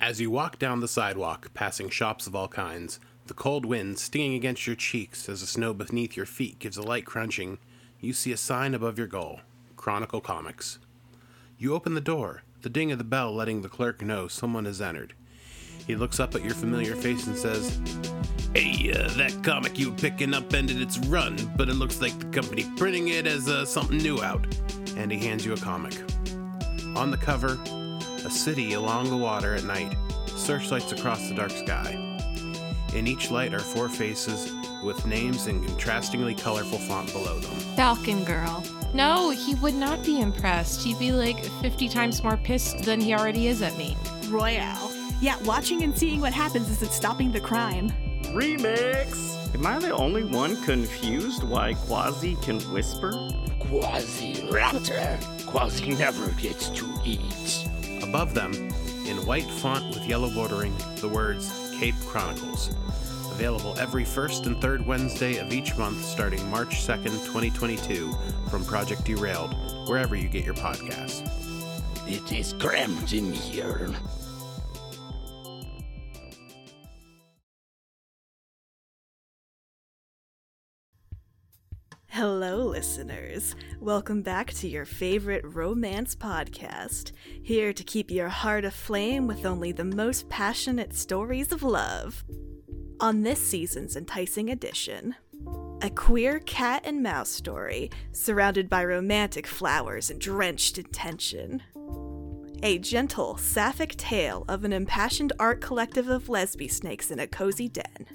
As 0.00 0.20
you 0.20 0.28
walk 0.28 0.58
down 0.58 0.80
the 0.80 0.88
sidewalk, 0.88 1.54
passing 1.54 1.88
shops 1.88 2.26
of 2.26 2.34
all 2.34 2.48
kinds, 2.48 2.98
the 3.30 3.34
cold 3.34 3.64
wind 3.64 3.96
stinging 3.96 4.34
against 4.34 4.66
your 4.66 4.74
cheeks 4.74 5.28
as 5.28 5.40
the 5.40 5.46
snow 5.46 5.72
beneath 5.72 6.16
your 6.16 6.26
feet 6.26 6.58
gives 6.58 6.76
a 6.76 6.82
light 6.82 7.06
crunching, 7.06 7.58
you 8.00 8.12
see 8.12 8.32
a 8.32 8.36
sign 8.36 8.74
above 8.74 8.98
your 8.98 9.06
goal 9.06 9.38
Chronicle 9.76 10.20
Comics. 10.20 10.80
You 11.56 11.72
open 11.72 11.94
the 11.94 12.00
door, 12.00 12.42
the 12.62 12.68
ding 12.68 12.90
of 12.90 12.98
the 12.98 13.04
bell 13.04 13.32
letting 13.32 13.62
the 13.62 13.68
clerk 13.68 14.02
know 14.02 14.26
someone 14.26 14.64
has 14.64 14.80
entered. 14.80 15.14
He 15.86 15.94
looks 15.94 16.18
up 16.18 16.34
at 16.34 16.42
your 16.42 16.54
familiar 16.54 16.96
face 16.96 17.28
and 17.28 17.38
says, 17.38 17.80
Hey, 18.52 18.92
uh, 18.92 19.08
that 19.10 19.44
comic 19.44 19.78
you 19.78 19.92
were 19.92 19.96
picking 19.96 20.34
up 20.34 20.52
ended 20.52 20.82
its 20.82 20.98
run, 20.98 21.36
but 21.56 21.68
it 21.68 21.74
looks 21.74 22.00
like 22.00 22.18
the 22.18 22.26
company 22.36 22.66
printing 22.76 23.08
it 23.08 23.26
has 23.26 23.48
uh, 23.48 23.64
something 23.64 23.98
new 23.98 24.20
out. 24.20 24.44
And 24.96 25.12
he 25.12 25.18
hands 25.18 25.46
you 25.46 25.52
a 25.52 25.56
comic. 25.56 25.94
On 26.96 27.12
the 27.12 27.16
cover, 27.16 27.60
a 28.26 28.30
city 28.30 28.72
along 28.72 29.08
the 29.08 29.16
water 29.16 29.54
at 29.54 29.62
night, 29.62 29.96
searchlights 30.26 30.90
across 30.90 31.28
the 31.28 31.34
dark 31.36 31.52
sky. 31.52 32.09
In 32.94 33.06
each 33.06 33.30
light 33.30 33.54
are 33.54 33.60
four 33.60 33.88
faces 33.88 34.52
with 34.82 35.06
names 35.06 35.46
in 35.46 35.64
contrastingly 35.64 36.36
colorful 36.36 36.78
font 36.78 37.12
below 37.12 37.38
them. 37.38 37.56
Falcon 37.76 38.24
Girl. 38.24 38.64
No, 38.92 39.30
he 39.30 39.54
would 39.56 39.74
not 39.74 40.04
be 40.04 40.20
impressed. 40.20 40.82
He'd 40.82 40.98
be 40.98 41.12
like 41.12 41.44
50 41.62 41.88
times 41.88 42.22
more 42.22 42.36
pissed 42.36 42.82
than 42.82 43.00
he 43.00 43.14
already 43.14 43.46
is 43.46 43.62
at 43.62 43.76
me. 43.78 43.96
Royale. 44.28 44.90
Yeah, 45.20 45.36
watching 45.44 45.84
and 45.84 45.96
seeing 45.96 46.20
what 46.20 46.32
happens 46.32 46.68
isn't 46.68 46.92
stopping 46.92 47.30
the 47.30 47.40
crime. 47.40 47.90
Remix! 48.32 49.54
Am 49.54 49.66
I 49.66 49.78
the 49.78 49.94
only 49.94 50.24
one 50.24 50.60
confused 50.62 51.44
why 51.44 51.74
Quasi 51.74 52.34
can 52.36 52.58
whisper? 52.72 53.12
Quasi 53.60 54.34
Raptor. 54.50 55.46
Quasi 55.46 55.90
never 55.90 56.28
gets 56.32 56.70
to 56.70 56.92
eat. 57.04 57.68
Above 58.02 58.34
them, 58.34 58.52
in 59.06 59.24
white 59.26 59.50
font 59.50 59.86
with 59.94 60.06
yellow 60.06 60.30
bordering, 60.30 60.74
the 60.96 61.08
words 61.08 61.69
Cape 61.80 61.98
Chronicles. 62.00 62.68
Available 63.30 63.74
every 63.78 64.04
first 64.04 64.44
and 64.44 64.60
third 64.60 64.84
Wednesday 64.86 65.38
of 65.38 65.50
each 65.50 65.78
month 65.78 66.04
starting 66.04 66.46
March 66.50 66.86
2nd, 66.86 67.24
2022, 67.24 68.12
from 68.50 68.66
Project 68.66 69.02
Derailed, 69.06 69.54
wherever 69.88 70.14
you 70.14 70.28
get 70.28 70.44
your 70.44 70.52
podcasts. 70.52 71.26
It 72.06 72.32
is 72.32 72.52
cramped 72.52 73.14
in 73.14 73.32
here. 73.32 73.88
Hello, 82.12 82.64
listeners. 82.64 83.54
Welcome 83.78 84.22
back 84.22 84.52
to 84.54 84.66
your 84.66 84.84
favorite 84.84 85.44
romance 85.44 86.16
podcast. 86.16 87.12
Here 87.40 87.72
to 87.72 87.84
keep 87.84 88.10
your 88.10 88.28
heart 88.28 88.64
aflame 88.64 89.28
with 89.28 89.46
only 89.46 89.70
the 89.70 89.84
most 89.84 90.28
passionate 90.28 90.92
stories 90.92 91.52
of 91.52 91.62
love. 91.62 92.24
On 92.98 93.22
this 93.22 93.40
season's 93.40 93.94
enticing 93.94 94.50
edition, 94.50 95.14
a 95.82 95.88
queer 95.88 96.40
cat 96.40 96.82
and 96.84 97.00
mouse 97.00 97.30
story 97.30 97.92
surrounded 98.10 98.68
by 98.68 98.84
romantic 98.84 99.46
flowers 99.46 100.10
and 100.10 100.20
drenched 100.20 100.78
in 100.78 100.86
tension. 100.86 101.62
A 102.64 102.78
gentle, 102.78 103.36
sapphic 103.36 103.94
tale 103.96 104.44
of 104.48 104.64
an 104.64 104.72
impassioned 104.72 105.32
art 105.38 105.60
collective 105.60 106.08
of 106.08 106.24
lesbi 106.24 106.68
snakes 106.68 107.12
in 107.12 107.20
a 107.20 107.28
cozy 107.28 107.68
den 107.68 108.08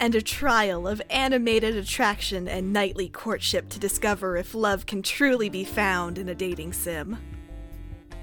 and 0.00 0.14
a 0.14 0.22
trial 0.22 0.88
of 0.88 1.02
animated 1.10 1.76
attraction 1.76 2.48
and 2.48 2.72
nightly 2.72 3.06
courtship 3.08 3.68
to 3.68 3.78
discover 3.78 4.36
if 4.38 4.54
love 4.54 4.86
can 4.86 5.02
truly 5.02 5.50
be 5.50 5.62
found 5.62 6.16
in 6.16 6.30
a 6.30 6.34
dating 6.34 6.72
sim. 6.72 7.18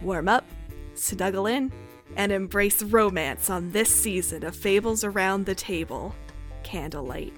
Warm 0.01 0.27
up, 0.27 0.43
snuggle 0.95 1.45
in, 1.45 1.71
and 2.15 2.31
embrace 2.31 2.81
romance 2.81 3.49
on 3.51 3.71
this 3.71 3.93
season 3.95 4.43
of 4.43 4.55
Fables 4.55 5.03
Around 5.03 5.45
the 5.45 5.55
Table 5.55 6.15
Candlelight. 6.63 7.33